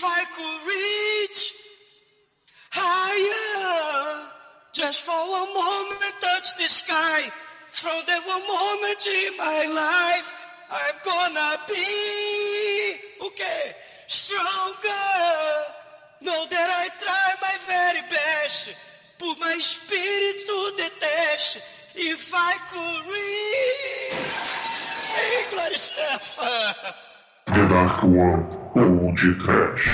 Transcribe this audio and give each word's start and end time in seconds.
If 0.00 0.06
I 0.06 0.24
could 0.34 0.60
reach 0.64 1.52
higher, 2.72 4.32
just 4.72 5.02
for 5.02 5.12
one 5.12 5.52
moment 5.52 6.14
touch 6.22 6.56
the 6.56 6.68
sky. 6.68 7.28
From 7.70 8.00
that 8.08 8.22
one 8.24 8.40
moment 8.48 9.04
in 9.04 9.36
my 9.36 9.60
life, 9.68 10.32
I'm 10.72 10.96
gonna 11.04 11.60
be 11.68 12.96
okay, 13.26 13.76
stronger. 14.06 15.04
Know 16.22 16.46
that 16.48 16.68
I 16.80 16.88
try 16.96 17.28
my 17.44 17.56
very 17.68 18.00
best, 18.08 18.70
put 19.18 19.38
my 19.38 19.58
spirit 19.58 20.46
to 20.46 20.72
the 20.80 20.90
test. 20.98 21.58
If 21.94 22.32
I 22.34 22.56
could 22.72 23.02
reach, 23.04 24.16
sing, 24.96 25.44
Gloria 25.52 25.76
Stefan. 25.76 26.94
The 27.48 27.68
Dark 27.68 28.02
One 28.04 28.49
ou 29.22 29.34
de 29.34 29.34
Trash. 29.34 29.90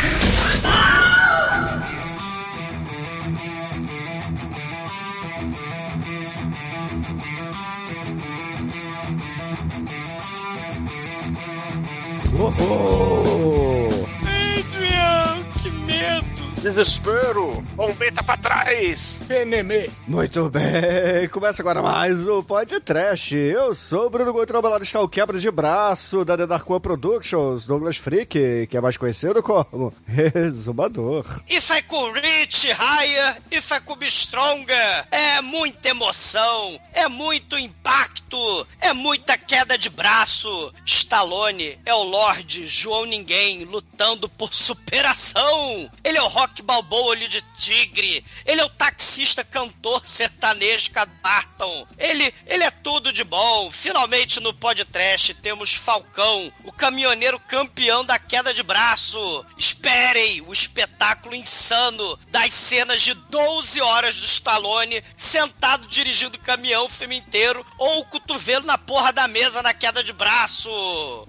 Desespero! 16.60 17.62
Bombeta 17.74 18.22
pra 18.22 18.36
trás! 18.36 19.20
PNM. 19.28 19.90
Muito 20.08 20.48
bem, 20.48 21.28
começa 21.30 21.62
agora 21.62 21.82
mais 21.82 22.26
o 22.26 22.42
Pod 22.42 22.80
Trash. 22.80 23.32
Eu 23.32 23.74
sou 23.74 24.06
o 24.06 24.10
Bruno 24.10 24.32
Gutrão, 24.32 24.60
lá 24.60 24.78
está 24.78 25.00
o 25.00 25.08
quebra 25.08 25.38
de 25.38 25.50
braço 25.50 26.24
da 26.24 26.36
The 26.36 26.46
Dark 26.46 26.68
One 26.68 26.80
Productions, 26.80 27.66
Douglas 27.66 27.96
Freak, 27.96 28.66
que 28.68 28.76
é 28.76 28.80
mais 28.80 28.96
conhecido 28.96 29.42
como 29.42 29.92
Resumador. 30.06 31.24
If 31.48 31.70
I 31.70 31.82
could 31.82 32.20
reach 32.20 32.68
higher, 32.72 33.36
if 33.52 33.70
I 33.70 33.80
could 33.80 34.00
be 34.00 34.10
stronger. 34.10 35.06
É 35.10 35.40
muita 35.42 35.90
emoção, 35.90 36.80
é 36.92 37.08
muito 37.08 37.58
impacto, 37.58 38.66
é 38.80 38.92
muita 38.92 39.36
queda 39.38 39.76
de 39.78 39.88
braço. 39.90 40.72
Stallone 40.84 41.78
é 41.84 41.94
o 41.94 42.02
Lorde 42.02 42.66
João 42.66 43.04
Ninguém 43.04 43.64
lutando 43.64 44.28
por 44.28 44.52
superação. 44.52 45.90
Ele 46.02 46.18
é 46.18 46.22
o 46.22 46.26
Rock 46.46 46.62
Balboa 46.62 47.06
olho 47.06 47.28
de 47.28 47.42
tigre. 47.56 48.24
Ele 48.44 48.60
é 48.60 48.64
o 48.64 48.68
taxista 48.68 49.42
cantor 49.42 50.06
sertanejo 50.06 50.90
Barton. 51.22 51.86
Ele, 51.98 52.32
ele 52.46 52.62
é 52.62 52.70
tudo 52.70 53.12
de 53.12 53.24
bom. 53.24 53.70
Finalmente 53.70 54.38
no 54.38 54.54
podcast 54.54 55.34
temos 55.34 55.74
Falcão, 55.74 56.52
o 56.64 56.70
caminhoneiro 56.70 57.40
campeão 57.40 58.04
da 58.04 58.18
queda 58.18 58.54
de 58.54 58.62
braço. 58.62 59.44
Esperem 59.58 60.40
o 60.42 60.52
espetáculo 60.52 61.34
insano 61.34 62.18
das 62.28 62.54
cenas 62.54 63.02
de 63.02 63.14
12 63.14 63.80
horas 63.80 64.20
do 64.20 64.26
Stallone 64.26 65.02
sentado 65.16 65.88
dirigindo 65.88 66.36
o 66.36 66.40
caminhão 66.40 66.86
o 66.86 66.88
filme 66.88 67.16
inteiro 67.16 67.66
ou 67.78 68.00
o 68.00 68.04
cotovelo 68.04 68.66
na 68.66 68.78
porra 68.78 69.12
da 69.12 69.26
mesa 69.26 69.62
na 69.62 69.74
queda 69.74 70.04
de 70.04 70.12
braço. 70.12 70.70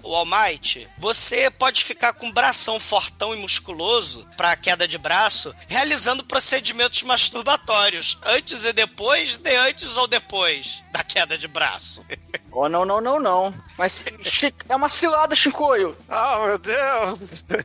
O 0.02 0.14
Almighty, 0.14 0.86
você 0.98 1.50
pode 1.50 1.82
ficar 1.82 2.12
com 2.12 2.26
um 2.26 2.32
bração 2.32 2.78
fortão 2.78 3.34
e 3.34 3.38
musculoso 3.38 4.26
pra 4.36 4.56
queda 4.56 4.86
de 4.86 4.98
braço, 4.98 5.07
realizando 5.66 6.24
procedimentos 6.24 7.02
masturbatórios, 7.02 8.18
antes 8.24 8.64
e 8.64 8.72
depois, 8.72 9.36
de 9.36 9.56
antes 9.56 9.96
ou 9.96 10.06
depois 10.06 10.82
da 10.92 11.02
queda 11.02 11.38
de 11.38 11.48
braço. 11.48 12.04
Oh, 12.50 12.68
não, 12.68 12.84
não, 12.84 13.00
não, 13.00 13.20
não. 13.20 13.54
Mas 13.76 14.04
é 14.68 14.74
uma 14.74 14.88
cilada, 14.88 15.36
Chicoio. 15.36 15.94
Ah, 16.08 16.42
meu 16.46 16.58
Deus! 16.58 17.20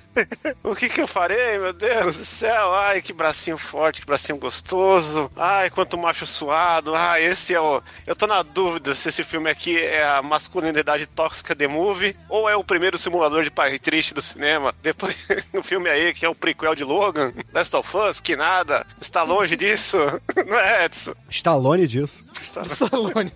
o 0.63 0.75
que 0.75 0.89
que 0.89 1.01
eu 1.01 1.07
farei, 1.07 1.57
meu 1.57 1.73
Deus 1.73 2.17
do 2.17 2.25
céu? 2.25 2.73
Ai, 2.75 3.01
que 3.01 3.11
bracinho 3.11 3.57
forte, 3.57 4.01
que 4.01 4.05
bracinho 4.07 4.37
gostoso. 4.37 5.31
Ai, 5.35 5.69
quanto 5.69 5.97
macho 5.97 6.27
suado. 6.27 6.93
Ai, 6.93 7.25
esse 7.25 7.53
é 7.53 7.59
o. 7.59 7.81
Eu 8.05 8.15
tô 8.15 8.27
na 8.27 8.43
dúvida 8.43 8.93
se 8.93 9.09
esse 9.09 9.23
filme 9.23 9.49
aqui 9.49 9.77
é 9.77 10.03
a 10.03 10.21
masculinidade 10.21 11.07
tóxica 11.07 11.55
The 11.55 11.67
Movie 11.67 12.15
ou 12.29 12.47
é 12.49 12.55
o 12.55 12.63
primeiro 12.63 12.97
simulador 12.97 13.43
de 13.43 13.51
pai 13.51 13.79
triste 13.79 14.13
do 14.13 14.21
cinema. 14.21 14.73
Depois, 14.81 15.15
no 15.53 15.63
filme 15.63 15.89
aí, 15.89 16.13
que 16.13 16.25
é 16.25 16.29
o 16.29 16.35
prequel 16.35 16.75
de 16.75 16.83
Logan, 16.83 17.33
Last 17.53 17.75
of 17.75 17.97
Us, 17.97 18.19
que 18.19 18.35
nada. 18.35 18.85
Está 19.01 19.23
longe 19.23 19.55
disso, 19.55 19.97
não 20.47 20.59
é, 20.59 20.85
Edson? 20.85 21.13
Stallone 21.29 21.87
disso. 21.87 22.23
Está... 22.39 22.61
Stallone. 22.61 23.31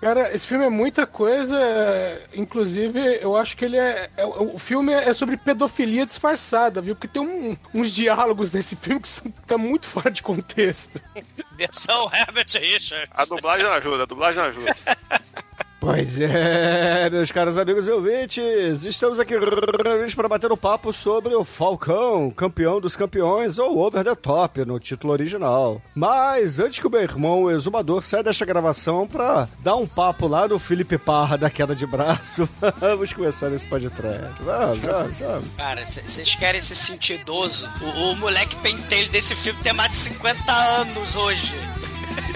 Cara, 0.00 0.34
esse 0.34 0.46
filme 0.46 0.64
é 0.64 0.70
muita 0.92 1.06
coisa. 1.06 1.58
é, 1.58 2.22
Inclusive, 2.34 2.98
eu 3.22 3.34
acho 3.36 3.56
que 3.56 3.64
ele 3.64 3.76
é. 3.78 4.10
é- 4.16 4.26
o 4.26 4.58
filme 4.58 4.92
é 4.92 5.12
sobre 5.14 5.36
pedofilia 5.38 6.04
disfarçada, 6.04 6.82
viu? 6.82 6.94
Porque 6.94 7.08
tem 7.08 7.22
um- 7.22 7.56
uns 7.74 7.90
diálogos 7.92 8.52
nesse 8.52 8.76
filme 8.76 9.00
que 9.00 9.08
são, 9.08 9.30
tá 9.46 9.56
muito 9.56 9.86
fora 9.86 10.10
de 10.10 10.22
contexto. 10.22 11.00
Versão 11.56 12.10
Herbert 12.12 12.46
Richards. 12.54 13.08
A 13.12 13.24
dublagem 13.24 13.64
não 13.66 13.72
ajuda, 13.72 14.02
a 14.02 14.06
dublagem 14.06 14.38
não 14.42 14.48
ajuda. 14.48 14.74
Pois 15.82 16.20
é, 16.20 17.10
meus 17.10 17.32
caros 17.32 17.58
amigos 17.58 17.88
e 17.88 17.90
ouvintes, 17.90 18.84
estamos 18.84 19.18
aqui 19.18 19.34
reunidos 19.36 20.14
para 20.14 20.28
bater 20.28 20.52
um 20.52 20.56
papo 20.56 20.92
sobre 20.92 21.34
o 21.34 21.44
Falcão, 21.44 22.30
campeão 22.30 22.80
dos 22.80 22.94
campeões, 22.94 23.58
ou 23.58 23.78
Over 23.78 24.04
the 24.04 24.14
Top, 24.14 24.64
no 24.64 24.78
título 24.78 25.12
original. 25.12 25.82
Mas 25.92 26.60
antes 26.60 26.78
que 26.78 26.86
o 26.86 26.90
meu 26.90 27.02
irmão, 27.02 27.42
o 27.42 27.50
exumador, 27.50 28.00
saia 28.04 28.22
desta 28.22 28.44
gravação 28.44 29.08
para 29.08 29.48
dar 29.58 29.74
um 29.74 29.84
papo 29.84 30.28
lá 30.28 30.46
no 30.46 30.56
Felipe 30.56 30.96
Parra 30.96 31.36
da 31.36 31.50
queda 31.50 31.74
de 31.74 31.84
braço, 31.84 32.48
vamos 32.78 33.12
começar 33.12 33.50
esse 33.52 33.66
podcast. 33.66 34.40
Vamos, 34.40 34.78
vamos, 34.78 35.18
vamos. 35.18 35.48
Cara, 35.56 35.84
vocês 35.84 36.36
querem 36.36 36.60
se 36.60 36.76
sentir 36.76 37.18
idoso? 37.18 37.68
O, 37.80 38.12
o 38.12 38.16
moleque 38.18 38.54
pentelho 38.62 39.10
desse 39.10 39.34
filme 39.34 39.58
tem 39.64 39.72
mais 39.72 39.90
de 39.90 39.96
50 39.96 40.52
anos 40.52 41.16
hoje. 41.16 41.52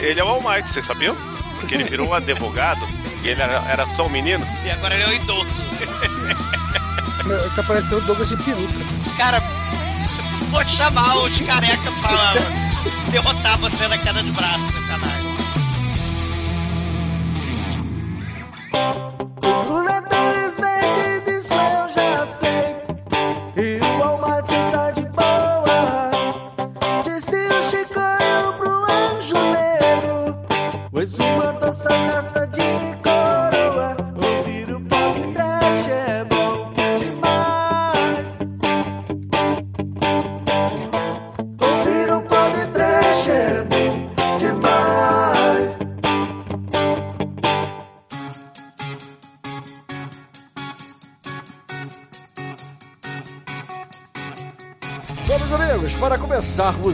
Ele 0.01 0.19
é 0.19 0.25
o 0.25 0.27
Almighty, 0.27 0.69
vocês 0.69 0.85
sabiam? 0.85 1.15
Porque 1.61 1.77
ele 1.77 1.85
virou 1.85 2.09
um 2.09 2.13
advogado 2.13 2.96
e 3.27 3.31
ele 3.31 3.43
era, 3.43 3.63
era 3.69 3.87
só 3.87 4.07
um 4.07 4.09
menino. 4.09 4.47
E 4.65 4.71
agora 4.71 4.95
ele 4.95 5.03
é 5.03 5.09
um 5.09 5.13
idoso. 5.13 5.65
Meu, 7.25 7.51
Tá 7.51 7.63
parecendo 7.65 7.99
o 7.99 8.01
Douglas 8.03 8.29
de 8.29 8.37
peruca. 8.37 8.73
Cara, 9.17 9.41
vou 10.51 10.65
chamar 10.65 11.17
os 11.19 11.41
careca 11.41 11.91
pra 12.01 12.35
derrotar 13.11 13.59
você 13.59 13.89
na 13.89 13.99
queda 13.99 14.23
de 14.23 14.31
braço, 14.31 14.73
sacanagem. 14.73 15.26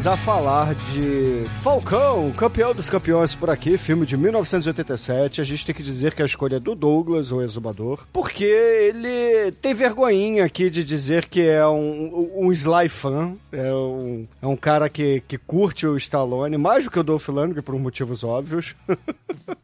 Começarmos 0.03 0.07
a 0.07 0.17
falar 0.17 0.75
de 0.75 1.45
Falcão, 1.63 2.33
campeão 2.33 2.75
dos 2.75 2.91
campeões 2.91 3.35
por 3.35 3.51
aqui, 3.51 3.79
filme 3.79 4.05
de 4.05 4.17
1987, 4.17 5.41
a 5.41 5.45
gente 5.45 5.65
tem 5.65 5.75
que 5.75 5.83
dizer 5.83 6.15
que 6.15 6.23
a 6.23 6.25
escolha 6.25 6.57
é 6.57 6.61
do 6.61 6.75
Douglas, 6.75 7.31
o 7.31 7.41
exumador, 7.41 8.07
porque 8.13 8.45
ele 8.45 9.53
tem 9.61 9.75
vergonhinha 9.75 10.45
aqui 10.45 10.71
de 10.71 10.83
dizer 10.83 11.27
que 11.27 11.43
é 11.47 11.67
um, 11.67 12.31
um 12.37 12.53
Sly 12.53 12.89
fan, 12.89 13.35
é 13.53 13.73
um, 13.73 14.27
é 14.41 14.47
um 14.47 14.57
cara 14.57 14.89
que, 14.89 15.23
que 15.29 15.39
curte 15.39 15.87
o 15.87 15.97
Stallone, 15.97 16.57
mais 16.57 16.85
do 16.85 16.91
que 16.91 16.99
o 16.99 17.05
Dolph 17.05 17.29
Lundgren, 17.29 17.63
por 17.63 17.79
motivos 17.79 18.25
óbvios. 18.25 18.75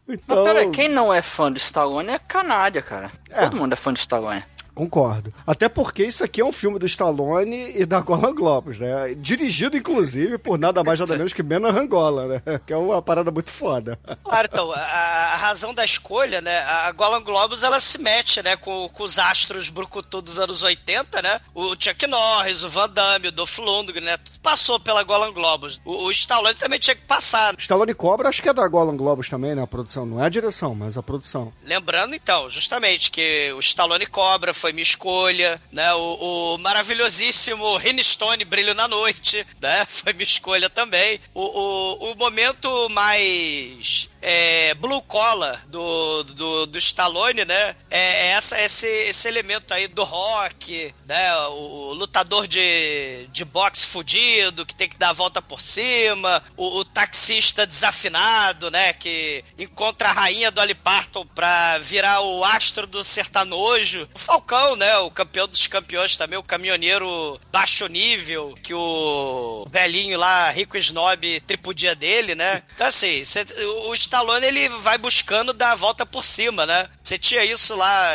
então, 0.09 0.45
Mas 0.45 0.53
peraí, 0.53 0.71
quem 0.71 0.89
não 0.89 1.13
é 1.13 1.21
fã 1.21 1.51
do 1.51 1.59
Stallone 1.59 2.11
é 2.11 2.19
canalha, 2.19 2.83
cara. 2.83 3.11
É. 3.31 3.45
Todo 3.45 3.57
mundo 3.57 3.73
é 3.73 3.77
fã 3.77 3.93
do 3.93 3.99
Stallone. 3.99 4.45
Concordo. 4.79 5.35
Até 5.45 5.69
porque 5.69 6.05
isso 6.05 6.23
aqui 6.23 6.41
é 6.41 6.45
um 6.45 6.53
filme 6.53 6.79
do 6.79 6.87
Stallone 6.87 7.73
e 7.75 7.85
da 7.85 7.99
Golan 7.99 8.33
Globus, 8.33 8.79
né? 8.79 9.13
Dirigido, 9.17 9.77
inclusive, 9.77 10.39
por 10.39 10.57
nada 10.57 10.85
mais 10.85 11.01
nada 11.01 11.17
menos 11.17 11.33
que 11.33 11.43
Mena 11.43 11.73
Rangola, 11.73 12.29
né? 12.29 12.43
Que 12.65 12.73
é 12.73 12.77
uma 12.77 13.03
parada 13.03 13.33
muito 13.33 13.51
foda. 13.51 13.99
Claro, 14.23 14.49
então, 14.49 14.71
a, 14.73 15.37
razão 15.37 15.75
da 15.75 15.85
escolha, 15.85 16.41
né? 16.41 16.61
A 16.61 16.93
Golan 16.93 17.23
Globus, 17.23 17.65
ela 17.65 17.81
se 17.81 17.99
mete, 17.99 18.41
né? 18.41 18.55
Com, 18.55 18.89
com 18.91 19.03
os 19.03 19.19
astros 19.19 19.69
brucutu 19.69 20.23
dos 20.23 20.39
anos 20.39 20.63
80, 20.63 21.23
né? 21.23 21.41
O 21.53 21.75
Chuck 21.77 22.07
Norris, 22.07 22.63
o 22.63 22.69
Van 22.69 22.89
Damme, 22.89 23.29
o 23.29 23.33
Dolph 23.33 23.59
Lundgren, 23.59 24.05
né? 24.05 24.17
Tudo 24.17 24.39
passou 24.39 24.79
pela 24.79 25.03
Golan 25.03 25.33
Globus. 25.33 25.81
O, 25.85 26.05
o 26.05 26.11
Stallone 26.13 26.55
também 26.55 26.79
tinha 26.79 26.95
que 26.95 27.03
passar. 27.03 27.53
Stallone 27.59 27.95
Cobra, 27.95 28.29
acho 28.29 28.41
que 28.41 28.49
é 28.49 28.55
da 28.55 28.69
Golan 28.69 28.97
Globus 28.97 29.29
também, 29.29 29.57
né? 29.57 29.63
A 29.63 29.67
produção. 29.67 30.07
Não 30.07 30.23
é 30.23 30.27
a 30.27 30.29
direção, 30.29 30.75
mas 30.75 30.97
a 30.97 31.03
produção. 31.03 31.53
Lembrando, 31.65 32.15
então, 32.15 32.49
justamente, 32.49 33.11
que 33.11 33.53
o 33.53 33.61
Stallone 33.61 34.07
Cobra 34.07 34.55
foi 34.55 34.68
foi 34.69 34.73
minha 34.73 34.83
escolha, 34.83 35.61
né? 35.73 35.95
O, 35.95 36.55
o 36.55 36.59
maravilhosíssimo 36.59 37.77
Rinstone 37.79 38.45
Brilho 38.45 38.75
na 38.75 38.87
Noite, 38.87 39.47
né? 39.61 39.85
Foi 39.89 40.13
minha 40.13 40.25
escolha 40.25 40.69
também. 40.69 41.19
O, 41.33 41.41
o, 41.41 42.13
o 42.13 42.15
momento 42.17 42.89
mais 42.91 44.11
é, 44.21 44.75
blue 44.75 45.03
collar 45.03 45.65
do, 45.69 46.23
do, 46.25 46.67
do 46.67 46.79
Stallone, 46.79 47.45
né? 47.45 47.77
É, 47.91 47.99
é 47.99 48.27
essa, 48.29 48.61
esse, 48.61 48.87
esse 48.87 49.29
elemento 49.29 49.73
aí 49.73 49.87
do 49.87 50.05
rock, 50.05 50.95
né? 51.07 51.37
O, 51.49 51.89
o 51.89 51.95
lutador 51.95 52.47
de, 52.47 53.27
de 53.33 53.45
boxe 53.45 53.87
fudido, 53.87 54.67
que 54.67 54.75
tem 54.75 54.89
que 54.89 54.97
dar 54.97 55.11
a 55.11 55.15
volta 55.15 55.41
por 55.41 55.61
cima, 55.61 56.43
o, 56.57 56.79
o 56.79 56.85
taxista 56.85 57.67
desafinado, 57.67 58.71
né? 58.71 58.93
Que 58.93 59.45
encontra 59.59 60.09
a 60.09 60.13
rainha 60.13 60.51
do 60.51 60.61
Ali 60.61 60.75
Parton 60.75 61.27
pra 61.35 61.79
virar 61.79 62.21
o 62.21 62.45
astro 62.45 62.87
do 62.87 63.05
sertanojo. 63.05 64.09
O 64.15 64.19
Falcão, 64.19 64.77
né? 64.77 64.97
O 64.99 65.11
campeão 65.11 65.47
dos 65.47 65.67
campeões 65.67 66.17
também, 66.17 66.39
o 66.39 66.43
caminhoneiro 66.43 67.41
baixo 67.51 67.87
nível, 67.87 68.57
que 68.63 68.75
o 68.75 69.65
velhinho 69.71 70.19
lá, 70.19 70.51
rico 70.51 70.77
snob, 70.77 71.41
tripudia 71.41 71.95
dele, 71.95 72.35
né? 72.35 72.63
Então, 72.75 72.87
assim, 72.87 73.25
cê, 73.25 73.45
o 73.87 73.95
Stallone, 74.09 74.47
ele 74.47 74.69
vai 74.71 74.97
buscando 74.97 75.53
dar 75.53 75.73
a 75.73 75.77
volta 75.77 76.07
por 76.07 76.25
cima, 76.25 76.65
né? 76.65 76.89
Você 77.03 77.19
tinha 77.19 77.45
isso 77.45 77.75
lá... 77.77 78.15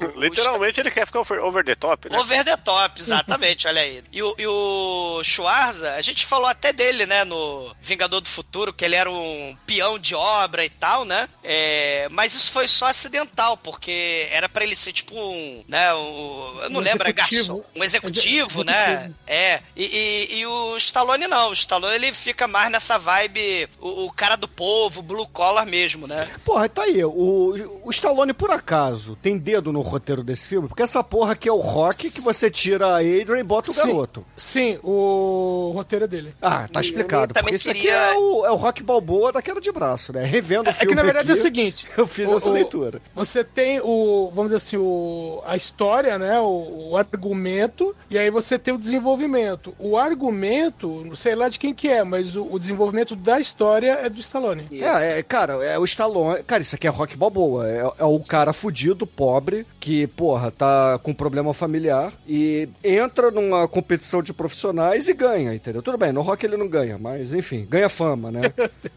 o- 0.00 0.04
o 0.16 0.20
Literalmente 0.20 0.80
ele 0.80 0.90
quer 0.90 1.06
ficar 1.06 1.20
over, 1.20 1.64
the 1.64 1.74
top, 1.74 2.08
né? 2.10 2.18
Over 2.18 2.44
the 2.44 2.56
top, 2.56 2.98
exatamente, 3.00 3.66
olha 3.68 3.80
aí. 3.82 4.02
E 4.10 4.22
o, 4.22 4.34
e 4.38 4.46
o 4.46 5.22
Schwarza, 5.22 5.92
a 5.94 6.00
gente 6.00 6.24
falou 6.24 6.46
até 6.46 6.72
dele, 6.72 7.04
né, 7.06 7.24
no 7.24 7.74
Vingador 7.82 8.20
do 8.22 8.28
Futuro, 8.28 8.72
que 8.72 8.84
ele 8.84 8.96
era 8.96 9.10
um 9.10 9.56
peão 9.66 9.98
de 9.98 10.14
obra 10.14 10.64
e 10.64 10.70
tal, 10.70 11.04
né? 11.04 11.28
É, 11.42 12.08
mas 12.10 12.34
isso 12.34 12.50
foi 12.50 12.66
só 12.66 12.86
acidental, 12.86 13.56
porque 13.58 14.26
era 14.30 14.48
pra 14.48 14.64
ele 14.64 14.74
ser 14.74 14.92
tipo 14.92 15.14
um, 15.18 15.62
né, 15.68 15.92
um, 15.94 16.58
eu 16.62 16.70
não 16.70 16.80
Um 16.80 16.82
lembro, 16.82 17.06
é 17.06 17.10
executivo. 17.10 17.56
garçom, 17.58 17.64
um 17.76 17.84
executivo, 17.84 18.64
né? 18.64 18.92
Executivo. 18.94 19.14
É, 19.26 19.60
e, 19.76 19.84
e- 20.30 20.38
e 20.38 20.46
o 20.46 20.76
Stallone 20.78 21.26
não, 21.26 21.50
o 21.50 21.52
Stallone 21.52 21.94
ele 21.94 22.12
fica 22.14 22.48
mais 22.48 22.70
nessa 22.70 22.98
vibe, 22.98 23.68
o, 23.78 24.06
o 24.06 24.12
cara 24.12 24.36
do 24.36 24.48
povo, 24.48 25.02
blue 25.02 25.26
collar 25.34 25.66
mesmo, 25.66 26.06
né? 26.06 26.26
Porra, 26.44 26.68
tá 26.68 26.84
aí. 26.84 27.04
O, 27.04 27.80
o 27.84 27.90
Stallone, 27.90 28.32
por 28.32 28.50
acaso, 28.50 29.16
tem 29.16 29.36
dedo 29.36 29.72
no 29.72 29.80
roteiro 29.82 30.22
desse 30.22 30.48
filme? 30.48 30.68
Porque 30.68 30.82
essa 30.82 31.02
porra 31.04 31.32
aqui 31.32 31.48
é 31.48 31.52
o 31.52 31.58
rock 31.58 32.10
que 32.10 32.20
você 32.20 32.48
tira 32.50 32.86
a 32.86 32.96
Adrian 32.98 33.38
e 33.40 33.42
bota 33.42 33.70
o 33.70 33.74
Sim. 33.74 33.80
garoto. 33.88 34.24
Sim, 34.36 34.78
o 34.82 35.72
roteiro 35.74 36.04
é 36.04 36.08
dele. 36.08 36.34
Ah, 36.40 36.68
tá 36.72 36.80
explicado. 36.80 37.32
eu 37.36 37.42
Porque 37.42 37.56
isso 37.56 37.70
aqui 37.70 37.80
queria- 37.82 37.94
é 37.96 38.14
o, 38.16 38.46
é 38.46 38.50
o 38.50 38.56
rock 38.56 38.82
balboa 38.82 39.32
da 39.32 39.42
queda 39.42 39.60
de 39.60 39.70
braço, 39.72 40.12
né? 40.12 40.24
Revendo 40.24 40.66
o 40.66 40.70
É 40.70 40.72
filme. 40.72 40.88
que 40.88 40.94
na 40.94 41.02
verdade 41.02 41.30
aqui, 41.30 41.38
é 41.38 41.40
o 41.40 41.42
seguinte. 41.44 41.88
Eu 41.98 42.06
fiz 42.06 42.30
o- 42.30 42.36
essa 42.36 42.50
leitura. 42.50 43.02
Você 43.14 43.42
tem 43.42 43.80
o, 43.80 44.30
vamos 44.34 44.52
dizer 44.52 44.56
assim, 44.56 44.76
o, 44.76 45.42
a 45.46 45.56
história, 45.56 46.16
né? 46.18 46.38
O, 46.40 46.90
o 46.92 46.96
argumento, 46.96 47.94
e 48.08 48.16
aí 48.16 48.30
você 48.30 48.58
tem 48.58 48.72
o 48.72 48.78
desenvolvimento. 48.78 49.74
O 49.78 49.96
argumento, 49.98 51.02
não 51.04 51.16
sei 51.16 51.34
lá 51.34 51.48
de 51.48 51.58
quem 51.58 51.74
que 51.74 51.88
é, 51.88 52.04
mas 52.04 52.36
o, 52.36 52.46
o 52.52 52.58
desenvolvimento 52.58 53.16
da 53.16 53.40
história 53.40 53.98
é 54.02 54.08
do 54.08 54.20
Stallone. 54.20 54.66
É, 54.72 55.18
é, 55.18 55.22
cara, 55.24 55.54
é 55.64 55.78
o 55.78 55.84
Stallone. 55.84 56.42
Cara, 56.44 56.62
isso 56.62 56.74
aqui 56.74 56.86
é 56.86 56.90
rock 56.90 57.16
balboa. 57.16 57.68
É, 57.68 57.78
é 57.98 58.04
o 58.04 58.20
cara 58.20 58.52
fudido, 58.52 59.06
pobre, 59.06 59.66
que, 59.80 60.06
porra, 60.06 60.50
tá 60.50 60.98
com 61.02 61.12
problema 61.14 61.52
familiar 61.52 62.12
e 62.26 62.68
entra 62.82 63.30
numa 63.30 63.66
competição 63.66 64.22
de 64.22 64.32
profissionais 64.32 65.08
e 65.08 65.14
ganha, 65.14 65.54
entendeu? 65.54 65.82
Tudo 65.82 65.98
bem, 65.98 66.12
no 66.12 66.22
rock 66.22 66.44
ele 66.44 66.56
não 66.56 66.68
ganha, 66.68 66.98
mas 66.98 67.34
enfim, 67.34 67.66
ganha 67.68 67.88
fama, 67.88 68.30
né? 68.30 68.42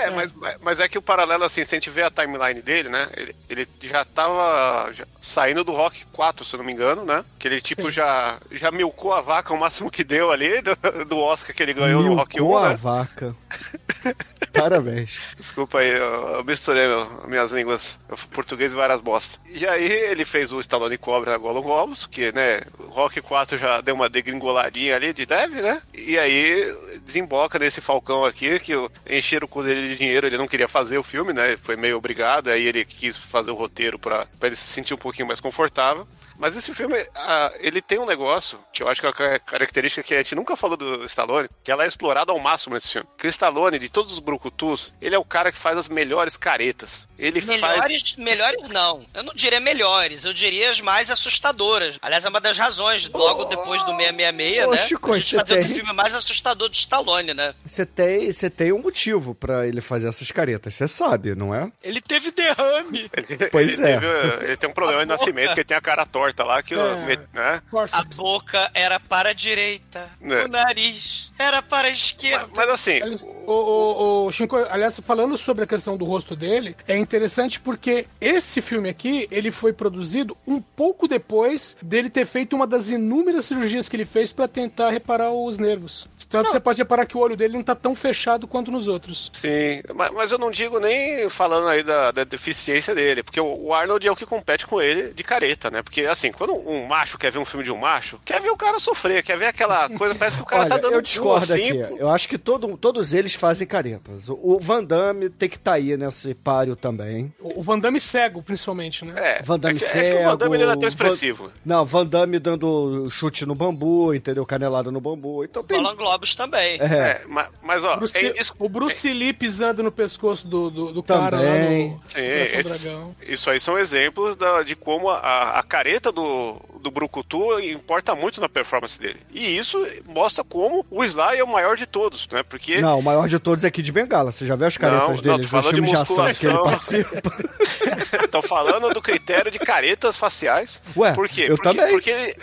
É, 0.00 0.10
mas, 0.10 0.32
mas 0.62 0.80
é 0.80 0.88
que 0.88 0.96
o 0.96 1.02
paralelo, 1.02 1.44
assim, 1.44 1.62
se 1.62 1.74
a 1.74 1.78
gente 1.78 1.90
vê 1.90 2.02
a 2.02 2.10
timeline 2.10 2.62
dele, 2.62 2.88
né? 2.88 3.06
Ele, 3.14 3.36
ele 3.48 3.68
já 3.82 4.04
tava 4.04 4.90
já 4.92 5.04
saindo 5.20 5.62
do 5.62 5.72
Rock 5.72 6.06
4, 6.06 6.44
se 6.44 6.54
eu 6.54 6.58
não 6.58 6.64
me 6.64 6.72
engano, 6.72 7.04
né? 7.04 7.22
Que 7.38 7.46
ele, 7.46 7.60
tipo, 7.60 7.90
já, 7.90 8.38
já 8.50 8.70
milcou 8.70 9.12
a 9.12 9.20
vaca 9.20 9.52
o 9.52 9.58
máximo 9.60 9.90
que 9.90 10.02
deu 10.02 10.30
ali 10.30 10.62
do, 10.62 11.04
do 11.04 11.18
Oscar 11.18 11.54
que 11.54 11.62
ele 11.62 11.74
ganhou 11.74 12.02
no 12.02 12.14
Rock 12.14 12.40
1, 12.40 12.42
Milcou 12.42 12.58
a 12.58 12.68
né? 12.70 12.74
vaca. 12.76 13.36
Parabéns. 14.52 15.18
Desculpa 15.36 15.78
aí, 15.78 15.90
eu, 15.90 16.42
misturei 16.44 16.86
meu- 16.86 17.24
minhas 17.28 17.52
línguas, 17.52 17.98
eu- 18.08 18.16
português 18.32 18.72
e 18.72 18.76
várias 18.76 19.00
bostas. 19.00 19.38
E 19.48 19.66
aí 19.66 19.84
ele 19.90 20.24
fez 20.24 20.52
o 20.52 20.60
Stallone 20.60 20.98
Cobra 20.98 21.32
na 21.32 21.38
Golden 21.38 21.62
Globus, 21.62 22.06
que, 22.06 22.32
né, 22.32 22.60
Rock 22.88 23.20
4 23.20 23.56
já 23.58 23.80
deu 23.80 23.94
uma 23.94 24.08
degringoladinha 24.08 24.96
ali 24.96 25.12
de 25.12 25.24
leve, 25.24 25.60
né? 25.62 25.80
E 25.94 26.18
aí 26.18 26.74
desemboca 27.04 27.58
nesse 27.58 27.80
Falcão 27.80 28.24
aqui, 28.24 28.58
que 28.60 28.72
encheram 29.08 29.44
o 29.44 29.48
cu 29.48 29.62
dele 29.62 29.88
de 29.88 29.96
dinheiro, 29.96 30.26
ele 30.26 30.38
não 30.38 30.48
queria 30.48 30.68
fazer 30.68 30.98
o 30.98 31.02
filme, 31.02 31.32
né? 31.32 31.56
Foi 31.62 31.76
meio 31.76 31.96
obrigado, 31.96 32.48
aí 32.50 32.66
ele 32.66 32.84
quis 32.84 33.16
fazer 33.16 33.50
o 33.50 33.54
roteiro 33.54 33.98
pra 33.98 34.26
ele 34.42 34.56
se 34.56 34.64
sentir 34.64 34.94
um 34.94 34.98
pouquinho 34.98 35.28
mais 35.28 35.40
confortável. 35.40 36.06
Mas 36.40 36.56
esse 36.56 36.74
filme, 36.74 36.96
ah, 37.14 37.52
ele 37.60 37.80
tem 37.82 37.98
um 37.98 38.06
negócio 38.06 38.58
que 38.72 38.82
eu 38.82 38.88
acho 38.88 39.00
que 39.00 39.06
é 39.06 39.10
uma 39.10 39.14
ca- 39.14 39.38
característica 39.40 40.02
que 40.02 40.14
a 40.14 40.16
gente 40.18 40.34
nunca 40.34 40.56
falou 40.56 40.76
do 40.76 41.04
Stallone, 41.04 41.48
que 41.62 41.70
ela 41.70 41.84
é 41.84 41.86
explorada 41.86 42.32
ao 42.32 42.38
máximo 42.40 42.74
nesse 42.74 42.88
filme. 42.88 43.06
Que 43.18 43.26
o 43.26 43.30
Stallone, 43.30 43.78
de 43.78 43.88
todos 43.90 44.14
os 44.14 44.18
brucutus, 44.18 44.92
ele 45.00 45.14
é 45.14 45.18
o 45.18 45.24
cara 45.24 45.52
que 45.52 45.58
faz 45.58 45.76
as 45.76 45.86
melhores 45.88 46.36
caretas. 46.36 47.06
Ele 47.18 47.40
faz... 47.42 47.60
Melhores, 47.60 48.16
melhores 48.16 48.68
não. 48.70 49.06
Eu 49.12 49.22
não 49.22 49.34
diria 49.34 49.60
melhores, 49.60 50.24
eu 50.24 50.32
diria 50.32 50.70
as 50.70 50.80
mais 50.80 51.10
assustadoras. 51.10 51.98
Aliás, 52.00 52.24
é 52.24 52.28
uma 52.28 52.40
das 52.40 52.56
razões, 52.56 53.08
logo 53.12 53.44
depois 53.44 53.82
do 53.82 53.94
666, 53.96 54.66
Ô, 54.66 54.70
né? 54.70 54.78
Chico, 54.78 55.12
a 55.12 55.16
gente 55.16 55.36
fazer 55.36 55.52
o 55.52 55.56
tem- 55.66 55.74
filme 55.74 55.92
mais 55.92 56.14
assustador 56.14 56.68
do 56.68 56.74
Stallone, 56.74 57.34
né? 57.34 57.54
Você 57.66 57.84
tem, 57.84 58.32
você 58.32 58.48
tem 58.48 58.72
um 58.72 58.78
motivo 58.80 59.34
pra 59.34 59.66
ele 59.66 59.80
fazer 59.82 60.08
essas 60.08 60.30
caretas, 60.30 60.74
você 60.74 60.88
sabe, 60.88 61.34
não 61.34 61.54
é? 61.54 61.70
Ele 61.82 62.00
teve 62.00 62.30
derrame. 62.32 63.10
Ele, 63.14 63.48
Pois 63.50 63.78
ele 63.78 63.88
é. 63.90 64.00
teve- 64.00 64.44
ele 64.46 64.56
tem 64.56 64.70
um 64.70 64.72
problema 64.72 65.02
de 65.02 65.08
nascimento, 65.08 65.52
que 65.54 65.60
ele 65.60 65.64
tem 65.64 65.76
a 65.76 65.80
cara 65.80 66.06
torta 66.06 66.29
lá, 66.44 66.62
que, 66.62 66.74
É. 66.74 67.18
né? 67.32 67.62
A 67.92 68.04
boca 68.16 68.70
era 68.74 68.98
para 69.00 69.30
a 69.30 69.32
direita, 69.32 70.08
É. 70.22 70.44
o 70.44 70.48
nariz 70.48 71.30
era 71.38 71.62
para 71.62 71.88
a 71.88 71.90
esquerda. 71.90 72.48
Mas 72.54 72.68
assim, 72.68 73.00
Aliás, 73.02 73.22
O, 73.22 73.52
o, 73.52 74.26
o 74.26 74.32
Shinko, 74.32 74.56
aliás, 74.70 75.00
falando 75.00 75.36
sobre 75.36 75.64
a 75.64 75.66
questão 75.66 75.96
do 75.96 76.04
rosto 76.04 76.36
dele, 76.36 76.76
é 76.86 76.96
interessante 76.96 77.58
porque 77.60 78.06
esse 78.20 78.60
filme 78.62 78.88
aqui, 78.88 79.26
ele 79.30 79.50
foi 79.50 79.72
produzido 79.72 80.36
um 80.46 80.60
pouco 80.60 81.08
depois 81.08 81.76
dele 81.82 82.08
ter 82.10 82.26
feito 82.26 82.54
uma 82.54 82.66
das 82.66 82.90
inúmeras 82.90 83.46
cirurgias 83.46 83.88
que 83.88 83.96
ele 83.96 84.04
fez 84.04 84.30
pra 84.32 84.46
tentar 84.46 84.90
reparar 84.90 85.30
os 85.30 85.58
nervos. 85.58 86.06
Tanto 86.30 86.50
você 86.50 86.60
pode 86.60 86.78
reparar 86.78 87.04
que 87.06 87.16
o 87.16 87.20
olho 87.20 87.36
dele 87.36 87.54
não 87.54 87.62
tá 87.62 87.74
tão 87.74 87.94
fechado 87.94 88.46
quanto 88.48 88.70
nos 88.70 88.88
outros. 88.88 89.30
Sim, 89.34 89.82
mas, 89.94 90.10
mas 90.12 90.32
eu 90.32 90.38
não 90.38 90.50
digo 90.50 90.78
nem 90.78 91.28
falando 91.28 91.68
aí 91.68 91.82
da, 91.82 92.10
da 92.10 92.24
deficiência 92.24 92.94
dele, 92.94 93.22
porque 93.22 93.40
o, 93.40 93.66
o 93.66 93.74
Arnold 93.74 94.06
é 94.06 94.10
o 94.10 94.16
que 94.16 94.24
compete 94.24 94.66
com 94.66 94.80
ele 94.80 95.12
de 95.12 95.22
careta, 95.22 95.70
né? 95.70 95.82
Porque, 95.82 96.02
assim, 96.02 96.32
quando 96.32 96.54
um 96.54 96.86
macho 96.86 97.18
quer 97.18 97.30
ver 97.30 97.38
um 97.38 97.44
filme 97.44 97.64
de 97.64 97.70
um 97.72 97.76
macho, 97.76 98.18
quer 98.24 98.40
ver 98.40 98.50
o 98.50 98.56
cara 98.56 98.78
sofrer, 98.80 99.22
quer 99.22 99.36
ver 99.36 99.46
aquela 99.46 99.88
coisa, 99.90 100.14
parece 100.14 100.36
que 100.38 100.42
o 100.42 100.46
cara 100.46 100.62
Olha, 100.62 100.70
tá 100.70 100.76
dando 100.78 100.94
eu 100.94 100.98
um 101.00 101.02
discordo 101.02 101.44
assim, 101.52 101.82
aqui. 101.82 101.94
Eu 101.98 102.08
acho 102.08 102.28
que 102.28 102.38
todo, 102.38 102.76
todos 102.76 103.12
eles 103.12 103.34
fazem 103.34 103.66
caretas. 103.66 104.28
O, 104.28 104.38
o 104.40 104.58
Van 104.58 104.82
Damme 104.82 105.28
tem 105.30 105.48
que 105.48 105.56
estar 105.56 105.74
aí 105.74 105.96
nesse 105.96 106.34
páreo 106.34 106.74
também. 106.76 107.32
O 107.38 107.60
o 107.60 107.62
Van 107.62 107.78
Damme 107.78 108.00
cego, 108.00 108.42
principalmente, 108.42 109.04
né? 109.04 109.12
É, 109.16 109.42
Van 109.42 109.58
Damme 109.58 109.76
é 109.76 109.78
que, 109.78 109.84
cego. 109.84 110.06
é 110.06 110.10
que 110.12 110.16
o 110.16 110.24
Van 110.30 110.36
Damme 110.36 110.56
ele 110.56 110.64
não 110.64 110.70
é 110.72 110.74
tão 110.74 110.80
Van- 110.80 110.88
expressivo. 110.88 111.52
Não, 111.62 111.84
Van 111.84 112.06
Damme 112.06 112.38
dando 112.38 113.10
chute 113.10 113.44
no 113.44 113.54
bambu, 113.54 114.14
entendeu? 114.14 114.46
Canelada 114.46 114.90
no 114.90 114.98
bambu. 115.00 115.44
Então 115.44 115.62
tem. 115.62 115.76
Roland 115.76 115.96
Também. 116.36 116.78
É, 116.80 116.84
É, 116.84 117.22
mas, 117.28 117.48
mas 117.62 117.84
ó, 117.84 117.96
Bruce- 117.96 118.16
é 118.16 118.40
isso, 118.40 118.54
o 118.58 118.68
Bruce 118.68 119.12
Lee 119.12 119.32
pisando 119.32 119.82
no 119.82 119.90
pescoço 119.92 120.46
do, 120.46 120.70
do, 120.70 120.92
do 120.92 121.02
cara 121.02 121.36
lá 121.36 121.42
Também. 121.42 121.88
no 121.90 122.02
Sim, 122.08 122.20
esses- 122.20 122.84
Dragão. 122.84 123.16
isso 123.22 123.50
aí 123.50 123.58
são 123.60 123.78
exemplos 123.78 124.36
da- 124.36 124.62
de 124.62 124.74
como 124.76 125.08
a, 125.10 125.58
a 125.58 125.62
careta 125.62 126.10
do, 126.12 126.56
do 126.80 126.90
Brucutu 126.90 127.58
importa 127.60 128.14
muito 128.14 128.40
na 128.40 128.48
performance 128.48 128.98
dele. 129.00 129.20
E 129.32 129.56
isso 129.56 129.86
mostra 130.06 130.42
como 130.44 130.84
o 130.90 131.02
Sly 131.04 131.38
é 131.38 131.44
o 131.44 131.48
maior 131.48 131.76
de 131.76 131.86
todos, 131.86 132.28
né? 132.30 132.42
Porque 132.42 132.80
Não, 132.80 132.98
o 132.98 133.02
maior 133.02 133.28
de 133.28 133.38
todos 133.38 133.64
é 133.64 133.70
Kid 133.70 133.90
Bengala. 133.92 134.32
Você 134.32 134.46
já 134.46 134.54
viu 134.54 134.66
as 134.66 134.76
caretas 134.76 135.02
Não, 135.08 135.14
não, 135.14 135.22
dele 135.22 135.34
tô 135.34 135.38
nos 135.38 135.46
falando 135.46 135.74
de 135.74 135.80
musculação. 135.80 136.64
Tô 138.30 138.42
falando 138.42 138.92
do 138.94 139.00
critério 139.02 139.50
de 139.50 139.58
caretas 139.58 140.16
faciais. 140.16 140.82
Ué, 140.96 141.12
Por 141.12 141.28
quê? 141.28 141.46
eu 141.48 141.56
porque, 141.56 141.62
também. 141.76 141.90
Porque 141.92 142.10
ele... 142.10 142.36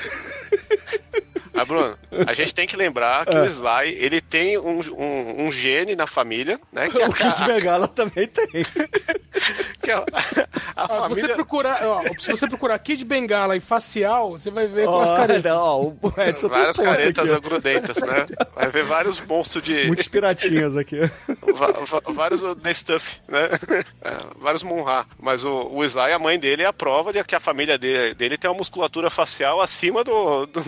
Ah, 1.54 1.66
Bruno, 1.66 1.98
a 2.27 2.34
gente 2.34 2.54
tem 2.54 2.68
que 2.68 2.75
lembrar 2.77 3.25
que 3.25 3.36
É. 3.36 3.42
o 3.42 3.46
Sly, 3.46 3.89
ele 3.98 4.22
tem 4.22 4.58
um, 4.58 4.80
um, 4.94 5.46
um 5.46 5.51
gene 5.51 5.96
na 5.96 6.08
família, 6.08 6.60
né? 6.72 6.89
Que 6.89 6.98
o 7.04 7.12
Kid 7.13 7.46
Bengala 7.46 7.88
também 7.88 8.27
tem. 8.27 8.48
que 9.82 9.92
a, 9.92 10.04
a 10.75 10.86
Ó, 10.86 10.88
se 10.88 11.10
você 11.10 11.22
família... 11.22 11.36
procurar, 11.36 11.80
ó, 11.86 12.01
se 12.20 12.32
você 12.32 12.48
procurar 12.48 12.77
Kid 12.80 13.04
Bengala 13.06 13.56
e 13.56 13.60
facial, 13.60 14.32
você 14.32 14.50
vai 14.51 14.68
ver 14.68 14.86
com 14.86 15.00
as 15.00 15.12
caretas. 15.12 15.60
ó, 15.62 15.82
o 15.82 16.00
Edson 16.18 16.48
Várias 16.50 16.77
caretas 16.77 17.32
aqui. 17.32 17.42
grudentas, 17.48 17.98
né? 18.04 18.25
Vai 18.56 18.68
ver 18.70 18.84
vários 18.84 19.20
monstros 19.22 19.63
de. 19.63 19.86
Muitos 19.88 20.08
piratinhas 20.08 20.75
aqui. 20.77 20.98
Vários 22.13 22.44
o 22.44 22.56
The 22.56 22.74
Stuff, 22.74 23.20
né? 23.27 23.50
É, 24.01 24.20
vários 24.36 24.63
Munra. 24.63 25.06
Mas 25.20 25.44
o, 25.44 25.70
o 25.72 25.84
Sly, 25.84 26.12
a 26.13 26.20
mãe 26.20 26.38
dele, 26.39 26.63
é 26.63 26.66
a 26.66 26.74
prova 26.74 27.12
de 27.13 27.24
que 27.24 27.36
a 27.36 27.39
família 27.39 27.77
dele, 27.77 28.13
dele 28.13 28.38
tem 28.38 28.50
uma 28.50 28.58
musculatura 28.58 29.10
facial 29.10 29.62
acima 29.62 30.04
do, 30.04 30.46
do, 30.46 30.62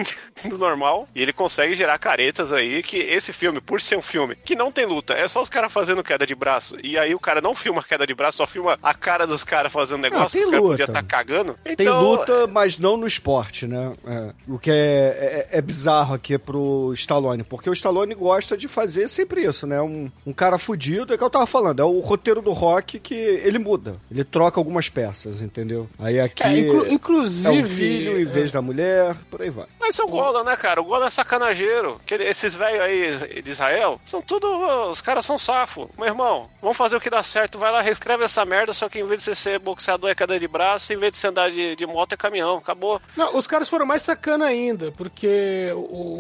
do 0.50 0.57
normal. 0.57 0.78
E 1.15 1.21
ele 1.21 1.33
consegue 1.33 1.75
gerar 1.75 1.98
caretas 1.98 2.51
aí. 2.51 2.81
Que 2.83 2.98
esse 2.98 3.31
filme, 3.33 3.59
por 3.62 3.81
ser 3.81 3.98
um 3.98 4.01
filme 4.01 4.36
que 4.36 4.55
não 4.55 4.71
tem 4.71 4.86
luta, 4.86 5.13
é 5.13 5.27
só 5.27 5.41
os 5.41 5.50
caras 5.50 5.71
fazendo 5.71 6.03
queda 6.03 6.25
de 6.25 6.36
braço. 6.36 6.77
E 6.83 6.98
aí 6.98 7.13
o 7.13 7.19
cara 7.19 7.41
não 7.41 7.53
filma 7.55 7.83
queda 7.83 8.05
de 8.05 8.13
braço, 8.13 8.38
só 8.38 8.48
filma 8.48 8.77
a 8.81 8.93
cara 8.93 9.25
dos 9.27 9.43
caras 9.43 9.71
fazendo 9.71 10.01
negócio. 10.01 10.31
tem 10.31 10.43
os 10.43 10.50
caras 10.50 10.62
luta. 10.63 10.71
podiam 10.77 10.86
estar 10.98 11.03
cagando. 11.03 11.55
Tem 11.63 11.74
Então, 11.74 12.01
luta, 12.01 12.48
mas 12.48 12.77
não 12.77 12.98
no 12.98 13.07
esporte, 13.07 13.67
né? 13.67 13.93
É, 14.05 14.33
o 14.48 14.57
que 14.59 14.71
é, 14.71 15.48
é, 15.51 15.57
é 15.57 15.62
bizarro 15.62 16.13
aqui 16.15 16.38
pro 16.38 16.91
Stallone, 16.93 17.43
porque 17.43 17.69
o 17.69 17.74
Stallone 17.74 18.13
gosta 18.15 18.55
de 18.57 18.67
fazer 18.67 19.07
sempre 19.07 19.43
isso, 19.43 19.65
né? 19.67 19.81
Um, 19.81 20.09
um 20.25 20.33
cara 20.33 20.57
fudido, 20.57 21.13
é 21.13 21.15
o 21.15 21.17
que 21.17 21.24
eu 21.24 21.29
tava 21.29 21.45
falando, 21.45 21.81
é 21.81 21.86
o 21.86 22.00
roteiro 22.00 22.41
do 22.41 22.51
rock 22.51 23.00
que 23.00 23.13
ele 23.13 23.59
muda. 23.59 23.95
Ele 24.12 24.24
troca 24.24 24.59
algumas 24.59 24.89
peças, 24.89 25.41
incendeu? 25.41 25.89
Aí 26.00 26.19
aqui 26.19 26.43
É, 26.43 26.57
inclu- 26.59 26.86
é 26.86 26.91
inclusive. 26.93 27.62
o 27.62 27.65
filho 27.67 28.19
em 28.19 28.25
vez 28.25 28.51
da 28.51 28.62
mulher, 28.62 29.15
por 29.29 29.41
aí 29.41 29.50
vai. 29.50 29.65
Mas 29.79 29.98
é 30.00 30.03
o 30.03 30.07
Golan, 30.07 30.43
né, 30.43 30.55
cara? 30.59 30.81
O 30.81 30.85
Golan 30.85 31.07
é 31.07 31.09
sacanageiro. 31.09 31.99
Que 32.05 32.13
ele- 32.13 32.25
esses 32.25 32.53
velhos 32.53 32.81
aí 32.81 33.41
de 33.41 33.51
Israel 33.51 33.99
são 34.05 34.21
tudo. 34.21 34.47
Os 34.91 35.01
caras 35.01 35.25
são 35.25 35.39
safo. 35.39 35.89
Meu 35.97 36.07
irmão, 36.07 36.49
vamos 36.61 36.77
fazer 36.77 36.95
o 36.95 37.01
que 37.01 37.09
dá 37.09 37.23
certo. 37.23 37.57
Vai 37.57 37.71
lá, 37.71 37.81
reescreve 37.81 38.23
essa 38.23 38.45
merda. 38.45 38.73
Só 38.73 38.87
que 38.89 38.99
em 38.99 39.05
vez 39.05 39.19
de 39.21 39.25
você 39.25 39.35
ser 39.35 39.59
boxeador 39.59 40.09
é 40.09 40.15
cadeira 40.15 40.39
de 40.39 40.47
braço, 40.47 40.93
em 40.93 40.97
vez 40.97 41.13
de 41.13 41.17
você 41.17 41.27
andar 41.27 41.49
de, 41.49 41.75
de 41.75 41.85
moto 41.85 42.13
é 42.13 42.17
caminhão. 42.17 42.57
Acabou. 42.57 43.01
Não, 43.15 43.35
os 43.35 43.47
caras 43.47 43.67
foram 43.69 43.85
mais 43.85 44.01
sacana 44.01 44.45
ainda, 44.45 44.91
porque 44.91 45.71
o 45.75 46.19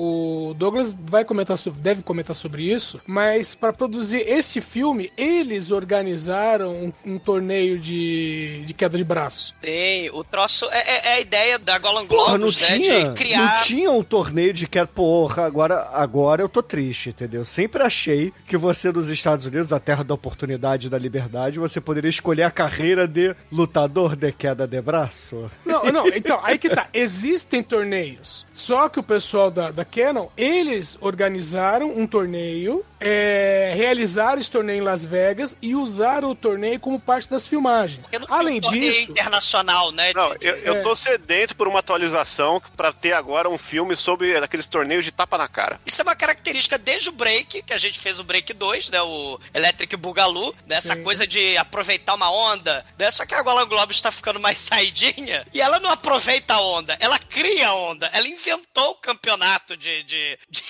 o 0.49 0.53
Douglas 0.55 0.95
vai 0.99 1.23
comentar 1.25 1.57
sobre, 1.57 1.79
deve 1.81 2.01
comentar 2.01 2.35
sobre 2.35 2.63
isso, 2.63 2.99
mas 3.05 3.53
para 3.53 3.71
produzir 3.73 4.19
esse 4.27 4.61
filme, 4.61 5.11
eles 5.17 5.69
organizaram 5.71 6.71
um, 6.71 6.93
um 7.05 7.19
torneio 7.19 7.77
de, 7.79 8.63
de 8.65 8.73
queda 8.73 8.97
de 8.97 9.03
braço. 9.03 9.53
Tem, 9.61 10.09
o 10.11 10.23
troço 10.23 10.65
é, 10.71 10.77
é- 10.79 11.01
é 11.09 11.13
a 11.15 11.19
ideia 11.19 11.59
da 11.59 11.77
Golan 11.77 12.05
Porra, 12.07 12.37
não 12.37 12.47
né? 12.47 12.53
tinha, 12.53 13.09
de 13.09 13.15
criar. 13.15 13.57
não 13.57 13.63
tinha 13.63 13.91
um 13.91 14.03
torneio 14.03 14.28
de 14.53 14.67
queda. 14.67 14.87
Porra, 14.87 15.45
agora, 15.45 15.89
agora 15.93 16.41
eu 16.41 16.49
tô 16.49 16.61
triste, 16.61 17.09
entendeu? 17.09 17.43
Sempre 17.43 17.83
achei 17.83 18.33
que 18.47 18.57
você 18.57 18.91
nos 18.91 19.09
Estados 19.09 19.45
Unidos, 19.45 19.73
a 19.73 19.79
terra 19.79 20.03
da 20.03 20.13
oportunidade 20.13 20.87
e 20.87 20.89
da 20.89 20.97
liberdade, 20.97 21.59
você 21.59 21.81
poderia 21.81 22.09
escolher 22.09 22.43
a 22.43 22.51
carreira 22.51 23.07
de 23.07 23.35
lutador 23.51 24.15
de 24.15 24.31
queda 24.31 24.67
de 24.67 24.81
braço. 24.81 25.49
Não, 25.65 25.85
não, 25.85 26.07
então, 26.07 26.39
aí 26.43 26.57
que 26.57 26.69
tá. 26.69 26.87
Existem 26.93 27.61
torneios. 27.63 28.45
Só 28.53 28.89
que 28.89 28.99
o 28.99 29.03
pessoal 29.03 29.51
da, 29.51 29.71
da 29.71 29.85
Canon, 29.85 30.27
eles 30.37 30.97
organizaram 31.01 31.97
um 31.97 32.05
torneio, 32.05 32.83
é, 32.99 33.73
realizaram 33.75 34.39
esse 34.41 34.51
torneio 34.51 34.79
em 34.79 34.85
Las 34.85 35.05
Vegas 35.05 35.55
e 35.61 35.75
usaram 35.75 36.29
o 36.31 36.35
torneio 36.35 36.79
como 36.79 36.99
parte 36.99 37.29
das 37.29 37.47
filmagens. 37.47 38.03
Além 38.29 38.57
um 38.57 38.61
torneio 38.61 38.91
disso, 38.91 39.11
internacional, 39.11 39.91
né? 39.91 40.11
Não, 40.13 40.33
eu, 40.41 40.55
eu 40.57 40.75
É. 40.77 40.81
tô 40.83 40.95
sedento 40.95 41.55
por 41.55 41.67
uma 41.67 41.79
atualização 41.79 42.61
pra 42.75 42.91
ter 42.91 43.13
agora 43.13 43.49
um 43.49 43.57
filme 43.57 43.95
sobre 43.95 44.35
aqueles 44.37 44.67
torneios 44.67 45.05
de 45.05 45.11
tapa 45.11 45.37
na 45.37 45.47
cara. 45.47 45.79
Isso 45.85 46.01
é 46.01 46.03
uma 46.03 46.15
característica 46.15 46.77
desde 46.77 47.09
o 47.09 47.13
Break, 47.13 47.63
que 47.63 47.73
a 47.73 47.77
gente 47.77 47.99
fez 47.99 48.19
o 48.19 48.23
Break 48.23 48.53
2, 48.53 48.89
né? 48.89 49.01
O 49.01 49.39
Electric 49.53 49.95
Boogaloo, 49.95 50.53
né? 50.67 50.75
Essa 50.75 50.95
Sim. 50.95 51.03
coisa 51.03 51.25
de 51.25 51.57
aproveitar 51.57 52.15
uma 52.15 52.31
onda, 52.31 52.85
né? 52.97 53.09
Só 53.11 53.25
que 53.25 53.33
a 53.33 53.41
Golan 53.41 53.67
Globus 53.67 53.95
está 53.95 54.11
ficando 54.11 54.39
mais 54.39 54.57
saidinha 54.59 55.45
e 55.53 55.61
ela 55.61 55.79
não 55.79 55.89
aproveita 55.89 56.53
a 56.55 56.61
onda, 56.61 56.97
ela 56.99 57.17
cria 57.19 57.69
a 57.69 57.73
onda. 57.75 58.09
Ela 58.13 58.27
inventou 58.27 58.91
o 58.91 58.95
campeonato 58.95 59.77
de, 59.77 60.03
de, 60.03 60.39
de, 60.49 60.63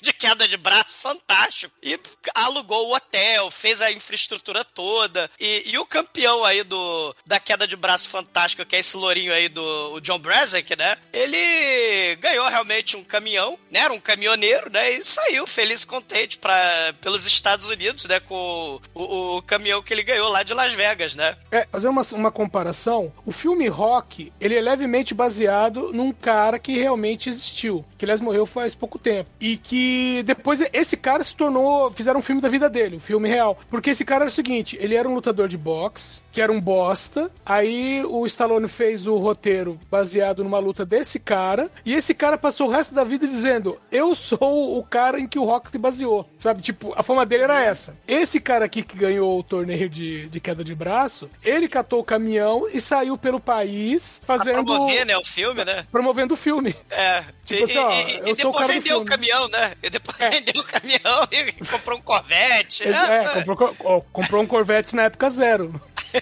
de 0.00 0.12
queda 0.12 0.46
de 0.46 0.56
braço 0.56 0.96
fantástico 0.96 1.71
e 1.82 1.98
alugou 2.34 2.88
o 2.88 2.94
hotel, 2.94 3.50
fez 3.50 3.80
a 3.80 3.90
infraestrutura 3.90 4.64
toda. 4.64 5.30
E, 5.38 5.70
e 5.70 5.78
o 5.78 5.86
campeão 5.86 6.44
aí 6.44 6.62
do, 6.62 7.14
da 7.26 7.40
queda 7.40 7.66
de 7.66 7.76
braço 7.76 8.08
fantástico, 8.08 8.64
que 8.64 8.76
é 8.76 8.78
esse 8.78 8.96
lourinho 8.96 9.32
aí 9.32 9.48
do 9.48 10.00
John 10.00 10.18
Brazick, 10.18 10.76
né? 10.76 10.96
Ele 11.12 12.16
ganhou 12.16 12.48
realmente 12.48 12.96
um 12.96 13.02
caminhão, 13.04 13.58
né? 13.70 13.80
Era 13.80 13.92
um 13.92 14.00
caminhoneiro, 14.00 14.70
né? 14.70 14.92
E 14.92 15.04
saiu 15.04 15.46
feliz 15.46 15.82
e 15.82 15.86
contente 15.86 16.38
pra, 16.38 16.94
pelos 17.00 17.26
Estados 17.26 17.68
Unidos, 17.68 18.04
né? 18.04 18.20
Com 18.20 18.80
o, 18.94 19.02
o, 19.02 19.36
o 19.38 19.42
caminhão 19.42 19.82
que 19.82 19.92
ele 19.92 20.04
ganhou 20.04 20.28
lá 20.28 20.42
de 20.42 20.54
Las 20.54 20.72
Vegas, 20.72 21.16
né? 21.16 21.36
É, 21.50 21.66
fazer 21.70 21.88
uma, 21.88 22.02
uma 22.12 22.30
comparação, 22.30 23.12
o 23.26 23.32
filme 23.32 23.66
Rock, 23.68 24.32
ele 24.40 24.54
é 24.54 24.60
levemente 24.60 25.14
baseado 25.14 25.92
num 25.92 26.12
cara 26.12 26.58
que 26.58 26.78
realmente 26.78 27.28
existiu, 27.28 27.84
que 27.98 28.04
aliás 28.04 28.20
morreu 28.20 28.46
faz 28.46 28.74
pouco 28.74 28.98
tempo. 28.98 29.30
E 29.40 29.56
que 29.56 30.22
depois 30.22 30.60
esse 30.72 30.96
cara 30.96 31.24
se 31.24 31.34
tornou, 31.34 31.61
fizeram 31.94 32.20
um 32.20 32.22
filme 32.22 32.40
da 32.40 32.48
vida 32.48 32.70
dele, 32.70 32.96
um 32.96 33.00
filme 33.00 33.28
real. 33.28 33.58
Porque 33.68 33.90
esse 33.90 34.04
cara 34.04 34.24
era 34.24 34.30
o 34.30 34.32
seguinte, 34.32 34.78
ele 34.80 34.94
era 34.94 35.08
um 35.08 35.14
lutador 35.14 35.48
de 35.48 35.58
boxe, 35.58 36.21
que 36.32 36.40
era 36.40 36.50
um 36.50 36.60
bosta, 36.60 37.30
aí 37.44 38.02
o 38.06 38.24
Stallone 38.26 38.66
fez 38.68 39.06
o 39.06 39.16
roteiro 39.18 39.78
baseado 39.90 40.42
numa 40.42 40.58
luta 40.58 40.84
desse 40.84 41.20
cara, 41.20 41.70
e 41.84 41.94
esse 41.94 42.14
cara 42.14 42.38
passou 42.38 42.68
o 42.68 42.70
resto 42.70 42.94
da 42.94 43.04
vida 43.04 43.26
dizendo, 43.28 43.78
eu 43.90 44.14
sou 44.14 44.78
o 44.78 44.82
cara 44.82 45.20
em 45.20 45.28
que 45.28 45.38
o 45.38 45.44
Rock 45.44 45.70
se 45.70 45.78
baseou, 45.78 46.28
sabe? 46.38 46.62
Tipo, 46.62 46.94
a 46.96 47.02
fama 47.02 47.26
dele 47.26 47.44
era 47.44 47.62
essa. 47.62 47.94
Esse 48.08 48.40
cara 48.40 48.64
aqui 48.64 48.82
que 48.82 48.96
ganhou 48.96 49.38
o 49.38 49.42
torneio 49.42 49.88
de, 49.88 50.26
de 50.28 50.40
queda 50.40 50.64
de 50.64 50.74
braço, 50.74 51.28
ele 51.44 51.68
catou 51.68 52.00
o 52.00 52.04
caminhão 52.04 52.66
e 52.72 52.80
saiu 52.80 53.18
pelo 53.18 53.38
país 53.38 54.20
Pra 54.24 54.38
fazendo... 54.38 54.64
promover, 54.64 55.04
né? 55.04 55.16
O 55.18 55.24
filme, 55.24 55.64
né? 55.64 55.86
Promovendo 55.92 56.34
o 56.34 56.36
filme. 56.36 56.74
É. 56.90 57.24
Tipo 57.44 57.60
e, 57.60 57.64
assim, 57.64 57.78
ó, 57.78 57.92
e- 57.92 58.12
e 58.12 58.30
eu 58.30 58.34
sou 58.36 58.50
o 58.50 58.52
depois 58.52 58.56
cara 58.66 58.72
vendeu 58.72 59.00
o 59.00 59.04
caminhão, 59.04 59.48
né? 59.48 59.72
E 59.82 59.90
depois 59.90 60.16
vendeu 60.16 60.62
o 60.62 60.64
caminhão 60.64 61.28
e 61.30 61.52
comprou 61.66 61.98
um 61.98 62.02
Corvette. 62.02 62.84
É, 62.88 63.42
comprou, 63.44 63.76
ó, 63.84 64.00
comprou 64.12 64.42
um 64.42 64.46
Corvette 64.46 64.96
na 64.96 65.02
época 65.04 65.28
zero. 65.28 65.78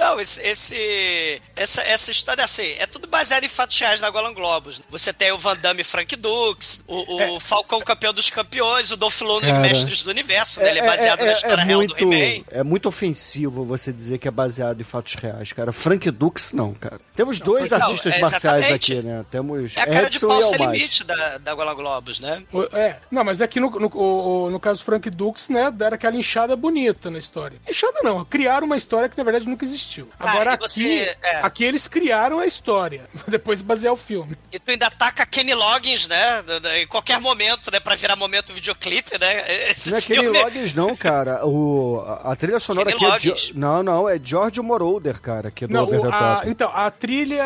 Não, 0.00 0.18
esse, 0.18 0.40
esse- 0.40 1.42
essa, 1.54 1.82
essa 1.82 2.10
história, 2.10 2.42
assim, 2.42 2.74
é 2.78 2.86
tudo 2.86 3.06
baseado 3.06 3.44
em 3.44 3.48
fatos 3.48 3.78
reais 3.78 4.00
da 4.00 4.08
Golan 4.10 4.32
Globus. 4.32 4.80
Você 4.90 5.12
tem 5.12 5.30
o 5.30 5.36
Van 5.38 5.56
Damme 5.56 5.84
Frank 5.84 6.16
Dux, 6.16 6.82
o, 6.86 7.16
o 7.16 7.20
É. 7.20 7.40
Falcão 7.40 7.80
campeão 7.82 8.12
dos 8.14 8.30
campeões, 8.30 8.90
o 8.90 8.96
Dolph 8.96 9.20
Lundgren 9.20 9.52
Cara. 9.54 9.60
Mestres 9.68 10.02
do 10.02 10.10
Universo, 10.10 10.60
né? 10.60 10.70
Ele 10.70 10.78
é 10.80 10.86
baseado 10.86 11.24
na 11.24 11.32
história 11.32 11.62
real 11.64 11.80
muito, 11.80 11.94
do 11.94 12.00
He-Man. 12.14 12.44
é 12.50 12.62
muito 12.62 12.88
ofensivo 12.88 13.62
você 13.64 13.92
dizer 13.92 14.18
que 14.18 14.26
é 14.26 14.30
baseado 14.30 14.80
em 14.80 14.84
fatos 14.84 15.14
reais, 15.14 15.52
cara. 15.52 15.70
Frank 15.72 16.10
Dux, 16.10 16.52
não, 16.54 16.72
cara. 16.72 16.98
Temos 17.14 17.38
dois 17.38 17.70
não, 17.70 17.78
artistas 17.82 18.14
é 18.14 18.18
marciais 18.20 18.72
aqui, 18.72 18.94
né? 19.02 19.22
Temos 19.30 19.76
É 19.76 19.82
a 19.82 19.86
cara 19.86 20.08
de 20.08 20.16
Edson 20.16 20.28
pau 20.28 20.40
e 20.40 20.44
sem 20.44 20.58
limite 20.58 21.04
da, 21.04 21.38
da 21.38 21.54
Golan 21.54 21.74
Globus, 21.74 22.20
né? 22.20 22.42
O- 22.52 22.62
É, 22.74 22.96
não, 23.10 23.22
mas 23.22 23.42
aqui 23.42 23.60
no, 23.60 23.68
no, 23.68 23.88
o- 23.94 24.44
o- 24.46 24.50
no 24.50 24.58
caso 24.58 24.80
do 24.80 24.84
Frank 24.86 25.10
Dux, 25.10 25.48
né, 25.50 25.70
deram 25.70 25.94
aquela 25.96 26.16
inchada 26.16 26.56
bonita 26.56 27.10
na 27.10 27.18
história. 27.18 27.60
Inchada 27.68 28.00
não, 28.02 28.24
criaram 28.24 28.66
uma 28.66 28.76
história 28.78 29.08
que 29.08 29.18
na 29.18 29.24
verdade 29.24 29.46
nunca 29.46 29.64
existiu. 29.64 29.89
Cara, 30.18 30.30
Agora 30.32 30.50
e 30.50 30.54
aqui, 30.54 30.68
você- 30.68 31.16
é. 31.22 31.40
aqui 31.42 31.64
eles 31.64 31.88
criaram 31.88 32.38
a 32.40 32.46
história, 32.46 33.02
depois 33.26 33.58
de 33.60 33.64
basear 33.64 33.92
o 33.92 33.96
filme. 33.96 34.36
E 34.52 34.58
tu 34.58 34.70
ainda 34.70 34.90
taca 34.90 35.24
Kenny 35.26 35.54
Loggins, 35.54 36.06
né? 36.08 36.44
Em 36.82 36.86
qualquer 36.86 37.20
momento, 37.20 37.70
né? 37.72 37.80
Pra 37.80 37.94
virar 37.96 38.16
momento 38.16 38.52
videoclipe, 38.52 39.18
né? 39.18 39.70
Esse 39.70 39.90
Não 39.90 39.98
é 39.98 40.00
Kenny 40.00 40.20
filme... 40.20 40.42
Loggins, 40.42 40.74
não, 40.74 40.96
cara. 40.96 41.44
O, 41.46 42.04
a, 42.06 42.32
a 42.32 42.36
trilha 42.36 42.60
sonora 42.60 42.92
Kenny 42.92 43.04
aqui 43.12 43.28
é. 43.28 43.30
Loggins. 43.30 43.54
não, 43.54 43.82
não, 43.82 44.08
é 44.08 44.18
George 44.22 44.60
Moroder, 44.60 45.20
cara, 45.20 45.48
aqui 45.48 45.66
do 45.66 45.72
Não, 45.74 45.82
Over 45.84 46.00
o- 46.00 46.02
the 46.10 46.14
a, 46.16 46.42
então, 46.46 46.70
a 46.72 46.90
trilha 46.90 47.44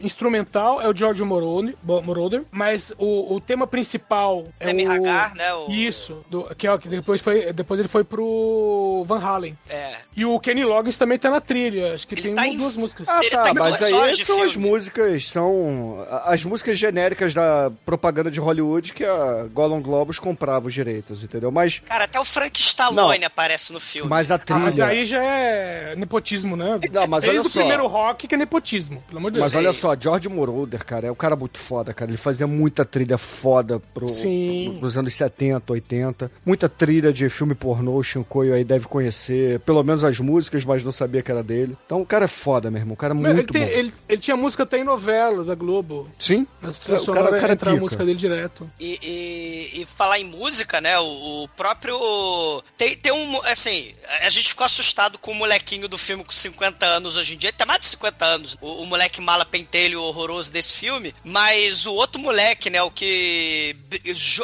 instrumental 0.00 0.80
é 0.80 0.88
o 0.88 0.94
George 0.96 1.22
Morone, 1.22 1.76
Bo- 1.82 2.02
Moroder, 2.02 2.42
mas 2.50 2.92
o, 2.98 3.34
o 3.34 3.40
tema 3.40 3.66
principal 3.66 4.44
é 4.58 4.66
Sammy 4.68 4.86
o... 4.86 4.92
Hagar, 4.92 5.34
né, 5.34 5.52
o- 5.54 5.70
Isso, 5.70 6.24
do, 6.28 6.44
que, 6.54 6.66
é, 6.66 6.72
o 6.72 6.78
que 6.78 6.88
depois, 6.88 7.20
foi, 7.20 7.52
depois 7.52 7.78
ele 7.80 7.88
foi 7.88 8.04
pro 8.04 9.04
Van 9.06 9.20
Halen. 9.20 9.56
É. 9.68 9.96
E 10.16 10.24
o 10.24 10.38
Kenny 10.40 10.64
Loggins 10.64 10.96
também 10.96 11.13
tá 11.18 11.30
na 11.30 11.40
trilha, 11.40 11.94
acho 11.94 12.06
que 12.06 12.14
Ele 12.14 12.22
tem 12.22 12.34
tá 12.34 12.42
uma, 12.42 12.48
em- 12.48 12.56
duas 12.56 12.76
músicas. 12.76 13.08
Ah, 13.08 13.20
Ele 13.20 13.30
tá, 13.30 13.42
tá 13.44 13.54
mas 13.54 13.82
aí 13.82 13.90
são 14.24 14.42
as 14.42 14.52
filme. 14.52 14.68
músicas, 14.68 15.28
são 15.28 16.06
as 16.24 16.44
músicas 16.44 16.78
genéricas 16.78 17.34
da 17.34 17.70
propaganda 17.84 18.30
de 18.30 18.40
Hollywood 18.40 18.92
que 18.92 19.04
a 19.04 19.46
Golan 19.52 19.80
Globus 19.80 20.18
comprava 20.18 20.66
os 20.66 20.74
direitos, 20.74 21.22
entendeu? 21.24 21.50
Mas, 21.50 21.80
Cara, 21.80 22.04
até 22.04 22.18
o 22.20 22.24
Frank 22.24 22.60
Stallone 22.60 23.24
aparece 23.24 23.72
no 23.72 23.80
filme. 23.80 24.08
mas 24.08 24.30
a 24.30 24.34
Ah, 24.34 24.38
trilha... 24.38 24.60
mas 24.60 24.80
aí 24.80 25.04
já 25.04 25.22
é 25.22 25.94
nepotismo, 25.96 26.56
né? 26.56 26.80
Não, 26.92 27.06
mas 27.06 27.22
Desde 27.24 27.40
olha 27.40 27.46
o 27.46 27.50
só. 27.50 27.58
primeiro 27.60 27.86
rock 27.86 28.26
que 28.26 28.34
é 28.34 28.38
nepotismo, 28.38 29.02
pelo 29.06 29.18
amor 29.18 29.30
de 29.30 29.38
Deus. 29.40 29.46
Mas 29.52 29.54
olha 29.56 29.72
só, 29.72 29.94
George 29.98 30.28
Moroder, 30.28 30.84
cara, 30.84 31.06
é 31.06 31.10
um 31.12 31.14
cara 31.14 31.36
muito 31.36 31.58
foda, 31.58 31.92
cara. 31.94 32.10
Ele 32.10 32.16
fazia 32.18 32.46
muita 32.46 32.84
trilha 32.84 33.18
foda 33.18 33.80
pro, 33.92 34.06
Sim. 34.08 34.68
pro- 34.70 34.80
pros 34.80 34.98
anos 34.98 35.14
70, 35.14 35.72
80. 35.72 36.30
Muita 36.44 36.68
trilha 36.68 37.12
de 37.12 37.28
filme 37.28 37.54
pornô, 37.54 37.96
o 37.96 38.02
Shinkoio 38.02 38.54
aí 38.54 38.64
deve 38.64 38.86
conhecer. 38.86 39.60
Pelo 39.60 39.82
menos 39.82 40.04
as 40.04 40.18
músicas, 40.20 40.64
mas 40.64 40.84
não 40.84 40.92
sabia 41.04 41.22
que 41.22 41.30
era 41.30 41.42
dele. 41.42 41.76
Então 41.86 42.00
o 42.00 42.06
cara 42.06 42.24
é 42.24 42.28
foda, 42.28 42.70
meu 42.70 42.80
irmão. 42.80 42.94
O 42.94 42.96
cara 42.96 43.12
é 43.12 43.16
Meu, 43.16 43.26
ele, 43.26 43.34
muito 43.34 43.52
tem- 43.52 43.62
bom. 43.64 43.68
ele- 43.70 43.94
ele 44.08 44.20
tinha 44.20 44.36
música 44.36 44.62
até 44.62 44.78
em 44.78 44.84
novela 44.84 45.44
da 45.44 45.54
Globo. 45.54 46.10
Sim. 46.18 46.46
Nas 46.60 46.78
O 46.78 46.80
trilhas 46.82 47.04
cara, 47.06 47.20
o 47.26 47.30
cara 47.30 47.48
é 47.48 47.52
entra 47.52 47.70
a 47.70 47.72
pica. 47.72 47.82
música 47.82 48.04
dele 48.04 48.18
direto. 48.18 48.70
E, 48.80 48.98
e- 49.02 49.80
e 49.82 49.86
falar 49.86 50.18
em 50.18 50.24
música, 50.24 50.80
né? 50.80 50.98
O, 50.98 51.44
o 51.44 51.48
próprio. 51.48 52.62
Tem, 52.76 52.96
tem 52.96 53.12
um. 53.12 53.40
Assim, 53.44 53.94
a 54.22 54.30
gente 54.30 54.48
ficou 54.48 54.64
assustado 54.64 55.18
com 55.18 55.30
o 55.32 55.34
molequinho 55.34 55.88
do 55.88 55.98
filme 55.98 56.24
com 56.24 56.32
50 56.32 56.86
anos 56.86 57.16
hoje 57.16 57.34
em 57.34 57.38
dia. 57.38 57.50
Ele 57.50 57.56
tem 57.56 57.66
mais 57.66 57.80
de 57.80 57.86
50 57.86 58.24
anos. 58.24 58.56
O, 58.60 58.82
o 58.82 58.86
moleque 58.86 59.20
mala 59.20 59.44
pentelho 59.44 60.00
horroroso 60.02 60.50
desse 60.50 60.74
filme. 60.74 61.14
Mas 61.24 61.86
o 61.86 61.92
outro 61.94 62.20
moleque, 62.20 62.70
né? 62.70 62.82
O 62.82 62.90
que 62.90 63.76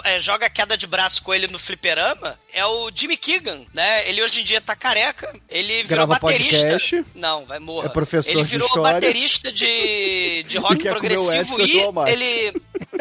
é, 0.04 0.18
joga 0.20 0.48
queda 0.50 0.76
de 0.76 0.86
braço 0.86 1.22
com 1.22 1.32
ele 1.34 1.46
no 1.46 1.58
fliperama 1.58 2.38
é 2.52 2.64
o 2.66 2.90
Jimmy 2.94 3.16
Keegan, 3.16 3.60
né? 3.72 4.08
Ele 4.08 4.22
hoje 4.22 4.40
em 4.40 4.44
dia 4.44 4.60
tá 4.60 4.74
careca. 4.76 5.32
Ele 5.48 5.82
virou 5.84 6.06
Grava 6.06 6.18
baterista. 6.20 6.49
Podcast. 6.50 7.04
Não, 7.14 7.44
vai 7.44 7.58
morrer. 7.58 7.86
É 7.86 7.90
professor 7.90 8.30
Ele 8.30 8.42
de 8.42 8.48
virou 8.50 8.66
história. 8.66 8.94
baterista 8.94 9.52
de, 9.52 10.42
de 10.44 10.58
rock 10.58 10.86
o 10.88 10.90
progressivo 10.90 11.60
e 11.60 11.80
ele 12.10 12.52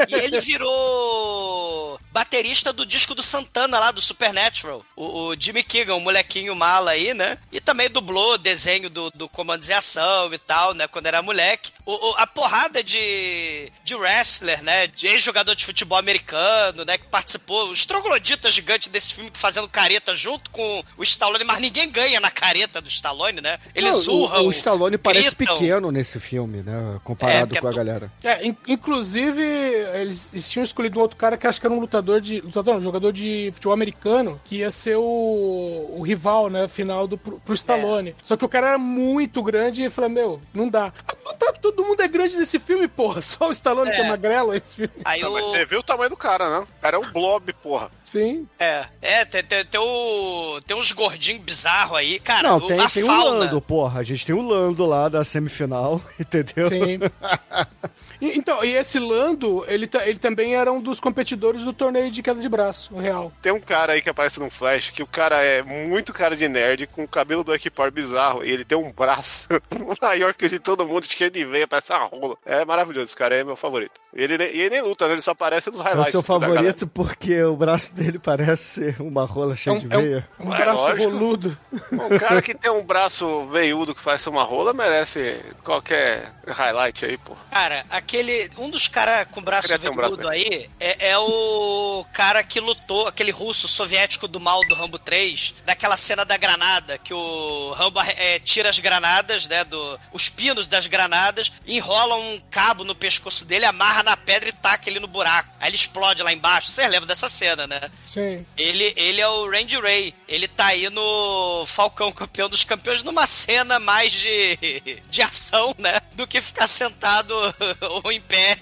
e 0.07 0.15
ele 0.15 0.39
virou 0.39 1.99
baterista 2.11 2.73
do 2.73 2.85
disco 2.85 3.13
do 3.15 3.21
Santana 3.23 3.79
lá, 3.79 3.91
do 3.91 4.01
Supernatural. 4.01 4.83
O, 4.95 5.27
o 5.29 5.35
Jimmy 5.39 5.63
Keegan, 5.63 5.95
o 5.95 5.99
molequinho 5.99 6.55
mala 6.55 6.91
aí, 6.91 7.13
né? 7.13 7.37
E 7.51 7.59
também 7.61 7.89
dublou 7.89 8.37
desenho 8.37 8.89
do, 8.89 9.09
do 9.11 9.27
Comandos 9.29 9.69
e 9.69 9.73
Ação 9.73 10.33
e 10.33 10.37
tal, 10.37 10.73
né? 10.73 10.87
Quando 10.87 11.05
era 11.05 11.21
moleque. 11.21 11.71
O, 11.85 11.93
o- 12.11 12.15
a 12.17 12.25
porrada 12.27 12.83
de, 12.83 13.71
de 13.83 13.95
wrestler, 13.95 14.61
né? 14.63 14.87
De 14.87 15.07
ex-jogador 15.07 15.55
de 15.55 15.65
futebol 15.65 15.97
americano, 15.97 16.83
né? 16.85 16.97
Que 16.97 17.05
participou. 17.05 17.69
Os 17.69 17.85
trogloditas 17.85 18.53
gigantes 18.53 18.87
desse 18.89 19.13
filme 19.13 19.31
fazendo 19.33 19.67
careta 19.67 20.15
junto 20.15 20.49
com 20.49 20.83
o 20.97 21.03
Stallone, 21.03 21.43
mas 21.43 21.59
ninguém 21.59 21.89
ganha 21.89 22.19
na 22.19 22.31
careta 22.31 22.81
do 22.81 22.89
Stallone, 22.89 23.41
né? 23.41 23.59
Eles 23.75 24.05
Não, 24.07 24.13
o- 24.13 24.21
urram. 24.23 24.47
o, 24.47 24.51
Stallone 24.51 24.97
parece 24.97 25.35
gritam. 25.35 25.55
pequeno 25.57 25.91
nesse 25.91 26.19
filme, 26.19 26.61
né? 26.63 26.99
Comparado 27.03 27.55
É, 27.55 27.61
com 27.61 27.67
a 27.67 27.71
é 27.71 27.73
galera. 27.73 28.11
É, 28.23 28.45
in- 28.47 28.57
inclusive, 28.67 29.41
eles, 29.41 30.31
eles 30.33 30.49
tinham 30.49 30.63
escolhido 30.63 30.97
um 30.99 31.01
outro 31.01 31.17
cara 31.17 31.37
que 31.37 31.47
acho 31.47 31.59
que 31.59 31.65
era 31.67 31.73
um 31.73 31.79
lutador 31.79 32.08
de. 32.17 32.41
Lutador, 32.41 32.75
não, 32.75 32.81
jogador 32.81 33.13
de 33.13 33.51
futebol 33.53 33.73
americano, 33.73 34.41
que 34.45 34.57
ia 34.57 34.71
ser 34.71 34.95
o, 34.97 35.95
o 35.97 36.01
rival, 36.01 36.49
né, 36.49 36.67
final 36.67 37.05
do, 37.07 37.17
pro, 37.17 37.39
pro 37.39 37.53
Stallone. 37.53 38.15
Só 38.23 38.35
que 38.35 38.45
o 38.45 38.49
cara 38.49 38.69
era 38.69 38.77
muito 38.77 39.43
grande 39.43 39.81
e 39.81 39.85
eu 39.85 39.91
falei, 39.91 40.09
meu, 40.09 40.41
não 40.53 40.67
dá. 40.69 40.91
Ah, 41.07 41.33
tá, 41.33 41.53
todo 41.53 41.83
mundo 41.83 42.01
é 42.01 42.07
grande 42.07 42.37
nesse 42.37 42.57
filme, 42.57 42.87
porra. 42.87 43.21
Só 43.21 43.49
o 43.49 43.51
Stallone 43.51 43.91
É. 43.91 43.95
que 43.95 44.01
é 44.01 44.07
magrelo 44.07 44.53
esse 44.53 44.75
filme. 44.75 44.93
Aí 45.05 45.21
Não, 45.21 45.29
o... 45.29 45.33
mas 45.33 45.45
você 45.45 45.65
viu 45.65 45.79
o 45.79 45.83
tamanho 45.83 46.09
do 46.09 46.17
cara, 46.17 46.49
né? 46.49 46.65
O 46.77 46.81
cara 46.81 46.97
é 46.97 46.99
um 46.99 47.11
blob, 47.11 47.53
porra. 47.53 47.91
Sim. 48.03 48.47
É, 48.57 48.85
é, 49.01 49.25
tem, 49.25 49.43
tem, 49.43 49.65
tem, 49.65 49.79
o, 49.79 50.59
tem 50.65 50.75
uns 50.75 50.91
gordinhos 50.91 51.41
bizarros 51.41 51.97
aí. 51.97 52.19
Cara, 52.19 52.49
Não, 52.49 52.57
o, 52.57 52.67
tem, 52.67 52.87
tem 52.87 53.03
o. 53.03 53.07
Lando, 53.07 53.61
porra. 53.61 53.99
A 53.99 54.03
gente 54.03 54.25
tem 54.25 54.33
o 54.33 54.41
Lando 54.41 54.85
lá 54.85 55.09
da 55.09 55.23
semifinal, 55.23 56.01
entendeu? 56.19 56.67
Sim. 56.69 56.99
E- 58.21 58.37
então, 58.37 58.63
e 58.63 58.75
esse 58.75 58.99
Lando, 58.99 59.63
ele, 59.67 59.89
ele 60.05 60.19
também 60.19 60.55
era 60.55 60.71
um 60.71 60.81
dos 60.81 60.99
competidores 60.99 61.63
do 61.63 61.71
torneio 61.73 62.11
de 62.11 62.21
queda 62.21 62.39
de 62.41 62.49
braço, 62.49 62.93
o 62.93 62.99
real. 62.99 63.31
Tem 63.41 63.51
um 63.51 63.59
cara 63.59 63.93
aí 63.93 64.01
que 64.01 64.09
aparece 64.09 64.39
no 64.39 64.49
Flash 64.49 64.89
que 64.89 65.01
o 65.03 65.07
cara 65.07 65.37
é 65.43 65.61
muito 65.63 66.11
cara 66.13 66.35
de 66.35 66.47
nerd, 66.49 66.87
com 66.87 67.03
o 67.03 67.07
cabelo 67.07 67.43
do 67.43 67.53
Equipar 67.53 67.91
bizarro, 67.91 68.43
e 68.43 68.49
ele 68.51 68.65
tem 68.65 68.77
um 68.77 68.91
braço 68.91 69.47
maior 70.01 70.33
que 70.33 70.45
o 70.45 70.49
de 70.49 70.59
todo 70.59 70.85
mundo, 70.85 71.05
cheio 71.05 71.31
de 71.31 71.45
veia, 71.45 71.67
parece 71.67 71.91
uma 71.93 72.05
rola. 72.05 72.35
É 72.45 72.65
maravilhoso, 72.65 73.05
esse 73.05 73.15
cara 73.15 73.35
é 73.35 73.43
meu 73.43 73.55
favorito. 73.55 73.99
E 74.15 74.21
ele, 74.23 74.37
nem- 74.37 74.47
e 74.55 74.61
ele 74.61 74.69
nem 74.71 74.81
luta, 74.81 75.05
né? 75.07 75.13
Ele 75.13 75.21
só 75.21 75.31
aparece 75.31 75.69
nos 75.69 75.79
É 75.79 75.81
o 75.81 75.85
highlights. 75.85 76.11
seu 76.11 76.23
favorito 76.23 76.87
porque 76.87 77.41
o 77.43 77.55
braço 77.55 77.95
dele 77.95 78.17
parece 78.19 78.95
uma 78.99 79.23
rola 79.25 79.53
É 79.53 79.55
cheia 79.57 79.75
um, 79.75 79.79
de 79.79 79.93
é 79.93 79.97
um- 79.97 80.01
veia. 80.01 80.27
um 80.39 80.53
É 80.53 80.57
braço 80.57 80.81
lógico. 80.83 81.11
boludo. 81.11 81.57
Um 81.91 82.17
cara 82.17 82.41
que 82.41 82.53
tem 82.55 82.71
um 82.71 82.83
braço 82.83 83.45
veiudo 83.47 83.93
que 83.95 84.01
parece 84.03 84.27
uma 84.27 84.43
rola 84.43 84.73
merece 84.73 85.39
qualquer 85.63 86.31
highlight 86.47 87.05
aí, 87.05 87.17
pô. 87.17 87.33
Cara, 87.51 87.85
aquele. 88.09 88.49
Um 88.57 88.69
dos 88.69 88.87
caras 88.87 89.27
com 89.31 89.41
braço 89.41 89.67
ter 89.67 89.89
um 89.89 89.95
braço 89.95 90.17
veludo 90.17 90.29
aí 90.29 90.69
é, 90.79 91.11
é 91.11 91.17
o 91.17 92.03
cara 92.11 92.43
que 92.43 92.59
lutou, 92.59 93.07
aquele 93.07 93.31
russo 93.31 93.67
soviético 93.67 94.27
do 94.27 94.39
mal 94.39 94.65
do 94.67 94.73
Rambo 94.73 94.97
3, 94.97 95.53
daquela 95.65 95.95
cena 95.95 96.25
da 96.25 96.35
granada, 96.35 96.97
que 96.97 97.13
o 97.13 97.71
Rambo 97.73 98.01
é, 98.01 98.39
tira 98.39 98.69
as 98.69 98.79
granadas, 98.79 99.45
né? 99.45 99.63
Do, 99.63 99.99
os 100.11 100.27
pinos 100.27 100.65
das 100.65 100.87
granadas, 100.87 101.51
enrola 101.67 102.15
um 102.15 102.41
cabo 102.49 102.83
no 102.83 102.95
pescoço 102.95 103.45
dele, 103.45 103.65
amarra 103.65 104.01
na 104.03 104.17
pedra 104.17 104.49
e 104.49 104.53
taca 104.53 104.89
ele 104.89 104.99
no 104.99 105.07
buraco. 105.07 105.49
Aí 105.59 105.69
ele 105.69 105.75
explode 105.75 106.23
lá 106.23 106.33
embaixo. 106.33 106.71
Vocês 106.71 106.89
lembram 106.89 107.07
dessa 107.07 107.29
cena, 107.29 107.67
né? 107.67 107.81
Sim. 108.05 108.45
Ele, 108.57 108.93
ele 108.95 109.21
é 109.21 109.27
o 109.27 109.49
Randy 109.49 109.79
Ray. 109.79 110.15
Ele 110.27 110.47
tá 110.47 110.67
aí 110.67 110.89
no 110.89 111.65
Falcão 111.67 112.11
Campeão 112.11 112.49
dos 112.49 112.63
Campeões 112.63 113.03
numa 113.03 113.27
cena 113.27 113.79
mais 113.79 114.11
de, 114.11 115.01
de 115.09 115.21
ação, 115.21 115.75
né? 115.77 116.01
Do 116.13 116.25
que 116.25 116.41
ficar 116.41 116.67
sentado 116.67 117.35
ou 118.03 118.11
em 118.11 118.21
pé. 118.21 118.57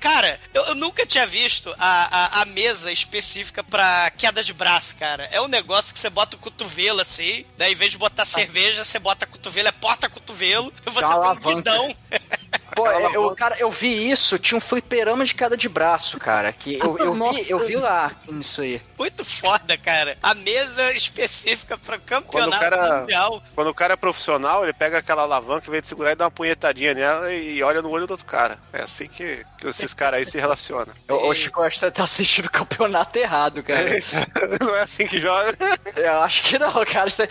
Cara, 0.00 0.38
eu, 0.52 0.64
eu 0.66 0.74
nunca 0.74 1.06
tinha 1.06 1.26
visto 1.26 1.74
a, 1.78 2.38
a, 2.38 2.42
a 2.42 2.44
mesa 2.46 2.90
específica 2.90 3.62
pra 3.62 4.10
queda 4.16 4.42
de 4.42 4.52
braço, 4.52 4.96
cara. 4.96 5.28
É 5.30 5.40
um 5.40 5.48
negócio 5.48 5.92
que 5.92 6.00
você 6.00 6.10
bota 6.10 6.36
o 6.36 6.40
cotovelo 6.40 7.00
assim, 7.00 7.44
né? 7.56 7.70
Em 7.70 7.74
vez 7.74 7.92
de 7.92 7.98
botar 7.98 8.24
cerveja, 8.24 8.82
você 8.82 8.98
bota 8.98 9.26
cotovelo, 9.26 9.68
é 9.68 9.72
porta-cotovelo, 9.72 10.72
você 10.84 11.08
Dá 11.08 11.34
põe 11.34 11.52
um 11.52 11.56
guidão. 11.56 11.96
Pô, 12.80 12.86
Aquela 12.88 13.12
eu, 13.14 13.22
voz. 13.24 13.36
cara, 13.38 13.56
eu 13.58 13.70
vi 13.70 14.10
isso, 14.10 14.38
tinha 14.38 14.56
um 14.58 14.60
fliperama 14.60 15.24
de 15.24 15.34
queda 15.34 15.56
de 15.56 15.68
braço, 15.68 16.18
cara. 16.18 16.52
Que 16.52 16.78
eu, 16.78 16.96
eu, 16.98 17.12
vi, 17.12 17.18
Nossa. 17.18 17.52
eu 17.52 17.58
vi 17.60 17.76
lá 17.76 18.10
nisso 18.28 18.60
aí. 18.62 18.80
Muito 18.98 19.24
foda, 19.24 19.76
cara. 19.76 20.16
A 20.22 20.34
mesa 20.34 20.92
específica 20.92 21.76
pra 21.78 21.98
Quando 21.98 22.22
o 22.22 22.26
campeonato 22.26 22.60
cara, 22.60 23.00
mundial. 23.00 23.42
quando 23.54 23.68
o 23.68 23.74
cara 23.74 23.94
é 23.94 23.96
profissional, 23.96 24.62
ele 24.64 24.72
pega 24.72 24.98
aquela 24.98 25.22
alavanca, 25.22 25.66
em 25.68 25.70
vez 25.70 25.82
de 25.82 25.88
segurar 25.88 26.12
e 26.12 26.14
dá 26.14 26.24
uma 26.24 26.30
punhetadinha 26.30 26.94
nela 26.94 27.32
e 27.32 27.62
olha 27.62 27.82
no 27.82 27.90
olho 27.90 28.06
do 28.06 28.12
outro 28.12 28.26
cara. 28.26 28.58
É 28.72 28.82
assim 28.82 29.06
que, 29.06 29.44
que 29.58 29.66
esses 29.68 29.92
caras 29.94 30.18
aí 30.18 30.26
se 30.26 30.38
relacionam. 30.38 30.92
Ô, 31.08 31.28
ô, 31.28 31.34
Chico, 31.34 31.60
eu 31.60 31.64
acho 31.64 31.76
que 31.76 31.80
você 31.80 31.90
tá 31.90 32.04
assistindo 32.04 32.46
o 32.46 32.50
campeonato 32.50 33.18
errado, 33.18 33.62
cara. 33.62 33.90
Não 34.60 34.74
é 34.74 34.82
assim 34.82 35.06
que 35.06 35.18
joga. 35.20 35.56
Eu 35.96 36.20
acho 36.22 36.42
que 36.44 36.58
não, 36.58 36.84
cara. 36.84 37.10
Você... 37.10 37.26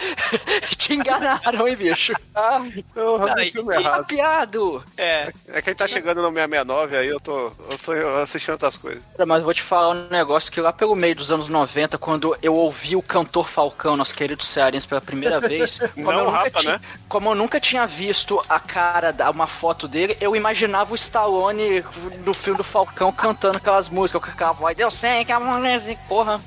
Te 0.77 0.93
enganaram, 0.93 1.67
hein, 1.67 1.75
bicho? 1.75 2.13
Ah, 2.35 2.61
eu 2.95 3.15
o 3.15 3.51
filme 3.51 3.73
e- 3.73 3.79
errado. 3.79 3.97
Tapeado! 3.99 4.83
É. 4.97 5.31
É 5.47 5.61
que 5.61 5.69
ele 5.69 5.75
tá 5.75 5.87
chegando 5.87 6.21
no 6.21 6.27
669, 6.29 6.95
aí 6.97 7.07
eu 7.07 7.19
tô, 7.19 7.47
eu 7.71 7.77
tô 7.83 7.91
assistindo 8.21 8.51
outras 8.53 8.77
coisas. 8.77 9.01
Mas 9.25 9.37
eu 9.39 9.43
vou 9.43 9.53
te 9.53 9.63
falar 9.63 9.89
um 9.95 10.07
negócio 10.09 10.51
que 10.51 10.61
lá 10.61 10.71
pelo 10.71 10.95
meio 10.95 11.15
dos 11.15 11.31
anos 11.31 11.47
90, 11.49 11.97
quando 11.97 12.37
eu 12.41 12.53
ouvi 12.53 12.95
o 12.95 13.01
cantor 13.01 13.49
Falcão, 13.49 13.97
nosso 13.97 14.13
querido 14.13 14.43
cearense, 14.43 14.87
pela 14.87 15.01
primeira 15.01 15.39
vez, 15.41 15.79
como, 15.95 16.11
Não, 16.11 16.19
eu, 16.19 16.31
nunca 16.31 16.51
tinha, 16.51 16.73
né? 16.73 16.81
como 17.07 17.29
eu 17.31 17.35
nunca 17.35 17.59
tinha 17.59 17.87
visto 17.87 18.39
a 18.47 18.59
cara, 18.59 19.11
da- 19.11 19.31
uma 19.31 19.47
foto 19.47 19.87
dele, 19.87 20.15
eu 20.21 20.35
imaginava 20.35 20.91
o 20.91 20.95
Stallone 20.95 21.83
no 22.23 22.33
filme 22.33 22.57
do 22.57 22.63
Falcão 22.63 23.11
cantando 23.11 23.57
aquelas 23.57 23.89
músicas 23.89 24.23
com 24.23 24.29
aquela 24.29 24.51
voz. 24.51 24.77
Eu 24.77 24.91
sei 24.91 25.25
que 25.25 25.31
a 25.31 25.39
mulher 25.39 25.75
assim, 25.77 25.97
porra. 26.07 26.39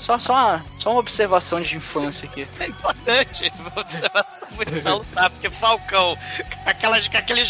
Só, 0.00 0.18
só, 0.18 0.32
uma, 0.32 0.64
só 0.78 0.90
uma 0.90 0.98
observação 1.00 1.60
de 1.60 1.76
infância 1.76 2.28
aqui. 2.28 2.46
É 2.58 2.66
importante, 2.66 3.52
uma 3.60 3.80
observação 3.80 4.48
muito 4.52 4.74
salutar, 4.74 5.30
porque 5.30 5.48
Falcão, 5.50 6.16
aquelas, 6.66 7.08
aquele 7.14 7.44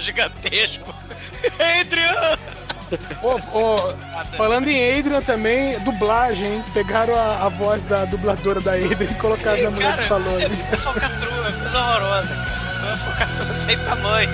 gigantesco. 0.00 0.94
Adrian! 1.80 2.38
Ô, 3.22 3.34
ô, 3.58 3.78
falando 4.36 4.66
em 4.68 4.98
Adrian 4.98 5.20
também, 5.20 5.78
dublagem, 5.80 6.54
hein? 6.54 6.64
Pegaram 6.72 7.14
a, 7.14 7.44
a 7.44 7.48
voz 7.50 7.84
da 7.84 8.06
dubladora 8.06 8.60
da 8.60 8.72
Adrian 8.72 9.10
e 9.10 9.14
colocaram 9.14 9.62
na 9.62 9.70
mulher 9.70 9.90
do 9.90 9.96
Cara, 9.96 10.02
Stallone. 10.02 10.42
é, 10.42 10.46
é 10.46 10.76
falcatrua, 10.76 11.48
é 11.48 11.52
coisa 11.52 11.78
horrorosa, 11.78 12.34
cara. 12.34 12.92
É 12.92 12.96
falcatrua 12.96 13.52
sem 13.52 13.78
tamanho. 13.80 14.30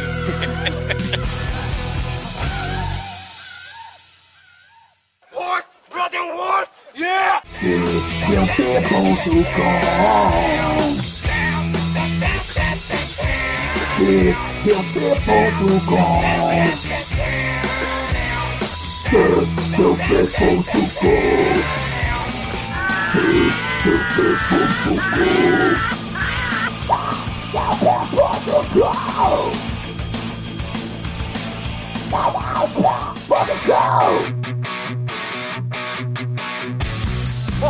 Big, 13.96 14.34
big, 14.64 14.84
big, 14.92 15.18
big, 15.24 15.54
Serve 19.04 19.48
the 19.70 19.88
vessel 20.08 20.56
to 20.64 20.80
go. 21.00 21.16
Take 23.12 23.54
the 23.84 24.28
vessel 24.50 24.66
to 24.82 24.94
go. 25.16 25.30
Brother, 28.44 28.64
go! 28.74 29.54
Brother, 33.28 33.58
go! 33.64 35.03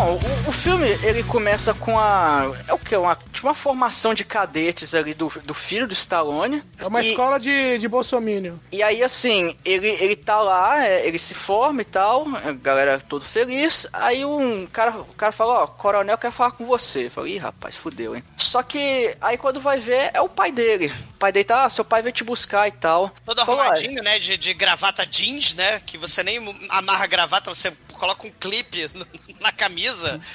Bom, 0.04 0.20
o, 0.46 0.50
o 0.50 0.52
filme, 0.52 0.86
Ele 1.02 1.22
começa 1.22 1.72
com 1.72 1.98
a. 1.98 2.52
É 2.68 2.74
o 2.74 2.78
que? 2.78 2.94
Uma, 2.94 3.16
tipo 3.32 3.46
uma 3.46 3.54
formação 3.54 4.12
de 4.12 4.22
cadetes 4.22 4.92
ali 4.94 5.14
do, 5.14 5.32
do 5.42 5.54
filho 5.54 5.86
do 5.86 5.94
Stallone. 5.94 6.62
É 6.78 6.86
uma 6.86 7.00
E- 7.00 7.08
escola 7.08 7.40
de, 7.40 7.78
de 7.78 7.88
bolsominion. 7.88 8.56
E 8.70 8.82
aí, 8.82 9.02
assim, 9.02 9.56
ele, 9.64 9.88
ele 9.88 10.14
tá 10.14 10.42
lá, 10.42 10.86
é, 10.86 11.06
ele 11.06 11.18
se 11.18 11.32
forma 11.32 11.80
e 11.80 11.86
tal, 11.86 12.26
a 12.36 12.52
galera 12.52 13.00
todo 13.00 13.24
feliz. 13.24 13.86
Aí 13.94 14.26
um 14.26 14.66
cara, 14.66 14.90
o 14.90 15.14
cara 15.14 15.32
fala, 15.32 15.62
ó, 15.62 15.66
coronel 15.66 16.18
quer 16.18 16.30
falar 16.30 16.50
com 16.50 16.66
você. 16.66 17.06
Eu 17.06 17.10
falei, 17.10 17.36
ih, 17.36 17.38
rapaz, 17.38 17.74
fudeu, 17.74 18.14
hein? 18.14 18.22
Só 18.36 18.62
que 18.62 19.16
aí 19.22 19.38
quando 19.38 19.58
vai 19.58 19.80
ver, 19.80 20.10
é 20.12 20.20
o 20.20 20.28
pai 20.28 20.52
dele. 20.52 20.92
O 21.14 21.18
pai 21.18 21.32
dele 21.32 21.44
tá, 21.46 21.64
ah, 21.64 21.70
seu 21.70 21.82
pai 21.84 22.02
veio 22.02 22.12
te 22.12 22.22
buscar 22.22 22.68
e 22.68 22.72
tal. 22.72 23.10
Todo 23.24 23.42
Falou, 23.42 23.58
"Ah, 23.62 23.64
arrumadinho, 23.64 24.02
né? 24.02 24.18
De, 24.18 24.36
de 24.36 24.52
gravata 24.52 25.06
jeans, 25.06 25.54
né? 25.54 25.80
Que 25.86 25.96
você 25.96 26.22
nem 26.22 26.38
amarra 26.68 27.04
a 27.04 27.08
gravata, 27.08 27.52
você 27.54 27.72
coloca 28.04 28.26
um 28.26 28.30
clipe 28.32 28.86
na 29.40 29.50
camisa. 29.50 30.20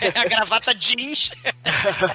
É 0.00 0.18
a 0.18 0.24
gravata 0.24 0.74
jeans. 0.74 1.30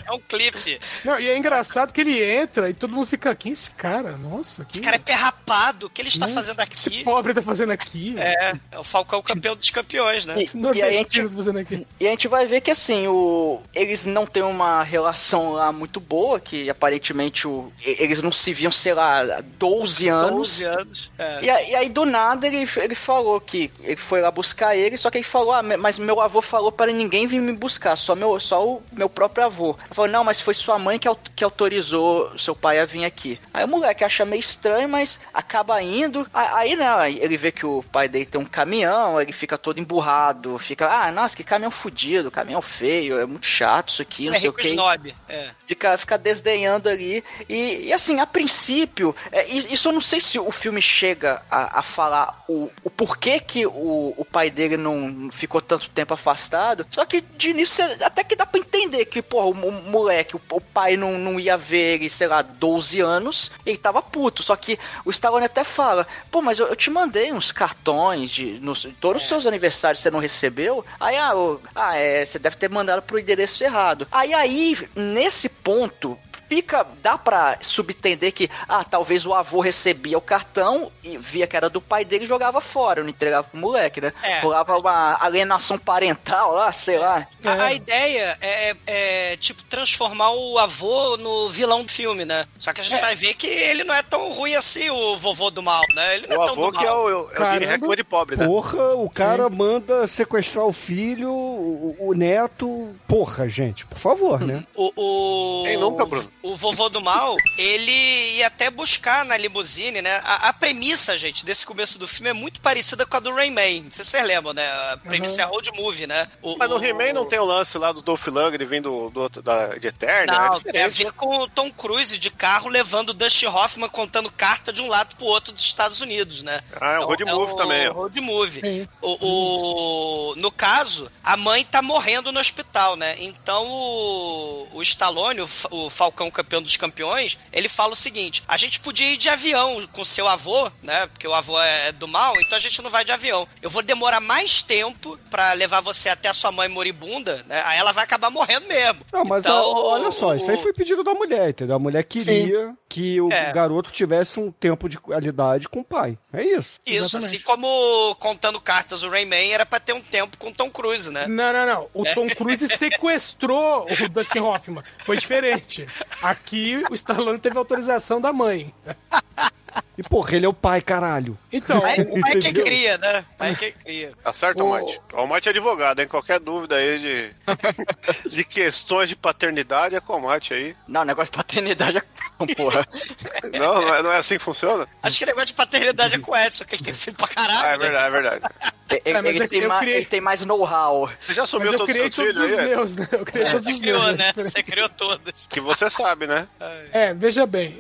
É 0.08 0.12
um 0.12 0.20
clipe. 0.20 0.80
Não, 1.04 1.20
e 1.20 1.30
é 1.30 1.38
engraçado 1.38 1.94
que 1.94 2.02
ele 2.02 2.22
entra 2.24 2.70
e 2.70 2.74
todo 2.74 2.92
mundo 2.94 3.06
fica, 3.06 3.34
quem 3.36 3.52
é 3.52 3.54
esse 3.54 3.72
cara? 3.72 4.14
Nossa, 4.18 4.66
que 4.66 4.74
Esse 4.78 4.82
cara 4.82 4.96
é 4.96 5.00
perrapado. 5.00 5.86
O 5.86 5.90
que 5.90 6.02
ele 6.02 6.10
está 6.10 6.28
fazendo 6.28 6.60
esse 6.72 6.90
aqui? 6.90 7.04
pobre 7.04 7.34
tá 7.34 7.42
fazendo 7.42 7.72
aqui? 7.72 8.16
É, 8.18 8.54
é 8.72 8.80
o 8.80 8.84
Falcão 8.84 9.22
campeão 9.22 9.56
dos 9.56 9.70
campeões, 9.70 10.26
né? 10.26 10.36
E- 10.40 10.44
Esse 10.44 10.58
E 10.58 10.82
a 10.82 10.92
gente, 10.92 11.22
tá 11.24 11.30
fazendo 11.30 11.60
aqui. 11.60 11.86
E 12.00 12.08
a 12.08 12.10
gente 12.10 12.28
vai 12.28 12.46
ver 12.46 12.62
que 12.62 12.72
assim, 12.72 13.08
o, 13.08 13.62
eles 13.74 14.06
não 14.06 14.26
têm 14.26 14.44
uma 14.44 14.84
relação 14.84 15.54
lá 15.54 15.72
muito 15.72 16.00
boa, 16.00 16.40
que 16.40 16.70
aparentemente 16.70 17.48
o, 17.48 17.72
eles 17.84 18.22
não 18.22 18.32
se 18.32 18.52
viam, 18.54 18.72
sei 18.72 18.94
lá, 18.94 19.22
há 19.22 19.42
12 19.42 20.08
anos. 20.08 20.32
12 20.60 20.66
anos. 20.66 21.12
É. 21.18 21.44
E, 21.44 21.50
aí- 21.50 21.70
e 21.72 21.76
aí, 21.76 21.90
do 21.90 22.06
nada, 22.06 22.48
ele, 22.48 22.68
ele 22.78 22.96
falou 22.96 23.40
que 23.40 23.72
ele 23.84 23.96
foi 23.96 24.22
lá 24.22 24.32
buscar 24.32 24.76
ele, 24.76 24.98
só 24.98 25.10
que 25.12 25.18
ele 25.20 25.26
falou, 25.26 25.54
ah, 25.54 25.62
mas 25.64 26.00
meu 26.00 26.20
avô 26.20 26.42
falou 26.42 26.72
para 26.72 26.92
ninguém 26.92 27.28
vir 27.28 27.40
me 27.42 27.52
buscar, 27.54 27.96
só, 27.96 28.16
meu, 28.16 28.40
só 28.40 28.66
o 28.68 28.84
meu 28.92 29.10
próprio 29.10 29.35
avô. 29.44 29.78
Ele 29.86 29.94
falou, 29.94 30.12
não, 30.12 30.24
mas 30.24 30.40
foi 30.40 30.54
sua 30.54 30.78
mãe 30.80 30.98
que, 30.98 31.08
que 31.36 31.44
autorizou 31.44 32.38
seu 32.38 32.56
pai 32.56 32.80
a 32.80 32.86
vir 32.86 33.06
aqui. 33.06 33.40
Aí 33.54 33.64
o 33.64 33.68
moleque 33.68 34.04
acha 34.04 34.26
meio 34.26 34.40
estranho, 34.40 34.88
mas 34.90 35.20
acaba 35.34 35.82
indo. 35.82 36.28
Aí, 36.34 36.76
né, 36.76 37.12
ele 37.12 37.38
vê 37.38 37.52
que 37.52 37.66
o 37.66 37.84
pai 37.92 38.08
dele 38.08 38.26
tem 38.26 38.40
um 38.40 38.46
caminhão, 38.46 39.20
ele 39.22 39.32
fica 39.32 39.58
todo 39.58 39.80
emburrado, 39.80 40.58
fica, 40.58 40.88
ah, 40.88 41.12
nossa, 41.12 41.36
que 41.36 41.44
caminhão 41.44 41.72
fudido, 41.72 42.32
caminhão 42.32 42.62
feio, 42.62 43.20
é 43.20 43.26
muito 43.26 43.46
chato 43.46 43.90
isso 43.90 44.02
aqui, 44.02 44.28
não 44.28 44.36
É 44.36 44.40
sei 44.40 44.50
o 44.50 44.54
que 44.54 44.68
snob. 44.68 45.14
É. 45.28 45.50
fica, 45.66 45.98
fica 45.98 46.18
desdenhando 46.18 46.90
ali. 46.90 47.24
E, 47.50 47.88
e, 47.88 47.94
assim, 47.94 48.20
a 48.20 48.26
princípio, 48.28 49.16
é, 49.32 49.48
is- 49.50 49.68
isso 49.72 49.90
eu 49.90 49.94
não 49.94 50.02
sei 50.02 50.20
se 50.20 50.40
o 50.40 50.52
filme 50.52 50.82
chega 50.82 51.42
a, 51.50 51.80
a 51.80 51.82
falar 51.82 52.44
o, 52.48 52.70
o 52.84 52.90
porquê 52.90 53.40
que 53.40 53.66
o, 53.66 54.14
o 54.18 54.26
pai 54.26 54.50
dele 54.50 54.78
não 54.78 55.30
ficou 55.32 55.62
tanto 55.62 55.90
tempo 55.90 56.14
afastado. 56.14 56.86
Só 56.90 57.06
que 57.06 57.22
de 57.22 57.50
início 57.50 57.84
até 58.04 58.24
que 58.24 58.36
dá 58.36 58.46
pra 58.46 58.60
entender 58.60 59.06
que, 59.06 59.22
porra, 59.30 59.48
o, 59.48 59.54
mo- 59.54 59.72
moleque, 59.72 60.36
o, 60.36 60.42
o 60.52 60.62
pai 60.62 60.96
não, 60.98 61.18
não 61.18 61.40
ia 61.40 61.58
ver 61.58 61.96
ele, 61.96 62.10
sei 62.10 62.28
lá, 62.28 62.42
12 62.42 63.00
anos, 63.02 63.52
ele 63.66 63.78
tava 63.78 64.02
puto. 64.02 64.44
Só 64.44 64.56
que 64.56 64.80
o 65.04 65.12
Stallone 65.12 65.46
até 65.46 65.64
fala, 65.64 66.08
pô, 66.32 66.42
mas 66.42 66.60
eu, 66.60 66.68
eu 66.68 66.76
te 66.76 66.90
mandei 66.90 67.32
uns 67.34 67.52
cartões 67.52 68.30
de 68.30 68.62
todos 69.00 69.24
os 69.24 69.28
seus 69.28 69.46
aniversários 69.46 70.02
você 70.02 70.12
não 70.12 70.20
recebeu. 70.20 70.86
Aí, 71.00 71.18
ah, 71.18 71.36
ô, 71.36 71.60
ah, 71.76 71.96
é, 71.98 72.26
você 72.26 72.40
deve 72.40 72.56
ter 72.56 72.70
mandado 72.70 73.02
pro 73.02 73.20
endereço 73.20 73.64
errado. 73.64 74.08
Aí, 74.12 74.34
aí, 74.34 74.78
nesse 74.96 75.50
ponto, 75.50 76.18
fica, 76.48 76.86
dá 77.02 77.18
pra 77.18 77.58
subentender 77.62 78.32
que, 78.32 78.50
ah, 78.68 78.84
talvez 78.84 79.26
o 79.26 79.34
avô 79.34 79.60
recebia 79.60 80.18
o 80.18 80.22
cartão 80.22 80.92
e 81.04 81.18
via 81.18 81.48
que 81.48 81.56
era 81.58 81.70
do 81.70 81.82
pai 81.82 82.06
dele 82.06 82.26
e 82.26 82.28
jogava 82.28 82.62
fora, 82.62 83.02
não 83.02 83.10
entregava 83.10 83.48
pro 83.48 83.60
moleque, 83.60 84.02
né? 84.02 84.14
É. 84.24 84.40
Rolava 84.42 84.78
uma 84.78 85.18
alienação 85.22 85.78
parental 85.78 86.54
lá, 86.54 86.72
sei 86.72 86.98
lá. 87.00 87.28
A, 87.44 87.64
a 87.66 87.74
ideia 87.74 88.38
é, 88.42 88.70
é- 88.70 88.76
é, 88.88 89.38
tipo, 89.38 89.64
transformar 89.64 90.32
o 90.32 90.58
avô 90.60 91.18
no 91.18 91.50
vilão 91.50 91.84
do 91.84 91.92
filme, 91.92 92.26
né? 92.26 92.46
Só 92.60 92.74
que 92.74 92.82
a 92.82 92.84
gente 92.84 93.00
vai 93.02 93.16
ver 93.16 93.34
que 93.36 93.48
ele 93.48 93.84
não 93.84 93.94
é 93.94 94.02
tão 94.04 94.32
ruim 94.32 94.56
assim, 94.56 94.90
o 94.90 95.18
vovô 95.18 95.50
do 95.50 95.62
mal, 95.62 95.82
né? 95.94 96.16
Ele 96.16 96.28
não 96.28 96.38
O 96.38 96.44
é 96.44 96.46
tão 96.46 96.54
avô 96.54 96.72
do 96.72 96.78
que 96.80 96.86
é 96.86 96.92
o, 96.92 97.10
é 97.10 97.16
o 97.16 97.26
Caramba. 97.26 97.96
De 97.96 98.04
pobre, 98.04 98.36
né? 98.36 98.46
Porra, 98.46 98.96
o 98.96 99.10
cara 99.10 99.50
manda 99.50 100.06
sequestrar 100.08 100.66
o 100.66 100.74
filho, 100.74 101.32
o, 101.32 101.96
o 102.00 102.14
neto. 102.14 102.94
Porra, 103.08 103.48
gente, 103.48 103.86
por 103.86 103.98
favor, 103.98 104.42
né? 104.42 104.64
O, 104.76 104.92
o, 104.96 105.64
Quem 105.64 105.78
nunca, 105.78 106.06
Bruno? 106.06 106.30
O 106.52 106.56
vovô 106.56 106.90
do 106.90 107.02
mal, 107.02 107.36
ele 107.58 107.92
ia 108.38 108.48
até 108.48 108.70
buscar 108.70 109.26
na 109.26 109.38
limusine, 109.38 110.02
né? 110.02 110.22
A, 110.24 110.50
a 110.50 110.54
premissa, 110.54 111.18
gente, 111.18 111.46
desse 111.46 111.66
começo 111.66 111.98
do 111.98 112.08
filme 112.08 112.30
é 112.30 112.34
muito 112.34 112.62
parecida 112.62 113.06
com 113.06 113.18
a 113.18 113.20
do 113.20 113.34
Rayman. 113.34 113.84
Não 113.84 113.92
sei 113.92 114.04
se 114.06 114.12
vocês 114.12 114.24
lembram, 114.24 114.54
né? 114.54 114.66
A 114.92 114.98
premissa 114.98 115.42
é 115.42 115.46
road 115.46 115.72
movie, 115.76 116.08
né? 116.08 116.28
O- 116.42 116.58
Mas 116.58 116.70
no 116.70 116.84
He-Man 116.84 117.14
não 117.14 117.26
tem 117.26 117.40
o 117.40 117.46
lance 117.46 117.78
lá 117.78 117.92
do 117.92 118.02
Dolph 118.02 118.28
Lundgren 118.28 118.66
vindo 118.68 119.10
do, 119.10 119.20
outro- 119.22 119.42
da, 119.42 119.76
de 119.78 119.88
Eterna? 119.88 120.34
é 120.34 120.38
Não, 120.40 120.58
diferente. 120.58 120.74
tem 120.74 120.84
a 120.84 120.88
ver 120.88 121.12
com 121.14 121.38
o 121.40 121.50
Tom 121.50 121.72
Cruise 121.72 122.18
de 122.18 122.30
carro 122.30 122.70
levando 122.70 123.10
o 123.10 123.14
Dustin 123.14 123.46
Hoffman 123.48 123.90
contando 123.90 124.32
carta 124.32 124.72
de 124.72 124.82
um 124.82 124.88
lado 124.88 125.16
pro 125.16 125.26
outro 125.26 125.52
dos 125.54 125.64
Estados 125.64 126.02
Unidos, 126.02 126.44
né? 126.44 126.62
Ah, 126.80 126.94
é 126.94 127.00
um 127.00 127.06
road 127.06 127.26
movie 127.26 127.54
o 127.54 127.58
também, 127.58 127.88
ó. 127.88 127.94
road 127.94 128.20
movie. 128.22 128.90
O, 129.02 130.30
o- 130.32 130.36
no 130.36 130.52
caso, 130.52 131.12
a 131.24 131.36
mãe 131.38 131.64
tá 131.66 131.82
morrendo 131.82 132.32
no 132.32 132.40
hospital, 132.40 132.96
né? 132.96 133.16
Então 133.20 133.66
o, 133.68 134.68
o 134.74 134.82
Stallone, 134.82 135.42
o, 135.42 135.50
o 135.72 135.90
Falcão 135.90 136.30
campeão 136.36 136.62
dos 136.62 136.76
campeões, 136.78 137.38
ele 137.52 137.70
fala 137.70 137.94
o 137.94 137.96
seguinte: 137.96 138.44
a 138.48 138.58
gente 138.58 138.80
podia 138.80 139.12
ir 139.14 139.18
de 139.18 139.30
avião 139.30 139.88
com 139.94 140.04
seu 140.06 140.28
avô, 140.28 140.70
né? 140.84 141.08
Porque 141.08 141.28
o 141.28 141.34
avô 141.34 141.60
é 141.62 141.92
do 141.94 142.08
mal, 142.08 142.34
então 142.42 142.58
a 142.58 142.62
gente 142.62 142.82
não 142.82 142.90
vai 142.90 143.06
de 143.06 143.12
avião. 143.12 143.48
Eu 143.62 143.70
vou 143.70 143.82
demorar 143.82 144.20
mais 144.20 144.62
tempo 144.62 145.18
pra 145.30 145.54
levar 145.54 145.82
você 145.82 146.10
até 146.10 146.28
a 146.30 146.34
sua 146.34 146.52
mãe 146.52 146.68
moribunda, 146.68 147.44
né? 147.48 147.62
Aí 147.66 147.78
ela 147.80 147.92
vai 147.92 148.04
acabar 148.04 148.30
morrendo 148.30 148.68
mesmo. 148.68 149.06
Não, 149.12 149.24
mas 149.24 149.46
Então, 149.46 149.56
a- 149.58 149.80
olha 149.94 150.12
só, 150.12 150.36
isso 150.36 150.52
aí 150.52 150.58
o- 150.58 150.62
foi 150.62 150.74
pedido 150.74 151.04
da 151.04 151.14
mulher, 151.14 151.50
entendeu? 151.50 151.76
A 151.76 151.80
mulher 151.80 152.04
queria 152.04 152.74
que 152.90 153.20
o 153.22 153.32
É. 153.32 153.52
garoto 153.52 153.92
tivesse 153.92 154.40
um 154.40 154.52
tempo 154.52 154.88
de 154.90 154.98
qualidade 154.98 155.68
com 155.70 155.80
o 155.80 155.84
pai. 155.84 156.18
É 156.34 156.44
isso. 156.44 156.80
Isso, 156.86 157.04
Exatamente. 157.04 157.36
assim 157.36 157.40
como 157.46 158.16
contando 158.16 158.60
cartas, 158.60 159.04
o 159.04 159.10
Rayman 159.10 159.52
era 159.54 159.66
pra 159.66 159.80
ter 159.80 159.94
um 159.94 160.02
tempo 160.02 160.38
com 160.38 160.52
Tom 160.52 160.70
Cruise, 160.70 161.10
né? 161.12 161.28
Não, 161.28 161.52
não, 161.54 161.66
não. 161.66 161.90
O 161.94 162.04
Tom 162.14 162.28
Cruise 162.30 162.68
sequestrou 162.68 163.86
o 163.90 164.10
Dustin 164.10 164.40
Hoffman. 164.40 164.84
Foi 165.00 165.18
diferente. 165.18 165.86
Aqui 166.26 166.84
o 166.90 166.96
Stallone 166.96 167.38
teve 167.38 167.56
autorização 167.56 168.20
da 168.20 168.34
mãe. 168.34 168.74
E 169.98 170.04
porra, 170.04 170.36
ele 170.36 170.46
é 170.46 170.50
o 170.50 170.54
pai, 170.54 170.82
caralho. 170.82 171.38
Então, 171.52 171.80
Pai, 171.82 172.00
o- 172.02 172.20
pai 172.20 172.36
que 172.36 172.52
cria, 172.54 172.98
né? 172.98 173.26
Pai 173.38 173.56
que 173.56 173.72
cria. 173.72 174.12
Tá 174.24 174.34
certo, 174.34 174.64
O- 174.64 174.74
Almighty? 174.74 175.02
Almighty 175.14 175.48
é 175.48 175.52
advogado, 175.52 176.00
hein? 176.02 176.08
Qualquer 176.08 176.40
dúvida 176.40 176.76
aí 176.76 177.00
de, 177.00 177.32
de 178.36 178.44
questões 178.44 179.08
de 179.10 179.16
paternidade 179.16 179.96
é 179.96 180.00
com 180.02 180.14
o 180.14 180.16
Almighty 180.28 180.54
aí. 180.54 180.76
Não, 180.88 181.04
negócio 181.06 181.32
de 181.32 181.38
paternidade 181.38 181.98
é 182.00 182.56
porra. 182.56 182.86
Não, 183.58 183.82
não 183.82 183.96
é, 183.96 184.02
não 184.04 184.12
é 184.12 184.18
assim 184.18 184.38
que 184.38 184.44
funciona? 184.44 184.88
Acho 185.02 185.18
que 185.18 185.24
o 185.24 185.28
negócio 185.28 185.48
de 185.48 185.54
paternidade 185.54 186.16
é 186.16 186.20
com 186.20 186.32
o 186.32 186.36
Edson, 186.38 186.66
que 186.66 186.76
ele 186.76 186.84
tem 186.84 186.94
filho 186.94 187.16
pra 187.16 187.28
caralho. 187.28 187.60
Ah, 187.60 187.68
é 187.68 187.72
né? 187.72 187.78
verdade, 187.78 188.08
é 188.08 188.10
verdade. 188.12 188.46
Ele, 188.90 189.02
É, 189.06 189.20
ele 189.30 189.44
é 189.44 189.48
tem, 189.48 189.60
eu 189.62 189.70
ma- 189.70 189.80
criei- 189.80 189.98
ele 189.98 190.06
tem 190.06 190.20
mais 190.22 190.44
know-how. 190.44 191.10
Você 191.26 191.34
já 191.36 191.44
assumiu 191.44 191.72
eu 191.72 191.78
todos 191.78 191.88
os 191.88 191.94
criei 191.94 192.12
seus 192.12 192.36
todos 192.36 192.52
filhos 192.52 192.58
é? 192.58 192.66
meus, 192.76 192.96
né? 192.98 193.08
Eu 193.12 193.26
criei 193.26 193.46
todos 193.52 193.64
Você 193.64 193.72
os 193.74 193.80
criou, 193.80 194.04
meus. 194.04 194.18
né? 194.18 194.34
Você 194.36 194.64
criou 194.64 194.90
todos. 194.90 195.48
Que 195.48 195.62
você 195.62 195.90
sabe, 195.90 196.28
né? 196.28 196.48
É, 196.92 197.14
veja 197.14 197.46
bem. 197.46 197.80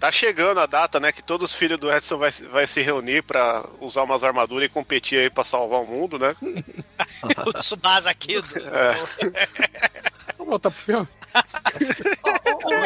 Tá 0.00 0.10
chegando 0.10 0.60
a 0.60 0.66
data, 0.66 0.98
né? 0.98 1.12
Que 1.20 1.26
todos 1.26 1.50
os 1.50 1.56
filhos 1.56 1.78
do 1.78 1.92
Edson 1.92 2.16
vai, 2.16 2.30
vai 2.30 2.66
se 2.66 2.80
reunir 2.80 3.22
pra 3.22 3.62
usar 3.78 4.04
umas 4.04 4.24
armaduras 4.24 4.64
e 4.64 4.72
competir 4.72 5.18
aí 5.18 5.28
pra 5.28 5.44
salvar 5.44 5.82
o 5.82 5.86
mundo, 5.86 6.18
né? 6.18 6.34
O 7.46 7.52
Tsubasa 7.52 8.12
Kido. 8.14 8.48
Vamos 10.38 10.48
voltar 10.50 10.70
pro 10.70 10.80
filme? 10.80 11.08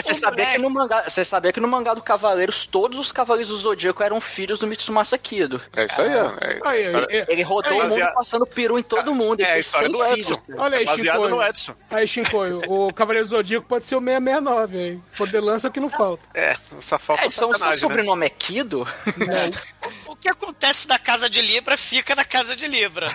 Você 0.02 0.14
sabia, 0.14 0.46
que 0.46 0.58
no 0.58 0.70
mangá, 0.70 1.04
você 1.08 1.24
sabia 1.24 1.52
que 1.52 1.60
no 1.60 1.68
mangá 1.68 1.94
do 1.94 2.02
Cavaleiros, 2.02 2.66
todos 2.66 2.98
os 2.98 3.12
Cavaleiros 3.12 3.50
do 3.50 3.56
Zodíaco 3.58 4.02
eram 4.02 4.20
filhos 4.20 4.58
do 4.58 4.66
Mitsumasa 4.66 5.16
Kido. 5.18 5.60
É 5.76 5.84
isso 5.86 6.00
aí, 6.00 6.14
ó. 6.14 6.30
É, 6.40 6.60
Aí, 6.64 6.82
história- 6.84 7.08
aí, 7.10 7.24
Ele 7.28 7.42
rodou 7.42 7.72
É, 7.72 7.74
o 7.74 7.78
mundo 7.78 7.88
baseado- 7.90 8.14
passando 8.14 8.46
peru 8.46 8.78
em 8.78 8.82
todo 8.82 9.14
mundo. 9.14 9.40
É 9.40 9.52
a 9.52 9.58
história 9.58 9.88
100 9.88 9.96
do 9.98 10.04
filhos. 10.04 10.30
Edson. 10.30 10.42
Olha 10.58 10.78
aí, 10.78 10.84
Baseado 10.84 11.16
Chico. 11.22 11.28
no 11.28 11.42
Edson. 11.42 11.74
Aí, 11.90 12.06
Shinkoio, 12.06 12.62
o 12.70 12.92
Cavaleiro 12.92 13.26
Zodíaco 13.28 13.66
pode 13.66 13.86
ser 13.86 13.96
o 13.96 14.00
669, 14.00 14.78
hein? 14.78 15.04
Poder 15.16 15.40
lança 15.40 15.70
que 15.70 15.80
não 15.80 15.90
falta. 15.90 16.22
É, 16.34 16.54
essa 16.78 16.98
falta 16.98 17.24
É, 17.26 17.30
são, 17.30 17.48
seu 17.48 17.58
sacanagem, 17.58 17.70
né? 17.82 17.88
sobrenome 17.88 18.26
é 18.26 18.30
Kido? 18.30 18.86
O 20.06 20.16
que 20.16 20.28
acontece 20.30 20.88
da 20.88 20.98
casa 20.98 21.28
de 21.28 21.42
Libra 21.42 21.76
fica 21.76 22.14
na 22.14 22.24
casa 22.24 22.56
de 22.56 22.66
Libra. 22.66 23.08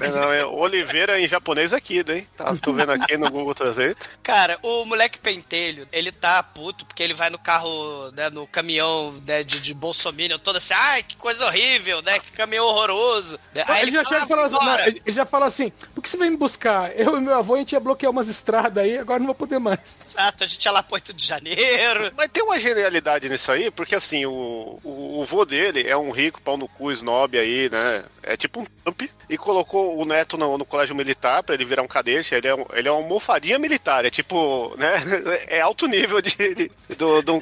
É, 0.00 0.08
Não, 0.08 0.32
é 0.32 0.46
Oliveira 0.46 1.20
em 1.20 1.28
japonês 1.28 1.74
é 1.74 1.80
Kido, 1.80 2.12
hein? 2.14 2.26
Tá, 2.34 2.54
tô 2.56 2.72
vendo 2.72 2.92
aqui 2.92 3.18
no 3.18 3.30
Google 3.30 3.52
Translate. 3.54 3.96
Cara, 4.22 4.56
o 4.66 4.84
moleque 4.84 5.18
pentelho, 5.18 5.86
ele 5.92 6.10
tá 6.10 6.42
puto 6.42 6.84
porque 6.84 7.02
ele 7.02 7.14
vai 7.14 7.30
no 7.30 7.38
carro, 7.38 8.10
né, 8.12 8.28
no 8.30 8.46
caminhão 8.46 9.12
né, 9.26 9.42
de, 9.42 9.60
de 9.60 9.72
Bolsonaro, 9.72 10.38
todo 10.38 10.56
assim, 10.56 10.74
ai, 10.74 11.02
que 11.02 11.16
coisa 11.16 11.46
horrível, 11.46 12.02
né, 12.02 12.18
que 12.18 12.32
caminhão 12.32 12.66
horroroso. 12.66 13.38
Aí 13.66 13.82
ele, 13.82 13.92
já 13.92 14.04
chega 14.04 14.24
e 14.24 14.28
fala 14.28 14.46
assim, 14.46 14.56
não, 14.56 14.78
ele 14.80 15.12
já 15.12 15.24
fala 15.24 15.46
assim, 15.46 15.70
por 15.94 16.02
que 16.02 16.08
você 16.08 16.16
vem 16.16 16.30
me 16.30 16.36
buscar? 16.36 16.96
Eu 16.98 17.16
e 17.16 17.20
meu 17.20 17.34
avô, 17.34 17.54
a 17.54 17.58
gente 17.58 17.72
ia 17.72 17.80
bloquear 17.80 18.10
umas 18.10 18.28
estradas 18.28 18.82
aí, 18.82 18.98
agora 18.98 19.18
não 19.18 19.26
vou 19.26 19.34
poder 19.34 19.58
mais. 19.58 19.98
Exato, 20.04 20.44
a 20.44 20.46
gente 20.46 20.64
ia 20.64 20.72
lá 20.72 20.82
pro 20.82 20.94
8 20.94 21.12
de 21.12 21.26
janeiro. 21.26 22.12
Mas 22.16 22.30
tem 22.30 22.42
uma 22.42 22.58
genialidade 22.58 23.28
nisso 23.28 23.52
aí, 23.52 23.70
porque 23.70 23.94
assim, 23.94 24.26
o, 24.26 24.80
o, 24.82 25.20
o 25.20 25.24
vô 25.24 25.44
dele 25.44 25.86
é 25.86 25.96
um 25.96 26.10
rico 26.10 26.40
pau 26.40 26.56
no 26.56 26.68
cu, 26.68 26.90
snob 26.92 27.38
aí, 27.38 27.68
né? 27.70 28.04
É 28.22 28.36
tipo 28.36 28.60
um 28.60 28.66
Trump. 28.86 29.02
E 29.28 29.36
colocou 29.36 29.98
o 29.98 30.04
neto 30.04 30.36
no, 30.36 30.56
no 30.56 30.64
colégio 30.64 30.94
militar 30.94 31.42
pra 31.42 31.54
ele 31.54 31.64
virar 31.64 31.82
um 31.82 31.88
cadete. 31.88 32.34
Ele 32.34 32.46
é, 32.46 32.54
um, 32.54 32.64
ele 32.72 32.88
é 32.88 32.90
uma 32.90 33.02
almofadinha 33.02 33.58
militar. 33.58 34.04
É 34.04 34.10
tipo, 34.10 34.36
né? 34.76 35.00
É 35.48 35.60
alto 35.60 35.86
nível 35.86 36.20
de, 36.20 36.34
de- 36.54 36.70
do, 36.96 37.22
do, 37.22 37.40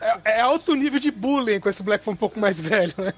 É, 0.00 0.36
é 0.36 0.40
alto 0.40 0.74
nível 0.74 0.98
de 1.00 1.10
bullying 1.10 1.60
com 1.60 1.68
esse 1.68 1.82
Black 1.82 2.04
foi 2.04 2.14
um 2.14 2.16
pouco 2.16 2.38
mais 2.38 2.60
velho, 2.60 2.92
né? 2.98 3.12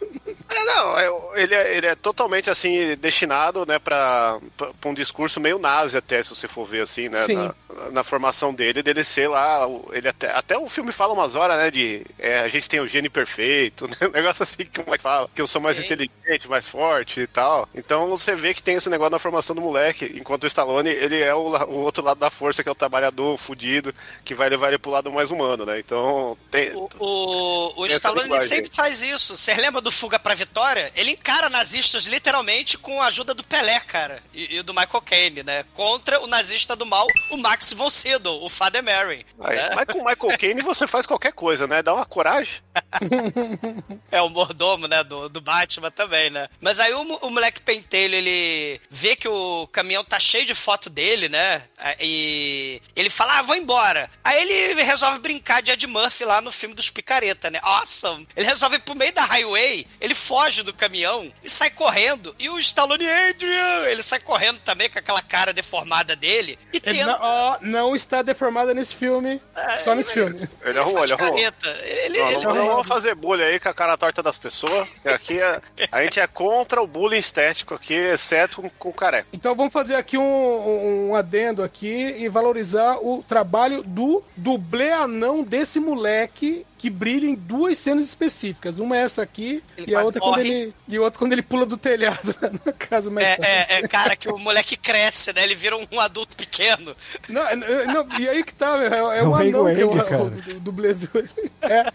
É, 0.51 0.65
não, 0.65 0.99
é- 0.99 1.43
ele, 1.43 1.55
é, 1.55 1.77
ele 1.77 1.87
é 1.87 1.95
totalmente 1.95 2.49
assim, 2.51 2.97
destinado, 2.97 3.67
né, 3.67 3.79
pra, 3.79 4.39
pra 4.57 4.69
pra 4.81 4.91
um 4.91 4.95
discurso 4.95 5.41
meio 5.41 5.59
nazi 5.59 5.97
até, 5.97 6.23
se 6.23 6.31
você 6.31 6.47
for 6.49 6.65
ver 6.67 6.83
assim, 6.83 7.09
né? 7.09 7.19
Sim. 7.19 7.35
Na, 7.37 7.55
na 7.93 8.05
formação 8.05 8.53
dele, 8.55 8.83
dele 8.83 9.05
ser 9.05 9.29
lá. 9.29 9.61
Ele 9.93 10.09
até, 10.09 10.31
até 10.33 10.57
o 10.59 10.69
filme 10.69 10.91
fala 10.93 11.13
umas 11.13 11.35
horas, 11.35 11.57
né? 11.59 11.71
De 11.71 12.05
é, 12.19 12.41
a 12.41 12.49
gente 12.49 12.69
tem 12.69 12.81
o 12.81 12.87
gene 12.87 13.09
perfeito, 13.09 13.87
né? 13.89 13.97
Um 14.03 14.11
negócio 14.11 14.43
assim, 14.43 14.65
como 14.75 14.95
é 14.95 14.97
que 14.97 15.03
fala? 15.03 15.29
Que 15.35 15.41
eu 15.43 15.47
sou 15.47 15.61
mais 15.61 15.79
inteligente, 15.79 16.49
mais 16.49 16.67
forte 16.67 17.21
e 17.21 17.27
tal. 17.27 17.69
Então 17.75 18.07
você 18.09 18.35
vê 18.35 18.55
que 18.55 18.63
tem 18.63 18.77
esse 18.77 18.89
negócio 18.91 19.11
na 19.13 19.19
formação 19.19 19.55
do 19.55 19.63
moleque, 19.63 20.13
enquanto 20.17 20.45
o 20.45 20.47
Stallone, 20.47 20.89
ele 20.91 21.21
é 21.21 21.35
o, 21.35 21.41
o 21.67 21.75
outro 21.83 22.03
lado 22.03 22.19
da 22.19 22.31
força, 22.31 22.63
que 22.63 22.69
é 22.69 22.73
o 22.73 22.75
trabalhador 22.75 23.08
fudido, 23.37 23.95
que 24.25 24.35
vai 24.35 24.49
levar 24.49 24.69
ele 24.69 24.79
pro 24.79 24.91
lado 24.91 25.11
mais 25.11 25.31
humano, 25.31 25.65
né? 25.65 25.79
Então 25.79 26.37
tem. 26.51 26.73
O, 26.75 26.89
o, 26.99 27.83
o 27.83 27.87
Stallone 27.87 28.39
sempre 28.41 28.71
faz 28.75 29.03
isso. 29.03 29.37
Você 29.37 29.55
lembra 29.55 29.81
do 29.81 29.91
Fuga 29.91 30.19
pra 30.19 30.35
Vitória? 30.35 30.91
Ele 30.95 31.13
encara 31.13 31.49
nazistas 31.49 32.05
literalmente 32.05 32.79
com 32.79 33.01
a 33.03 33.07
ajuda 33.07 33.35
do 33.35 33.45
Pelé, 33.45 33.81
cara. 33.81 34.23
E, 34.33 34.57
e 34.57 34.63
do 34.63 34.75
Michael 34.75 35.03
Caine, 35.03 35.43
né? 35.43 35.65
Contra 35.75 36.21
o 36.21 36.27
nazista 36.27 36.77
do 36.77 36.87
mal, 36.87 37.07
o 37.31 37.37
Max 37.37 37.73
von 37.73 37.91
Sydow, 37.91 38.45
o 38.45 38.49
Father 38.49 38.83
Mary. 38.83 39.27
Aí, 39.41 39.57
né? 39.57 39.71
Mas 39.75 39.87
com 39.87 39.99
o 39.99 40.05
Michael 40.05 40.39
Caine 40.39 40.63
você 40.63 40.87
faz 40.87 41.07
qualquer 41.07 41.33
coisa, 41.33 41.67
né? 41.67 41.83
Dá 41.83 41.95
uma 41.95 42.05
coragem. 42.05 42.55
É 44.11 44.23
o 44.23 44.29
mordomo, 44.29 44.87
né, 44.87 45.05
do, 45.05 45.29
do 45.29 45.41
Batman 45.41 45.91
também, 45.91 46.31
né? 46.31 46.49
Mas 46.61 46.81
aí 46.81 46.93
o, 46.95 47.01
o 47.01 47.31
moleque 47.31 47.61
pentelho, 47.61 48.15
ele 48.15 48.81
vê 48.89 49.15
que 49.17 49.29
o 49.29 49.67
caminhão 49.69 50.05
tá 50.05 50.19
cheio 50.19 50.47
de 50.47 50.55
foto 50.55 50.89
dele, 50.89 51.29
né? 51.29 51.63
E 52.01 52.81
ele 53.01 53.11
fala, 53.11 53.39
ah, 53.39 53.43
vou 53.43 53.57
embora. 53.57 54.11
Aí 54.25 54.41
ele 54.41 54.83
resolve 54.83 55.19
brincar 55.19 55.63
de 55.63 55.71
Ed 55.71 55.87
Murphy 55.87 56.25
lá 56.25 56.41
no 56.41 56.51
filme 56.53 56.75
dos 56.75 56.91
picareta, 56.91 57.51
né? 57.51 57.59
Awesome! 57.63 58.27
Ele 58.37 58.47
resolve 58.47 58.77
ir 58.77 58.81
pro 58.81 58.95
meio 58.95 59.13
da 59.13 59.25
highway, 59.25 59.87
ele 60.01 60.15
foge 60.15 60.63
do 60.63 60.73
caminhão 60.75 61.33
e 61.43 61.49
sai 61.51 61.71
correndo. 61.71 62.35
E 62.39 62.49
o 62.49 62.59
Stallone, 62.59 63.07
Adrian! 63.09 63.87
Ele 63.89 64.03
sai 64.03 64.21
correndo 64.21 64.59
também 64.61 64.89
com 64.91 64.99
aquela 64.99 65.23
cara 65.23 65.53
deformada 65.53 66.15
dele 66.17 66.59
e 66.73 66.77
Ele 66.77 66.99
tenta... 66.99 67.07
não, 67.07 67.19
ó, 67.21 67.59
não 67.61 67.97
está 67.97 68.23
deformada 68.23 68.73
nesse 68.75 68.95
filme, 68.95 69.41
só 69.83 69.95
nesse 69.95 70.13
filme. 70.13 70.37
Ele 70.63 70.79
arrumou, 70.79 70.99
faz 70.99 71.11
ele 71.11 71.21
arrumou. 71.21 71.35
careta. 71.39 71.69
Ele, 71.85 72.19
Não, 72.19 72.31
ele- 72.31 72.45
não, 72.45 72.67
vamos 72.67 72.89
fazer 72.89 73.15
bullying 73.15 73.45
aí 73.45 73.61
com 73.61 73.69
a 73.69 73.75
cara 73.75 73.97
torta 73.97 74.23
das 74.23 74.39
pessoas. 74.39 74.89
que 75.03 75.09
Aqui 75.09 75.41
é- 75.41 75.61
a 75.91 76.03
gente 76.03 76.21
é 76.21 76.27
contra 76.27 76.81
o 76.83 76.87
bullying 76.87 77.19
estético 77.19 77.75
aqui, 77.75 77.95
exceto 77.95 78.63
com, 78.63 78.69
com 78.71 78.93
careca. 78.93 79.29
Então 79.33 79.55
vamos 79.55 79.73
fazer 79.73 79.95
aqui 79.95 80.17
um, 80.19 81.09
um 81.11 81.15
adendo 81.15 81.63
aqui 81.63 82.15
e 82.19 82.29
valorizar 82.29 82.88
o 82.97 83.23
trabalho 83.23 83.83
do 83.83 84.23
dublê 84.37 84.91
anão 84.93 85.45
desse 85.45 85.81
moleque 85.81 86.65
que 86.79 86.89
brilha 86.89 87.27
em 87.27 87.35
duas 87.35 87.77
cenas 87.77 88.07
específicas. 88.07 88.79
Uma 88.79 88.97
é 88.97 89.01
essa 89.01 89.23
aqui 89.23 89.63
Ele 89.77 89.91
e 89.91 89.95
a 89.97 90.03
outra 90.03 90.21
quando 90.21 90.39
ele 90.39 90.73
e 90.87 90.99
outra 90.99 91.19
quando 91.19 91.33
ele 91.33 91.43
pula 91.43 91.67
do 91.67 91.77
telhado 91.77 92.35
na 92.65 92.73
casa 92.73 93.11
mais 93.11 93.29
tarde. 93.29 93.45
É, 93.45 93.67
é, 93.69 93.81
é, 93.81 93.89
cara, 93.89 94.15
que 94.15 94.31
o 94.31 94.39
moleque 94.39 94.77
cresce, 94.77 95.33
né? 95.33 95.43
Ele 95.43 95.57
vira 95.57 95.77
um, 95.77 96.01
adulto 96.01 96.37
pequeno. 96.37 96.95
Não, 97.29 97.43
é- 97.43 97.57
não, 97.57 98.07
e 98.19 98.29
aí 98.29 98.45
que 98.45 98.55
tá, 98.55 98.77
meu, 98.77 99.11
é, 99.11 99.19
é 99.19 99.19
É 99.19 99.23
o 99.25 99.35
anão 99.35 99.75
que 99.75 99.81
é 99.81 99.85
o, 99.85 99.91
o, 99.91 100.57
o 100.57 100.61
dublê 100.61 100.95
do... 100.95 101.09
É, 101.63 101.93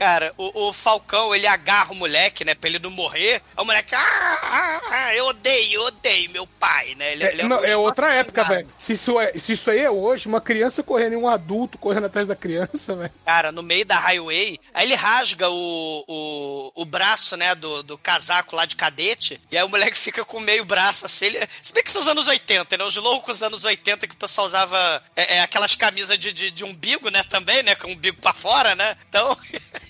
Cara, 0.00 0.32
o, 0.38 0.68
o 0.68 0.72
Falcão, 0.72 1.34
ele 1.34 1.46
agarra 1.46 1.92
o 1.92 1.94
moleque, 1.94 2.42
né? 2.42 2.54
Pra 2.54 2.70
ele 2.70 2.78
não 2.78 2.90
morrer. 2.90 3.42
Aí 3.54 3.62
o 3.62 3.66
moleque, 3.66 3.94
ah, 3.94 4.38
ah, 4.42 4.80
ah, 4.90 5.14
eu 5.14 5.26
odeio, 5.26 5.74
eu 5.74 5.82
odeio 5.82 6.30
meu 6.30 6.46
pai, 6.46 6.94
né? 6.94 7.12
Ele, 7.12 7.24
é, 7.24 7.32
ele 7.32 7.42
não, 7.42 7.60
um 7.60 7.64
é 7.66 7.76
outra 7.76 8.14
época, 8.14 8.42
velho. 8.44 8.66
Se 8.78 8.94
isso, 8.94 9.20
é, 9.20 9.34
se 9.36 9.52
isso 9.52 9.70
aí 9.70 9.80
é 9.80 9.90
hoje, 9.90 10.26
uma 10.26 10.40
criança 10.40 10.82
correndo 10.82 11.12
e 11.12 11.16
um 11.16 11.28
adulto 11.28 11.76
correndo 11.76 12.06
atrás 12.06 12.26
da 12.26 12.34
criança, 12.34 12.96
velho. 12.96 13.12
Cara, 13.26 13.52
no 13.52 13.62
meio 13.62 13.84
da 13.84 13.98
highway, 13.98 14.58
aí 14.72 14.86
ele 14.86 14.94
rasga 14.94 15.50
o, 15.50 16.04
o, 16.08 16.72
o 16.76 16.84
braço, 16.86 17.36
né, 17.36 17.54
do, 17.54 17.82
do 17.82 17.98
casaco 17.98 18.56
lá 18.56 18.64
de 18.64 18.76
cadete, 18.76 19.38
e 19.52 19.58
aí 19.58 19.64
o 19.64 19.68
moleque 19.68 19.98
fica 20.00 20.24
com 20.24 20.40
meio 20.40 20.64
braço 20.64 21.04
assim. 21.04 21.26
Ele... 21.26 21.46
Se 21.60 21.74
bem 21.74 21.82
que 21.84 21.90
são 21.90 22.00
os 22.00 22.08
anos 22.08 22.26
80, 22.26 22.74
né? 22.78 22.84
Os 22.84 22.96
loucos 22.96 23.42
anos 23.42 23.66
80 23.66 24.06
que 24.06 24.14
o 24.14 24.18
pessoal 24.18 24.46
usava 24.46 25.02
é, 25.14 25.36
é, 25.36 25.40
aquelas 25.42 25.74
camisas 25.74 26.18
de, 26.18 26.32
de, 26.32 26.50
de 26.50 26.64
umbigo, 26.64 27.10
né, 27.10 27.22
também, 27.24 27.62
né? 27.62 27.74
Com 27.74 27.88
o 27.88 27.90
umbigo 27.90 28.18
pra 28.18 28.32
fora, 28.32 28.74
né? 28.74 28.96
Então. 29.06 29.36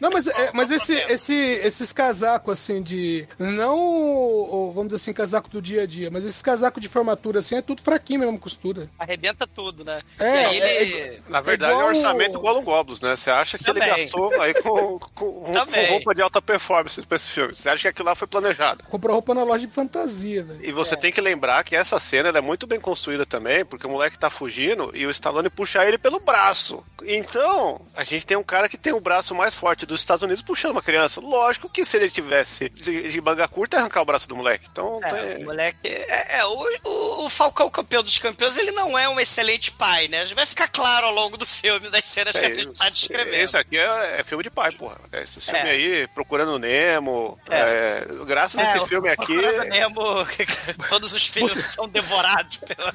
Não, 0.00 0.10
mas, 0.10 0.26
é, 0.26 0.50
mas 0.52 0.70
esse, 0.70 0.94
esse, 0.94 1.34
esses 1.34 1.92
casacos, 1.92 2.52
assim, 2.58 2.82
de. 2.82 3.26
Não, 3.38 4.72
vamos 4.74 4.86
dizer 4.88 4.96
assim, 4.96 5.12
casaco 5.12 5.48
do 5.48 5.60
dia 5.62 5.82
a 5.82 5.86
dia, 5.86 6.10
mas 6.10 6.24
esses 6.24 6.42
casacos 6.42 6.80
de 6.80 6.88
formatura, 6.88 7.40
assim, 7.40 7.56
é 7.56 7.62
tudo 7.62 7.82
fraquinho 7.82 8.20
mesmo, 8.20 8.38
costura. 8.38 8.88
Arrebenta 8.98 9.46
tudo, 9.46 9.84
né? 9.84 10.00
É, 10.18 10.42
e 10.42 10.44
aí 10.46 10.60
é- 10.60 10.82
ele. 10.82 11.22
Na 11.28 11.40
verdade, 11.40 11.72
é, 11.72 11.74
igual- 11.74 11.86
um 11.86 11.90
orçamento 11.90 12.38
Gollum 12.40 12.62
Goblins, 12.62 13.00
né? 13.00 13.14
Você 13.16 13.30
acha 13.30 13.58
que 13.58 13.64
Também. 13.64 13.82
ele 13.82 14.02
gastou 14.02 14.40
aí 14.40 14.54
com, 14.54 14.98
com, 14.98 15.32
com 15.42 15.52
roupa 15.88 16.14
de 16.14 16.22
alta 16.22 16.40
performance 16.40 17.00
pra 17.02 17.16
esse 17.16 17.28
filme? 17.30 17.54
Você 17.54 17.68
acha 17.68 17.82
que 17.82 17.88
aquilo 17.88 18.06
lá 18.06 18.14
foi 18.14 18.26
planejado? 18.28 18.84
Comprou 18.84 19.14
roupa 19.14 19.34
na 19.34 19.44
loja 19.44 19.66
de 19.66 19.72
fantasia, 19.72 20.42
velho. 20.44 20.64
E 20.64 20.72
você 20.72 20.96
tem 20.96 21.12
que 21.12 21.20
lembrar 21.20 21.64
que 21.64 21.74
essa 21.76 21.98
cena 21.98 22.28
ela 22.28 22.38
é 22.38 22.40
muito 22.40 22.66
bem 22.66 22.80
construída 22.80 23.26
também, 23.26 23.64
porque 23.64 23.86
o 23.86 23.90
moleque 23.90 24.18
tá 24.18 24.30
fugindo 24.30 24.90
e 24.94 25.06
o 25.06 25.10
Stallone 25.10 25.50
puxa 25.50 25.84
ele 25.84 25.98
pelo 25.98 26.20
braço. 26.20 26.82
Então, 27.04 27.80
a 27.96 28.04
gente 28.04 28.26
tem 28.26 28.36
um 28.36 28.42
cara 28.42 28.68
que 28.68 28.76
tem 28.78 28.92
o 28.92 29.00
braço 29.00 29.34
mais 29.34 29.54
forte 29.54 29.75
dos 29.84 30.00
Estados 30.00 30.22
Unidos 30.22 30.42
puxando 30.42 30.70
uma 30.72 30.82
criança. 30.82 31.20
Lógico 31.20 31.68
que 31.68 31.84
se 31.84 31.96
ele 31.96 32.08
tivesse 32.08 32.68
de, 32.70 33.08
de 33.08 33.20
manga 33.20 33.46
curta, 33.48 33.76
ia 33.76 33.80
arrancar 33.80 34.00
o 34.02 34.04
braço 34.04 34.28
do 34.28 34.36
moleque. 34.36 34.66
Então, 34.70 35.00
É, 35.02 35.10
tem- 35.10 35.42
o 35.42 35.46
moleque. 35.46 35.78
É, 35.88 36.38
é, 36.38 36.44
o, 36.46 36.66
o, 36.84 37.24
o 37.26 37.28
Falcão 37.28 37.68
campeão 37.68 38.02
dos 38.02 38.16
campeões, 38.18 38.56
ele 38.56 38.70
não 38.70 38.96
é 38.98 39.08
um 39.08 39.18
excelente 39.20 39.72
pai, 39.72 40.08
né? 40.08 40.24
Vai 40.34 40.46
ficar 40.46 40.68
claro 40.68 41.06
ao 41.06 41.12
longo 41.14 41.36
do 41.36 41.44
filme, 41.46 41.90
das 41.90 42.06
cenas 42.06 42.38
que 42.38 42.44
a 42.44 42.54
gente 42.54 42.72
tá 42.78 42.88
descrevendo. 42.88 43.34
Esse 43.36 43.58
aqui 43.58 43.76
é, 43.76 44.20
é 44.20 44.24
filme 44.24 44.44
de 44.44 44.50
pai, 44.50 44.70
porra. 44.72 44.98
Esse 45.12 45.40
filme 45.40 45.58
É. 45.68 45.72
aí, 45.72 46.08
Procurando 46.14 46.58
Nemo. 46.58 47.38
É. 47.50 47.56
é, 47.58 48.24
graças 48.24 48.58
a 48.60 48.62
É, 48.62 48.76
esse 48.78 48.86
filme 48.86 49.08
aqui. 49.08 49.34
Procurando 49.36 49.68
Nemo, 49.68 50.04
todos 50.88 51.12
os 51.12 51.26
filhos 51.26 51.52
são 51.64 51.88
devorados 51.88 52.58
pela. 52.58 52.92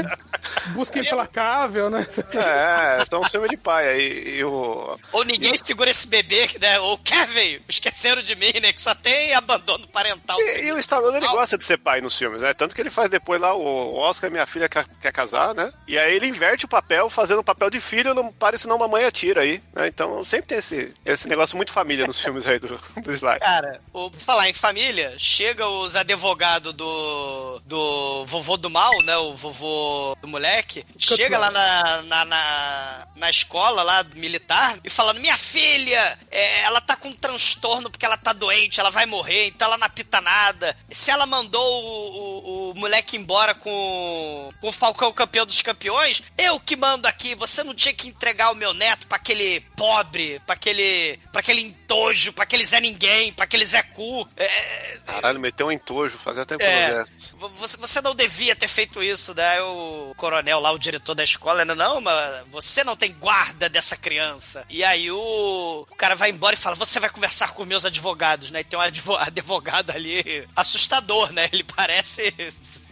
Busca 0.67 1.00
implacável, 1.00 1.89
né? 1.89 2.06
É, 2.36 3.02
então 3.04 3.20
um 3.22 3.26
filme 3.30 3.50
de 3.50 3.58
pai. 3.58 3.88
aí 3.89 4.38
e 4.38 4.44
o. 4.44 4.98
Ou 5.12 5.24
ninguém 5.24 5.56
segura 5.58 5.89
esse 5.89 6.08
bebê, 6.08 6.50
né? 6.60 6.70
Ou 6.79 6.97
Kevin, 6.97 7.60
esqueceram 7.67 8.21
de 8.21 8.36
mim, 8.36 8.53
né? 8.62 8.73
Que 8.73 8.81
só 8.81 8.93
tem 8.95 9.34
abandono 9.34 9.88
parental. 9.88 10.39
E, 10.39 10.65
e 10.65 10.71
o 10.71 10.79
Stallone 10.79 11.17
ele 11.17 11.27
gosta 11.27 11.57
de 11.57 11.63
ser 11.63 11.77
pai 11.77 12.01
nos 12.01 12.17
filmes, 12.17 12.41
né? 12.41 12.53
Tanto 12.53 12.75
que 12.75 12.81
ele 12.81 12.89
faz 12.89 13.10
depois 13.10 13.39
lá 13.39 13.53
o 13.53 13.95
Oscar, 13.95 14.31
minha 14.31 14.45
filha 14.45 14.69
quer, 14.69 14.86
quer 15.01 15.12
casar, 15.12 15.53
né? 15.53 15.71
E 15.88 15.97
aí 15.97 16.15
ele 16.15 16.27
inverte 16.27 16.65
o 16.65 16.69
papel, 16.69 17.10
fazendo 17.10 17.39
o 17.39 17.43
papel 17.43 17.69
de 17.69 17.79
filho, 17.79 18.13
não 18.13 18.31
pare 18.31 18.57
senão 18.57 18.77
mamãe 18.77 19.03
atira 19.03 19.41
aí, 19.41 19.62
né? 19.73 19.88
Então 19.88 20.23
sempre 20.23 20.47
tem 20.47 20.57
esse, 20.57 20.93
esse 21.05 21.27
negócio 21.27 21.55
muito 21.55 21.71
família 21.71 22.05
nos 22.07 22.19
filmes 22.19 22.45
aí 22.47 22.60
do, 22.60 22.79
do 23.01 23.13
Sly. 23.13 23.39
Cara, 23.39 23.81
o, 23.93 24.10
por 24.10 24.19
falar 24.19 24.49
em 24.49 24.53
família, 24.53 25.13
chega 25.17 25.67
os 25.67 25.95
advogados 25.95 26.73
do, 26.73 27.60
do 27.65 28.25
vovô 28.25 28.57
do 28.57 28.69
mal, 28.69 29.01
né? 29.01 29.17
O 29.17 29.34
vovô 29.34 30.15
do 30.21 30.27
moleque. 30.27 30.86
Chega 30.97 31.38
lá 31.38 31.51
na, 31.51 32.01
na, 32.03 32.25
na, 32.25 33.07
na 33.15 33.29
escola 33.29 33.84
lá 33.84 34.05
militar 34.15 34.77
e 34.84 34.89
falando: 34.89 35.19
Minha 35.19 35.38
filha, 35.38 36.17
é, 36.29 36.61
ela 36.62 36.82
tá 36.82 36.95
com 36.95 37.10
um 37.10 37.13
transtorno 37.13 37.89
porque 37.89 38.06
ela 38.06 38.17
tá 38.17 38.34
doente, 38.34 38.80
ela 38.80 38.89
vai 38.89 39.06
morrer, 39.06 39.47
então 39.47 39.67
ela 39.67 39.78
não 39.78 39.88
apita 39.88 40.21
nada. 40.21 40.76
Se 40.89 41.12
ela 41.12 41.26
mandou 41.26 41.62
o, 41.62 42.69
o, 42.69 42.71
o 42.71 42.76
moleque 42.76 43.17
embora 43.17 43.54
com, 43.54 44.52
com 44.60 44.69
o 44.69 44.71
Falcão 44.71 45.12
campeão 45.12 45.45
dos 45.45 45.62
campeões, 45.62 46.24
eu 46.38 46.60
que 46.60 46.76
mando 46.76 47.08
aqui. 47.08 47.36
Você 47.36 47.63
não 47.63 47.74
tinha 47.74 47.93
que 47.93 48.08
entregar 48.08 48.52
o 48.52 48.56
meu 48.56 48.74
neto 48.74 49.08
pra 49.08 49.17
aquele 49.17 49.62
pobre, 49.76 50.41
pra 50.45 50.56
aquele, 50.56 51.19
pra 51.32 51.41
aquele 51.41 51.62
entojo, 51.62 52.34
pra 52.34 52.43
aquele 52.43 52.65
Zé 52.65 52.80
Ninguém, 52.80 53.34
pra 53.34 53.45
aquele 53.45 53.65
Zé 53.65 53.84
Cu. 53.84 54.28
É, 54.38 54.97
Caralho, 55.06 55.39
meteu 55.39 55.67
um 55.67 55.71
entojo, 55.71 56.17
fazia 56.17 56.45
tempo 56.45 56.63
é, 56.63 57.04
não 57.39 57.50
você, 57.58 57.78
você 57.78 58.02
não 58.02 58.15
devia 58.15 58.56
ter 58.56 58.67
feito 58.67 59.02
isso, 59.04 59.34
né? 59.34 59.62
O 59.62 60.13
coronel 60.15 60.60
lá, 60.60 60.71
o 60.71 60.80
diretor 60.80 61.15
da 61.15 61.24
escola, 61.24 61.65
né? 61.65 61.74
Não, 61.74 62.02
mas 62.02 62.45
você 62.50 62.84
não 62.84 62.95
tem 62.95 63.13
guarda 63.13 63.69
dessa 63.69 63.95
criança. 63.95 64.65
E 64.69 64.84
aí 64.84 65.12
o, 65.12 65.86
o 65.89 65.95
cara 65.95 66.15
vai 66.15 66.30
embora 66.30 66.40
e 66.54 66.58
fala: 66.58 66.75
Você 66.75 66.99
vai 66.99 67.10
conversar 67.10 67.54
com 67.54 67.63
meus 67.65 67.86
advogados, 67.86 68.49
né? 68.51 68.62
E 68.62 68.63
tem 68.63 68.77
um 68.77 68.82
advo- 68.82 69.15
advogado 69.21 69.91
ali 69.91 70.47
assustador, 70.56 71.32
né? 71.32 71.47
Ele 71.51 71.63
parece. 71.63 72.34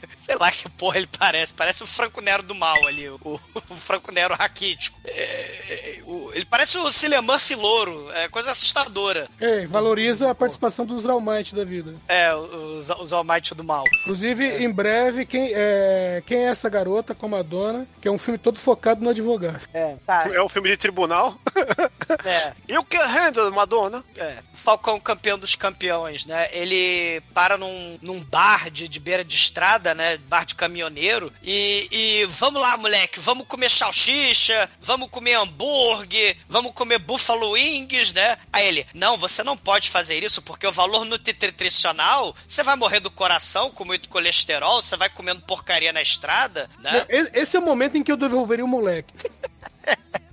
Sei 0.17 0.35
lá 0.35 0.51
que 0.51 0.67
porra 0.69 0.97
ele 0.97 1.09
parece. 1.17 1.53
Parece 1.53 1.83
o 1.83 1.87
Franco 1.87 2.21
Nero 2.21 2.43
do 2.43 2.53
mal 2.55 2.85
ali. 2.87 3.07
O, 3.09 3.19
o 3.69 3.75
Franco 3.75 4.11
Nero 4.11 4.35
raquítico. 4.35 4.99
É, 5.05 5.11
é, 5.11 5.99
o- 6.05 6.31
ele 6.33 6.45
parece 6.45 6.77
o 6.77 6.91
Cillian 6.91 7.21
Murphy 7.21 7.55
louro. 7.55 8.09
É 8.13 8.27
coisa 8.29 8.51
assustadora. 8.51 9.27
Ei, 9.39 9.65
valoriza 9.67 10.29
a 10.31 10.35
participação 10.35 10.85
dos 10.85 11.05
Almighty 11.05 11.55
da 11.55 11.63
vida. 11.65 11.93
É, 12.07 12.33
os, 12.35 12.89
os 12.89 13.13
Almighty 13.13 13.55
do 13.55 13.63
mal. 13.63 13.83
Inclusive, 14.01 14.45
em 14.63 14.71
breve, 14.71 15.25
quem 15.25 15.51
é, 15.53 16.21
quem 16.25 16.45
é 16.45 16.49
essa 16.49 16.69
garota 16.69 17.15
com 17.15 17.25
a 17.25 17.29
Madonna, 17.29 17.87
que 18.01 18.07
é 18.07 18.11
um 18.11 18.17
filme 18.19 18.37
todo 18.37 18.59
focado 18.59 19.01
no 19.03 19.09
advogado. 19.09 19.67
É, 19.73 19.95
tá. 20.05 20.27
É 20.33 20.41
um 20.41 20.49
filme 20.49 20.69
de 20.69 20.77
tribunal. 20.77 21.35
É. 22.25 22.53
You 22.69 22.83
can 22.83 23.05
handle, 23.05 23.51
Madonna. 23.51 24.03
É, 24.15 24.37
Falcão 24.53 24.99
campeão 24.99 25.37
dos 25.39 25.55
campeões, 25.55 26.25
né? 26.25 26.47
Ele 26.51 27.21
para 27.33 27.57
num, 27.57 27.97
num 28.01 28.19
bar 28.19 28.69
de, 28.69 28.87
de 28.87 28.99
beira 28.99 29.23
de 29.23 29.35
estrada, 29.35 29.88
né? 29.93 30.17
Bar 30.17 30.45
de 30.45 30.55
caminhoneiro. 30.55 31.31
E, 31.43 31.87
e 31.91 32.25
vamos 32.25 32.61
lá, 32.61 32.77
moleque, 32.77 33.19
vamos 33.19 33.47
comer 33.47 33.69
salsicha, 33.69 34.69
vamos 34.79 35.09
comer 35.09 35.33
hambúrguer, 35.33 36.37
vamos 36.47 36.71
comer 36.73 36.99
buffalo 36.99 37.51
wings, 37.51 38.13
né? 38.13 38.37
Aí 38.53 38.67
ele, 38.67 38.87
não, 38.93 39.17
você 39.17 39.43
não 39.43 39.57
pode 39.57 39.89
fazer 39.89 40.23
isso 40.23 40.41
porque 40.41 40.65
o 40.65 40.71
valor 40.71 41.05
nutricional, 41.05 42.35
você 42.47 42.63
vai 42.63 42.75
morrer 42.75 42.99
do 42.99 43.11
coração 43.11 43.69
com 43.71 43.83
muito 43.83 44.07
colesterol, 44.09 44.81
você 44.81 44.95
vai 44.95 45.09
comendo 45.09 45.41
porcaria 45.41 45.91
na 45.91 46.01
estrada, 46.01 46.69
né? 46.79 47.05
Esse 47.09 47.49
esse 47.49 47.57
é 47.57 47.59
o 47.59 47.65
momento 47.65 47.97
em 47.97 48.03
que 48.03 48.11
eu 48.11 48.17
devolveria 48.17 48.63
o 48.63 48.67
moleque. 48.67 49.11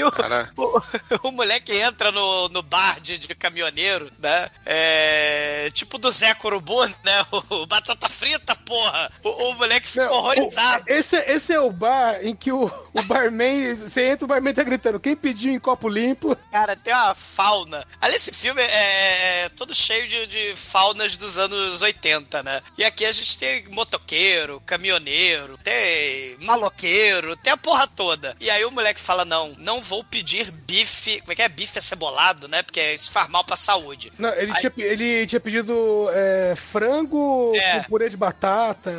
E 0.00 0.04
o, 0.04 0.12
o, 0.56 0.82
o 1.28 1.32
moleque 1.32 1.72
entra 1.74 2.10
no, 2.10 2.48
no 2.48 2.62
bar 2.62 3.00
de, 3.00 3.18
de 3.18 3.34
caminhoneiro, 3.34 4.10
né? 4.18 4.50
É, 4.66 5.70
tipo 5.72 5.98
do 5.98 6.10
Zé 6.10 6.34
Corubu, 6.34 6.84
né? 6.86 7.26
O, 7.50 7.66
batata 7.66 8.08
frita, 8.08 8.54
porra! 8.54 9.10
O, 9.22 9.28
o 9.28 9.54
moleque 9.54 9.88
fica 9.88 10.06
Não, 10.06 10.12
horrorizado. 10.14 10.84
o- 10.88 10.92
esse, 10.92 11.16
esse 11.16 11.52
é 11.52 11.60
o 11.60 11.70
bar 11.70 12.18
em 12.24 12.34
que 12.34 12.50
o, 12.52 12.66
o 12.92 13.02
barman, 13.04 13.74
você 13.74 14.10
entra, 14.10 14.24
o 14.24 14.28
barman 14.28 14.54
tá 14.54 14.62
gritando, 14.62 15.00
quem 15.00 15.16
pediu 15.16 15.52
em 15.52 15.58
copo 15.58 15.88
limpo? 15.88 16.36
Cara, 16.50 16.76
tem 16.76 16.92
uma 16.94 17.14
fauna. 17.14 17.84
Ali, 18.00 18.14
esse 18.16 18.32
filme 18.32 18.60
é, 18.62 19.44
é 19.44 19.48
todo 19.50 19.74
cheio 19.74 20.08
de, 20.08 20.26
de 20.26 20.56
faunas 20.56 21.16
dos 21.16 21.38
anos 21.38 21.82
80, 21.82 22.42
né? 22.42 22.62
E 22.78 22.84
aqui 22.84 23.04
a 23.04 23.12
gente 23.12 23.36
tem 23.38 23.64
motoqueiro, 23.68 24.60
caminhoneiro, 24.66 25.58
tem 25.58 26.36
maloqueiro, 26.40 27.36
tem 27.36 27.52
a 27.52 27.56
porra 27.56 27.86
toda. 27.88 28.36
E 28.40 28.50
aí 28.50 28.64
o 28.64 28.70
moleque 28.70 29.00
fala: 29.00 29.24
não, 29.24 29.54
não 29.58 29.80
vou 29.90 30.04
pedir 30.04 30.50
bife. 30.52 31.20
Como 31.20 31.32
é 31.32 31.34
que 31.34 31.42
é? 31.42 31.48
Bife 31.48 31.78
acebolado, 31.78 32.46
né? 32.46 32.62
Porque 32.62 32.94
isso 32.94 33.10
faz 33.10 33.28
mal 33.28 33.44
pra 33.44 33.56
saúde. 33.56 34.12
Não, 34.16 34.32
ele, 34.34 34.52
Aí- 34.52 34.60
tinha, 34.70 34.86
ele 34.86 35.26
tinha 35.26 35.40
pedido 35.40 36.08
é, 36.14 36.54
frango 36.56 37.52
É. 37.56 37.80
com 37.80 37.82
purê 37.90 38.08
de 38.08 38.16
batata. 38.16 38.90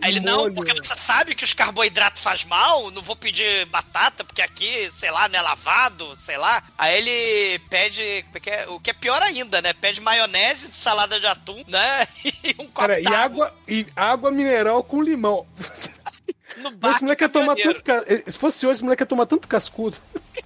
Aí 0.00 0.10
ele, 0.10 0.20
não, 0.20 0.38
molho. 0.38 0.54
porque 0.54 0.72
você 0.74 0.94
sabe 0.96 1.34
que 1.34 1.44
os 1.44 1.52
carboidratos 1.52 2.22
faz 2.22 2.44
mal, 2.44 2.90
não 2.90 3.02
vou 3.02 3.14
pedir 3.14 3.66
batata, 3.66 4.24
porque 4.24 4.40
aqui, 4.42 4.90
sei 4.92 5.10
lá, 5.10 5.28
não 5.28 5.38
é 5.38 5.42
lavado, 5.42 6.16
sei 6.16 6.38
lá. 6.38 6.62
Aí 6.78 6.96
ele 6.96 7.58
pede, 7.68 8.22
como 8.24 8.36
é 8.36 8.40
que 8.40 8.50
é? 8.50 8.66
o 8.68 8.80
que 8.80 8.90
é 8.90 8.94
pior 8.94 9.20
ainda, 9.22 9.60
né? 9.60 9.72
Pede 9.74 10.00
maionese 10.00 10.68
de 10.70 10.76
salada 10.76 11.20
de 11.20 11.26
atum, 11.26 11.62
né? 11.68 12.06
E 12.42 12.50
um 12.58 12.64
copo 12.66 12.80
Cara, 12.80 12.98
e 13.00 13.06
água, 13.06 13.54
e 13.68 13.86
água 13.94 14.30
mineral 14.30 14.82
com 14.82 15.02
limão. 15.02 15.46
no 16.58 16.70
bar 16.72 16.92
Esse 16.92 17.02
moleque 17.02 17.24
ia 17.24 17.28
tomar 17.28 17.54
caminhoneiro. 17.56 17.82
tanto. 17.82 18.06
ca- 18.24 18.30
Se 18.30 18.38
fosse 18.38 18.66
hoje, 18.66 18.76
esse 18.78 18.84
moleque 18.84 19.02
ia 19.02 19.06
tomar 19.06 19.26
tanto 19.26 19.46
cascudo. 19.46 19.98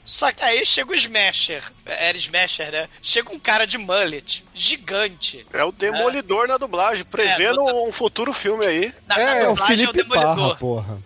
Só 0.05 0.33
que 0.33 0.43
aí 0.43 0.65
chega 0.67 0.91
o 0.91 0.95
Smasher, 0.95 1.63
era 1.87 2.17
Smasher, 2.19 2.71
né? 2.73 2.89
Chega 3.01 3.33
um 3.33 3.39
cara 3.39 3.67
de 3.67 3.79
mullet, 3.79 4.45
gigante. 4.55 5.47
É 5.53 5.65
o 5.65 5.73
Demolidor 5.73 6.47
na 6.49 6.57
dublagem, 6.57 7.05
prevendo 7.05 7.61
É, 7.69 7.73
um 7.89 7.93
futuro 7.93 8.33
filme 8.33 8.67
aí. 8.67 8.95
Na, 9.07 9.17
É, 9.21 9.25
na 9.27 9.37
É 9.37 9.49
o 9.49 9.51
dublagem 9.55 9.77
Felipe 9.87 10.09
Parra, 10.09 10.21
Demolidor. 10.35 10.57
porra. 10.59 10.99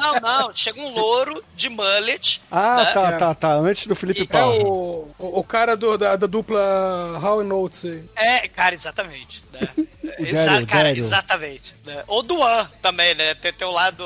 Não, 0.00 0.20
não, 0.20 0.54
chega 0.56 0.80
um 0.80 0.88
louro 0.94 1.44
de 1.54 1.68
mullet. 1.68 2.40
Ah, 2.50 2.76
né? 2.84 2.92
tá, 2.92 3.12
tá, 3.18 3.34
tá. 3.34 3.52
Antes 3.54 3.86
do 3.86 3.94
Felipe 3.94 4.20
E- 4.20 4.24
É 4.24 4.26
Parra. 4.26 4.46
o, 4.46 5.10
o, 5.18 5.38
o 5.40 5.44
cara 5.44 5.76
do, 5.76 5.98
da, 5.98 6.16
da 6.16 6.26
dupla 6.26 7.20
How 7.22 7.44
Notes 7.44 7.84
aí. 7.84 8.04
É, 8.16 8.48
cara, 8.48 8.74
exatamente. 8.74 9.42
Né? 9.52 9.68
Exa 10.18 10.64
cara, 10.66 10.90
exatamente. 10.92 11.74
Né? 11.84 12.04
Ou 12.06 12.22
Duan 12.22 12.70
também, 12.82 13.14
né? 13.14 13.34
Tem, 13.34 13.52
o 13.66 13.70
lado. 13.70 14.04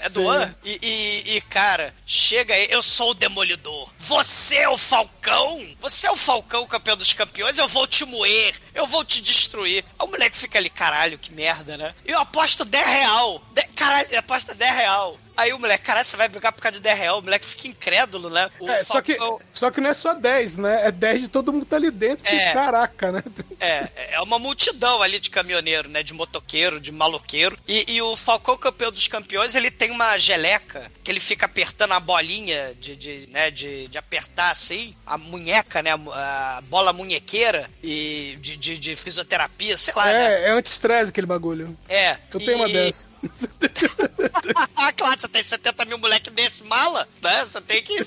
É 0.00 0.08
Sim. 0.08 0.14
Duan? 0.14 0.54
E, 0.64 0.78
e, 0.82 1.36
e, 1.36 1.40
cara, 1.42 1.94
chega 2.06 2.54
aí, 2.54 2.66
eu 2.70 2.82
sou 2.82 3.10
o 3.10 3.14
Demolidor. 3.14 3.90
Você 3.98 4.56
é 4.56 4.68
o 4.68 4.78
Falcão? 4.78 5.66
Você 5.80 6.06
é 6.06 6.10
o 6.10 6.16
Falcão, 6.16 6.66
campeão 6.66 6.96
dos 6.96 7.12
campeões? 7.12 7.58
Eu 7.58 7.68
vou 7.68 7.86
te 7.86 8.04
moer, 8.04 8.54
eu 8.74 8.86
vou 8.86 9.04
te 9.04 9.20
destruir. 9.20 9.84
Aí 9.98 10.06
o 10.06 10.10
moleque 10.10 10.36
fica 10.36 10.58
ali, 10.58 10.70
caralho, 10.70 11.18
que 11.18 11.32
merda, 11.32 11.76
né? 11.76 11.94
Eu 12.04 12.18
aposto 12.18 12.64
10 12.64 12.86
real. 12.86 13.42
De- 13.52 13.62
caralho, 13.74 14.18
aposta 14.18 14.54
10 14.54 14.74
real. 14.74 15.18
Aí 15.36 15.52
o 15.52 15.58
moleque, 15.58 15.84
caralho, 15.84 16.06
você 16.06 16.16
vai 16.16 16.28
brigar 16.28 16.52
por 16.52 16.60
causa 16.60 16.76
de 16.76 16.82
10 16.82 16.98
real? 16.98 17.18
O 17.18 17.22
moleque 17.22 17.44
fica 17.44 17.68
incrédulo, 17.68 18.30
né? 18.30 18.50
É, 18.62 18.84
só 18.84 19.00
que, 19.00 19.16
só 19.52 19.70
que 19.70 19.80
não 19.80 19.90
é 19.90 19.94
só 19.94 20.14
10, 20.14 20.56
né? 20.58 20.86
É 20.86 20.90
10 20.90 21.22
de 21.22 21.28
todo 21.28 21.52
mundo 21.52 21.64
que 21.64 21.70
tá 21.70 21.76
ali 21.76 21.90
dentro. 21.90 22.24
que 22.24 22.34
É. 22.34 22.52
Caraca, 22.52 23.12
né? 23.12 23.22
É, 23.60 24.14
é 24.14 24.20
uma 24.20 24.38
multidão 24.38 25.02
ali 25.02 25.18
de 25.18 25.30
caminhoneiro, 25.30 25.88
né? 25.88 26.02
De 26.02 26.12
motoqueiro, 26.12 26.80
de 26.80 26.92
maloqueiro. 26.92 27.56
E, 27.66 27.84
e 27.94 28.02
o 28.02 28.16
Falcão 28.16 28.56
Campeão 28.56 28.90
dos 28.90 29.08
Campeões, 29.08 29.54
ele 29.54 29.70
tem 29.70 29.90
uma 29.90 30.18
geleca 30.18 30.90
que 31.02 31.10
ele 31.10 31.20
fica 31.20 31.46
apertando 31.46 31.92
a 31.92 32.00
bolinha 32.00 32.74
de, 32.80 32.96
de, 32.96 33.28
né, 33.30 33.50
de, 33.50 33.88
de 33.88 33.98
apertar 33.98 34.50
assim, 34.50 34.94
a 35.06 35.16
munheca, 35.18 35.82
né? 35.82 35.90
A, 35.92 36.62
bola 36.68 36.92
munhequeira 36.92 37.68
e 37.82 38.36
de, 38.40 38.56
de, 38.56 38.78
de 38.78 38.96
fisioterapia, 38.96 39.76
sei 39.76 39.94
lá, 39.94 40.12
né? 40.12 40.42
É, 40.42 40.48
é 40.48 40.50
anti-estresse 40.50 41.10
aquele 41.10 41.26
bagulho. 41.26 41.76
É. 41.88 42.18
Eu 42.32 42.40
tenho 42.40 42.56
uma 42.56 42.68
E- 42.68 42.72
dessa. 42.72 43.11
ah, 44.76 44.92
claro, 44.92 45.18
você 45.20 45.28
tem 45.28 45.42
70 45.42 45.84
mil 45.84 45.98
moleque 45.98 46.30
desse 46.30 46.64
mala, 46.64 47.06
né? 47.22 47.44
Você 47.44 47.60
tem 47.60 47.82
que 47.82 48.04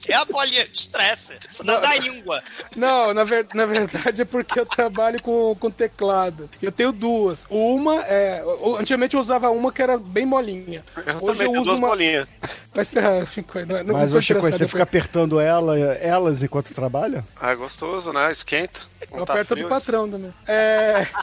ter 0.00 0.14
a 0.14 0.24
bolinha 0.24 0.66
de 0.66 0.78
estresse. 0.78 1.38
Senão 1.48 1.74
Não. 1.74 1.80
dá 1.80 1.96
íngua. 1.96 2.42
Não, 2.76 3.14
na, 3.14 3.24
ver- 3.24 3.46
na 3.54 3.66
verdade 3.66 4.22
é 4.22 4.24
porque 4.24 4.58
eu 4.58 4.66
trabalho 4.66 5.22
com, 5.22 5.54
com 5.56 5.70
teclado. 5.70 6.48
Eu 6.62 6.72
tenho 6.72 6.92
duas. 6.92 7.46
Uma 7.48 8.02
é. 8.04 8.42
Antigamente 8.78 9.14
eu 9.14 9.20
usava 9.20 9.50
uma 9.50 9.72
que 9.72 9.82
era 9.82 9.98
bem 9.98 10.26
molinha. 10.26 10.84
Eu 11.06 11.22
Hoje 11.22 11.44
eu 11.44 11.52
uso 11.52 11.64
duas 11.64 11.78
uma. 11.78 11.88
bolinhas. 11.88 12.28
Mas 12.74 12.90
Chico, 13.32 13.60
não, 13.66 13.84
não 13.84 13.94
Mas, 13.94 14.12
ô 14.12 14.20
Chico, 14.20 14.40
você 14.40 14.66
fica 14.66 14.82
apertando 14.82 15.38
ela, 15.38 15.78
elas 15.78 16.42
enquanto 16.42 16.74
trabalha? 16.74 17.24
Ah, 17.40 17.52
é 17.52 17.54
gostoso, 17.54 18.12
né? 18.12 18.32
Esquenta. 18.32 18.80
Eu 19.10 19.18
Não 19.18 19.24
tá 19.24 19.32
aperto 19.34 19.54
frio, 19.54 19.66
do 19.66 19.68
patrão 19.70 20.10
também. 20.10 20.32
É. 20.46 21.06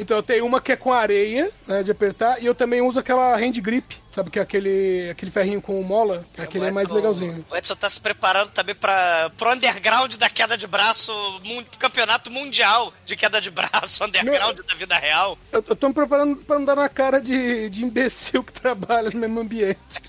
Então 0.00 0.16
eu 0.16 0.22
tenho 0.22 0.46
uma 0.46 0.60
que 0.60 0.70
é 0.70 0.76
com 0.76 0.92
areia, 0.92 1.50
né, 1.66 1.82
de 1.82 1.90
apertar, 1.90 2.40
e 2.40 2.46
eu 2.46 2.54
também 2.54 2.80
uso 2.80 3.00
aquela 3.00 3.34
hand 3.36 3.54
grip, 3.60 3.96
sabe 4.08 4.30
que 4.30 4.38
é 4.38 4.42
aquele, 4.42 5.10
aquele 5.10 5.28
ferrinho 5.28 5.60
com 5.60 5.82
mola, 5.82 6.24
aquele 6.38 6.66
é 6.66 6.70
mais 6.70 6.86
Edson- 6.86 6.94
legalzinho. 6.94 7.44
O 7.50 7.56
Edson 7.56 7.74
tá 7.74 7.90
se 7.90 8.00
preparando 8.00 8.50
também 8.52 8.76
para 8.76 9.28
pro 9.36 9.50
underground 9.52 10.14
da 10.14 10.30
queda 10.30 10.56
de 10.56 10.68
braço, 10.68 11.12
mun- 11.44 11.64
campeonato 11.80 12.30
mundial 12.30 12.92
de 13.04 13.16
queda 13.16 13.40
de 13.40 13.50
braço, 13.50 13.98
underground 14.06 14.60
da 14.60 14.74
vida 14.76 14.96
real. 14.96 15.36
Eu, 15.50 15.64
eu 15.66 15.74
tô 15.74 15.88
me 15.88 15.94
preparando 15.94 16.36
pra 16.36 16.60
não 16.60 16.64
dar 16.64 16.76
na 16.76 16.88
cara 16.88 17.20
de, 17.20 17.68
de 17.68 17.84
imbecil 17.84 18.44
que 18.44 18.52
trabalha 18.60 19.10
no 19.10 19.18
mesmo 19.18 19.40
ambiente. 19.40 20.00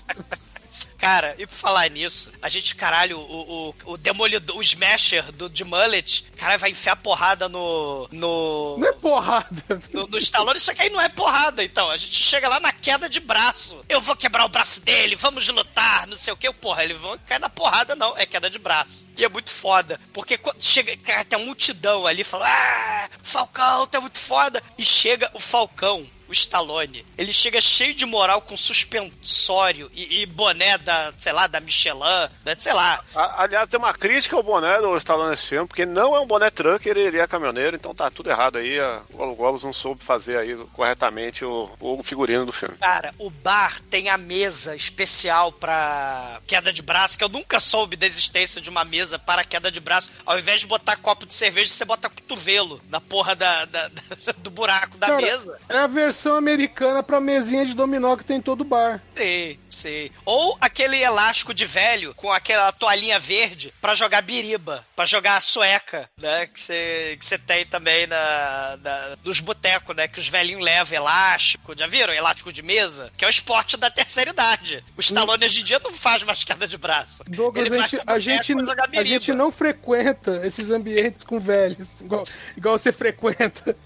Cara, 1.00 1.34
e 1.38 1.46
por 1.46 1.54
falar 1.54 1.88
nisso, 1.88 2.30
a 2.42 2.48
gente, 2.50 2.76
caralho, 2.76 3.18
o, 3.18 3.70
o, 3.86 3.92
o 3.92 3.96
demolidor, 3.96 4.56
o 4.58 4.62
smasher 4.62 5.32
do, 5.32 5.48
de 5.48 5.64
mullet, 5.64 6.26
cara, 6.36 6.58
vai 6.58 6.70
enfiar 6.70 6.94
porrada 6.96 7.48
no. 7.48 8.06
no. 8.12 8.76
Não 8.78 8.88
é 8.88 8.92
porrada. 8.92 9.80
No, 9.92 10.06
no 10.06 10.18
Stallone, 10.18 10.58
isso 10.58 10.70
aqui 10.70 10.82
aí 10.82 10.90
não 10.90 11.00
é 11.00 11.08
porrada, 11.08 11.64
então. 11.64 11.88
A 11.88 11.96
gente 11.96 12.14
chega 12.14 12.48
lá 12.48 12.60
na 12.60 12.70
queda 12.70 13.08
de 13.08 13.18
braço. 13.18 13.82
Eu 13.88 14.00
vou 14.00 14.14
quebrar 14.14 14.44
o 14.44 14.48
braço 14.48 14.82
dele, 14.82 15.16
vamos 15.16 15.48
lutar, 15.48 16.06
não 16.06 16.16
sei 16.16 16.34
o 16.34 16.36
que. 16.36 16.52
Porra, 16.52 16.84
ele 16.84 16.94
vai 16.94 17.18
cair 17.26 17.38
na 17.38 17.48
porrada, 17.48 17.96
não. 17.96 18.16
É 18.18 18.26
queda 18.26 18.50
de 18.50 18.58
braço. 18.58 19.08
E 19.16 19.24
é 19.24 19.28
muito 19.28 19.50
foda. 19.50 19.98
Porque 20.12 20.36
quando 20.36 20.62
chega, 20.62 20.94
cara, 20.98 21.24
tem 21.24 21.38
uma 21.38 21.46
multidão 21.46 22.06
ali, 22.06 22.22
fala, 22.22 22.46
ah, 22.46 23.08
Falcão, 23.22 23.86
tá 23.86 24.00
muito 24.00 24.18
foda. 24.18 24.62
E 24.76 24.84
chega 24.84 25.30
o 25.32 25.40
Falcão. 25.40 26.06
O 26.30 26.32
Stallone, 26.32 27.04
ele 27.18 27.32
chega 27.32 27.60
cheio 27.60 27.92
de 27.92 28.06
moral 28.06 28.40
com 28.40 28.56
suspensório 28.56 29.90
e, 29.92 30.22
e 30.22 30.26
boné 30.26 30.78
da, 30.78 31.12
sei 31.16 31.32
lá, 31.32 31.46
da 31.46 31.60
Michelin, 31.60 32.28
né, 32.44 32.54
sei 32.58 32.72
lá. 32.72 33.02
A- 33.14 33.42
Aliás, 33.42 33.72
é 33.74 33.78
uma 33.78 33.92
crítica 33.92 34.36
ao 34.36 34.42
boné 34.42 34.80
do 34.80 34.96
Stallone 34.96 35.30
nesse 35.30 35.46
filme, 35.46 35.66
porque 35.66 35.84
não 35.84 36.14
é 36.14 36.20
um 36.20 36.26
boné 36.26 36.50
trucker, 36.50 36.96
ele 36.96 37.18
é 37.18 37.26
caminhoneiro, 37.26 37.76
então 37.76 37.94
tá 37.94 38.10
tudo 38.10 38.30
errado 38.30 38.58
aí. 38.58 38.78
A 38.78 39.00
Golo 39.12 39.34
Globos 39.34 39.64
não 39.64 39.72
soube 39.72 40.04
fazer 40.04 40.36
aí 40.38 40.56
corretamente 40.72 41.44
o, 41.44 41.68
o 41.80 42.02
figurino 42.02 42.46
do 42.46 42.52
filme. 42.52 42.76
Cara, 42.78 43.14
o 43.18 43.28
bar 43.30 43.80
tem 43.90 44.08
a 44.08 44.16
mesa 44.18 44.76
especial 44.76 45.50
pra 45.52 46.40
queda 46.46 46.72
de 46.72 46.82
braço, 46.82 47.18
que 47.18 47.24
eu 47.24 47.28
nunca 47.28 47.58
soube 47.58 47.96
da 47.96 48.06
existência 48.06 48.60
de 48.60 48.70
uma 48.70 48.84
mesa 48.84 49.18
para 49.18 49.44
queda 49.44 49.70
de 49.70 49.80
braço. 49.80 50.08
Ao 50.24 50.38
invés 50.38 50.60
de 50.60 50.66
botar 50.66 50.96
copo 50.96 51.26
de 51.26 51.34
cerveja, 51.34 51.72
você 51.72 51.84
bota 51.84 52.08
cotovelo 52.08 52.80
na 52.88 53.00
porra 53.00 53.34
da, 53.34 53.64
da- 53.64 53.88
da- 53.88 54.32
do 54.38 54.50
buraco 54.50 54.96
da 54.96 55.08
Cara, 55.08 55.20
mesa. 55.20 55.58
É 55.68 55.78
a 55.78 55.86
versão 55.86 56.19
americana 56.28 57.02
pra 57.02 57.20
mesinha 57.20 57.64
de 57.64 57.74
dominó 57.74 58.16
que 58.16 58.24
tem 58.24 58.36
em 58.38 58.42
todo 58.42 58.64
bar. 58.64 59.02
Sim, 59.14 59.58
sim. 59.68 60.10
Ou 60.24 60.56
aquele 60.60 60.96
elástico 61.02 61.54
de 61.54 61.64
velho 61.66 62.14
com 62.14 62.30
aquela 62.32 62.70
toalhinha 62.72 63.18
verde 63.18 63.72
pra 63.80 63.94
jogar 63.94 64.20
biriba, 64.22 64.84
pra 64.94 65.06
jogar 65.06 65.36
a 65.36 65.40
sueca, 65.40 66.08
né? 66.18 66.46
Que 66.46 66.60
você 66.60 67.16
que 67.18 67.24
você 67.24 67.38
tem 67.38 67.64
também 67.66 68.06
na, 68.06 68.78
na- 68.82 69.16
nos 69.24 69.40
botecos, 69.40 69.94
né? 69.96 70.06
Que 70.08 70.18
os 70.20 70.28
velhinhos 70.28 70.62
levam 70.62 70.96
elástico. 70.96 71.74
Já 71.76 71.86
viram? 71.86 72.12
Elástico 72.12 72.52
de 72.52 72.62
mesa? 72.62 73.12
Que 73.16 73.24
é 73.24 73.28
o 73.28 73.30
esporte 73.30 73.76
da 73.76 73.90
terceira 73.90 74.30
idade. 74.30 74.84
O 74.96 75.00
Stallone 75.00 75.44
hoje 75.44 75.60
em 75.60 75.64
dia 75.64 75.80
não 75.82 75.92
faz 75.92 76.22
mais 76.22 76.44
queda 76.44 76.66
de 76.68 76.76
braço. 76.76 77.22
Douglas, 77.28 77.70
a 77.72 77.78
gente, 77.86 78.02
a, 78.06 78.18
gente, 78.18 78.52
a 78.96 79.04
gente 79.04 79.32
não 79.32 79.50
frequenta 79.52 80.40
esses 80.46 80.70
ambientes 80.70 81.24
com 81.24 81.38
velhos, 81.40 82.00
igual, 82.00 82.24
igual 82.56 82.78
você 82.78 82.92
frequenta. 82.92 83.76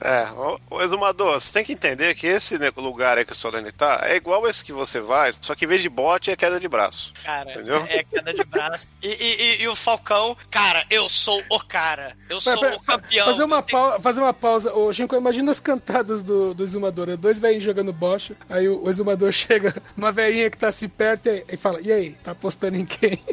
É, 0.00 0.24
ô, 0.32 0.58
ô 0.70 0.82
Exumador, 0.82 1.40
você 1.40 1.52
tem 1.52 1.64
que 1.64 1.72
entender 1.72 2.14
que 2.14 2.26
esse 2.26 2.56
lugar 2.76 3.16
aí 3.16 3.24
que 3.24 3.32
o 3.32 3.34
Solene 3.34 3.72
tá 3.72 4.00
é 4.02 4.16
igual 4.16 4.46
esse 4.46 4.62
que 4.62 4.72
você 4.72 5.00
vai, 5.00 5.32
só 5.40 5.54
que 5.54 5.64
em 5.64 5.68
vez 5.68 5.80
de 5.80 5.88
bote 5.88 6.30
é 6.30 6.36
queda 6.36 6.60
de 6.60 6.68
braço. 6.68 7.14
Cara, 7.24 7.50
Entendeu? 7.50 7.82
é 7.88 8.04
queda 8.04 8.34
de 8.34 8.44
braço. 8.44 8.88
E, 9.02 9.08
e- 9.08 9.42
e- 9.42 9.62
e 9.62 9.68
o 9.68 9.74
Falcão, 9.74 10.36
cara, 10.50 10.84
eu 10.90 11.08
sou 11.08 11.42
o 11.50 11.58
cara. 11.60 12.14
Eu 12.28 12.40
sou 12.40 12.58
Pera, 12.60 12.76
o 12.76 12.80
campeão. 12.82 13.26
Fazer 13.26 13.44
uma, 13.44 13.56
Eu 13.58 13.62
tenho- 13.62 13.82
pau- 13.82 14.00
fazer 14.00 14.20
uma 14.20 14.34
pausa. 14.34 14.72
Ô, 14.74 14.92
Shinko, 14.92 15.16
imagina 15.16 15.50
as 15.50 15.60
cantadas 15.60 16.22
do, 16.22 16.52
do 16.52 16.62
exumador. 16.62 17.08
É 17.08 17.16
Dois 17.16 17.38
velhinhos 17.38 17.64
jogando 17.64 17.92
bocha. 17.92 18.36
Aí 18.50 18.68
o, 18.68 18.84
o 18.84 18.90
exumador 18.90 19.32
chega, 19.32 19.74
uma 19.96 20.12
velhinha 20.12 20.50
que 20.50 20.58
tá 20.58 20.68
assim 20.68 20.88
perto 20.88 21.28
e, 21.28 21.44
e 21.50 21.56
fala: 21.56 21.80
E 21.80 21.90
aí, 21.90 22.10
tá 22.22 22.32
apostando 22.32 22.76
em 22.76 22.84
quem? 22.84 23.24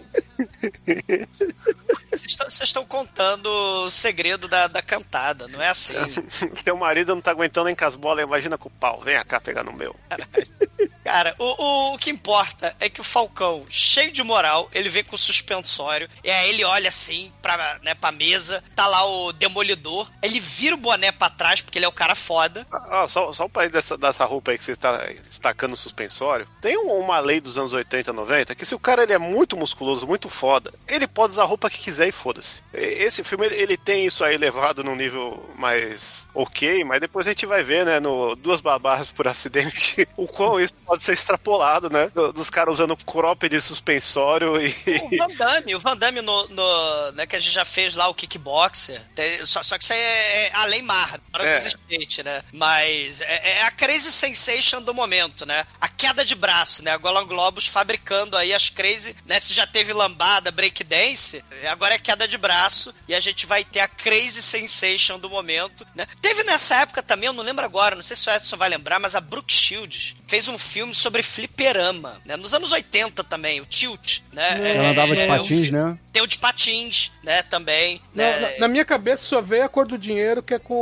Vocês 2.11 2.31
estão- 2.31 2.49
Vocês 2.49 2.69
estão 2.69 2.85
contando 2.85 3.47
o 3.47 3.89
segredo 3.89 4.47
da, 4.47 4.67
da 4.67 4.81
cantada, 4.81 5.47
não 5.47 5.61
é 5.61 5.69
assim. 5.69 5.93
Teu 6.63 6.77
marido 6.77 7.13
não 7.15 7.21
tá 7.21 7.31
aguentando 7.31 7.69
as 7.85 7.95
bolas, 7.95 8.23
imagina 8.23 8.57
com 8.57 8.69
o 8.69 8.71
pau. 8.71 8.99
Vem 9.01 9.21
cá 9.23 9.39
pegar 9.39 9.63
no 9.63 9.73
meu. 9.73 9.95
Cara, 11.03 11.35
o, 11.37 11.43
o, 11.63 11.93
o 11.93 11.97
que 11.97 12.09
importa 12.09 12.75
é 12.79 12.89
que 12.89 13.01
o 13.01 13.03
Falcão, 13.03 13.65
cheio 13.69 14.11
de 14.11 14.23
moral, 14.23 14.69
ele 14.73 14.89
vem 14.89 15.03
com 15.03 15.15
o 15.15 15.19
suspensório, 15.19 16.09
e 16.23 16.31
aí 16.31 16.49
ele 16.49 16.63
olha 16.63 16.87
assim 16.89 17.31
pra, 17.41 17.79
né, 17.83 17.93
pra 17.93 18.11
mesa, 18.11 18.63
tá 18.75 18.87
lá 18.87 19.05
o 19.05 19.33
Demolidor, 19.33 20.09
ele 20.21 20.39
vira 20.39 20.75
o 20.75 20.77
boné 20.79 21.11
pra 21.11 21.29
trás, 21.29 21.61
porque 21.61 21.77
ele 21.77 21.85
é 21.85 21.89
o 21.89 21.91
cara 21.91 22.15
foda. 22.15 22.65
Ah, 22.71 23.05
só, 23.07 23.31
só 23.33 23.47
pra 23.47 23.65
ir 23.65 23.69
dessa, 23.69 23.97
dessa 23.97 24.25
roupa 24.25 24.51
aí 24.51 24.57
que 24.57 24.63
você 24.63 24.75
tá 24.75 24.97
destacando 25.21 25.71
no 25.71 25.77
suspensório, 25.77 26.47
tem 26.61 26.77
um- 26.77 26.93
uma 26.99 27.19
lei 27.19 27.41
dos 27.41 27.57
anos 27.57 27.73
80, 27.73 28.13
90, 28.13 28.55
que 28.55 28.65
se 28.65 28.75
o 28.75 28.79
cara 28.79 29.03
ele 29.03 29.13
é 29.13 29.17
muito 29.17 29.57
musculoso, 29.57 30.07
muito 30.07 30.29
foda, 30.29 30.73
ele 30.87 31.07
pode 31.07 31.33
usar 31.33 31.43
a 31.43 31.45
roupa 31.45 31.69
que 31.69 31.77
quiser 31.79 32.07
e 32.07 32.11
foda-se. 32.11 32.61
Esse 32.73 33.23
filme, 33.23 33.45
ele, 33.47 33.75
tem 33.77 34.05
isso 34.05 34.23
aí 34.23 34.37
levado 34.37 34.83
num 34.83 34.95
nível 34.95 35.49
mais 35.55 36.25
ok, 36.33 36.83
mas 36.83 37.01
depois 37.01 37.27
a 37.27 37.31
gente 37.31 37.45
vai 37.45 37.61
ver, 37.61 37.85
né, 37.85 37.99
no 37.99 38.35
Duas 38.35 38.61
Babás 38.61 39.11
por 39.11 39.27
Acidente, 39.27 40.07
o 40.15 40.27
quão 40.27 40.59
isso 40.59 40.73
ser 41.01 41.13
extrapolado, 41.13 41.89
né, 41.89 42.07
do- 42.13 42.31
dos 42.33 42.49
caras 42.49 42.73
usando 42.73 42.95
crop 42.97 43.47
de 43.49 43.59
suspensório 43.61 44.61
e... 44.61 44.69
O 45.01 45.17
Van 45.17 45.27
Damme, 45.37 45.75
o 45.75 45.79
Van 45.79 45.97
Damme 45.97 46.21
no, 46.21 46.47
no- 46.49 47.11
né, 47.13 47.25
que 47.25 47.35
a 47.35 47.39
gente 47.39 47.53
já 47.53 47.65
fez 47.65 47.95
lá 47.95 48.07
o 48.07 48.13
Kickboxer, 48.13 49.01
tem- 49.15 49.45
só, 49.45 49.63
só 49.63 49.77
que 49.77 49.83
isso 49.83 49.93
aí 49.93 49.99
é, 49.99 50.47
é 50.47 50.51
a 50.55 50.65
lei 50.65 50.81
mar, 50.81 51.19
para 51.31 51.45
É. 51.47 51.57
existente, 51.57 52.21
né? 52.23 52.43
Mas 52.53 53.21
é, 53.21 53.59
é 53.59 53.63
a 53.63 53.71
crazy 53.71 54.11
sensation 54.11 54.81
do 54.81 54.93
momento, 54.93 55.45
né? 55.45 55.65
A 55.81 55.87
queda 55.87 56.23
de 56.23 56.35
braço, 56.35 56.83
né? 56.83 56.91
A 56.91 56.97
Golan 56.97 57.25
Globus 57.25 57.65
fabricando 57.67 58.37
aí 58.37 58.53
as 58.53 58.69
crazy, 58.69 59.15
né? 59.25 59.39
Se 59.39 59.53
já 59.53 59.65
teve 59.65 59.93
lambada, 59.93 60.51
breakdance, 60.51 61.43
agora 61.69 61.95
é 61.95 61.99
queda 61.99 62.27
de 62.27 62.37
braço 62.37 62.93
e 63.07 63.15
a 63.15 63.19
gente 63.19 63.45
vai 63.45 63.63
ter 63.63 63.79
a 63.79 63.87
crazy 63.87 64.41
sensation 64.41 65.17
do 65.19 65.29
momento, 65.29 65.85
né? 65.95 66.05
Teve 66.21 66.43
nessa 66.43 66.75
época 66.81 67.01
também, 67.01 67.27
eu 67.27 67.33
não 67.33 67.43
lembro 67.43 67.63
agora, 67.65 67.95
não 67.95 68.03
sei 68.03 68.15
se 68.15 68.29
o 68.29 68.33
Edson 68.33 68.57
vai 68.57 68.69
lembrar, 68.69 68.99
mas 68.99 69.15
a 69.15 69.21
Brooke 69.21 69.53
Shields 69.53 70.15
fez 70.33 70.47
um 70.47 70.57
filme 70.57 70.95
sobre 70.95 71.21
fliperama, 71.21 72.19
né? 72.25 72.35
Nos 72.35 72.55
anos 72.55 72.71
80 72.71 73.23
também, 73.23 73.61
o 73.61 73.65
Tilt, 73.67 74.21
né? 74.31 74.75
Ela 74.75 74.89
andava 74.89 75.15
de 75.15 75.21
É, 75.21 75.25
um 75.25 75.27
patins, 75.27 75.65
fi- 75.65 75.71
né? 75.71 75.95
Tem 76.11 76.23
o 76.23 76.27
de 76.27 76.37
patins, 76.39 77.11
né, 77.23 77.43
também. 77.43 78.01
Na, 78.15 78.23
né? 78.23 78.39
na- 78.39 78.59
na 78.61 78.67
minha 78.67 78.83
cabeça 78.83 79.27
só 79.27 79.41
veio 79.41 79.63
a 79.63 79.69
cor 79.69 79.87
do 79.87 79.95
dinheiro, 79.95 80.41
que 80.41 80.55
é 80.55 80.59
com 80.59 80.73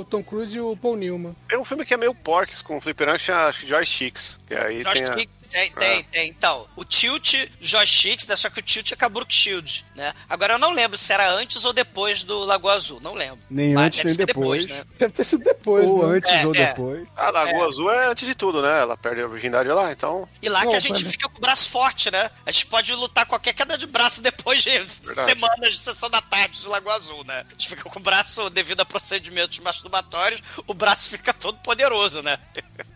o 0.00 0.04
Tom 0.10 0.20
Cruise 0.22 0.56
e 0.56 0.60
o 0.60 0.76
Paul 0.76 0.96
Newman. 0.96 1.36
Tem 1.48 1.56
um 1.58 1.64
filme 1.64 1.84
que 1.84 1.94
é 1.94 1.96
meio 1.96 2.12
porcs, 2.12 2.60
com 2.60 2.76
o 2.76 2.80
fliperama, 2.80 3.16
acho 3.48 3.60
que 3.60 3.66
joysticks. 3.68 4.38
E 4.50 4.54
aí 4.54 4.82
tem 4.82 4.92
a... 4.92 4.94
Joysticks, 4.96 5.46
tem, 5.46 5.70
tem, 5.72 6.04
tem. 6.04 6.28
Então, 6.30 6.66
o 6.74 6.84
Tilt 6.84 7.34
Joysticks, 7.60 8.26
né, 8.26 8.34
só 8.34 8.50
que 8.50 8.58
o 8.58 8.62
Tilt 8.62 8.92
é 8.92 9.08
Brooke 9.08 9.32
Shield, 9.34 9.84
né? 9.98 10.14
Agora 10.30 10.54
eu 10.54 10.58
não 10.58 10.70
lembro 10.72 10.96
se 10.96 11.12
era 11.12 11.28
antes 11.30 11.64
ou 11.64 11.72
depois 11.72 12.22
do 12.22 12.38
Lagoa 12.44 12.74
Azul, 12.74 13.00
não 13.02 13.12
lembro. 13.14 13.40
Nem 13.50 13.74
Mas 13.74 13.86
antes, 13.88 14.04
nem 14.04 14.14
ser 14.14 14.26
depois. 14.26 14.64
né? 14.66 14.84
Deve 14.98 15.12
ter 15.12 15.24
sido 15.24 15.42
depois, 15.44 15.90
Ou 15.90 16.08
né? 16.08 16.16
antes 16.16 16.30
É, 16.32 16.46
ou 16.46 16.54
é. 16.54 16.66
depois. 16.68 17.06
A 17.16 17.30
Lagoa 17.30 17.66
Azul 17.68 17.90
é 17.92 18.06
antes 18.06 18.26
de 18.26 18.34
tudo, 18.34 18.62
né? 18.62 18.80
Ela 18.80 18.96
perde 18.96 19.20
a 19.22 19.26
virgindade 19.26 19.68
lá, 19.68 19.92
então... 19.92 20.26
E 20.40 20.48
lá 20.48 20.64
que 20.66 20.74
a 20.74 20.80
gente 20.80 21.02
mas- 21.02 21.12
fica 21.12 21.28
com 21.28 21.36
o 21.36 21.40
braço 21.40 21.68
forte, 21.68 22.10
né? 22.10 22.30
A 22.46 22.50
gente 22.52 22.66
pode 22.66 22.94
lutar 22.94 23.26
qualquer 23.26 23.52
queda 23.52 23.76
de 23.76 23.86
braço 23.86 24.22
depois 24.22 24.62
de 24.62 24.70
semanas 25.14 25.74
de 25.74 25.78
sessão 25.80 26.08
da 26.08 26.22
tarde 26.22 26.60
de 26.60 26.68
Lagoa 26.68 26.94
Azul, 26.94 27.24
né? 27.24 27.44
A 27.48 27.52
gente 27.52 27.68
fica 27.68 27.82
com 27.84 27.98
o 27.98 28.02
braço, 28.02 28.48
devido 28.50 28.80
a 28.80 28.84
procedimentos 28.86 29.58
masturbatórios, 29.58 30.40
o 30.66 30.72
braço 30.74 31.10
fica 31.10 31.34
todo 31.34 31.58
poderoso, 31.58 32.22
né? 32.22 32.38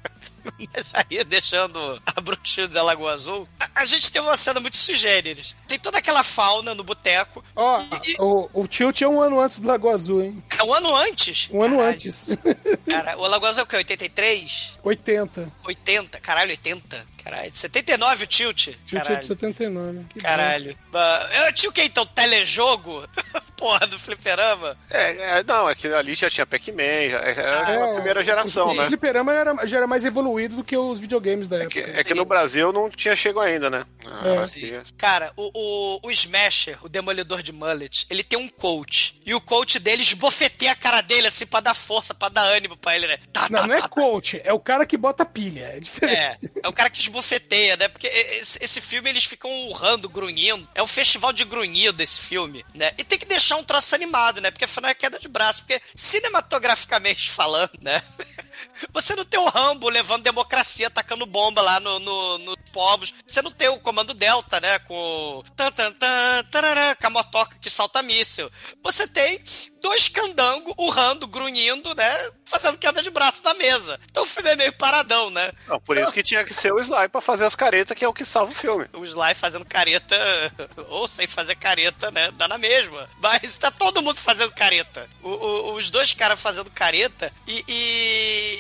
Mas 0.75 0.91
aí, 0.95 1.23
deixando 1.25 2.01
a 2.07 2.21
Brooke 2.21 2.49
Shields 2.49 2.75
e 2.75 2.79
a 2.79 2.83
Lagoa 2.83 3.13
Azul, 3.13 3.49
a, 3.61 3.69
a 3.83 3.85
gente 3.85 4.11
tem 4.11 4.21
uma 4.23 4.37
cena 4.37 4.61
muito 4.61 4.77
sugêneres. 4.77 5.55
Tem 5.69 5.79
toda 5.79 5.99
aquela 5.99 6.23
fauna 6.23 6.75
no 6.75 6.83
boteco. 6.85 7.45
Ó, 7.57 7.83
E- 8.05 8.17
o, 8.19 8.49
o 8.53 8.67
Tilt 8.69 9.01
é 9.03 9.09
um 9.09 9.21
ano 9.21 9.41
antes 9.41 9.59
do 9.61 9.69
Lagoa 9.69 9.95
Azul, 9.95 10.23
hein? 10.23 10.43
É 10.59 10.63
um 10.63 10.73
ano 10.73 10.95
antes. 10.97 11.49
Um 11.53 11.63
ano 11.63 11.77
Caralho. 11.77 11.95
antes. 11.95 12.29
Cara, 12.89 13.19
o 13.19 13.27
Lagoa 13.27 13.51
Azul 13.51 13.61
é 13.61 13.65
o 13.65 13.67
quê? 13.67 13.77
83? 13.77 14.79
80. 14.83 15.53
80? 15.65 16.21
Caralho, 16.21 16.51
80. 16.51 17.07
Caralho, 17.23 17.51
79 17.55 18.25
o 18.25 18.27
Tilt? 18.27 18.69
Tilt 18.87 19.09
é 19.09 19.15
de 19.17 19.27
79. 19.27 20.05
Que 20.11 20.21
Caralho. 20.21 20.77
Ah, 20.93 21.29
Eu 21.47 21.53
tinha 21.53 21.71
o 21.71 21.73
que 21.73 21.83
então? 21.85 22.05
Telejogo? 22.07 23.07
Porra, 23.63 23.87
do 23.87 23.97
fliperama? 23.99 24.77
É, 24.91 25.39
é, 25.39 25.45
não, 25.45 25.71
é 25.71 25.75
que 25.77 25.87
ali 25.87 26.15
já 26.15 26.29
tinha 26.29 26.45
Pac-Man, 26.45 27.11
já 27.11 27.19
era 27.21 27.71
É, 27.71 27.91
a 27.91 27.95
primeira 27.95 28.21
geração, 28.23 28.67
o, 28.69 28.75
né? 28.75 28.83
O 28.83 28.87
fliperama 28.89 29.33
era, 29.33 29.67
já 29.67 29.77
era 29.77 29.87
mais 29.87 30.05
evoluído 30.05 30.57
do 30.57 30.65
que 30.65 30.77
os 30.77 30.99
videogames 30.99 31.47
da 31.47 31.63
É 31.63 31.67
que, 31.67 31.79
época. 31.79 32.01
é 32.01 32.03
que 32.05 32.13
no 32.15 32.25
Brasil 32.25 32.73
não 32.73 32.91
tinha 32.91 33.15
chego 33.15 33.39
ainda, 33.39 33.71
né? 33.71 33.87
É. 34.25 34.39
aqui- 34.39 34.81
Cara, 34.99 35.33
o, 35.37 35.51
o, 35.55 36.09
o 36.09 36.11
Smasher, 36.11 36.77
o 36.85 36.89
demolidor 36.89 37.41
de 37.41 37.53
mullet, 37.53 38.05
ele 38.11 38.25
tem 38.25 38.37
um 38.37 38.49
coach. 38.49 39.15
E 39.25 39.33
o 39.33 39.41
coach 39.41 39.79
dele 39.79 40.03
esbofeteia 40.03 40.73
a 40.73 40.77
cara 40.77 41.01
dele 41.01 41.29
assim 41.29 41.47
pra 41.47 41.61
dar 41.61 41.75
força, 41.75 42.13
pra 42.13 42.29
dar 42.29 42.43
ânimo 42.43 42.77
pra 42.77 42.97
ele, 42.97 43.07
né? 43.07 43.19
Tá, 43.33 43.47
Não, 43.49 43.61
tá, 43.61 43.67
não 43.69 43.75
é 43.77 43.81
tá, 43.83 43.89
coach, 43.89 44.41
é 44.43 44.53
o 44.53 44.59
cara 44.59 44.85
que 44.85 44.97
bota 44.97 45.25
pilha. 45.25 45.71
É 45.75 45.79
diferente. 45.79 46.17
É, 46.19 46.39
é 46.65 46.69
o 46.69 46.73
cara 46.73 46.91
que 46.91 47.01
esbofeteia, 47.01 47.77
né? 47.77 47.87
Porque 47.87 48.09
esse, 48.09 48.59
esse 48.61 48.81
filme 48.81 49.09
eles 49.09 49.25
ficam 49.25 49.49
urrando, 49.69 50.09
grunhindo. 50.09 50.69
É 50.75 50.83
um 50.83 50.87
festival 50.89 51.33
de 51.33 51.45
grunhido 51.45 52.03
esse 52.03 52.21
filme, 52.21 52.65
né? 52.75 52.91
E 52.99 53.05
tem 53.05 53.19
que 53.19 53.27
deixar 53.27 53.52
um 53.57 53.65
troço 53.65 53.95
animado, 53.95 54.41
né? 54.41 54.51
Porque 54.51 54.65
afinal 54.65 54.91
é 54.91 54.95
queda 54.95 55.19
de 55.19 55.29
braço. 55.29 55.63
Porque 55.65 55.81
cinematograficamente 55.95 57.31
falando, 57.31 57.79
né? 57.81 58.03
Você 58.93 59.15
não 59.17 59.25
tem 59.25 59.39
o 59.41 59.49
Rambo 59.49 59.89
levando 59.89 60.23
democracia, 60.23 60.87
atacando 60.89 61.27
bomba 61.27 61.61
lá 61.63 61.81
no, 61.81 61.99
no- 61.99 62.39
nos 62.39 62.57
povos. 62.73 63.13
Você 63.27 63.43
não 63.43 63.51
tem 63.51 63.69
o 63.69 63.81
Comando 63.81 64.15
Delta, 64.15 64.61
né? 64.61 64.79
Com 64.81 65.43
tan, 65.57 65.71
tan, 65.73 65.93
tan, 65.93 66.45
tarará, 66.51 66.95
com 66.95 67.07
a 67.07 67.11
motoca 67.11 67.57
que 67.61 67.71
salta 67.71 68.03
míssil. 68.03 68.51
Você 68.83 69.07
tem 69.07 69.41
dois 69.81 70.09
candangos 70.09 70.75
urrando, 70.79 71.27
grunhindo, 71.27 71.95
né? 71.95 72.11
Fazendo 72.45 72.79
queda 72.79 73.03
de 73.03 73.11
braço 73.11 73.43
na 73.43 73.55
mesa. 73.55 73.99
Então 74.11 74.23
o 74.25 74.27
filme 74.27 74.51
é 74.51 74.57
meio 74.57 74.73
paradão, 74.75 75.31
né? 75.31 75.53
Não, 75.67 75.81
por 75.81 75.97
isso 75.97 76.13
que 76.13 76.23
tinha 76.23 76.45
que 76.45 76.53
ser 76.55 76.73
o 76.73 76.79
Sly 76.79 77.09
pra 77.09 77.21
fazer 77.21 77.45
as 77.45 77.55
caretas, 77.55 77.97
que 77.97 78.05
é 78.05 78.09
o 78.09 78.13
que 78.13 78.25
salva 78.25 78.53
o 78.53 78.55
filme. 78.55 78.87
o 78.93 79.05
Sly 79.05 79.35
fazendo 79.35 79.65
careta, 79.65 80.17
ou 80.89 81.09
sem 81.09 81.27
fazer 81.27 81.55
careta, 81.57 82.11
né? 82.11 82.31
Dá 82.33 82.47
na 82.47 82.59
mesma. 82.59 83.09
Mas 83.21 83.57
tá 83.59 83.71
todo 83.71 84.03
mundo 84.03 84.17
fazendo 84.19 84.53
careta. 84.53 85.09
O- 85.23 85.31
o- 85.31 85.75
os 85.75 85.89
dois 85.91 86.13
caras 86.13 86.39
fazendo 86.41 86.71
careta 86.71 87.33
e, 87.47 87.65
e, 87.67 88.52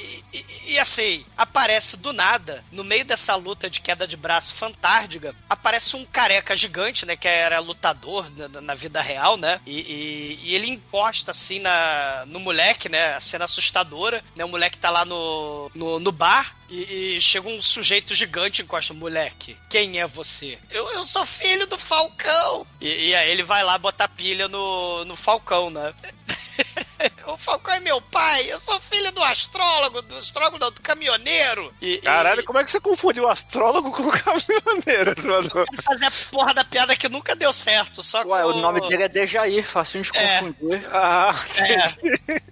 e- 0.72 0.78
assim, 0.78 1.24
aparece 1.36 1.96
do 1.96 2.12
nada, 2.12 2.64
no 2.72 2.82
meio 2.82 3.04
dessa 3.04 3.34
luta 3.36 3.68
de 3.68 3.80
queda 3.80 4.06
de 4.06 4.16
braço 4.16 4.54
fantástica, 4.54 5.34
aparece 5.48 5.96
um 5.96 6.04
careca 6.04 6.56
gigante, 6.56 7.04
né? 7.06 7.16
Que 7.16 7.28
era 7.28 7.58
lutador 7.58 8.28
na, 8.48 8.60
na 8.60 8.74
vida 8.74 9.00
real, 9.00 9.36
né? 9.36 9.60
E, 9.66 9.80
e- 9.80 10.38
e 10.44 10.54
ele 10.54 10.68
encosta 10.68 11.30
assim 11.30 11.60
na, 11.60 12.24
no 12.26 12.40
moleque, 12.40 12.88
né? 12.88 13.14
A 13.14 13.20
cena 13.20 13.44
assustadora, 13.44 14.22
né? 14.34 14.44
O 14.44 14.48
moleque 14.48 14.78
tá 14.78 14.90
lá 14.90 15.04
no, 15.04 15.70
no, 15.74 15.98
no 16.00 16.12
bar 16.12 16.56
e, 16.68 17.16
e 17.16 17.20
chega 17.20 17.48
um 17.48 17.60
sujeito 17.60 18.14
gigante 18.14 18.62
e 18.62 18.64
encosta, 18.64 18.94
moleque, 18.94 19.56
quem 19.68 20.00
é 20.00 20.06
você? 20.06 20.58
Eu, 20.70 20.88
eu 20.92 21.04
sou 21.04 21.24
filho 21.26 21.66
do 21.66 21.78
Falcão. 21.78 22.66
E, 22.80 23.08
e 23.10 23.14
aí 23.14 23.30
ele 23.30 23.42
vai 23.42 23.62
lá 23.62 23.76
botar 23.78 24.08
pilha 24.08 24.48
no, 24.48 25.04
no 25.04 25.14
Falcão, 25.16 25.70
né? 25.70 25.92
o 27.26 27.36
Falcão 27.36 27.74
é 27.74 27.80
meu 27.80 28.00
pai, 28.00 28.50
eu 28.50 28.60
sou 28.60 28.78
filho 28.80 29.10
do 29.12 29.22
astrólogo, 29.22 30.02
do 30.02 30.16
astrólogo 30.16 30.58
não, 30.58 30.70
do 30.70 30.80
caminhoneiro. 30.80 31.72
E, 31.80 31.98
Caralho, 31.98 32.40
e, 32.40 32.44
como 32.44 32.58
é 32.58 32.64
que 32.64 32.70
você 32.70 32.80
confundiu 32.80 33.24
o 33.24 33.28
astrólogo 33.28 33.90
com 33.92 34.02
o 34.04 34.12
caminhoneiro, 34.12 35.14
mano? 35.26 35.66
ele 35.72 35.82
fazia 35.82 36.08
a 36.08 36.12
porra 36.30 36.54
da 36.54 36.64
piada 36.64 36.96
que 36.96 37.08
nunca 37.08 37.34
deu 37.34 37.52
certo, 37.52 38.02
só 38.02 38.22
Ué, 38.24 38.42
com... 38.42 38.48
o 38.48 38.56
nome 38.56 38.80
dele 38.88 39.04
é 39.04 39.08
Dejair, 39.08 39.66
facinho 39.66 40.04
de 40.04 40.10
É. 40.16 40.38
confundir. 40.40 40.88
Ah, 40.92 41.34
É. 41.58 42.42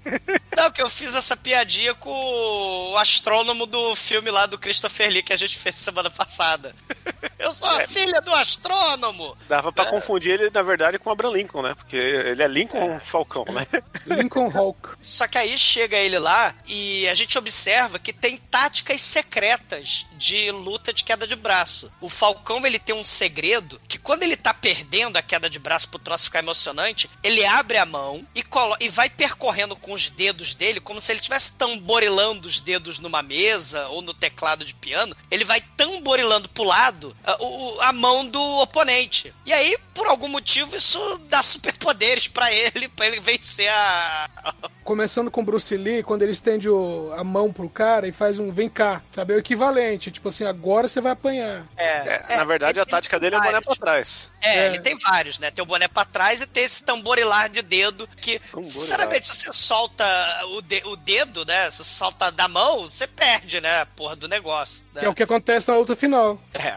Não, 0.56 0.70
que 0.70 0.82
eu 0.82 0.90
fiz 0.90 1.14
essa 1.14 1.36
piadinha 1.36 1.94
com 1.94 2.10
o 2.92 2.96
astrônomo 2.96 3.66
do 3.66 3.94
filme 3.96 4.30
lá 4.30 4.46
do 4.46 4.58
Christopher 4.58 5.10
Lee 5.10 5.22
que 5.22 5.32
a 5.32 5.36
gente 5.36 5.56
fez 5.56 5.76
semana 5.76 6.10
passada. 6.10 6.74
Eu 7.38 7.54
sou 7.54 7.68
a 7.68 7.86
filha 7.86 8.20
do 8.20 8.34
astrônomo. 8.34 9.34
dava 9.48 9.72
pra 9.72 9.86
confundir 9.86 10.34
ele, 10.34 10.50
na 10.50 10.62
verdade, 10.62 10.98
com 10.98 11.08
o 11.08 11.12
Abraham 11.12 11.32
Lincoln, 11.32 11.62
né? 11.62 11.74
Porque 11.74 11.96
ele 11.96 12.42
é 12.42 12.46
Lincoln 12.46 13.00
Falcão, 13.00 13.46
né? 13.46 13.66
Lincoln 14.06 14.39
Hawk. 14.48 14.90
Só 15.00 15.26
que 15.26 15.38
aí 15.38 15.58
chega 15.58 15.96
ele 15.96 16.18
lá 16.18 16.54
e 16.66 17.08
a 17.08 17.14
gente 17.14 17.36
observa 17.36 17.98
que 17.98 18.12
tem 18.12 18.36
táticas 18.36 19.00
secretas 19.00 20.06
de 20.20 20.50
luta 20.50 20.92
de 20.92 21.02
queda 21.02 21.26
de 21.26 21.34
braço. 21.34 21.90
O 21.98 22.10
Falcão, 22.10 22.64
ele 22.66 22.78
tem 22.78 22.94
um 22.94 23.02
segredo 23.02 23.80
que 23.88 23.98
quando 23.98 24.22
ele 24.22 24.36
tá 24.36 24.52
perdendo 24.52 25.16
a 25.16 25.22
queda 25.22 25.48
de 25.48 25.58
braço 25.58 25.88
pro 25.88 25.98
troço 25.98 26.24
ficar 26.24 26.40
emocionante, 26.40 27.08
ele 27.24 27.42
abre 27.46 27.78
a 27.78 27.86
mão 27.86 28.22
e, 28.36 28.44
e 28.80 28.88
vai 28.90 29.08
percorrendo 29.08 29.74
com 29.74 29.92
os 29.94 30.10
dedos 30.10 30.52
dele, 30.52 30.78
como 30.78 31.00
se 31.00 31.10
ele 31.10 31.20
estivesse 31.20 31.54
tamborilando 31.56 32.46
os 32.46 32.60
dedos 32.60 32.98
numa 32.98 33.22
mesa 33.22 33.88
ou 33.88 34.02
no 34.02 34.12
teclado 34.12 34.62
de 34.62 34.74
piano. 34.74 35.16
Ele 35.30 35.44
vai 35.44 35.62
tamborilando 35.74 36.50
pro 36.50 36.64
lado 36.64 37.16
a, 37.24 37.42
o- 37.42 37.80
a 37.80 37.92
mão 37.92 38.26
do 38.26 38.42
oponente. 38.60 39.32
E 39.46 39.52
aí, 39.54 39.78
por 39.94 40.06
algum 40.06 40.28
motivo, 40.28 40.76
isso 40.76 41.00
dá 41.30 41.42
superpoderes 41.42 42.28
pra 42.28 42.52
ele, 42.52 42.88
pra 42.88 43.06
ele 43.06 43.20
vencer 43.20 43.70
a. 43.70 44.28
Começando 44.84 45.30
com 45.30 45.44
Bruce 45.44 45.76
Lee, 45.76 46.02
quando 46.02 46.22
ele 46.22 46.32
estende 46.32 46.68
o- 46.68 47.10
a 47.16 47.24
mão 47.24 47.50
pro 47.52 47.70
cara 47.70 48.06
e 48.06 48.12
faz 48.12 48.38
um 48.38 48.52
vem 48.52 48.68
cá, 48.68 49.02
sabe? 49.10 49.32
É 49.32 49.36
o 49.36 49.38
equivalente. 49.40 50.09
Tipo 50.10 50.28
assim, 50.28 50.44
agora 50.44 50.88
você 50.88 51.00
vai 51.00 51.12
apanhar. 51.12 51.66
É, 51.76 52.36
na 52.36 52.44
verdade, 52.44 52.78
a 52.80 52.86
tática 52.86 53.18
dele 53.18 53.36
é 53.36 53.38
o 53.38 53.42
boné 53.42 53.60
pra 53.60 53.74
trás. 53.76 54.30
É, 54.40 54.58
É. 54.60 54.66
ele 54.66 54.80
tem 54.80 54.96
vários, 54.98 55.38
né? 55.38 55.50
Tem 55.50 55.62
o 55.62 55.66
boné 55.66 55.86
pra 55.88 56.04
trás 56.04 56.40
e 56.40 56.46
tem 56.46 56.64
esse 56.64 56.82
tamborilar 56.82 57.48
de 57.48 57.62
dedo 57.62 58.08
que, 58.20 58.38
Tamborilar. 58.38 58.70
sinceramente, 58.72 59.26
se 59.28 59.36
você 59.36 59.52
solta 59.52 60.04
o, 60.56 60.62
de- 60.62 60.82
o 60.86 60.96
dedo, 60.96 61.44
né? 61.44 61.70
Se 61.70 61.78
você 61.78 61.84
solta 61.94 62.30
da 62.32 62.48
mão, 62.48 62.82
você 62.88 63.06
perde, 63.06 63.60
né? 63.60 63.80
a 63.82 63.86
Porra 63.86 64.16
do 64.16 64.28
negócio. 64.28 64.84
Né? 64.94 65.00
Que 65.00 65.06
é 65.06 65.08
o 65.10 65.14
que 65.14 65.22
acontece 65.22 65.68
na 65.70 65.76
luta 65.76 65.94
final. 65.94 66.40
É. 66.54 66.76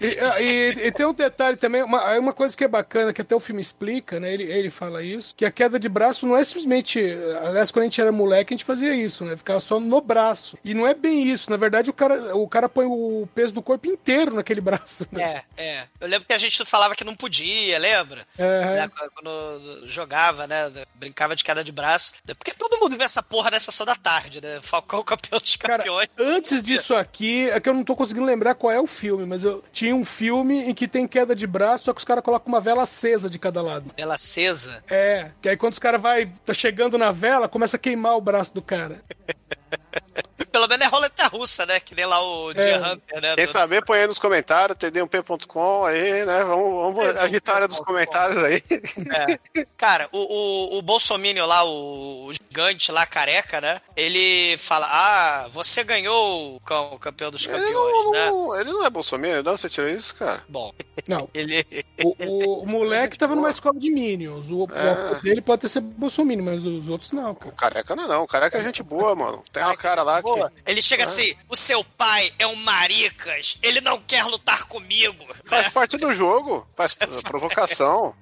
E, 0.00 0.42
e- 0.42 0.86
e 0.88 0.92
tem 0.92 1.06
um 1.06 1.14
detalhe 1.14 1.56
também, 1.56 1.82
uma, 1.82 2.18
uma 2.18 2.32
coisa 2.32 2.56
que 2.56 2.64
é 2.64 2.68
bacana, 2.68 3.12
que 3.12 3.20
até 3.20 3.34
o 3.34 3.40
filme 3.40 3.60
explica, 3.62 4.18
né? 4.20 4.32
Ele, 4.34 4.42
ele 4.44 4.70
fala 4.70 5.02
isso, 5.02 5.34
que 5.36 5.44
a 5.44 5.50
queda 5.50 5.78
de 5.78 5.88
braço 5.88 6.26
não 6.26 6.36
é 6.36 6.44
simplesmente. 6.44 7.00
Aliás, 7.44 7.70
quando 7.70 7.82
a 7.82 7.86
gente 7.86 8.00
era 8.00 8.10
moleque, 8.12 8.52
a 8.52 8.56
gente 8.56 8.64
fazia 8.64 8.92
isso, 8.94 9.24
né? 9.24 9.36
Ficava 9.36 9.60
só 9.60 9.78
no 9.80 10.00
braço. 10.00 10.58
E 10.64 10.74
não 10.74 10.86
é 10.86 10.94
bem 10.94 11.22
isso. 11.22 11.48
Na 11.50 11.56
verdade, 11.56 11.90
o 11.90 11.92
cara, 11.92 12.16
o 12.34 12.48
cara 12.48 12.68
põe 12.68 12.86
o 12.86 13.28
peso 13.34 13.52
do 13.52 13.62
corpo 13.62 13.88
inteiro 13.88 14.34
naquele 14.34 14.60
braço. 14.60 15.06
Né? 15.10 15.42
É, 15.56 15.62
é. 15.62 15.84
Eu 16.00 16.08
lembro 16.08 16.26
que 16.26 16.32
a 16.32 16.38
gente 16.38 16.64
falava 16.64 16.94
que 16.94 17.04
não 17.04 17.14
podia, 17.14 17.78
lembra? 17.78 18.26
É. 18.38 18.88
Quando 19.14 19.86
jogava, 19.86 20.46
né? 20.46 20.70
Brincava 20.94 21.34
de 21.34 21.44
queda 21.44 21.64
de 21.64 21.72
braço. 21.72 22.14
Porque 22.38 22.52
todo 22.52 22.78
mundo 22.78 22.96
vê 22.96 23.04
essa 23.04 23.22
porra 23.22 23.50
nessa 23.50 23.70
sessão 23.70 23.86
da 23.86 23.96
tarde, 23.96 24.40
né? 24.40 24.60
Falcão 24.62 25.02
campeão 25.04 25.38
dos 25.38 25.56
Cara, 25.56 25.78
campeões. 25.78 26.08
antes 26.18 26.62
disso 26.62 26.94
aqui, 26.94 27.48
é 27.50 27.60
que 27.60 27.68
eu 27.68 27.74
não 27.74 27.84
tô 27.84 27.96
conseguindo 27.96 28.26
lembrar 28.26 28.54
qual 28.54 28.72
é 28.72 28.80
o 28.80 28.86
filme, 28.86 29.26
mas 29.26 29.44
eu 29.44 29.64
tinha 29.72 29.94
um 29.94 30.04
filme 30.04 30.70
em 30.70 30.74
que 30.74 30.88
tem 30.88 31.06
queda 31.06 31.34
de 31.34 31.46
braço, 31.46 31.84
só 31.84 31.92
que 31.92 31.98
os 31.98 32.04
caras 32.04 32.24
colocam 32.24 32.52
uma 32.52 32.60
vela 32.60 32.82
acesa 32.82 33.28
de 33.28 33.38
cada 33.38 33.62
lado. 33.62 33.92
Ela 33.96 34.14
acesa. 34.14 34.82
É, 34.88 35.30
que 35.40 35.48
aí 35.48 35.56
quando 35.56 35.74
os 35.74 35.78
caras 35.78 36.00
vai 36.00 36.32
tá 36.44 36.52
chegando 36.52 36.98
na 36.98 37.10
vela, 37.10 37.48
começa 37.48 37.76
a 37.76 37.80
queimar 37.80 38.16
o 38.16 38.20
braço 38.20 38.54
do 38.54 38.62
cara. 38.62 39.00
Pelo 40.50 40.66
menos 40.68 40.84
é 40.84 40.88
roleta 40.88 41.26
russa, 41.28 41.64
né? 41.66 41.78
Que 41.80 41.94
nem 41.94 42.06
lá 42.06 42.20
o 42.22 42.52
Deer 42.54 42.78
Hunter, 42.78 43.20
né? 43.20 43.34
Quem 43.34 43.44
do- 43.44 43.50
saber, 43.50 43.84
põe 43.84 44.00
aí 44.00 44.06
nos 44.06 44.18
comentários, 44.18 44.76
td1p.com 44.78 45.84
aí, 45.84 46.24
né? 46.24 46.44
Vamos, 46.44 46.94
vamos 46.94 47.16
a 47.16 47.26
vitória 47.26 47.68
dos 47.68 47.80
comentários 47.80 48.42
aí. 48.42 48.62
É. 48.70 49.64
Cara, 49.76 50.08
o, 50.12 50.18
o, 50.18 50.78
o 50.78 50.82
Bolsominion 50.82 51.46
lá, 51.46 51.64
o, 51.64 52.26
o 52.26 52.32
gigante 52.32 52.90
lá, 52.92 53.06
careca, 53.06 53.60
né? 53.60 53.80
Ele 53.96 54.56
fala: 54.58 54.86
Ah, 54.90 55.48
você 55.48 55.82
ganhou 55.84 56.56
o 56.56 56.60
cam- 56.60 56.92
o 56.92 56.98
campeão 56.98 57.30
dos 57.30 57.46
Ele 57.46 57.52
campeões, 57.58 57.74
não, 58.04 58.10
né? 58.12 58.30
não- 58.30 58.60
ele 58.60 58.72
não 58.72 58.84
é 58.84 58.90
bolsominion, 58.90 59.42
não? 59.42 59.56
Você 59.56 59.68
tirou 59.68 59.88
isso, 59.88 60.14
cara? 60.16 60.42
Bom, 60.48 60.72
Não, 61.06 61.28
ele. 61.34 61.64
o, 62.04 62.14
o- 62.24 62.62
o 62.62 62.66
moleque 62.66 63.16
tava 63.18 63.34
numa 63.34 63.50
escola 63.50 63.78
de 63.78 63.90
Minions. 63.90 64.48
O, 64.50 64.64
o 64.64 64.68
É. 64.72 64.90
avô 64.90 65.14
dele 65.22 65.40
pode 65.40 65.62
ter 65.62 65.68
sido 65.68 65.86
Bolsonaro, 65.86 66.20
mas 66.42 66.66
os 66.66 66.88
outros 66.88 67.12
não, 67.12 67.34
cara. 67.34 67.50
O 67.50 67.56
careca 67.56 67.96
não 67.96 68.04
é 68.04 68.08
não, 68.08 68.22
o 68.24 68.26
careca 68.26 68.58
é 68.58 68.62
gente 68.62 68.82
boa, 68.82 69.14
mano. 69.14 69.42
Tem 69.52 69.62
uma 69.62 69.76
cara 69.76 70.02
lá 70.02 70.22
que... 70.22 70.28
Pô, 70.48 70.50
ele 70.66 70.82
chega 70.82 71.04
assim: 71.04 71.34
O 71.48 71.56
seu 71.56 71.82
pai 71.84 72.32
é 72.38 72.46
um 72.46 72.56
maricas, 72.56 73.58
ele 73.62 73.80
não 73.80 74.00
quer 74.00 74.24
lutar 74.24 74.64
comigo. 74.66 75.26
Faz 75.46 75.68
parte 75.68 75.96
do 75.96 76.14
jogo, 76.14 76.66
faz 76.76 76.94
provocação. 77.24 78.14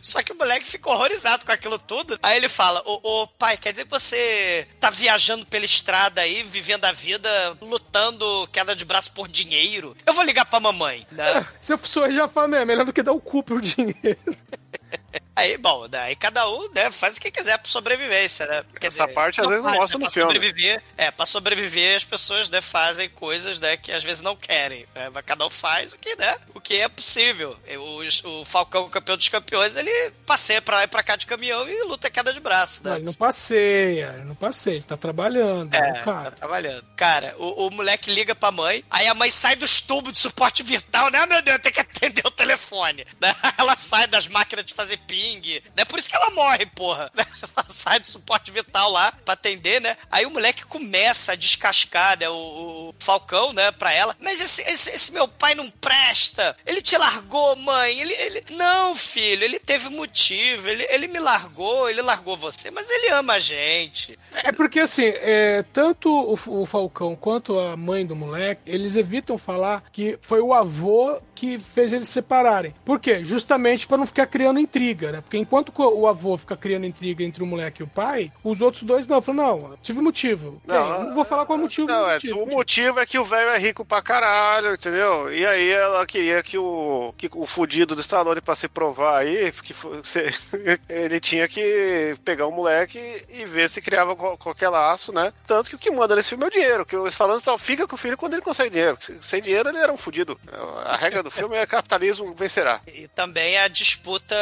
Só 0.00 0.22
que 0.22 0.32
o 0.32 0.36
moleque 0.36 0.64
fica 0.64 0.88
horrorizado 0.88 1.44
com 1.44 1.52
aquilo 1.52 1.78
tudo. 1.78 2.18
Aí 2.22 2.36
ele 2.36 2.48
fala: 2.48 2.82
Ô, 2.86 3.00
ô, 3.02 3.26
pai, 3.26 3.56
quer 3.56 3.72
dizer 3.72 3.84
que 3.84 3.90
você 3.90 4.66
tá 4.78 4.90
viajando 4.90 5.44
pela 5.46 5.64
estrada 5.64 6.20
aí, 6.20 6.42
vivendo 6.42 6.84
a 6.84 6.92
vida, 6.92 7.28
lutando 7.60 8.48
queda 8.52 8.74
de 8.74 8.84
braço 8.84 9.12
por 9.12 9.28
dinheiro? 9.28 9.96
Eu 10.06 10.12
vou 10.12 10.24
ligar 10.24 10.46
pra 10.46 10.60
mamãe, 10.60 11.06
né? 11.10 11.46
Se 11.58 11.72
eu 11.72 11.78
sou 11.78 12.10
já 12.10 12.28
falo, 12.28 12.54
é 12.54 12.64
melhor 12.64 12.84
do 12.84 12.92
que 12.92 13.02
dar 13.02 13.12
o 13.12 13.20
cu 13.20 13.42
pro 13.42 13.60
dinheiro. 13.60 14.18
Aí, 15.38 15.56
bom, 15.56 15.88
daí 15.88 16.16
cada 16.16 16.48
um 16.50 16.68
né, 16.74 16.90
faz 16.90 17.16
o 17.16 17.20
que 17.20 17.30
quiser 17.30 17.56
por 17.58 17.68
sobrevivência, 17.68 18.44
né? 18.46 18.64
Quer 18.80 18.88
Essa 18.88 19.06
parte, 19.06 19.40
às 19.40 19.46
vezes, 19.46 19.62
não 19.62 19.72
mostra 19.72 19.96
né, 19.98 20.04
no 20.04 20.10
pra 20.10 20.10
filme. 20.10 20.32
Sobreviver, 20.32 20.82
é, 20.96 21.10
pra 21.12 21.24
sobreviver 21.26 21.96
as 21.96 22.02
pessoas 22.04 22.50
né, 22.50 22.60
fazem 22.60 23.08
coisas 23.08 23.60
né, 23.60 23.76
que 23.76 23.92
às 23.92 24.02
vezes 24.02 24.20
não 24.20 24.34
querem. 24.34 24.84
Né? 24.96 25.08
Mas 25.14 25.24
cada 25.24 25.46
um 25.46 25.50
faz 25.50 25.92
o 25.92 25.96
que, 25.96 26.16
né, 26.16 26.36
o 26.54 26.60
que 26.60 26.80
é 26.80 26.88
possível. 26.88 27.56
O, 27.76 28.40
o 28.40 28.44
Falcão, 28.44 28.86
o 28.86 28.90
campeão 28.90 29.16
dos 29.16 29.28
campeões, 29.28 29.76
ele 29.76 30.10
passeia 30.26 30.60
pra 30.60 30.78
lá 30.78 30.82
e 30.82 30.88
pra 30.88 31.04
cá 31.04 31.14
de 31.14 31.24
caminhão 31.24 31.68
e 31.68 31.84
luta 31.84 32.10
queda 32.10 32.32
de 32.32 32.40
braço, 32.40 32.82
né? 32.82 32.90
Não, 32.90 32.96
ele 32.96 33.04
não 33.06 33.14
passeia, 33.14 34.14
ele 34.16 34.24
não 34.24 34.34
passeia, 34.34 34.74
ele 34.74 34.84
tá 34.84 34.96
trabalhando, 34.96 35.72
É, 35.72 35.78
é, 35.78 35.92
tá 35.92 36.02
cara. 36.02 36.30
trabalhando. 36.32 36.84
Cara, 36.96 37.32
o, 37.38 37.66
o 37.66 37.70
moleque 37.70 38.10
liga 38.10 38.34
pra 38.34 38.50
mãe, 38.50 38.84
aí 38.90 39.06
a 39.06 39.14
mãe 39.14 39.30
sai 39.30 39.54
dos 39.54 39.80
tubos 39.80 40.12
de 40.14 40.18
suporte 40.18 40.64
vital, 40.64 41.10
né? 41.12 41.20
Ah, 41.20 41.26
meu 41.26 41.42
Deus, 41.42 41.60
tem 41.60 41.70
que 41.70 41.80
atender 41.80 42.26
o 42.26 42.30
telefone. 42.32 43.06
Né? 43.20 43.32
Ela 43.56 43.76
sai 43.76 44.08
das 44.08 44.26
máquinas 44.26 44.64
de 44.64 44.74
fazer 44.74 44.98
ping, 45.28 45.62
né? 45.76 45.84
Por 45.84 45.98
isso 45.98 46.08
que 46.08 46.16
ela 46.16 46.30
morre, 46.30 46.66
porra. 46.66 47.10
Ela 47.56 47.66
sai 47.68 48.00
do 48.00 48.08
suporte 48.08 48.50
vital 48.50 48.90
lá 48.90 49.12
pra 49.24 49.34
atender, 49.34 49.80
né? 49.80 49.96
Aí 50.10 50.24
o 50.26 50.30
moleque 50.30 50.64
começa 50.64 51.32
a 51.32 51.36
descascar, 51.36 52.18
né? 52.18 52.28
O, 52.28 52.34
o 52.34 52.94
Falcão, 52.98 53.52
né? 53.52 53.70
Pra 53.72 53.92
ela. 53.92 54.16
Mas 54.20 54.40
esse, 54.40 54.62
esse, 54.62 54.90
esse 54.90 55.12
meu 55.12 55.28
pai 55.28 55.54
não 55.54 55.70
presta. 55.70 56.56
Ele 56.66 56.80
te 56.82 56.96
largou, 56.96 57.56
mãe. 57.56 58.00
Ele, 58.00 58.12
ele... 58.14 58.44
Não, 58.50 58.94
filho, 58.94 59.44
ele 59.44 59.58
teve 59.58 59.88
motivo. 59.88 60.68
Ele, 60.68 60.86
ele 60.88 61.08
me 61.08 61.18
largou, 61.18 61.88
ele 61.88 62.02
largou 62.02 62.36
você, 62.36 62.70
mas 62.70 62.90
ele 62.90 63.10
ama 63.10 63.34
a 63.34 63.40
gente. 63.40 64.18
É 64.32 64.52
porque 64.52 64.80
assim, 64.80 65.06
é, 65.06 65.64
tanto 65.72 66.10
o, 66.10 66.62
o 66.62 66.66
Falcão 66.66 67.16
quanto 67.16 67.58
a 67.58 67.76
mãe 67.76 68.06
do 68.06 68.16
moleque, 68.16 68.62
eles 68.66 68.96
evitam 68.96 69.38
falar 69.38 69.84
que 69.92 70.18
foi 70.20 70.40
o 70.40 70.52
avô 70.52 71.20
que 71.34 71.58
fez 71.58 71.92
eles 71.92 72.08
se 72.08 72.14
separarem. 72.14 72.74
Por 72.84 72.98
quê? 72.98 73.24
Justamente 73.24 73.86
pra 73.86 73.96
não 73.96 74.06
ficar 74.06 74.26
criando 74.26 74.58
intriga, 74.58 75.12
né? 75.12 75.17
Porque 75.22 75.38
enquanto 75.38 75.72
o 75.76 76.06
avô 76.06 76.36
fica 76.36 76.56
criando 76.56 76.86
intriga 76.86 77.22
entre 77.24 77.42
o 77.42 77.46
moleque 77.46 77.82
e 77.82 77.84
o 77.84 77.88
pai, 77.88 78.32
os 78.42 78.60
outros 78.60 78.82
dois 78.82 79.06
não. 79.06 79.20
Falam, 79.22 79.58
não, 79.60 79.76
tive 79.82 80.00
motivo. 80.00 80.60
Não, 80.66 81.04
não 81.04 81.14
vou 81.14 81.24
falar 81.24 81.44
qual 81.46 81.56
é 81.56 81.60
o 81.60 81.64
motivo. 81.64 81.86
Não, 81.88 82.10
Edson, 82.12 82.34
motivo. 82.34 82.52
o 82.52 82.56
motivo 82.56 83.00
é 83.00 83.06
que 83.06 83.18
o 83.18 83.24
velho 83.24 83.50
é 83.50 83.58
rico 83.58 83.84
pra 83.84 84.00
caralho, 84.02 84.74
entendeu? 84.74 85.32
E 85.32 85.46
aí 85.46 85.70
ela 85.70 86.06
queria 86.06 86.42
que 86.42 86.56
o, 86.58 87.12
que 87.16 87.28
o 87.32 87.46
fudido 87.46 87.94
do 87.94 88.00
Stallone, 88.00 88.40
pra 88.40 88.54
se 88.54 88.68
provar 88.68 89.18
aí, 89.18 89.52
que 89.52 89.74
se- 90.02 90.26
ele 90.88 91.20
tinha 91.20 91.48
que 91.48 92.14
pegar 92.24 92.46
o 92.46 92.52
moleque 92.52 92.98
e 93.28 93.44
ver 93.44 93.68
se 93.68 93.80
criava 93.80 94.14
qual- 94.16 94.36
qualquer 94.38 94.68
laço, 94.68 95.12
né? 95.12 95.32
Tanto 95.46 95.70
que 95.70 95.76
o 95.76 95.78
que 95.78 95.90
manda 95.90 96.14
nesse 96.16 96.30
filme 96.30 96.44
é 96.44 96.46
o 96.46 96.50
dinheiro, 96.50 96.86
que 96.86 96.96
o 96.96 97.06
Stallone 97.06 97.40
só 97.40 97.56
fica 97.58 97.86
com 97.86 97.94
o 97.94 97.98
filho 97.98 98.16
quando 98.16 98.34
ele 98.34 98.42
consegue 98.42 98.70
dinheiro. 98.70 98.98
Sem 99.20 99.40
dinheiro 99.40 99.68
ele 99.68 99.78
era 99.78 99.92
um 99.92 99.96
fudido. 99.96 100.38
A 100.84 100.96
regra 100.96 101.22
do 101.22 101.30
filme 101.30 101.56
é 101.56 101.66
capitalismo 101.66 102.34
vencerá. 102.36 102.80
E 102.86 103.08
também 103.08 103.58
a 103.58 103.68
disputa 103.68 104.34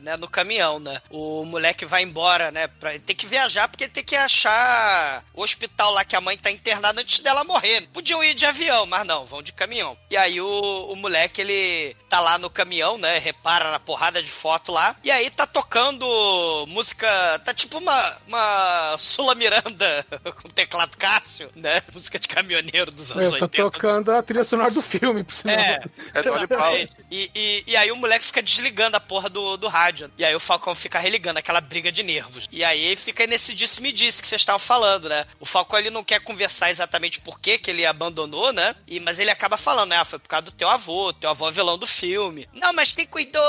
né, 0.00 0.16
no 0.16 0.28
caminhão, 0.28 0.78
né? 0.78 1.00
O 1.10 1.44
moleque 1.44 1.84
vai 1.84 2.02
embora, 2.02 2.50
né? 2.50 2.66
Pra, 2.66 2.94
ele 2.94 3.02
tem 3.04 3.16
que 3.16 3.26
viajar 3.26 3.68
porque 3.68 3.84
ele 3.84 3.92
tem 3.92 4.04
que 4.04 4.16
achar 4.16 5.24
o 5.34 5.42
hospital 5.42 5.92
lá 5.92 6.04
que 6.04 6.16
a 6.16 6.20
mãe 6.20 6.36
tá 6.36 6.50
internada 6.50 7.00
antes 7.00 7.20
dela 7.20 7.44
morrer. 7.44 7.86
Podiam 7.92 8.22
ir 8.22 8.34
de 8.34 8.46
avião, 8.46 8.86
mas 8.86 9.06
não, 9.06 9.24
vão 9.24 9.42
de 9.42 9.52
caminhão. 9.52 9.96
E 10.10 10.16
aí 10.16 10.40
o, 10.40 10.92
o 10.92 10.96
moleque, 10.96 11.40
ele 11.40 11.96
tá 12.08 12.20
lá 12.20 12.38
no 12.38 12.50
caminhão, 12.50 12.98
né? 12.98 13.18
Repara 13.18 13.70
na 13.70 13.80
porrada 13.80 14.22
de 14.22 14.30
foto 14.30 14.72
lá. 14.72 14.96
E 15.02 15.10
aí 15.10 15.30
tá 15.30 15.46
tocando 15.46 16.06
música. 16.68 17.06
Tá 17.44 17.52
tipo 17.54 17.78
uma, 17.78 18.16
uma 18.26 18.96
Sula 18.98 19.34
Miranda 19.34 20.06
com 20.42 20.48
teclado 20.48 20.96
Cássio, 20.96 21.50
né? 21.54 21.82
Música 21.92 22.18
de 22.18 22.28
caminhoneiro 22.28 22.90
dos 22.90 23.10
anos 23.10 23.32
É, 23.32 23.38
tá 23.38 23.44
80. 23.44 23.70
tocando 23.70 24.12
a 24.12 24.22
trilha 24.22 24.44
sonora 24.44 24.70
do 24.70 24.82
filme, 24.82 25.24
por 25.24 25.34
sinal. 25.34 25.56
É, 25.56 25.80
É. 26.76 26.88
E, 27.10 27.30
e, 27.34 27.64
e 27.68 27.76
aí 27.76 27.90
o 27.90 27.96
moleque 27.96 28.24
fica 28.24 28.42
desligando 28.42 28.96
a 28.96 29.00
porra 29.00 29.28
do, 29.28 29.56
do 29.56 29.68
rádio. 29.68 29.87
E 30.16 30.24
aí 30.24 30.34
o 30.34 30.40
Falcão 30.40 30.74
fica 30.74 30.98
religando 30.98 31.38
aquela 31.38 31.60
briga 31.60 31.90
de 31.90 32.02
nervos. 32.02 32.48
E 32.50 32.64
aí 32.64 32.96
fica 32.96 33.26
nesse 33.26 33.54
disse-me-disse 33.54 34.20
que 34.22 34.28
vocês 34.28 34.42
estavam 34.42 34.58
falando, 34.58 35.08
né? 35.08 35.26
O 35.40 35.46
Falcão 35.46 35.78
ele 35.78 35.90
não 35.90 36.04
quer 36.04 36.20
conversar 36.20 36.70
exatamente 36.70 37.20
por 37.20 37.40
que 37.40 37.58
que 37.58 37.70
ele 37.70 37.86
abandonou, 37.86 38.52
né? 38.52 38.74
E, 38.86 39.00
mas 39.00 39.18
ele 39.18 39.30
acaba 39.30 39.56
falando, 39.56 39.90
né? 39.90 39.96
Ah, 39.96 40.04
foi 40.04 40.18
por 40.18 40.28
causa 40.28 40.46
do 40.46 40.52
teu 40.52 40.68
avô, 40.68 41.12
teu 41.12 41.30
avô 41.30 41.48
é 41.48 41.52
vilão 41.52 41.78
do 41.78 41.86
filme. 41.86 42.48
Não, 42.52 42.72
mas 42.72 42.92
quem 42.92 43.06
cuidou 43.06 43.42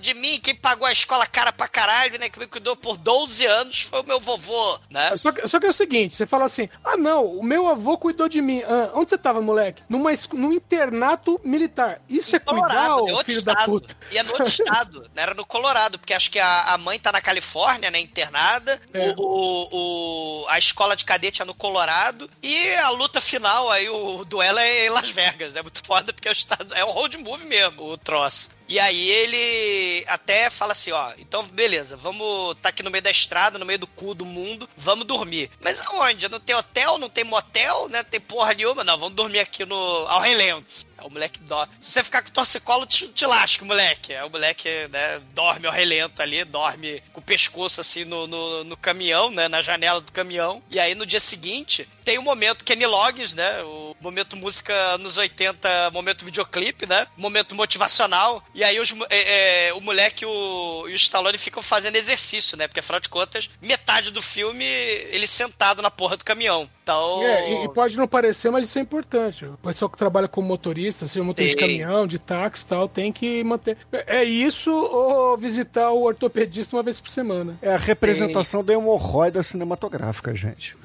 de 0.00 0.14
mim, 0.14 0.40
quem 0.40 0.54
pagou 0.54 0.86
a 0.86 0.92
escola 0.92 1.26
cara 1.26 1.52
pra 1.52 1.68
caralho, 1.68 2.18
né? 2.18 2.28
Quem 2.28 2.40
me 2.40 2.46
cuidou 2.46 2.76
por 2.76 2.96
12 2.96 3.44
anos 3.46 3.82
foi 3.82 4.00
o 4.00 4.06
meu 4.06 4.20
vovô, 4.20 4.78
né? 4.90 5.16
Só 5.16 5.32
que, 5.32 5.46
só 5.46 5.58
que 5.60 5.66
é 5.66 5.70
o 5.70 5.72
seguinte, 5.72 6.14
você 6.14 6.26
fala 6.26 6.46
assim, 6.46 6.68
ah 6.84 6.96
não, 6.96 7.24
o 7.26 7.42
meu 7.42 7.68
avô 7.68 7.96
cuidou 7.98 8.28
de 8.28 8.40
mim. 8.40 8.62
Ah, 8.62 8.90
onde 8.94 9.10
você 9.10 9.18
tava, 9.18 9.40
moleque? 9.40 9.82
Numa, 9.88 10.10
num 10.32 10.52
internato 10.52 11.40
militar. 11.44 12.00
Isso 12.08 12.34
é 12.34 12.38
cuidar, 12.38 12.62
Colorado, 12.62 13.08
é 13.08 13.12
ô 13.12 13.16
outro 13.16 13.24
filho 13.24 13.42
da 13.42 13.52
estado. 13.52 13.70
puta? 13.70 13.96
E 14.10 14.18
é 14.18 14.22
no 14.22 14.30
outro 14.32 14.46
estado, 14.46 15.02
né? 15.14 15.22
Era 15.22 15.34
no 15.34 15.46
Colorado, 15.46 15.71
porque 15.98 16.12
acho 16.14 16.30
que 16.30 16.38
a, 16.38 16.62
a 16.74 16.78
mãe 16.78 16.98
tá 16.98 17.10
na 17.12 17.20
Califórnia, 17.20 17.90
né? 17.90 17.98
Internada. 18.00 18.80
É. 18.92 19.14
O, 19.16 19.22
o- 19.22 20.42
o- 20.44 20.48
a 20.48 20.58
escola 20.58 20.96
de 20.96 21.04
cadete 21.04 21.42
é 21.42 21.44
no 21.44 21.54
Colorado 21.54 22.28
e 22.42 22.74
a 22.76 22.90
luta 22.90 23.20
final, 23.20 23.70
aí 23.70 23.88
o 23.88 24.24
duelo 24.24 24.58
é 24.58 24.86
em 24.86 24.90
Las 24.90 25.10
Vegas. 25.10 25.56
É 25.56 25.62
muito 25.62 25.80
foda 25.86 26.12
porque 26.12 26.28
é, 26.28 26.30
o 26.30 26.34
estado, 26.34 26.72
é 26.74 26.84
um 26.84 26.90
road 26.90 27.16
movie 27.18 27.46
mesmo, 27.46 27.82
o 27.84 27.96
troço. 27.98 28.50
E 28.72 28.80
aí 28.80 29.10
ele 29.10 30.02
até 30.08 30.48
fala 30.48 30.72
assim, 30.72 30.92
ó, 30.92 31.12
então 31.18 31.44
beleza, 31.48 31.94
vamos 31.94 32.56
tá 32.58 32.70
aqui 32.70 32.82
no 32.82 32.90
meio 32.90 33.02
da 33.02 33.10
estrada, 33.10 33.58
no 33.58 33.66
meio 33.66 33.78
do 33.78 33.86
cu 33.86 34.14
do 34.14 34.24
mundo, 34.24 34.66
vamos 34.78 35.06
dormir. 35.06 35.50
Mas 35.60 35.84
aonde? 35.88 36.26
Não 36.30 36.40
tem 36.40 36.56
hotel, 36.56 36.96
não 36.96 37.10
tem 37.10 37.22
motel, 37.22 37.90
né? 37.90 38.02
Tem 38.02 38.18
porra 38.18 38.54
nenhuma, 38.54 38.82
não, 38.82 38.96
vamos 38.96 39.14
dormir 39.14 39.40
aqui 39.40 39.66
no 39.66 39.76
Alrenland. 40.06 40.64
O 41.04 41.10
moleque 41.10 41.40
dorme. 41.40 41.72
Se 41.80 41.92
você 41.92 42.04
ficar 42.04 42.22
com 42.22 42.30
torcicolo, 42.30 42.86
te, 42.86 43.08
te 43.08 43.26
lasca, 43.26 43.64
moleque. 43.64 44.14
Aí 44.14 44.24
o 44.24 44.30
moleque, 44.30 44.68
né, 44.90 45.20
dorme 45.32 45.66
ao 45.66 45.72
relento 45.72 46.22
ali, 46.22 46.44
dorme 46.44 47.02
com 47.12 47.20
o 47.20 47.22
pescoço 47.22 47.80
assim 47.80 48.04
no, 48.04 48.26
no, 48.26 48.64
no, 48.64 48.76
caminhão, 48.76 49.30
né, 49.30 49.48
na 49.48 49.62
janela 49.62 50.00
do 50.00 50.12
caminhão. 50.12 50.62
E 50.70 50.78
aí 50.78 50.94
no 50.94 51.06
dia 51.06 51.20
seguinte, 51.20 51.88
tem 52.04 52.18
o 52.18 52.22
momento 52.22 52.64
Kenny 52.64 52.86
Loggins, 52.86 53.34
né, 53.34 53.62
o 53.62 53.96
momento 54.00 54.36
música 54.36 54.98
nos 54.98 55.16
80, 55.16 55.90
momento 55.92 56.24
videoclipe, 56.24 56.86
né, 56.86 57.06
momento 57.16 57.54
motivacional. 57.54 58.42
E 58.54 58.61
aí 58.64 58.80
os, 58.80 58.92
é, 59.10 59.68
é, 59.68 59.74
o 59.74 59.80
moleque 59.80 60.24
o, 60.24 60.88
e 60.88 60.92
o 60.92 60.96
Stallone 60.96 61.38
ficam 61.38 61.62
fazendo 61.62 61.96
exercício, 61.96 62.56
né, 62.56 62.66
porque 62.66 62.80
afinal 62.80 63.00
de 63.00 63.08
contas, 63.08 63.48
metade 63.60 64.10
do 64.10 64.22
filme 64.22 64.64
ele 64.64 65.26
sentado 65.26 65.82
na 65.82 65.90
porra 65.90 66.16
do 66.16 66.24
caminhão. 66.24 66.68
Então... 66.82 67.22
É, 67.22 67.50
e, 67.50 67.64
e 67.64 67.68
pode 67.68 67.96
não 67.96 68.08
parecer, 68.08 68.50
mas 68.50 68.66
isso 68.66 68.78
é 68.78 68.82
importante. 68.82 69.44
O 69.44 69.56
pessoal 69.58 69.88
que 69.88 69.96
trabalha 69.96 70.26
como 70.26 70.48
motorista, 70.48 71.06
seja 71.06 71.24
motorista 71.24 71.56
de 71.56 71.62
caminhão, 71.62 72.06
de 72.06 72.18
táxi 72.18 72.64
e 72.64 72.66
tal, 72.66 72.88
tem 72.88 73.12
que 73.12 73.42
manter. 73.44 73.76
É 74.06 74.24
isso 74.24 74.70
ou 74.72 75.36
visitar 75.36 75.90
o 75.90 76.02
ortopedista 76.02 76.76
uma 76.76 76.82
vez 76.82 77.00
por 77.00 77.10
semana. 77.10 77.58
É 77.62 77.72
a 77.72 77.78
representação 77.78 78.64
da 78.64 78.72
hemorroida 78.72 79.42
cinematográfica, 79.42 80.34
gente. 80.34 80.76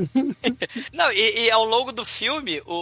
não, 0.94 1.12
e, 1.12 1.46
e, 1.46 1.52
ao 1.52 1.66
longo 1.66 1.92
do 1.92 2.06
filme, 2.06 2.62
o, 2.66 2.76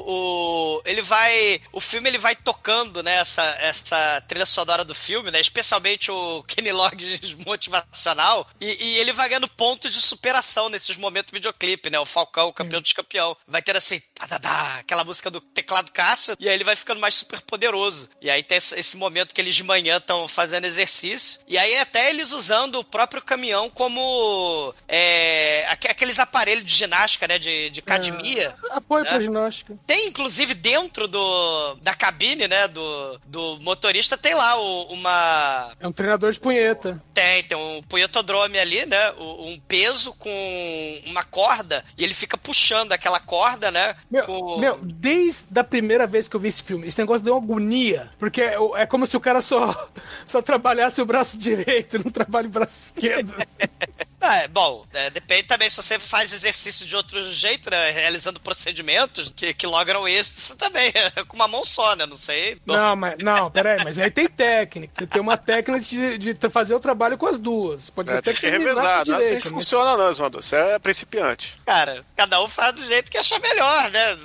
o, 0.77 0.81
ele 0.85 1.01
vai. 1.01 1.61
O 1.71 1.79
filme 1.79 2.09
ele 2.09 2.17
vai 2.17 2.35
tocando, 2.35 3.01
né, 3.01 3.15
essa, 3.15 3.43
essa 3.61 4.21
trilha 4.27 4.45
sonora 4.45 4.83
do 4.83 4.95
filme, 4.95 5.31
né? 5.31 5.39
Especialmente 5.39 6.11
o 6.11 6.43
Kenny 6.47 6.71
Loggins 6.71 7.33
motivacional. 7.45 8.47
E, 8.59 8.65
e 8.65 8.97
ele 8.97 9.13
vai 9.13 9.29
ganhando 9.29 9.49
pontos 9.49 9.93
de 9.93 10.01
superação 10.01 10.69
nesses 10.69 10.97
momentos 10.97 11.31
videoclipe, 11.31 11.89
né? 11.89 11.99
O 11.99 12.05
Falcão, 12.05 12.49
o 12.49 12.53
campeão 12.53 12.81
dos 12.81 12.91
campeão. 13.05 13.37
Vai 13.47 13.61
ter 13.61 13.75
assim, 13.77 14.01
padadá, 14.17 14.77
aquela 14.79 15.03
música 15.03 15.29
do 15.29 15.41
teclado 15.41 15.91
caixa, 15.91 16.35
e 16.39 16.47
aí 16.47 16.55
ele 16.55 16.63
vai 16.63 16.75
ficando 16.75 17.01
mais 17.01 17.13
super 17.13 17.41
poderoso. 17.41 18.09
E 18.21 18.29
aí 18.29 18.41
tem 18.41 18.57
esse 18.57 18.97
momento 18.97 19.33
que 19.33 19.41
eles 19.41 19.55
de 19.55 19.63
manhã 19.63 19.97
estão 19.97 20.27
fazendo 20.27 20.65
exercício, 20.65 21.41
e 21.47 21.57
aí 21.57 21.77
até 21.77 22.09
eles 22.09 22.31
usando 22.31 22.79
o 22.79 22.83
próprio 22.83 23.21
caminhão 23.21 23.69
como 23.69 24.73
é, 24.87 25.65
aqueles 25.69 26.19
aparelhos 26.19 26.65
de 26.65 26.73
ginástica, 26.73 27.27
né, 27.27 27.37
de, 27.37 27.69
de 27.69 27.79
academia. 27.81 28.55
É, 28.71 28.77
apoio 28.77 29.03
né? 29.03 29.09
pra 29.09 29.19
ginástica. 29.19 29.77
Tem, 29.85 30.07
inclusive, 30.07 30.53
dentro 30.53 31.07
do, 31.07 31.75
da 31.75 31.93
cabine, 31.93 32.47
né, 32.47 32.67
do, 32.67 33.19
do 33.25 33.59
motorista, 33.61 34.17
tem 34.17 34.33
lá 34.33 34.57
o, 34.57 34.93
uma... 34.93 35.73
É 35.79 35.87
um 35.87 35.91
treinador 35.91 36.31
de 36.31 36.39
punheta. 36.39 37.01
Tem, 37.13 37.43
tem 37.43 37.57
um 37.57 37.81
punhetodrome 37.83 38.57
ali, 38.57 38.85
né, 38.85 39.11
um 39.11 39.59
peso 39.67 40.13
com 40.13 41.01
uma 41.05 41.23
corda, 41.23 41.83
e 41.97 42.03
ele 42.03 42.13
fica 42.13 42.37
puxando 42.37 42.91
aquela 42.91 43.19
corda, 43.19 43.71
né? 43.71 43.95
Meu, 44.09 44.25
com... 44.25 44.59
meu, 44.59 44.79
desde 44.81 45.59
a 45.59 45.63
primeira 45.63 46.05
vez 46.05 46.27
que 46.27 46.35
eu 46.35 46.39
vi 46.39 46.47
esse 46.47 46.63
filme, 46.63 46.87
esse 46.87 46.99
negócio 46.99 47.23
deu 47.23 47.33
uma 47.35 47.43
agonia. 47.43 48.09
Porque 48.17 48.41
é, 48.41 48.55
é 48.75 48.85
como 48.85 49.05
se 49.05 49.17
o 49.17 49.19
cara 49.19 49.41
só, 49.41 49.89
só 50.25 50.41
trabalhasse 50.41 51.01
o 51.01 51.05
braço 51.05 51.37
direito, 51.37 52.03
não 52.03 52.11
trabalha 52.11 52.47
o 52.47 52.51
braço 52.51 52.87
esquerdo. 52.87 53.33
É, 54.25 54.47
bom, 54.47 54.85
é, 54.93 55.09
depende 55.09 55.43
também 55.43 55.69
se 55.69 55.77
você 55.77 55.99
faz 55.99 56.33
exercício 56.33 56.85
de 56.85 56.95
outro 56.95 57.31
jeito, 57.31 57.69
né? 57.69 57.91
Realizando 57.91 58.39
procedimentos 58.39 59.31
que, 59.35 59.53
que 59.53 59.67
logram 59.67 60.07
êxito, 60.07 60.41
você 60.41 60.55
também 60.55 60.91
é 60.93 61.23
com 61.25 61.35
uma 61.35 61.47
mão 61.47 61.65
só, 61.65 61.95
né? 61.95 62.05
Não 62.05 62.17
sei. 62.17 62.59
Não, 62.65 62.95
mas 62.95 63.17
não, 63.19 63.49
peraí, 63.51 63.83
mas 63.83 63.99
aí 63.99 64.09
tem 64.09 64.27
técnica. 64.27 64.93
Você 64.97 65.07
tem 65.07 65.21
uma 65.21 65.37
técnica 65.37 65.79
de, 65.79 66.17
de 66.17 66.49
fazer 66.49 66.75
o 66.75 66.79
trabalho 66.79 67.17
com 67.17 67.27
as 67.27 67.37
duas. 67.37 67.89
Pode 67.89 68.11
é, 68.11 68.17
até 68.17 68.33
que 68.33 68.49
revezar, 68.49 69.05
não 69.07 69.15
é 69.15 69.19
assim 69.19 69.39
que 69.39 69.49
né? 69.49 69.55
funciona, 69.55 69.97
não, 69.97 70.09
Esmador. 70.09 70.41
Você 70.41 70.55
é 70.55 70.79
principiante. 70.79 71.57
Cara, 71.65 72.05
cada 72.15 72.41
um 72.43 72.49
faz 72.49 72.73
do 72.73 72.85
jeito 72.85 73.11
que 73.11 73.17
achar 73.17 73.39
melhor, 73.39 73.91
né? 73.91 74.17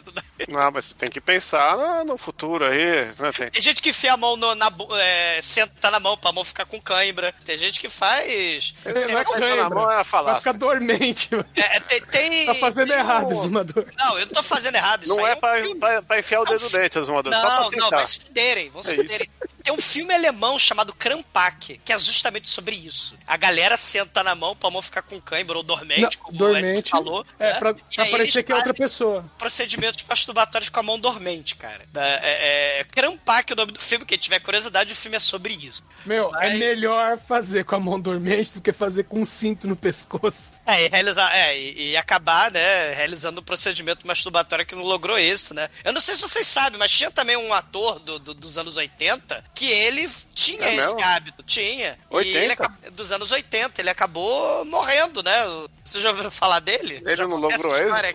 Não, 0.48 0.70
mas 0.70 0.86
você 0.86 0.94
tem 0.94 1.10
que 1.10 1.20
pensar 1.20 2.04
no, 2.04 2.16
futuro 2.16 2.64
aí. 2.64 3.06
Né? 3.18 3.32
Tem... 3.36 3.50
tem... 3.50 3.60
gente 3.60 3.82
que 3.82 3.90
enfia 3.90 4.14
a 4.14 4.16
mão 4.16 4.36
no, 4.36 4.54
na. 4.54 4.70
É, 4.98 5.40
senta 5.42 5.90
na 5.90 6.00
mão 6.00 6.16
pra 6.16 6.32
mão 6.32 6.44
ficar 6.44 6.64
com 6.64 6.80
cãibra. 6.80 7.34
Tem 7.44 7.56
gente 7.56 7.80
que 7.80 7.88
faz. 7.88 8.74
Ele 8.84 9.06
vai 9.08 9.24
é 9.24 9.56
na 9.56 9.68
mão 9.68 9.90
é 9.90 10.04
falar. 10.04 10.32
Vai 10.32 10.40
ficar 10.40 10.52
dormente. 10.52 11.28
É, 11.54 11.80
tem, 11.80 12.00
tem, 12.02 12.46
Tá 12.50 12.54
fazendo 12.54 12.88
tem 12.88 12.98
errado, 12.98 13.32
um... 13.32 13.34
Zumador. 13.34 13.86
Não, 13.96 14.18
eu 14.18 14.26
não 14.26 14.32
tô 14.32 14.42
fazendo 14.42 14.74
errado. 14.76 15.04
Isso 15.04 15.16
não 15.16 15.26
é, 15.26 15.32
é 15.32 15.34
um 15.34 15.38
pra, 15.40 15.60
pra, 15.78 16.02
pra, 16.02 16.18
enfiar 16.18 16.40
o 16.40 16.44
dedo 16.44 16.62
não, 16.62 16.70
dentro, 16.70 17.04
Zumador. 17.04 17.32
Não, 17.32 17.40
só 17.40 17.68
pra 17.68 17.78
não, 17.78 17.90
vai 17.90 18.06
se 18.06 18.20
fuderem. 18.20 18.70
Vão 18.70 18.82
se 18.82 18.92
É 18.92 18.96
fuderem. 18.96 19.30
Tem 19.62 19.72
um 19.74 19.80
filme 19.80 20.14
alemão 20.14 20.58
chamado 20.58 20.92
Krampak, 20.94 21.80
que 21.84 21.92
é 21.92 21.98
justamente 21.98 22.48
sobre 22.48 22.76
isso. 22.76 23.14
A 23.26 23.36
galera 23.36 23.76
senta 23.76 24.22
na 24.24 24.34
mão 24.34 24.56
pra 24.56 24.70
mão 24.70 24.80
ficar 24.80 25.02
com 25.02 25.20
cãibra 25.20 25.58
ou 25.58 25.62
dormente, 25.62 26.16
Não, 26.16 26.24
como 26.24 26.38
dormente. 26.38 26.64
o 26.64 26.78
Ed 26.78 26.90
falou. 26.90 27.26
É, 27.38 27.52
né? 27.52 27.58
pra, 27.58 27.74
pra 27.74 28.06
parecer 28.06 28.42
que 28.42 28.52
é 28.52 28.54
outra 28.54 28.72
pessoa. 28.72 29.24
Procedimentos 29.38 30.02
masturbatórios 30.30 30.68
com 30.68 30.80
a 30.80 30.82
mão 30.82 30.98
dormente, 30.98 31.56
cara. 31.56 31.82
É, 31.94 32.00
é, 32.00 32.80
é 32.80 32.84
Krampak 32.84 33.52
é 33.52 33.54
o 33.54 33.56
nome 33.56 33.72
do 33.72 33.80
filme. 33.80 34.04
Quem 34.04 34.16
tiver 34.18 34.40
curiosidade, 34.40 34.92
o 34.92 34.96
filme 34.96 35.16
é 35.16 35.20
sobre 35.20 35.52
isso. 35.54 35.82
Meu, 36.06 36.28
é 36.36 36.48
Mas- 36.48 36.58
melhor 36.58 37.18
fazer 37.18 37.64
com 37.64 37.74
a 37.76 37.80
mão 37.80 38.00
dormente 38.00 38.54
do 38.54 38.60
que 38.60 38.72
fazer 38.72 39.04
com 39.04 39.20
um 39.20 39.24
cinto 39.24 39.66
no 39.68 39.76
pescoço. 39.76 40.58
É, 40.66 40.84
e 40.84 40.88
realizar, 40.88 41.34
é, 41.34 41.58
e, 41.58 41.90
e 41.90 41.96
acabar, 41.96 42.50
né, 42.50 42.94
realizando 42.94 43.40
um 43.40 43.44
procedimento 43.44 44.06
masturbatório 44.06 44.64
que 44.64 44.74
não 44.74 44.82
logrou 44.82 45.18
êxito, 45.18 45.52
né? 45.52 45.68
Eu 45.84 45.92
não 45.92 46.00
sei 46.00 46.14
se 46.14 46.22
vocês 46.22 46.46
sabem, 46.46 46.78
mas 46.78 46.90
tinha 46.92 47.10
também 47.10 47.36
um 47.36 47.52
ator 47.52 47.98
do, 47.98 48.18
do- 48.18 48.34
dos 48.34 48.56
anos 48.56 48.76
80 48.78 49.44
que 49.54 49.66
ele 49.70 50.08
tinha 50.34 50.62
É 50.64 50.68
esse 50.74 50.76
mesmo? 50.94 51.00
hábito, 51.02 51.42
tinha. 51.42 51.98
E 52.10 52.14
80? 52.16 52.38
ele 52.44 52.52
acab- 52.52 52.90
dos 52.92 53.12
anos 53.12 53.30
80, 53.30 53.80
ele 53.82 53.90
acabou 53.90 54.64
morrendo, 54.64 55.22
né? 55.22 55.32
Vocês 55.84 56.02
já 56.02 56.10
ouviram 56.10 56.30
falar 56.30 56.60
dele? 56.60 57.02
Ele 57.04 57.16
já 57.16 57.26
não 57.26 57.36
logrou 57.36 57.72
história. 57.72 58.14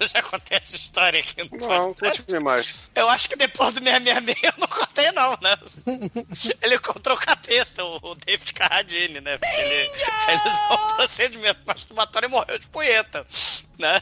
Eu 0.00 0.06
já 0.08 0.22
contei 0.22 0.56
essa 0.58 0.76
história 1.18 1.20
aqui 1.20 1.50
no 1.50 1.58
Não, 1.58 1.94
podcast. 1.94 2.22
conte 2.22 2.38
mais. 2.40 2.90
Eu 2.94 3.08
acho 3.08 3.28
que 3.28 3.36
depois 3.36 3.74
do 3.74 3.82
666 3.82 4.42
eu 4.42 4.52
não 4.58 4.68
contei, 4.68 5.12
não, 5.12 5.30
né? 5.42 5.56
ele 6.62 6.74
encontrou 6.76 7.16
o 7.16 7.20
capeta, 7.20 7.84
o 7.84 8.14
David 8.14 8.52
Carradine, 8.52 9.20
né? 9.20 9.38
Porque 9.38 9.60
ele 9.60 9.90
realizou 10.26 10.72
um 10.72 10.96
procedimento 10.96 11.60
masturbatório 11.66 12.28
e 12.28 12.30
morreu 12.30 12.58
de 12.58 12.68
punheta, 12.68 13.26
né? 13.78 14.00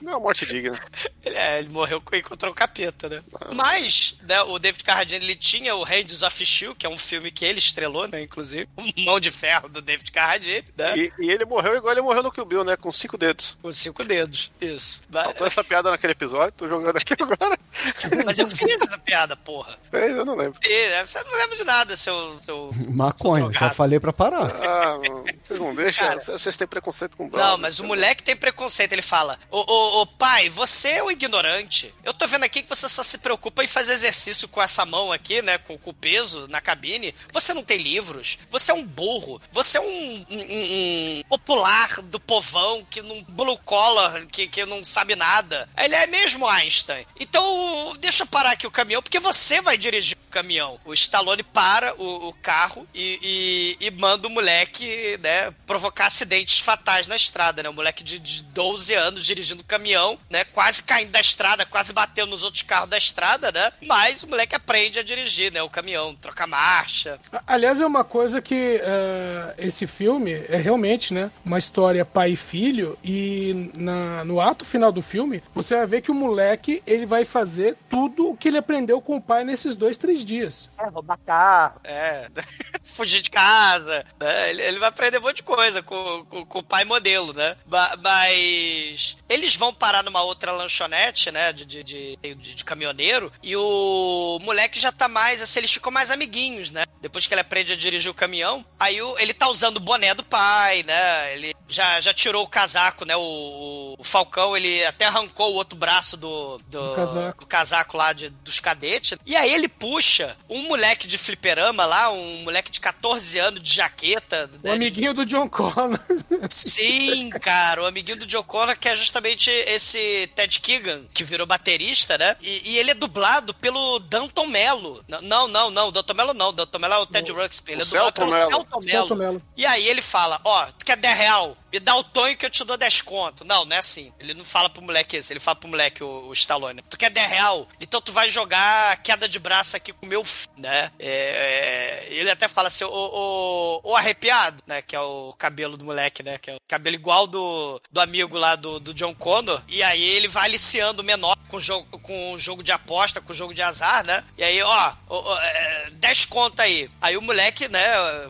Não 0.00 0.12
é 0.12 0.14
uma 0.16 0.20
morte 0.20 0.46
digna. 0.46 0.78
Ele, 1.24 1.36
é, 1.36 1.58
ele 1.58 1.68
morreu 1.68 2.02
e 2.12 2.16
encontrou 2.18 2.52
o 2.52 2.54
capeta, 2.54 3.08
né? 3.08 3.22
Mas, 3.54 4.16
né, 4.26 4.42
o 4.42 4.58
David 4.58 4.84
Carradine, 4.84 5.24
ele 5.24 5.36
tinha 5.36 5.74
o 5.76 5.82
Hands 5.82 6.22
of 6.22 6.46
Steel, 6.46 6.74
que 6.74 6.86
é 6.86 6.88
um 6.88 6.98
filme 6.98 7.30
que 7.30 7.44
ele 7.44 7.58
estrelou, 7.58 8.08
né, 8.08 8.22
inclusive. 8.22 8.68
O 8.76 9.02
Mão 9.02 9.20
de 9.20 9.30
Ferro 9.30 9.68
do 9.68 9.80
David 9.80 10.10
Carradine, 10.10 10.64
né? 10.76 10.98
E, 10.98 11.12
e 11.18 11.30
ele 11.30 11.44
morreu 11.44 11.76
igual 11.76 11.92
ele 11.92 12.02
morreu 12.02 12.22
no 12.22 12.32
Kill 12.32 12.44
Bill, 12.44 12.64
né? 12.64 12.76
Com 12.76 12.90
cinco 12.90 13.16
dedos. 13.16 13.56
Com 13.62 13.72
cinco 13.72 14.04
dedos, 14.04 14.52
isso. 14.60 15.02
Faltou 15.10 15.46
essa 15.46 15.62
piada 15.62 15.90
naquele 15.90 16.12
episódio, 16.12 16.52
tô 16.52 16.68
jogando 16.68 16.96
aqui 16.96 17.14
agora. 17.14 17.58
Mas 18.24 18.38
eu 18.38 18.50
fiz 18.50 18.80
essa 18.82 18.98
piada, 18.98 19.36
porra. 19.36 19.78
É, 19.92 20.10
eu 20.10 20.24
não 20.24 20.36
lembro. 20.36 20.58
E, 20.64 20.88
né, 20.88 21.06
você 21.06 21.22
não 21.22 21.32
lembra 21.32 21.56
de 21.56 21.64
nada, 21.64 21.96
seu... 21.96 22.40
seu... 22.44 22.74
Maconha, 22.88 23.44
já 23.44 23.50
drogado. 23.50 23.74
falei 23.74 24.00
pra 24.00 24.12
parar. 24.12 24.50
Ah, 24.62 24.98
não, 25.08 25.24
vocês 25.42 25.60
não 25.60 25.74
deixam, 25.74 26.06
Cara. 26.06 26.20
vocês 26.38 26.56
têm 26.56 26.66
preconceito 26.66 27.16
com 27.16 27.24
Não, 27.24 27.30
brother, 27.30 27.58
mas 27.58 27.78
o 27.78 27.82
né? 27.82 27.88
moleque 27.88 28.22
tem 28.22 28.36
preconceito. 28.36 28.92
Ele 28.92 29.02
fala: 29.12 29.38
Ô, 29.50 29.58
ô, 29.60 30.00
ô, 30.00 30.06
pai, 30.06 30.48
você 30.48 30.88
é 30.92 31.02
o 31.02 31.10
ignorante. 31.10 31.94
Eu 32.02 32.14
tô 32.14 32.26
vendo 32.26 32.44
aqui 32.44 32.62
que 32.62 32.68
você 32.68 32.88
só 32.88 33.02
se 33.02 33.18
preocupa 33.18 33.62
em 33.62 33.66
fazer 33.66 33.92
exercício 33.92 34.48
com 34.48 34.62
essa 34.62 34.86
mão 34.86 35.12
aqui, 35.12 35.42
né? 35.42 35.58
Com, 35.58 35.76
com 35.76 35.90
o 35.90 35.94
peso 35.94 36.48
na 36.48 36.62
cabine. 36.62 37.14
Você 37.30 37.52
não 37.52 37.62
tem 37.62 37.76
livros. 37.76 38.38
Você 38.50 38.70
é 38.70 38.74
um 38.74 38.86
burro. 38.86 39.38
Você 39.52 39.76
é 39.76 39.80
um, 39.82 40.24
um- 40.30 40.46
um- 40.48 41.22
popular 41.28 42.00
do 42.00 42.18
povão 42.18 42.86
que 42.88 43.02
não. 43.02 43.22
blue 43.24 43.58
collar, 43.58 44.24
que, 44.26 44.46
que 44.48 44.64
não 44.64 44.82
sabe 44.82 45.14
nada. 45.14 45.68
Ele 45.76 45.94
é 45.94 46.06
mesmo 46.06 46.48
Einstein. 46.48 47.04
Então, 47.20 47.94
deixa 48.00 48.22
eu 48.22 48.26
parar 48.26 48.52
aqui 48.52 48.66
o 48.66 48.70
caminhão, 48.70 49.02
porque 49.02 49.20
você 49.20 49.60
vai 49.60 49.76
dirigir 49.76 50.16
caminhão. 50.32 50.78
O 50.84 50.92
Stallone 50.94 51.42
para 51.42 51.94
o, 52.00 52.28
o 52.28 52.32
carro 52.34 52.86
e, 52.94 53.76
e- 53.80 53.86
e 53.86 53.90
manda 53.90 54.26
o 54.26 54.30
moleque, 54.30 55.18
né, 55.22 55.52
provocar 55.66 56.06
acidentes 56.06 56.58
fatais 56.60 57.06
na 57.06 57.16
estrada, 57.16 57.62
né? 57.62 57.68
O 57.68 57.72
moleque 57.74 58.02
de, 58.02 58.18
de 58.18 58.42
12 58.44 58.94
anos 58.94 59.24
dirigindo 59.24 59.60
o 59.60 59.64
caminhão, 59.64 60.18
né? 60.30 60.44
Quase 60.44 60.82
caindo 60.82 61.10
da 61.10 61.20
estrada, 61.20 61.66
quase 61.66 61.92
batendo 61.92 62.30
nos 62.30 62.42
outros 62.42 62.62
carros 62.62 62.88
da 62.88 62.98
estrada, 62.98 63.52
né? 63.52 63.72
Mas 63.86 64.22
o 64.22 64.28
moleque 64.28 64.54
aprende 64.54 64.98
a 64.98 65.02
dirigir, 65.02 65.52
né? 65.52 65.62
O 65.62 65.68
caminhão, 65.70 66.14
troca 66.16 66.46
marcha. 66.46 67.18
Aliás, 67.46 67.80
é 67.80 67.86
uma 67.86 68.04
coisa 68.04 68.40
que 68.40 68.80
eh, 68.82 69.54
esse 69.58 69.86
filme 69.86 70.32
é 70.48 70.56
realmente, 70.56 71.12
né, 71.12 71.30
uma 71.44 71.58
história 71.58 72.04
pai 72.04 72.32
e 72.32 72.36
filho 72.36 72.98
e 73.04 73.70
na- 73.74 74.24
no 74.24 74.40
ato 74.40 74.64
final 74.64 74.90
do 74.92 75.02
filme 75.02 75.42
você 75.54 75.76
vai 75.76 75.86
ver 75.86 76.00
que 76.02 76.10
o 76.10 76.14
moleque 76.14 76.82
ele 76.86 77.04
vai 77.06 77.24
fazer 77.24 77.76
tudo 77.90 78.30
o 78.30 78.36
que 78.36 78.48
ele 78.48 78.58
aprendeu 78.58 79.00
com 79.00 79.16
o 79.16 79.20
pai 79.20 79.44
nesses 79.44 79.74
dois, 79.76 79.96
três 79.96 80.21
dois 80.22 80.24
dias. 80.24 80.70
É, 80.78 80.86
roubar 80.88 81.18
carro. 81.26 81.80
É, 81.84 82.28
fugir 82.84 83.20
de 83.20 83.30
casa, 83.30 84.04
né? 84.20 84.50
Ele, 84.50 84.62
ele 84.62 84.78
vai 84.78 84.88
aprender 84.88 85.18
um 85.18 85.22
monte 85.22 85.36
de 85.36 85.42
coisa 85.42 85.82
com, 85.82 86.24
com, 86.26 86.44
com 86.44 86.58
o 86.58 86.62
pai 86.62 86.84
modelo, 86.84 87.32
né? 87.32 87.56
Ba- 87.66 87.96
Mas 88.02 89.16
eles 89.28 89.54
vão 89.56 89.72
parar 89.72 90.02
numa 90.02 90.22
outra 90.22 90.52
lanchonete, 90.52 91.30
né? 91.30 91.52
De, 91.52 91.64
de, 91.64 91.82
de, 91.82 92.16
de- 92.22 92.54
de 92.54 92.64
caminhoneiro, 92.64 93.32
e 93.42 93.56
o 93.56 94.38
moleque 94.42 94.78
já 94.78 94.92
tá 94.92 95.08
mais, 95.08 95.42
assim, 95.42 95.60
eles 95.60 95.72
ficam 95.72 95.90
mais 95.92 96.10
amiguinhos, 96.10 96.70
né? 96.70 96.84
Depois 97.00 97.26
que 97.26 97.34
ele 97.34 97.40
aprende 97.40 97.72
a 97.72 97.76
dirigir 97.76 98.10
o 98.10 98.14
caminhão, 98.14 98.64
aí 98.78 99.00
o- 99.02 99.18
ele 99.18 99.34
tá 99.34 99.48
usando 99.48 99.76
o 99.78 99.80
boné 99.80 100.14
do 100.14 100.24
pai, 100.24 100.82
né? 100.82 101.32
Ele 101.34 101.54
já, 101.68 102.00
já 102.00 102.12
tirou 102.14 102.44
o 102.44 102.48
casaco, 102.48 103.04
né? 103.04 103.16
O, 103.16 103.94
o 103.98 104.04
Falcão, 104.04 104.56
ele 104.56 104.84
até 104.84 105.06
arrancou 105.06 105.50
o 105.52 105.54
outro 105.54 105.76
braço 105.78 106.16
do, 106.16 106.58
do, 106.68 106.90
Do 106.90 106.94
casaco. 106.96 107.40
do 107.40 107.46
casaco 107.46 107.96
lá 107.96 108.12
de, 108.12 108.28
dos 108.28 108.60
cadetes. 108.60 109.16
E 109.24 109.34
aí 109.34 109.52
ele 109.52 109.68
puxa 109.68 110.11
um 110.48 110.68
moleque 110.68 111.06
de 111.06 111.16
fliperama 111.16 111.84
lá, 111.84 112.10
um 112.10 112.42
moleque 112.42 112.70
de 112.70 112.80
14 112.80 113.38
anos 113.38 113.62
de 113.62 113.74
jaqueta. 113.74 114.50
O 114.62 114.66
né, 114.66 114.74
amiguinho 114.74 115.14
do 115.14 115.24
John 115.24 115.48
Connor. 115.48 116.00
Sim, 116.48 117.30
cara, 117.30 117.82
o 117.82 117.86
amiguinho 117.86 118.18
do 118.18 118.30
Joe 118.30 118.42
Connor, 118.42 118.78
que 118.78 118.88
é 118.88 118.96
justamente 118.96 119.50
esse 119.50 120.28
Ted 120.34 120.60
Keegan, 120.60 121.02
que 121.12 121.24
virou 121.24 121.46
baterista, 121.46 122.18
né? 122.18 122.36
E, 122.40 122.72
e 122.72 122.78
ele 122.78 122.90
é 122.90 122.94
dublado 122.94 123.54
pelo 123.54 123.98
Danton 124.00 124.46
Mello. 124.46 125.04
Não, 125.08 125.48
não, 125.48 125.70
não, 125.70 125.88
o 125.88 125.92
Danton 125.92 126.14
Mello 126.14 126.34
não, 126.34 126.48
o 126.48 126.52
Danton 126.52 126.78
Mello 126.78 126.94
é 126.94 126.98
o 126.98 127.06
Ted 127.06 127.30
Ruxpin, 127.30 127.72
ele 127.72 127.82
é 127.82 127.84
o 127.84 127.86
dublado 127.86 128.12
pelo. 128.12 128.32
Celton 128.32 128.82
Celton 128.82 129.14
Mello. 129.14 129.34
Mello. 129.34 129.42
E 129.56 129.64
aí 129.66 129.86
ele 129.86 130.02
fala, 130.02 130.40
ó, 130.44 130.66
tu 130.78 130.84
quer 130.84 130.96
10 130.96 131.16
real? 131.16 131.56
Me 131.72 131.80
dá 131.80 131.96
o 131.96 132.04
Tonho 132.04 132.36
que 132.36 132.44
eu 132.44 132.50
te 132.50 132.62
dou 132.64 132.76
10 132.76 133.00
conto. 133.00 133.44
Não, 133.46 133.64
não 133.64 133.74
é 133.74 133.78
assim. 133.78 134.12
Ele 134.20 134.34
não 134.34 134.44
fala 134.44 134.68
pro 134.68 134.82
moleque 134.82 135.16
isso, 135.16 135.32
ele 135.32 135.40
fala 135.40 135.56
pro 135.56 135.70
moleque, 135.70 136.04
o, 136.04 136.28
o 136.28 136.32
Stallone. 136.34 136.82
Tu 136.82 136.98
quer 136.98 137.10
10 137.10 137.30
real? 137.30 137.66
Então 137.80 138.00
tu 138.00 138.12
vai 138.12 138.28
jogar 138.28 138.96
queda 139.02 139.26
de 139.26 139.38
braço 139.38 139.76
aqui 139.76 139.92
com 139.92 140.01
o 140.02 140.06
meu 140.06 140.24
né? 140.58 140.90
É, 140.98 142.08
é, 142.10 142.14
ele 142.14 142.30
até 142.30 142.48
fala 142.48 142.68
assim, 142.68 142.84
o, 142.84 142.90
o, 142.90 143.80
o 143.84 143.96
arrepiado, 143.96 144.62
né? 144.66 144.82
Que 144.82 144.96
é 144.96 145.00
o 145.00 145.32
cabelo 145.38 145.76
do 145.76 145.84
moleque, 145.84 146.22
né? 146.22 146.38
Que 146.38 146.50
é 146.50 146.54
o 146.56 146.60
cabelo 146.68 146.96
igual 146.96 147.26
do, 147.26 147.80
do 147.90 148.00
amigo 148.00 148.36
lá 148.36 148.56
do, 148.56 148.80
do 148.80 148.92
John 148.92 149.14
Connor. 149.14 149.62
E 149.68 149.82
aí 149.82 150.02
ele 150.02 150.28
vai 150.28 150.44
aliciando 150.44 151.02
o 151.02 151.04
menor 151.04 151.36
com 151.52 151.60
jogo, 151.60 151.86
com 151.98 152.34
jogo 152.38 152.62
de 152.62 152.72
aposta, 152.72 153.20
com 153.20 153.34
jogo 153.34 153.52
de 153.52 153.60
azar, 153.60 154.04
né? 154.06 154.24
E 154.38 154.42
aí, 154.42 154.62
ó, 154.62 154.92
ó, 155.08 155.38
é, 155.38 155.90
10 155.92 156.24
conto 156.24 156.60
aí. 156.60 156.90
Aí 156.98 157.14
o 157.14 157.20
moleque, 157.22 157.68
né, 157.68 157.82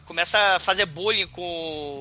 começa 0.04 0.36
a 0.56 0.58
fazer 0.58 0.86
bullying 0.86 1.28
com 1.28 1.40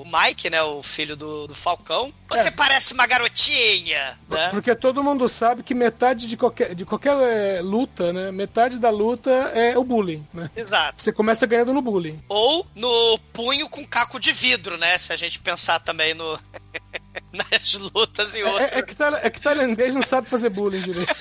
o 0.02 0.04
Mike, 0.06 0.50
né? 0.50 0.64
O 0.64 0.82
filho 0.82 1.16
do, 1.16 1.46
do 1.46 1.54
Falcão. 1.54 2.12
Você 2.28 2.48
É. 2.48 2.52
parece 2.52 2.94
uma 2.94 3.06
garotinha, 3.06 4.18
né? 4.28 4.50
Porque 4.50 4.74
todo 4.76 5.04
mundo 5.04 5.30
sabe 5.30 5.62
que 5.62 5.76
metade 5.76 6.26
de 6.28 6.36
qualquer, 6.36 6.74
de 6.74 6.86
qualquer 6.86 7.14
eh, 7.22 7.62
luta, 7.62 8.12
né? 8.12 8.32
Metade 8.32 8.80
da 8.80 8.90
luta 8.90 9.30
é 9.54 9.78
o 9.78 9.84
bullying, 9.84 10.26
né? 10.34 10.50
Exato. 10.56 11.00
Você 11.02 11.12
começa 11.12 11.46
ganhando 11.46 11.72
no 11.74 11.82
bullying. 11.84 12.20
Ou 12.28 12.66
no 12.74 13.20
punho 13.32 13.70
com 13.70 13.86
caco 13.86 14.20
de 14.20 14.32
vidro, 14.32 14.76
né? 14.78 14.98
Se 14.98 15.14
a 15.14 15.18
gente 15.18 15.40
pensar 15.40 15.80
também 15.82 16.16
no. 16.16 16.40
nas 17.32 17.74
lutas 17.74 18.36
e 18.36 18.44
outras. 18.44 18.72
É, 18.74 18.80
é 18.80 18.82
que, 18.82 18.96
é 19.24 19.30
que 19.30 19.42
tailandês 19.42 19.96
não 19.96 20.02
sabe 20.02 20.28
fazer 20.28 20.50
bullying 20.50 20.82
direito. 20.82 21.16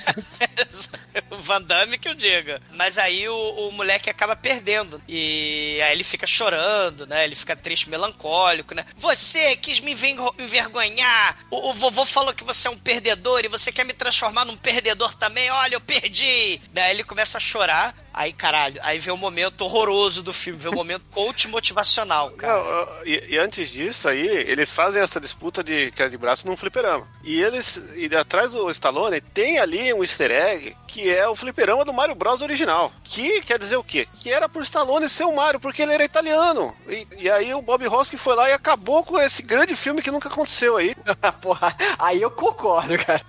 o 1.31 1.37
Van 1.37 1.61
Damme 1.61 1.97
que 1.97 2.09
eu 2.09 2.13
diga. 2.13 2.61
Mas 2.73 2.97
aí 2.97 3.27
o, 3.27 3.35
o 3.35 3.71
moleque 3.71 4.09
acaba 4.09 4.35
perdendo. 4.35 5.01
E 5.07 5.79
aí 5.83 5.93
ele 5.93 6.03
fica 6.03 6.27
chorando, 6.27 7.05
né? 7.07 7.23
Ele 7.23 7.35
fica 7.35 7.55
triste, 7.55 7.89
melancólico, 7.89 8.73
né? 8.75 8.85
Você 8.97 9.55
quis 9.55 9.79
me 9.79 9.91
enver- 9.91 10.15
envergonhar. 10.39 11.37
O, 11.49 11.69
o 11.69 11.73
vovô 11.73 12.05
falou 12.05 12.33
que 12.33 12.43
você 12.43 12.67
é 12.67 12.71
um 12.71 12.77
perdedor 12.77 13.43
e 13.43 13.47
você 13.47 13.71
quer 13.71 13.85
me 13.85 13.93
transformar 13.93 14.45
num 14.45 14.57
perdedor 14.57 15.13
também. 15.15 15.49
Olha, 15.51 15.75
eu 15.75 15.81
perdi. 15.81 16.59
Daí 16.73 16.91
ele 16.91 17.03
começa 17.03 17.37
a 17.37 17.41
chorar. 17.41 17.95
Aí, 18.13 18.33
caralho, 18.33 18.79
aí 18.83 18.99
vê 18.99 19.11
o 19.11 19.17
momento 19.17 19.61
horroroso 19.61 20.21
do 20.21 20.33
filme, 20.33 20.59
vê 20.59 20.69
o 20.69 20.75
momento 20.75 21.03
coach 21.11 21.47
motivacional, 21.47 22.31
cara. 22.31 22.61
Não, 22.61 23.05
e, 23.05 23.35
e 23.35 23.37
antes 23.37 23.71
disso 23.71 24.09
aí, 24.09 24.27
eles 24.27 24.71
fazem 24.71 25.01
essa 25.01 25.19
disputa 25.19 25.63
de 25.63 25.91
queda 25.91 26.09
de 26.09 26.17
braço 26.17 26.47
num 26.47 26.57
fliperama. 26.57 27.07
E 27.23 27.41
eles, 27.41 27.81
e 27.95 28.13
atrás 28.15 28.51
do 28.51 28.69
Stallone, 28.71 29.21
tem 29.21 29.59
ali 29.59 29.93
um 29.93 30.03
easter 30.03 30.31
egg 30.31 30.75
que 30.87 31.09
é 31.09 31.27
o 31.27 31.35
fliperama 31.35 31.85
do 31.85 31.93
Mario 31.93 32.15
Bros 32.15 32.41
original. 32.41 32.91
Que 33.03 33.41
quer 33.41 33.57
dizer 33.57 33.77
o 33.77 33.83
quê? 33.83 34.07
Que 34.19 34.31
era 34.31 34.49
por 34.49 34.61
Stallone 34.61 35.07
ser 35.07 35.23
o 35.23 35.35
Mario, 35.35 35.59
porque 35.59 35.81
ele 35.81 35.93
era 35.93 36.03
italiano. 36.03 36.75
E, 36.87 37.07
e 37.17 37.29
aí 37.29 37.53
o 37.53 37.61
Bob 37.61 37.87
Hoskins 37.87 38.21
foi 38.21 38.35
lá 38.35 38.49
e 38.49 38.53
acabou 38.53 39.03
com 39.03 39.17
esse 39.17 39.41
grande 39.41 39.75
filme 39.75 40.01
que 40.01 40.11
nunca 40.11 40.27
aconteceu 40.27 40.75
aí. 40.75 40.95
Porra, 41.41 41.75
aí 41.97 42.21
eu 42.21 42.29
concordo, 42.29 42.97
cara. 42.97 43.21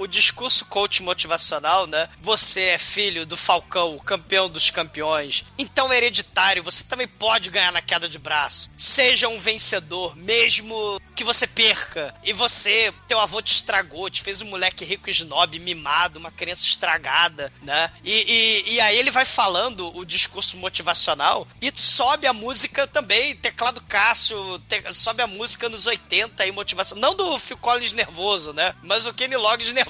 O 0.00 0.06
discurso 0.06 0.64
coach 0.64 1.02
motivacional, 1.02 1.86
né? 1.86 2.08
Você 2.20 2.60
é 2.62 2.78
filho 2.78 3.26
do 3.26 3.36
Falcão, 3.36 3.94
o 3.96 4.02
campeão 4.02 4.48
dos 4.48 4.70
campeões. 4.70 5.44
Então 5.58 5.92
é 5.92 5.96
hereditário, 5.98 6.62
você 6.62 6.82
também 6.84 7.06
pode 7.06 7.50
ganhar 7.50 7.70
na 7.70 7.82
queda 7.82 8.08
de 8.08 8.18
braço. 8.18 8.70
Seja 8.76 9.28
um 9.28 9.38
vencedor, 9.38 10.16
mesmo 10.16 11.00
que 11.14 11.22
você 11.22 11.46
perca. 11.46 12.14
E 12.24 12.32
você, 12.32 12.92
teu 13.06 13.20
avô 13.20 13.42
te 13.42 13.52
estragou, 13.52 14.08
te 14.08 14.22
fez 14.22 14.40
um 14.40 14.46
moleque 14.46 14.84
rico 14.84 15.08
e 15.08 15.12
snob, 15.12 15.58
mimado, 15.58 16.18
uma 16.18 16.30
criança 16.30 16.64
estragada, 16.64 17.52
né? 17.62 17.92
E, 18.02 18.64
e, 18.66 18.74
e 18.74 18.80
aí 18.80 18.96
ele 18.98 19.10
vai 19.10 19.26
falando 19.26 19.94
o 19.96 20.04
discurso 20.04 20.56
motivacional 20.56 21.46
e 21.60 21.70
sobe 21.74 22.26
a 22.26 22.32
música 22.32 22.86
também, 22.86 23.36
teclado 23.36 23.82
Cássio, 23.82 24.58
te- 24.68 24.82
sobe 24.94 25.22
a 25.22 25.26
música 25.26 25.68
nos 25.68 25.86
80 25.86 26.42
aí, 26.42 26.50
motivação. 26.52 26.96
Não 26.96 27.14
do 27.14 27.38
Phil 27.38 27.58
Collins 27.58 27.92
nervoso, 27.92 28.54
né? 28.54 28.74
Mas 28.82 29.06
o 29.06 29.12
Kenny 29.12 29.36
Loggins 29.36 29.72
nervoso. 29.72 29.89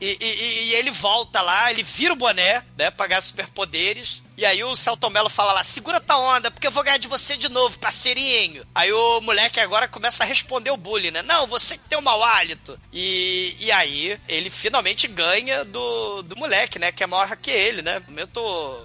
E, 0.00 0.16
e- 0.20 0.64
e 0.70 0.74
ele 0.74 0.90
volta 0.90 1.40
lá, 1.42 1.70
ele 1.70 1.82
vira 1.82 2.12
o 2.14 2.16
boné, 2.16 2.62
né? 2.78 2.90
Pra 2.90 3.06
ganhar 3.06 3.20
superpoderes. 3.20 4.22
E 4.36 4.44
aí 4.44 4.62
o 4.64 4.74
Celton 4.74 5.10
Mello 5.10 5.28
fala 5.28 5.52
lá, 5.52 5.64
segura 5.64 6.00
tua 6.00 6.18
onda, 6.18 6.50
porque 6.50 6.66
eu 6.66 6.70
vou 6.70 6.82
ganhar 6.82 6.98
de 6.98 7.08
você 7.08 7.36
de 7.36 7.48
novo, 7.48 7.78
parceirinho. 7.78 8.64
Aí 8.74 8.92
o 8.92 9.20
moleque 9.20 9.60
agora 9.60 9.88
começa 9.88 10.22
a 10.22 10.26
responder 10.26 10.70
o 10.70 10.76
bullying, 10.76 11.10
né? 11.10 11.22
Não, 11.22 11.46
você 11.46 11.76
que 11.76 11.88
tem 11.88 11.98
um 11.98 12.02
mau 12.02 12.22
hálito. 12.22 12.78
E, 12.92 13.54
e 13.60 13.72
aí 13.72 14.18
ele 14.28 14.50
finalmente 14.50 15.06
ganha 15.06 15.64
do, 15.64 16.22
do 16.22 16.36
moleque, 16.36 16.78
né? 16.78 16.92
Que 16.92 17.04
é 17.04 17.06
maior 17.06 17.36
que 17.36 17.50
ele, 17.50 17.82
né? 17.82 18.02
Momento 18.08 18.40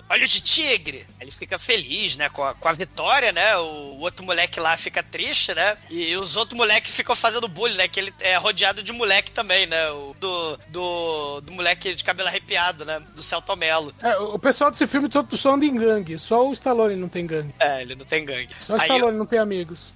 olho 0.10 0.28
de 0.28 0.42
tigre. 0.42 1.06
Ele 1.20 1.32
fica 1.32 1.58
feliz, 1.58 2.18
né? 2.18 2.30
Com 2.30 2.44
a, 2.44 2.54
com 2.54 2.68
a 2.68 2.74
vitória, 2.74 3.32
né? 3.32 3.58
O, 3.58 4.00
outro 4.00 4.26
moleque 4.26 4.60
lá 4.60 4.76
fica 4.78 5.02
triste, 5.04 5.54
né? 5.54 5.78
E 5.90 6.16
os 6.18 6.36
outros 6.36 6.58
moleques 6.58 6.94
ficam 6.94 7.16
fazendo 7.16 7.48
bullying, 7.48 7.78
né? 7.78 7.88
Que 7.88 8.00
ele 8.00 8.14
é 8.20 8.36
rodeado 8.36 8.84
de 8.84 8.92
moleque 8.92 9.32
também, 9.32 9.66
né? 9.66 9.92
O, 9.92 10.16
do, 10.20 10.60
do, 10.68 11.42
do 11.42 11.52
moleque 11.52 11.96
de 11.96 12.04
cabelo 12.04 12.30
arrepiado, 12.30 12.86
né? 12.86 13.00
Do 13.16 13.24
Celton 13.24 13.56
Mello. 13.56 13.94
É, 14.02 14.18
o 14.18 14.38
pessoal 14.40 14.72
desse 14.72 14.88
filme 14.88 15.10
todo 15.10 15.37
só 15.38 15.54
anda 15.54 15.66
em 15.66 15.76
gangue. 15.76 16.18
Só 16.18 16.48
o 16.48 16.54
Stallone 16.54 16.96
não 16.96 17.08
tem 17.08 17.26
gangue. 17.26 17.54
É, 17.60 17.82
ele 17.82 17.96
não 17.96 18.06
tem 18.06 18.26
gangue. 18.26 18.50
Só 18.60 18.74
o 18.74 18.78
Stallone 18.78 19.18
não 19.18 19.26
tem 19.26 19.40
amigos. 19.40 19.94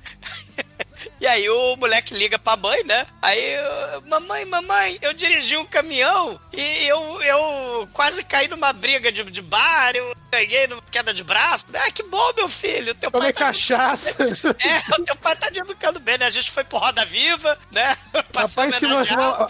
e 1.20 1.28
aí 1.28 1.50
o 1.50 1.76
moleque 1.76 2.14
liga 2.14 2.38
pra 2.38 2.56
mãe, 2.56 2.84
né? 2.84 3.06
Aí, 3.22 3.54
eu, 3.54 4.02
mamãe, 4.04 4.46
mamãe, 4.46 4.98
eu 5.02 5.14
dirigi 5.14 5.58
um 5.58 5.66
caminhão 5.66 6.40
e 6.54 6.88
eu, 6.88 7.22
eu 7.24 7.90
quase 7.94 8.24
caí 8.24 8.48
numa 8.48 8.72
briga 8.72 9.12
de, 9.12 9.24
de 9.24 9.42
bar, 9.42 9.96
eu 9.96 10.16
ganhei 10.32 10.68
numa 10.68 10.82
queda 10.90 11.14
de 11.14 11.24
braço. 11.24 11.66
Ah, 11.74 11.92
que 11.92 12.04
bom, 12.04 12.34
meu 12.36 12.50
filho. 12.50 12.96
Teu 12.96 13.12
Tomei 13.12 13.32
pai 13.32 13.34
tá... 13.34 13.46
cachaça. 13.48 14.16
É, 14.62 14.96
o 14.96 15.04
teu 15.04 15.16
pai 15.16 15.36
tá 15.36 15.50
te 15.52 15.60
educando 15.60 16.00
bem, 16.00 16.18
né? 16.18 16.26
A 16.26 16.30
gente 16.30 16.52
foi 16.52 16.64
pro 16.64 16.78
Roda 16.78 17.06
Viva, 17.06 17.58
né? 17.72 17.96
Passou 18.32 18.64
Papai 18.64 18.68
ensinou, 18.68 19.00
a 19.00 19.50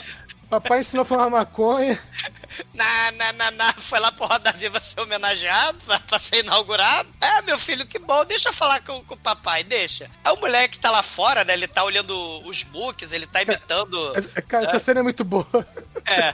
papai 0.49 0.79
ensinou 0.79 1.01
a 1.03 1.05
fumar 1.05 1.29
maconha. 1.29 1.99
Na, 2.73 3.11
na, 3.11 3.33
na, 3.33 3.51
na, 3.51 3.73
foi 3.73 3.99
lá 3.99 4.11
pro 4.11 4.25
Roda 4.25 4.51
Viva 4.51 4.79
ser 4.79 4.99
homenageado, 4.99 5.77
pra, 5.85 5.99
pra 5.99 6.19
ser 6.19 6.43
inaugurado. 6.43 7.09
É, 7.19 7.41
meu 7.41 7.57
filho, 7.57 7.85
que 7.85 7.99
bom, 7.99 8.25
deixa 8.25 8.49
eu 8.49 8.53
falar 8.53 8.81
com, 8.81 9.03
com 9.03 9.13
o 9.13 9.17
papai, 9.17 9.63
deixa. 9.63 10.09
Aí 10.23 10.33
o 10.33 10.39
moleque 10.39 10.77
tá 10.77 10.91
lá 10.91 11.03
fora, 11.03 11.43
né? 11.43 11.53
Ele 11.53 11.67
tá 11.67 11.83
olhando 11.83 12.13
os 12.45 12.63
books, 12.63 13.13
ele 13.13 13.27
tá 13.27 13.41
imitando. 13.41 14.13
Cara, 14.47 14.65
essa 14.65 14.79
cena 14.79 14.99
é 14.99 15.03
muito 15.03 15.23
boa. 15.23 15.47
É, 16.11 16.33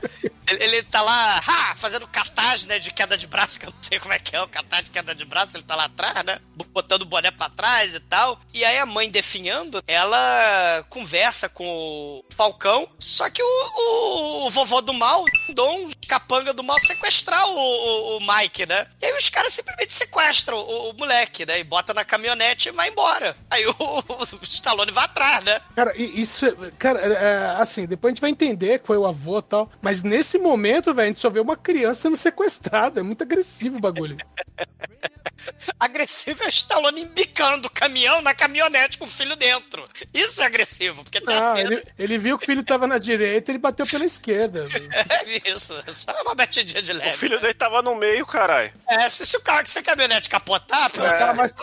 ele, 0.64 0.82
tá 0.84 1.02
lá, 1.02 1.38
ha, 1.46 1.76
fazendo 1.76 2.08
cartaz, 2.08 2.66
né, 2.66 2.80
de 2.80 2.92
queda 2.92 3.18
de 3.18 3.28
braço, 3.28 3.60
que 3.60 3.66
eu 3.66 3.72
não 3.72 3.84
sei 3.84 4.00
como 4.00 4.14
é 4.14 4.20
que 4.20 4.36
é 4.36 4.42
o 4.42 4.48
cartaz 4.48 4.84
de 4.86 4.90
queda 4.92 5.14
de 5.14 5.26
braço, 5.26 5.58
ele 5.58 5.64
tá 5.64 5.76
lá 5.76 5.86
atrás, 5.86 6.24
né, 6.24 6.40
botando 6.74 7.02
o 7.02 7.06
boné 7.06 7.32
pra 7.32 7.50
trás 7.50 7.96
e 7.96 8.00
tal. 8.00 8.40
E 8.54 8.64
aí 8.64 8.78
a 8.78 8.86
mãe 8.86 9.10
definhando, 9.10 9.84
ela 9.88 10.86
conversa 10.90 11.50
com 11.50 11.66
o 11.68 12.26
Falcão, 12.34 12.88
só 12.98 13.30
que 13.30 13.42
o, 13.44 13.46
o, 13.46 14.48
o 14.48 14.50
vovô 14.50 14.82
do 14.82 14.94
mal, 14.94 15.26
Dom, 15.54 15.90
capanga 16.08 16.54
do 16.54 16.64
mal, 16.64 16.80
sequestrar 16.80 17.46
o, 17.48 17.54
o, 17.54 18.18
o 18.18 18.20
Mike, 18.22 18.66
né. 18.66 18.88
E 19.02 19.06
aí 19.06 19.18
os 19.18 19.30
caras 19.30 19.54
simplesmente 19.54 19.94
sequestram 19.94 20.58
o, 20.58 20.94
moleque, 20.94 21.46
né, 21.46 21.60
e 21.60 21.64
bota 21.64 21.94
na 21.94 22.06
caminhonete 22.06 22.70
e 22.70 22.72
vai 22.72 22.90
embora. 22.90 23.36
Aí 23.50 23.66
o, 23.68 23.74
o 23.78 24.44
Stallone 24.44 24.92
vai 24.92 25.06
atrás, 25.06 25.44
né. 25.44 25.60
Cara, 25.76 25.94
isso, 25.98 26.46
é- 26.46 26.72
cara, 26.80 27.00
é, 27.00 27.62
assim, 27.62 27.86
depois 27.86 28.12
a 28.12 28.14
gente 28.14 28.22
vai 28.22 28.30
entender 28.30 28.80
que 28.80 28.88
foi 28.88 28.98
o 28.98 29.06
avô 29.06 29.40
e 29.40 29.44
tal, 29.44 29.67
mas 29.82 30.04
nesse 30.04 30.38
momento, 30.38 30.94
velho, 30.94 31.06
a 31.06 31.08
gente 31.10 31.20
só 31.20 31.30
vê 31.30 31.40
uma 31.40 31.56
criança 31.56 32.04
sendo 32.04 32.18
sequestrada, 32.18 33.00
é 33.00 33.04
muito 33.04 33.24
agressivo 33.24 33.78
o 33.78 33.82
bagulho. 33.82 34.18
Agressivo 35.80 36.44
é 36.44 36.48
o 36.48 36.50
Stallone 36.50 37.02
embicando 37.02 37.68
o 37.68 37.72
caminhão 37.72 38.22
na 38.22 38.34
caminhonete 38.34 38.98
com 38.98 39.06
o 39.06 39.10
filho 39.10 39.36
dentro. 39.36 39.84
Isso 40.14 40.42
é 40.42 40.46
agressivo, 40.46 41.04
porque 41.04 41.22
tem 41.22 41.36
a 41.36 41.54
Ah, 41.54 41.62
ele, 41.62 41.84
ele 41.98 42.18
viu 42.18 42.38
que 42.38 42.44
o 42.44 42.48
filho 42.48 42.64
tava 42.64 42.88
na 42.88 42.98
direita, 42.98 43.52
ele 43.52 43.60
bateu 43.60 43.86
pela 43.86 44.06
esquerda. 44.06 44.68
É 45.08 45.50
isso, 45.50 45.74
é 45.86 45.92
só 45.92 46.12
uma 46.24 46.36
batidinha 46.36 46.82
de 46.82 46.92
leve. 46.92 47.16
O 47.16 47.18
filho 47.18 47.40
dele 47.40 47.54
tava 47.54 47.82
no 47.82 47.96
meio, 47.96 48.26
caralho. 48.26 48.72
É, 48.88 49.10
se, 49.10 49.26
se 49.26 49.38
o 49.38 49.42
carro, 49.42 49.66
se 49.68 49.80
a 49.80 49.84
caminhonete 49.84 50.30
capotar, 50.30 50.90
pô, 50.92 51.02
Tá, 51.02 51.34
mais, 51.34 51.54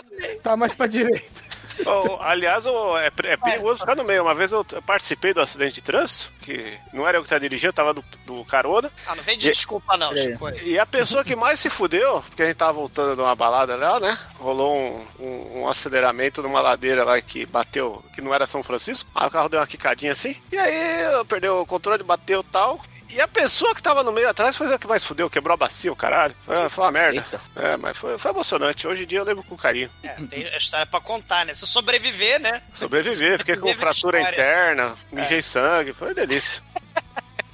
tá 0.41 0.57
mais 0.57 0.73
pra 0.73 0.87
direita. 0.87 1.43
Ô, 1.85 2.21
aliás, 2.21 2.65
ô, 2.65 2.97
é, 2.97 3.07
é 3.07 3.37
perigoso 3.37 3.81
ficar 3.81 3.95
no 3.95 4.03
meio. 4.03 4.23
Uma 4.23 4.35
vez 4.35 4.51
eu 4.51 4.63
participei 4.85 5.33
do 5.33 5.41
acidente 5.41 5.75
de 5.75 5.81
trânsito, 5.81 6.31
que 6.45 6.77
não 6.93 7.07
era 7.07 7.17
eu 7.17 7.21
que 7.21 7.25
estava 7.25 7.39
dirigindo, 7.39 7.73
tava 7.73 7.93
do, 7.93 8.03
do 8.25 8.45
carona. 8.45 8.91
ah, 9.07 9.15
não 9.15 9.23
vem 9.23 9.37
de 9.37 9.47
desculpa 9.47 9.97
não, 9.97 10.15
Chico. 10.15 10.49
E 10.63 10.77
a 10.77 10.85
pessoa 10.85 11.23
que 11.23 11.35
mais 11.35 11.59
se 11.59 11.69
fudeu, 11.69 12.21
porque 12.27 12.43
a 12.43 12.45
gente 12.45 12.57
tava 12.57 12.73
voltando 12.73 13.15
de 13.15 13.21
uma 13.21 13.35
balada 13.35 13.75
lá, 13.75 13.99
né? 13.99 14.17
Rolou 14.39 14.77
um, 14.77 15.05
um, 15.19 15.61
um 15.61 15.69
aceleramento 15.69 16.41
numa 16.43 16.61
ladeira 16.61 17.03
lá 17.03 17.19
que 17.21 17.45
bateu, 17.45 18.03
que 18.13 18.21
não 18.21 18.33
era 18.33 18.45
São 18.45 18.61
Francisco. 18.61 19.09
Aí 19.15 19.27
o 19.27 19.31
carro 19.31 19.49
deu 19.49 19.59
uma 19.59 19.67
quicadinha 19.67 20.11
assim. 20.11 20.35
E 20.51 20.57
aí 20.57 21.01
eu 21.13 21.25
perdeu 21.25 21.61
o 21.61 21.65
controle, 21.65 22.03
bateu 22.03 22.43
tal. 22.43 22.79
E 23.09 23.21
a 23.21 23.27
pessoa 23.27 23.73
que 23.73 23.81
tava 23.83 24.03
no 24.03 24.11
meio 24.11 24.27
atrás 24.29 24.55
foi 24.55 24.73
a 24.73 24.77
que 24.77 24.87
mais 24.87 25.03
fudeu, 25.03 25.29
quebrou 25.29 25.53
a 25.53 25.57
bacia, 25.57 25.91
o 25.91 25.95
caralho. 25.95 26.35
Foi, 26.43 26.69
foi 26.69 26.83
uma 26.83 26.91
merda. 26.91 27.23
É, 27.55 27.77
mas 27.77 27.95
foi, 27.97 28.17
foi 28.17 28.31
emocionante. 28.31 28.87
Hoje 28.87 29.03
em 29.03 29.07
dia 29.07 29.19
eu 29.19 29.23
lembro 29.23 29.43
com 29.43 29.55
carinho. 29.55 29.89
É, 30.03 30.15
tem 30.29 30.45
a 30.45 30.57
história 30.57 30.85
pra 30.85 30.99
contar, 30.99 31.45
né? 31.45 31.53
Se 31.53 31.65
sobreviver, 31.65 32.39
né? 32.39 32.61
Sobreviver, 32.73 33.39
fiquei 33.39 33.55
com 33.55 33.73
fratura 33.73 34.19
história. 34.19 34.35
interna, 34.35 34.95
mijei 35.11 35.41
sangue, 35.41 35.93
foi 35.93 36.09
uma 36.09 36.13
delícia. 36.35 36.61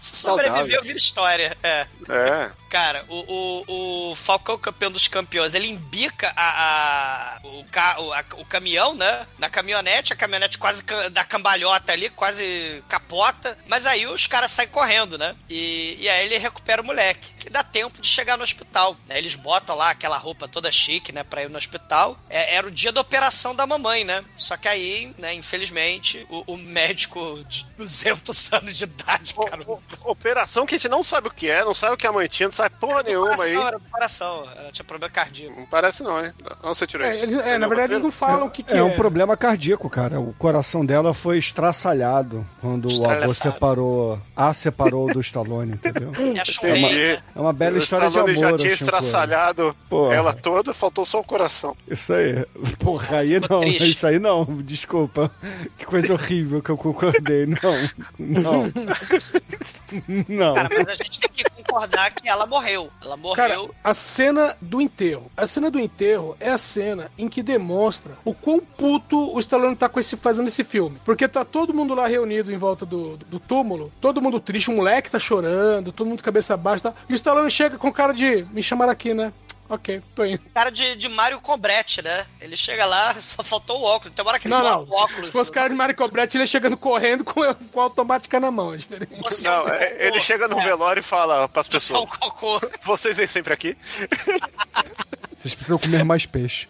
Se 0.01 0.15
sobreviver, 0.15 0.77
eu 0.77 0.81
viro 0.83 0.97
história. 0.97 1.55
É. 1.61 1.87
É. 2.09 2.51
Cara, 2.71 3.03
o, 3.09 3.65
o, 3.67 4.11
o 4.11 4.15
Falcão 4.15 4.57
campeão 4.57 4.89
dos 4.89 5.05
campeões, 5.05 5.53
ele 5.53 5.67
embica 5.67 6.31
a, 6.37 7.35
a- 7.35 7.39
o, 7.43 7.65
ca, 7.65 7.99
o, 7.99 8.13
a- 8.13 8.23
o 8.37 8.45
caminhão, 8.45 8.95
né? 8.95 9.27
Na 9.37 9.49
caminhonete, 9.49 10.13
a 10.13 10.15
caminhonete 10.15 10.57
quase 10.57 10.81
ca- 10.85 11.09
dá 11.09 11.23
cambalhota 11.25 11.91
ali, 11.91 12.09
quase 12.09 12.81
capota. 12.87 13.57
Mas 13.67 13.85
aí 13.85 14.07
os 14.07 14.25
caras 14.25 14.51
saem 14.51 14.69
correndo, 14.69 15.17
né? 15.17 15.35
E, 15.49 15.97
e 15.99 16.07
aí 16.09 16.25
ele 16.25 16.37
recupera 16.37 16.81
o 16.81 16.85
moleque, 16.85 17.33
que 17.37 17.49
dá 17.49 17.61
tempo 17.61 18.01
de 18.01 18.07
chegar 18.07 18.37
no 18.37 18.43
hospital. 18.45 18.95
Né? 19.05 19.17
Eles 19.17 19.35
botam 19.35 19.75
lá 19.75 19.89
aquela 19.89 20.17
roupa 20.17 20.47
toda 20.47 20.71
chique, 20.71 21.11
né? 21.11 21.23
Pra 21.25 21.43
ir 21.43 21.49
no 21.49 21.57
hospital. 21.57 22.17
É- 22.29 22.55
era 22.55 22.65
o 22.65 22.71
dia 22.71 22.93
da 22.93 23.01
operação 23.01 23.53
da 23.53 23.67
mamãe, 23.67 24.05
né? 24.05 24.23
Só 24.37 24.55
que 24.55 24.69
aí, 24.69 25.13
né, 25.17 25.33
infelizmente, 25.33 26.25
o, 26.29 26.53
o 26.53 26.57
médico 26.57 27.43
de 27.49 27.65
200 27.77 28.53
anos 28.53 28.77
de 28.77 28.85
idade, 28.85 29.33
O- 29.35 29.45
cara. 29.45 29.61
o- 29.63 29.83
operação 30.03 30.65
que 30.65 30.75
a 30.75 30.77
gente 30.77 30.89
não 30.89 31.03
sabe 31.03 31.27
o 31.27 31.31
que 31.31 31.49
é, 31.49 31.63
não 31.63 31.73
sabe 31.73 31.93
o 31.93 31.97
que 31.97 32.05
é 32.05 32.09
a 32.09 32.13
mãe 32.13 32.27
tinha, 32.27 32.47
não 32.47 32.53
sabe 32.53 32.75
porra 32.79 33.03
nenhuma 33.03 33.29
aí. 33.31 33.35
coração, 33.53 33.67
era 33.67 33.77
do 33.79 33.89
coração. 33.89 34.47
Ela 34.57 34.71
tinha 34.71 34.85
problema 34.85 35.11
cardíaco. 35.13 35.59
Não 35.59 35.65
parece 35.65 36.03
não, 36.03 36.23
hein? 36.25 36.31
Não, 36.63 36.73
você 36.73 36.85
tirou 36.87 37.05
É, 37.07 37.11
isso. 37.15 37.23
eles- 37.23 37.35
Você 37.35 37.49
é, 37.49 37.57
na 37.57 37.67
verdade, 37.67 37.93
eles 37.93 38.03
não 38.03 38.11
falam 38.11 38.47
o 38.47 38.49
que, 38.49 38.63
que 38.63 38.73
É 38.73 38.83
um 38.83 38.91
problema 38.95 39.35
cardíaco, 39.37 39.89
cara. 39.89 40.19
O 40.19 40.33
coração 40.33 40.85
dela 40.85 41.13
foi 41.13 41.37
estraçalhado 41.37 42.45
quando 42.59 42.87
o 42.87 43.09
avô 43.09 43.33
separou, 43.33 44.19
a 44.35 44.53
separou 44.53 45.13
do 45.13 45.19
Stallone, 45.21 45.73
entendeu? 45.73 46.11
É 46.35 46.39
a 46.41 46.45
Chun-Li, 46.45 46.79
Entendi. 46.83 46.95
né? 46.99 47.21
É 47.35 47.39
uma 47.39 47.53
bela 47.53 47.75
O 47.75 47.77
história 47.79 48.07
de 48.07 48.11
Stallone 48.13 48.37
amor. 48.39 48.51
já 48.51 48.57
tinha 48.57 48.73
assim, 48.73 48.83
estraçalhado 48.83 49.75
Porra. 49.89 50.15
ela 50.15 50.33
toda, 50.33 50.73
faltou 50.73 51.05
só 51.05 51.19
o 51.19 51.23
coração. 51.23 51.75
Isso 51.87 52.13
aí. 52.13 52.45
Porra, 52.79 53.17
aí 53.17 53.39
não. 53.49 53.63
Isso 53.63 54.07
aí 54.07 54.19
não. 54.19 54.45
Desculpa. 54.45 55.31
Que 55.77 55.85
coisa 55.85 56.13
horrível 56.13 56.61
que 56.61 56.69
eu 56.69 56.77
concordei. 56.77 57.45
Não. 57.45 57.89
Não. 58.19 58.71
Não. 60.27 60.55
Cara, 60.55 60.69
mas 60.71 60.87
a 60.87 60.95
gente 60.95 61.19
tem 61.19 61.29
que 61.29 61.43
concordar 61.43 62.11
que 62.11 62.27
ela 62.27 62.45
morreu. 62.45 62.89
Ela 63.03 63.17
Cara, 63.35 63.55
morreu. 63.55 63.75
a 63.83 63.93
cena 63.93 64.55
do 64.61 64.81
enterro. 64.81 65.31
A 65.35 65.45
cena 65.45 65.69
do 65.69 65.79
enterro 65.79 66.35
é 66.39 66.49
a 66.49 66.57
cena 66.57 67.11
em 67.17 67.27
que 67.27 67.43
demonstra 67.43 68.13
o 68.23 68.33
quão 68.33 68.59
puto 68.59 69.33
o 69.33 69.39
Stallone 69.39 69.75
tá 69.75 69.89
com 69.89 69.99
esse, 69.99 70.15
fazendo 70.17 70.47
esse 70.47 70.63
filme. 70.63 70.97
Porque 71.05 71.27
tá 71.27 71.43
todo 71.45 71.73
mundo 71.73 71.93
lá 71.93 72.07
reunido 72.07 72.51
em 72.51 72.57
volta 72.57 72.85
do, 72.85 73.17
do 73.17 73.39
túmulo, 73.39 73.91
todo 74.01 74.21
mundo 74.21 74.39
triste, 74.39 74.69
o 74.69 74.75
moleque 74.75 75.11
tá 75.11 75.19
chorando, 75.19 75.91
todo 75.91 76.07
mundo 76.07 76.23
cabeça 76.23 76.55
baixa. 76.57 76.91
Tá? 76.91 76.93
E 77.09 77.13
o 77.13 77.15
Stallone 77.15 77.51
chega 77.51 77.77
com 77.77 77.91
cara 77.91 78.13
de 78.13 78.45
me 78.51 78.63
chamaram 78.63 78.91
aqui, 78.91 79.13
né? 79.13 79.33
Ok, 79.73 80.01
tô 80.13 80.25
indo. 80.25 80.41
Cara 80.53 80.69
de, 80.69 80.97
de 80.97 81.07
Mario 81.07 81.39
Cobretti, 81.39 82.01
né? 82.01 82.25
Ele 82.41 82.57
chega 82.57 82.85
lá, 82.85 83.13
só 83.21 83.41
faltou 83.41 83.79
o 83.79 83.83
óculos. 83.85 84.13
Tem 84.13 84.21
uma 84.23 84.31
hora 84.31 84.37
que 84.39 84.47
ele 84.47 84.53
Não, 84.53 84.61
não. 84.61 84.83
o 84.83 84.93
óculos. 84.93 85.27
Se 85.27 85.31
fosse 85.31 85.49
cara 85.49 85.69
de 85.69 85.75
Mario 85.75 85.95
Cobretti, 85.95 86.35
ele 86.35 86.43
ia 86.43 86.47
chegando 86.47 86.75
correndo 86.75 87.23
com, 87.23 87.41
com 87.71 87.79
a 87.79 87.83
automática 87.83 88.37
na 88.37 88.51
mão. 88.51 88.73
É. 88.73 88.77
Você 89.23 89.47
é 89.47 89.51
Não, 89.51 89.63
um 89.65 89.69
é- 89.69 89.87
cocô. 89.89 90.03
ele 90.03 90.19
chega 90.19 90.47
no 90.49 90.59
É, 90.59 90.63
velório 90.65 90.99
e 90.99 91.03
fala 91.03 91.47
pras 91.47 91.67
Você 91.67 91.93
é 91.93 91.97
um 91.97 92.01
pessoas: 92.05 92.17
cocô. 92.19 92.61
Vocês 92.83 93.15
vêm 93.15 93.27
sempre 93.27 93.53
aqui? 93.53 93.77
Vocês 95.39 95.55
precisam 95.55 95.77
comer 95.79 96.03
mais 96.03 96.25
peixe. 96.25 96.67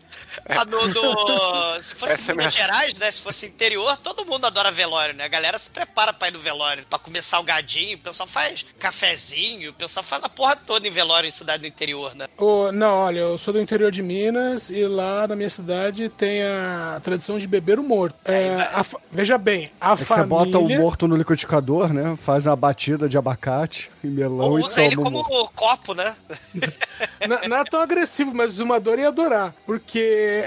Ah, 0.49 0.65
no- 0.65 0.87
no- 0.87 1.81
se 1.83 1.95
fosse 1.95 2.13
Essa 2.13 2.31
é 2.31 2.35
Minas 2.35 2.53
minha- 2.55 2.65
Gerais, 2.67 2.93
né? 2.95 3.09
Se 3.11 3.21
fosse 3.21 3.45
interior, 3.45 3.95
todo 3.97 4.25
mundo 4.25 4.45
adora 4.45 4.71
velório, 4.71 5.13
né? 5.15 5.23
A 5.23 5.27
galera 5.27 5.57
se 5.59 5.69
prepara 5.69 6.11
pra 6.13 6.27
ir 6.27 6.31
no 6.31 6.39
velório, 6.39 6.85
pra 6.89 6.99
comer 6.99 7.21
salgadinho, 7.21 7.97
o 7.97 8.01
pessoal 8.01 8.27
faz 8.27 8.65
cafezinho, 8.79 9.71
o 9.71 9.73
pessoal 9.73 10.03
faz 10.03 10.23
a 10.23 10.29
porra 10.29 10.55
toda 10.55 10.87
em 10.87 10.91
velório 10.91 11.27
em 11.27 11.31
cidade 11.31 11.61
do 11.61 11.67
interior, 11.67 12.13
né? 12.15 12.27
Ô, 12.37 12.71
não, 12.71 12.95
olha, 13.05 13.19
eu 13.19 13.37
sou 13.37 13.53
do 13.53 13.59
interior 13.61 13.91
de 13.91 14.01
Minas 14.01 14.69
e 14.69 14.85
lá 14.85 15.27
na 15.27 15.35
minha 15.35 15.49
cidade 15.49 16.09
tem 16.09 16.43
a 16.43 16.99
tradição 17.03 17.39
de 17.39 17.47
beber 17.47 17.79
o 17.79 17.83
morto. 17.83 18.15
É, 18.25 18.69
a 18.73 18.83
fa- 18.83 18.99
veja 19.11 19.37
bem, 19.37 19.71
a 19.79 19.93
É 19.93 19.95
que 19.95 20.03
você 20.03 20.05
família... 20.05 20.27
bota 20.27 20.57
o 20.59 20.67
morto 20.69 21.07
no 21.07 21.15
liquidificador, 21.15 21.93
né? 21.93 22.15
Faz 22.21 22.45
uma 22.47 22.55
batida 22.55 23.07
de 23.07 23.17
abacate 23.17 23.89
e 24.03 24.07
melão 24.07 24.49
Ou 24.51 24.59
e 24.59 24.63
usa 24.63 24.81
ele 24.81 24.95
como 24.95 25.11
morto. 25.23 25.51
copo, 25.55 25.93
né? 25.93 26.15
Não, 27.27 27.39
não 27.49 27.57
é 27.57 27.63
tão 27.63 27.79
agressivo, 27.81 28.33
mas 28.33 28.49
o 28.51 28.53
Zumador 28.53 28.97
ia 28.97 29.07
adorar. 29.09 29.53
Porque 29.65 29.99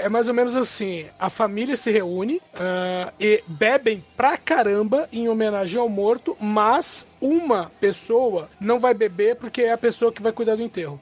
é 0.03 0.09
mais 0.09 0.27
ou 0.27 0.33
menos 0.33 0.55
assim: 0.55 1.05
a 1.19 1.29
família 1.29 1.75
se 1.75 1.91
reúne 1.91 2.41
ah, 2.53 3.13
e 3.19 3.43
bebem 3.47 4.03
pra 4.15 4.37
caramba 4.37 5.07
em 5.11 5.29
homenagem 5.29 5.79
ao 5.79 5.89
morto, 5.89 6.35
mas 6.39 7.07
uma 7.25 7.71
pessoa 7.79 8.49
não 8.59 8.79
vai 8.79 8.93
beber 8.93 9.35
porque 9.35 9.61
é 9.63 9.71
a 9.71 9.77
pessoa 9.77 10.11
que 10.11 10.21
vai 10.21 10.31
cuidar 10.31 10.55
do 10.55 10.61
enterro. 10.63 10.99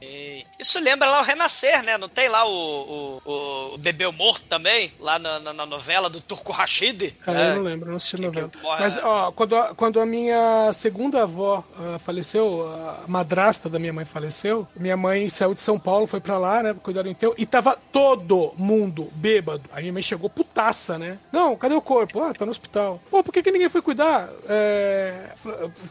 Isso 0.59 0.79
lembra 0.79 1.09
lá 1.09 1.21
o 1.21 1.23
Renascer, 1.23 1.83
né? 1.83 1.97
Não 1.97 2.07
tem 2.07 2.29
lá 2.29 2.47
o, 2.47 3.21
o, 3.25 3.73
o 3.73 3.77
Bebê 3.77 4.07
Morto 4.11 4.43
também? 4.47 4.93
Lá 4.99 5.19
na, 5.19 5.39
na- 5.39 5.53
na 5.53 5.65
novela 5.65 6.09
do 6.09 6.21
Turco 6.21 6.51
Rashid? 6.51 7.13
Ah, 7.27 7.31
né? 7.33 7.49
eu 7.51 7.55
não 7.55 7.63
lembro, 7.63 7.89
não 7.89 7.97
assisti 7.97 8.15
a 8.15 8.19
Que- 8.19 8.23
que 8.23 8.41
novela. 8.41 8.51
morre- 8.63 8.79
Mas, 8.81 8.97
ó, 8.97 9.31
quando 9.31 9.55
a, 9.57 9.75
quando 9.75 9.99
a 9.99 10.05
minha 10.05 10.71
segunda 10.73 11.23
avó 11.23 11.63
ah, 11.77 11.99
faleceu, 11.99 12.67
a 12.67 13.03
madrasta 13.07 13.69
da 13.69 13.77
minha 13.79 13.91
mãe 13.93 14.05
faleceu, 14.05 14.67
minha 14.75 14.95
mãe 14.95 15.27
saiu 15.29 15.53
de 15.53 15.61
São 15.61 15.77
Paulo, 15.79 16.07
foi 16.07 16.19
pra 16.21 16.37
lá, 16.37 16.63
né, 16.63 16.73
pra 16.73 16.81
cuidar 16.81 17.01
do 17.03 17.09
enterro, 17.09 17.33
e 17.37 17.45
tava 17.45 17.77
todo 17.91 18.53
mundo 18.57 19.09
bêbado. 19.15 19.63
Aí 19.73 19.83
minha 19.83 19.93
mãe 19.93 20.01
chegou 20.03 20.29
putaça, 20.29 20.97
né? 20.97 21.17
Não, 21.31 21.55
cadê 21.57 21.75
o 21.75 21.81
corpo? 21.81 22.21
Ah, 22.21 22.33
tá 22.33 22.45
no 22.45 22.51
hospital. 22.51 23.01
Pô, 23.11 23.23
por 23.23 23.33
que, 23.33 23.43
que 23.43 23.51
ninguém 23.51 23.69
foi 23.69 23.81
cuidar? 23.81 24.29
É, 24.47 25.29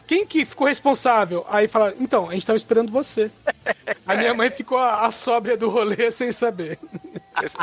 Quem 0.07 0.22
que 0.25 0.45
ficou 0.45 0.67
responsável? 0.67 1.45
Aí 1.47 1.67
falaram, 1.67 1.95
então, 1.99 2.29
a 2.29 2.33
gente 2.33 2.45
tava 2.45 2.57
esperando 2.57 2.91
você. 2.91 3.31
Aí 4.05 4.17
minha 4.17 4.33
mãe 4.33 4.49
ficou 4.49 4.77
a, 4.77 5.05
a 5.05 5.11
sóbria 5.11 5.55
do 5.55 5.69
rolê 5.69 6.09
sem 6.11 6.31
saber. 6.31 6.79
Esse, 7.41 7.57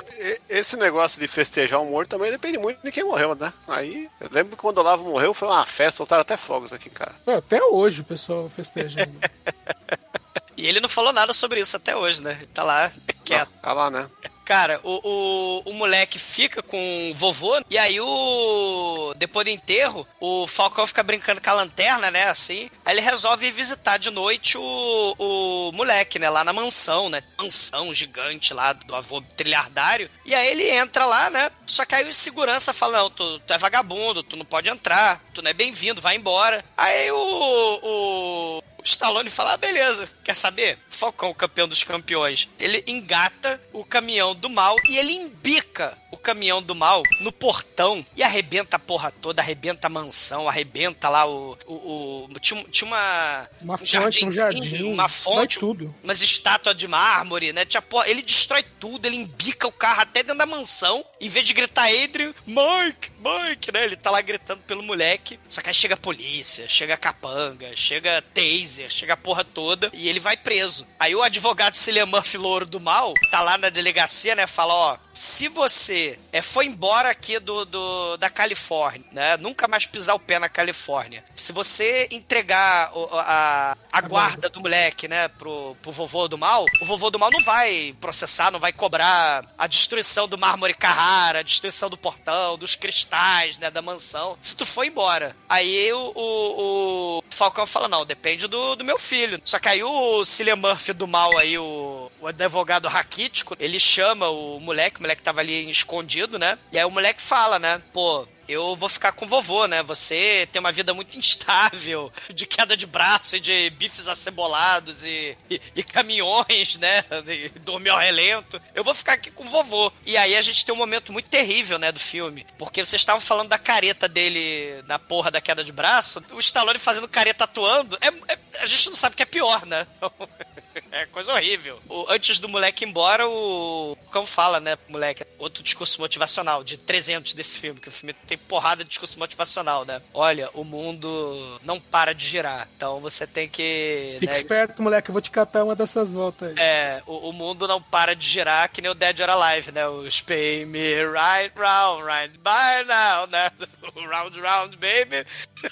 esse 0.48 0.76
negócio 0.76 1.20
de 1.20 1.28
festejar 1.28 1.80
o 1.80 1.86
morto 1.86 2.10
também 2.10 2.30
depende 2.30 2.58
muito 2.58 2.82
de 2.82 2.90
quem 2.90 3.04
morreu, 3.04 3.34
né? 3.34 3.52
Aí, 3.68 4.08
eu 4.20 4.28
lembro 4.30 4.56
que 4.56 4.62
quando 4.62 4.78
o 4.78 4.80
Olavo 4.80 5.04
morreu 5.04 5.32
foi 5.32 5.48
uma 5.48 5.64
festa, 5.66 5.98
soltaram 5.98 6.22
até 6.22 6.36
fogos 6.36 6.72
aqui 6.72 6.88
em 6.88 6.92
casa. 6.92 7.14
Até 7.26 7.62
hoje 7.62 8.00
o 8.00 8.04
pessoal 8.04 8.48
festeja. 8.48 9.02
ainda. 9.02 9.30
E 10.56 10.66
ele 10.66 10.78
não 10.78 10.90
falou 10.90 11.10
nada 11.10 11.32
sobre 11.32 11.58
isso 11.58 11.74
até 11.74 11.96
hoje, 11.96 12.22
né? 12.22 12.32
Ele 12.32 12.46
tá 12.48 12.62
lá 12.62 12.92
quieto. 13.24 13.50
Tá 13.62 13.72
lá, 13.72 13.90
né? 13.90 14.10
Cara, 14.50 14.80
o, 14.82 15.62
o, 15.64 15.70
o 15.70 15.72
moleque 15.74 16.18
fica 16.18 16.60
com 16.60 17.12
o 17.12 17.14
vovô, 17.14 17.62
e 17.70 17.78
aí 17.78 18.00
o. 18.00 19.14
Depois 19.16 19.44
do 19.44 19.50
enterro, 19.50 20.04
o 20.18 20.44
Falcão 20.48 20.84
fica 20.88 21.04
brincando 21.04 21.40
com 21.40 21.50
a 21.50 21.52
lanterna, 21.52 22.10
né? 22.10 22.24
Assim. 22.24 22.68
Aí 22.84 22.94
ele 22.94 23.00
resolve 23.00 23.48
visitar 23.52 23.96
de 23.96 24.10
noite 24.10 24.58
o, 24.58 25.14
o 25.16 25.70
moleque, 25.72 26.18
né? 26.18 26.28
Lá 26.28 26.42
na 26.42 26.52
mansão, 26.52 27.08
né? 27.08 27.22
Mansão 27.38 27.94
gigante 27.94 28.52
lá 28.52 28.72
do 28.72 28.92
avô 28.92 29.22
trilhardário. 29.36 30.10
E 30.26 30.34
aí 30.34 30.48
ele 30.48 30.68
entra 30.68 31.06
lá, 31.06 31.30
né? 31.30 31.48
Só 31.64 31.84
que 31.84 31.94
aí 31.94 32.08
o 32.08 32.12
segurança 32.12 32.72
fala: 32.72 32.98
Não, 32.98 33.10
tu, 33.10 33.38
tu 33.38 33.52
é 33.52 33.58
vagabundo, 33.58 34.24
tu 34.24 34.34
não 34.34 34.44
pode 34.44 34.68
entrar, 34.68 35.22
tu 35.32 35.42
não 35.42 35.50
é 35.52 35.54
bem-vindo, 35.54 36.00
vai 36.00 36.16
embora. 36.16 36.64
Aí 36.76 37.08
o 37.12 37.80
o 37.82 38.62
Stallone 38.90 39.30
fala, 39.30 39.54
ah, 39.54 39.56
beleza, 39.56 40.08
quer 40.24 40.34
saber? 40.34 40.78
Falcão, 40.88 41.32
campeão 41.32 41.68
dos 41.68 41.82
campeões. 41.82 42.48
Ele 42.58 42.82
engata 42.86 43.60
o 43.72 43.84
caminhão 43.84 44.34
do 44.34 44.50
mal 44.50 44.76
e 44.88 44.98
ele 44.98 45.12
embica 45.12 45.96
o 46.10 46.16
caminhão 46.16 46.62
do 46.62 46.74
mal 46.74 47.02
no 47.20 47.30
portão 47.32 48.04
e 48.16 48.22
arrebenta 48.22 48.76
a 48.76 48.78
porra 48.78 49.10
toda, 49.20 49.40
arrebenta 49.40 49.86
a 49.86 49.90
mansão, 49.90 50.48
arrebenta 50.48 51.08
lá 51.08 51.26
o. 51.26 51.56
o, 51.66 52.28
o- 52.34 52.40
tinha, 52.40 52.62
tinha 52.64 52.86
uma. 52.88 53.48
Uma 53.60 53.74
um 53.74 53.78
fonte, 53.78 54.24
um 54.24 54.32
jardinzinho, 54.32 54.70
jardim. 54.70 54.92
uma 54.92 55.08
fonte, 55.08 55.58
tudo. 55.58 55.94
umas 56.02 56.20
estátuas 56.22 56.76
de 56.76 56.88
mármore, 56.88 57.52
né? 57.52 57.64
Tinha 57.64 57.82
porra, 57.82 58.08
ele 58.08 58.22
destrói 58.22 58.62
tudo, 58.78 59.06
ele 59.06 59.16
embica 59.16 59.66
o 59.66 59.72
carro 59.72 60.00
até 60.02 60.22
dentro 60.22 60.38
da 60.38 60.46
mansão. 60.46 61.04
Em 61.20 61.28
vez 61.28 61.46
de 61.46 61.52
gritar 61.52 61.88
Adrian, 61.88 62.32
Mike, 62.46 63.10
Mike, 63.18 63.72
né? 63.72 63.84
Ele 63.84 63.96
tá 63.96 64.10
lá 64.10 64.20
gritando 64.20 64.62
pelo 64.62 64.82
moleque. 64.82 65.38
Só 65.48 65.60
que 65.60 65.68
aí 65.68 65.74
chega 65.74 65.94
a 65.94 65.98
polícia, 65.98 66.68
chega 66.68 66.94
a 66.94 66.96
capanga, 66.96 67.74
chega 67.76 68.22
taser, 68.34 68.90
chega 68.90 69.12
a 69.14 69.16
porra 69.16 69.44
toda 69.44 69.90
e 69.92 70.08
ele 70.08 70.18
vai 70.20 70.36
preso. 70.36 70.86
Aí 70.98 71.14
o 71.14 71.22
advogado 71.22 71.74
Cillian 71.74 72.06
Murphy 72.06 72.38
Louro 72.38 72.66
do 72.66 72.80
Mal 72.80 73.14
tá 73.30 73.40
lá 73.42 73.56
na 73.58 73.68
delegacia, 73.68 74.34
né? 74.34 74.46
Fala, 74.46 74.74
ó, 74.74 74.98
se 75.20 75.48
você 75.48 76.18
é, 76.32 76.40
foi 76.40 76.64
embora 76.64 77.10
aqui 77.10 77.38
do, 77.38 77.66
do- 77.66 78.16
da 78.16 78.30
Califórnia, 78.30 79.04
né? 79.12 79.36
Nunca 79.36 79.68
mais 79.68 79.84
pisar 79.84 80.14
o 80.14 80.18
pé 80.18 80.38
na 80.38 80.48
Califórnia. 80.48 81.22
Se 81.34 81.52
você 81.52 82.08
entregar 82.10 82.90
o- 82.96 83.06
a, 83.12 83.76
a 83.92 84.00
guarda 84.00 84.48
do 84.48 84.60
moleque, 84.62 85.06
né, 85.08 85.28
pro, 85.28 85.76
pro 85.82 85.92
vovô 85.92 86.26
do 86.26 86.38
mal, 86.38 86.64
o 86.80 86.86
vovô 86.86 87.10
do 87.10 87.18
mal 87.18 87.30
não 87.30 87.44
vai 87.44 87.94
processar, 88.00 88.50
não 88.50 88.58
vai 88.58 88.72
cobrar 88.72 89.44
a 89.58 89.66
destruição 89.66 90.26
do 90.26 90.38
mármore 90.38 90.72
Carrara, 90.72 91.40
a 91.40 91.42
destruição 91.42 91.90
do 91.90 91.98
portão, 91.98 92.56
dos 92.56 92.74
cristais, 92.74 93.58
né, 93.58 93.70
da 93.70 93.82
mansão. 93.82 94.38
Se 94.40 94.56
tu 94.56 94.64
for 94.64 94.84
embora. 94.84 95.36
Aí 95.50 95.92
o, 95.92 96.12
o, 96.14 97.18
o 97.18 97.24
Falcão 97.28 97.66
fala, 97.66 97.88
não, 97.88 98.06
depende 98.06 98.46
do, 98.46 98.74
do 98.74 98.84
meu 98.86 98.98
filho. 98.98 99.38
Só 99.44 99.58
que 99.58 99.68
aí 99.68 99.82
o 99.84 100.24
Cillian 100.24 100.56
Murphy 100.56 100.94
do 100.94 101.06
mal 101.06 101.36
aí, 101.36 101.58
o, 101.58 102.09
o 102.20 102.26
advogado 102.26 102.88
raquítico, 102.88 103.56
ele 103.58 103.78
chama 103.80 104.28
o 104.28 104.60
moleque, 104.60 104.98
o 104.98 105.02
moleque 105.02 105.22
tava 105.22 105.40
ali 105.40 105.70
escondido, 105.70 106.38
né? 106.38 106.58
E 106.72 106.78
aí 106.78 106.84
o 106.84 106.90
moleque 106.90 107.22
fala, 107.22 107.58
né, 107.58 107.80
pô, 107.92 108.26
eu 108.48 108.74
vou 108.74 108.88
ficar 108.88 109.12
com 109.12 109.28
vovô, 109.28 109.66
né? 109.66 109.80
Você 109.84 110.48
tem 110.50 110.58
uma 110.58 110.72
vida 110.72 110.92
muito 110.92 111.16
instável, 111.18 112.12
de 112.34 112.46
queda 112.46 112.76
de 112.76 112.84
braço 112.84 113.36
e 113.36 113.40
de 113.40 113.70
bifes 113.70 114.08
acebolados 114.08 115.04
e, 115.04 115.38
e, 115.48 115.60
e 115.76 115.82
caminhões, 115.84 116.76
né? 116.78 117.02
De 117.24 117.48
dormir 117.60 117.90
ao 117.90 117.98
relento. 117.98 118.60
Eu 118.74 118.82
vou 118.82 118.92
ficar 118.92 119.12
aqui 119.12 119.30
com 119.30 119.44
vovô. 119.44 119.92
E 120.04 120.16
aí 120.16 120.36
a 120.36 120.42
gente 120.42 120.64
tem 120.64 120.74
um 120.74 120.78
momento 120.78 121.12
muito 121.12 121.30
terrível, 121.30 121.78
né, 121.78 121.92
do 121.92 122.00
filme. 122.00 122.44
Porque 122.58 122.84
vocês 122.84 123.00
estavam 123.00 123.20
falando 123.20 123.48
da 123.50 123.58
careta 123.58 124.08
dele 124.08 124.82
na 124.86 124.98
porra 124.98 125.30
da 125.30 125.40
queda 125.40 125.62
de 125.62 125.70
braço. 125.72 126.22
O 126.32 126.40
Stallone 126.40 126.78
fazendo 126.78 127.08
careta 127.08 127.44
atuando, 127.44 127.96
é, 128.00 128.08
é- 128.32 128.38
a 128.60 128.66
gente 128.66 128.88
não 128.88 128.96
sabe 128.96 129.14
o 129.14 129.16
que 129.16 129.22
é 129.22 129.26
pior, 129.26 129.64
né? 129.64 129.86
É 130.92 131.06
coisa 131.06 131.32
horrível. 131.32 131.78
O- 131.88 132.06
antes 132.08 132.38
do 132.38 132.48
moleque 132.48 132.84
ir 132.84 132.88
embora, 132.88 133.26
o. 133.28 133.96
Como 134.12 134.26
fala, 134.26 134.58
né, 134.60 134.76
moleque? 134.88 135.24
Outro 135.38 135.62
discurso 135.62 136.00
motivacional, 136.00 136.64
de 136.64 136.76
300 136.76 137.32
desse 137.32 137.58
filme, 137.60 137.78
que 137.80 137.88
o 137.88 137.92
filme 137.92 138.12
tem 138.12 138.36
porrada 138.36 138.82
de 138.82 138.90
discurso 138.90 139.18
motivacional, 139.18 139.84
né? 139.84 140.02
Olha, 140.12 140.50
o 140.52 140.64
mundo 140.64 141.60
não 141.62 141.78
para 141.80 142.12
de 142.14 142.26
girar. 142.26 142.68
Então 142.76 142.98
você 143.00 143.26
tem 143.26 143.48
que. 143.48 144.16
Fica 144.18 144.32
né, 144.32 144.38
esperto, 144.38 144.82
moleque, 144.82 145.10
eu 145.10 145.12
vou 145.12 145.22
te 145.22 145.30
catar 145.30 145.64
uma 145.64 145.76
dessas 145.76 146.12
voltas 146.12 146.48
aí. 146.50 146.54
é, 146.58 147.02
o, 147.06 147.28
o 147.28 147.32
mundo 147.32 147.68
não 147.68 147.80
para 147.80 148.14
de 148.16 148.26
girar 148.26 148.68
que 148.70 148.82
nem 148.82 148.90
o 148.90 148.94
Dead 148.94 149.18
or 149.20 149.30
Alive, 149.30 149.70
né? 149.72 149.86
O 149.88 150.10
Spay 150.10 150.64
me 150.66 151.04
right 151.06 151.52
round, 151.56 152.04
right 152.04 152.36
by 152.38 152.84
now, 152.86 153.26
né? 153.28 153.50
round, 154.10 154.40
round, 154.40 154.76
baby. 154.76 155.24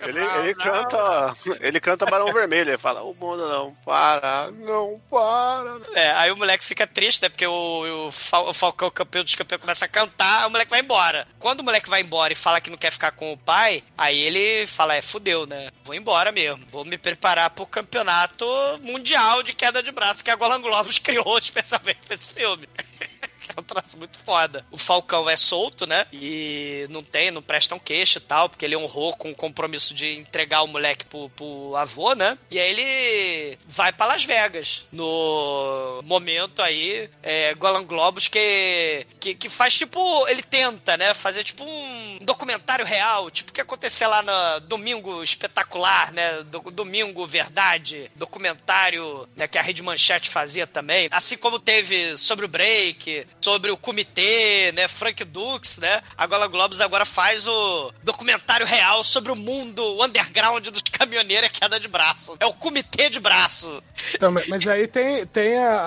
Ele, 0.00 0.20
Round, 0.20 0.48
ele 0.48 0.52
round. 0.58 0.88
canta. 0.88 1.36
Ele 1.60 1.80
canta 1.80 2.06
Barão 2.06 2.32
Vermelho, 2.32 2.70
ele 2.70 2.78
fala, 2.78 3.02
o 3.02 3.14
mundo 3.14 3.46
não 3.48 3.74
para, 3.84 4.27
não 4.52 5.00
para. 5.10 5.78
É, 5.94 6.10
aí 6.12 6.30
o 6.30 6.36
moleque 6.36 6.64
fica 6.64 6.86
triste, 6.86 7.22
né? 7.22 7.28
Porque 7.28 7.46
o, 7.46 8.06
o, 8.06 8.10
Fal- 8.10 8.48
o 8.48 8.54
Falcão, 8.54 8.90
campeão 8.90 9.24
dos 9.24 9.34
campeões, 9.34 9.60
começa 9.60 9.84
a 9.84 9.88
cantar, 9.88 10.46
o 10.46 10.50
moleque 10.50 10.70
vai 10.70 10.80
embora. 10.80 11.26
Quando 11.38 11.60
o 11.60 11.64
moleque 11.64 11.88
vai 11.88 12.00
embora 12.00 12.32
e 12.32 12.36
fala 12.36 12.60
que 12.60 12.70
não 12.70 12.78
quer 12.78 12.90
ficar 12.92 13.12
com 13.12 13.32
o 13.32 13.36
pai, 13.38 13.82
aí 13.96 14.18
ele 14.18 14.66
fala, 14.66 14.94
é, 14.94 15.02
fudeu, 15.02 15.46
né? 15.46 15.68
Vou 15.84 15.94
embora 15.94 16.32
mesmo. 16.32 16.64
Vou 16.68 16.84
me 16.84 16.98
preparar 16.98 17.50
pro 17.50 17.66
campeonato 17.66 18.44
mundial 18.82 19.42
de 19.42 19.52
queda 19.52 19.82
de 19.82 19.90
braço 19.92 20.22
que 20.24 20.30
a 20.30 20.36
Golan 20.36 20.60
Globus 20.60 20.98
criou 21.00 21.38
especialmente 21.38 22.00
pra 22.06 22.14
esse 22.14 22.30
filme. 22.30 22.68
que 23.48 23.54
é 23.58 23.60
um 23.60 23.64
traço 23.64 23.96
muito 23.98 24.18
foda. 24.18 24.64
O 24.70 24.78
Falcão 24.78 25.28
é 25.28 25.36
solto, 25.36 25.86
né? 25.86 26.06
E 26.12 26.86
não 26.90 27.02
tem, 27.02 27.30
não 27.30 27.42
presta 27.42 27.74
um 27.74 27.78
queixo 27.78 28.18
e 28.18 28.20
tal, 28.20 28.48
porque 28.48 28.64
ele 28.64 28.76
honrou 28.76 29.16
com 29.16 29.30
o 29.30 29.34
compromisso 29.34 29.94
de 29.94 30.16
entregar 30.18 30.62
o 30.62 30.66
moleque 30.68 31.06
pro, 31.06 31.28
pro 31.30 31.74
avô, 31.76 32.14
né? 32.14 32.36
E 32.50 32.58
aí 32.60 32.70
ele 32.70 33.58
vai 33.66 33.92
pra 33.92 34.06
Las 34.06 34.24
Vegas. 34.24 34.82
No 34.92 36.00
momento 36.04 36.60
aí, 36.62 37.08
é, 37.22 37.54
Golan 37.54 37.86
que, 38.30 39.06
que, 39.20 39.34
que 39.34 39.48
faz 39.48 39.76
tipo. 39.76 40.26
Ele 40.28 40.42
tenta, 40.42 40.96
né? 40.96 41.14
Fazer 41.14 41.44
tipo 41.44 41.64
um 41.64 42.18
documentário 42.22 42.84
real, 42.84 43.30
tipo 43.30 43.50
o 43.50 43.54
que 43.54 43.60
aconteceu 43.60 44.08
lá 44.08 44.22
no 44.22 44.60
Domingo 44.60 45.22
Espetacular, 45.22 46.12
né? 46.12 46.42
Do- 46.44 46.68
Domingo 46.70 47.26
Verdade, 47.26 48.10
documentário 48.14 49.28
né, 49.36 49.46
que 49.48 49.58
a 49.58 49.62
Rede 49.62 49.82
Manchete 49.82 50.28
fazia 50.28 50.66
também. 50.66 51.08
Assim 51.10 51.36
como 51.36 51.58
teve 51.58 52.16
sobre 52.18 52.44
o 52.44 52.48
break, 52.48 53.26
sobre 53.40 53.70
o 53.70 53.76
comitê, 53.76 54.72
né? 54.74 54.88
Frank 54.88 55.24
Dux, 55.24 55.78
né? 55.78 56.00
A 56.16 56.26
Gola 56.26 56.46
Globus 56.48 56.80
agora 56.80 57.04
faz 57.04 57.46
o 57.46 57.92
documentário 58.02 58.66
real 58.66 59.02
sobre 59.04 59.32
o 59.32 59.36
mundo 59.36 59.82
o 59.82 60.04
underground 60.04 60.66
dos 60.68 60.82
caminhoneiros 60.82 61.48
e 61.48 61.52
queda 61.52 61.78
de 61.78 61.88
braço. 61.88 62.36
É 62.40 62.46
o 62.46 62.52
comitê 62.52 63.08
de 63.10 63.20
braço. 63.20 63.82
Então, 64.14 64.32
mas- 64.32 64.66
aí 64.68 64.86
tem, 64.86 65.24
tem 65.26 65.56
a- 65.58 65.78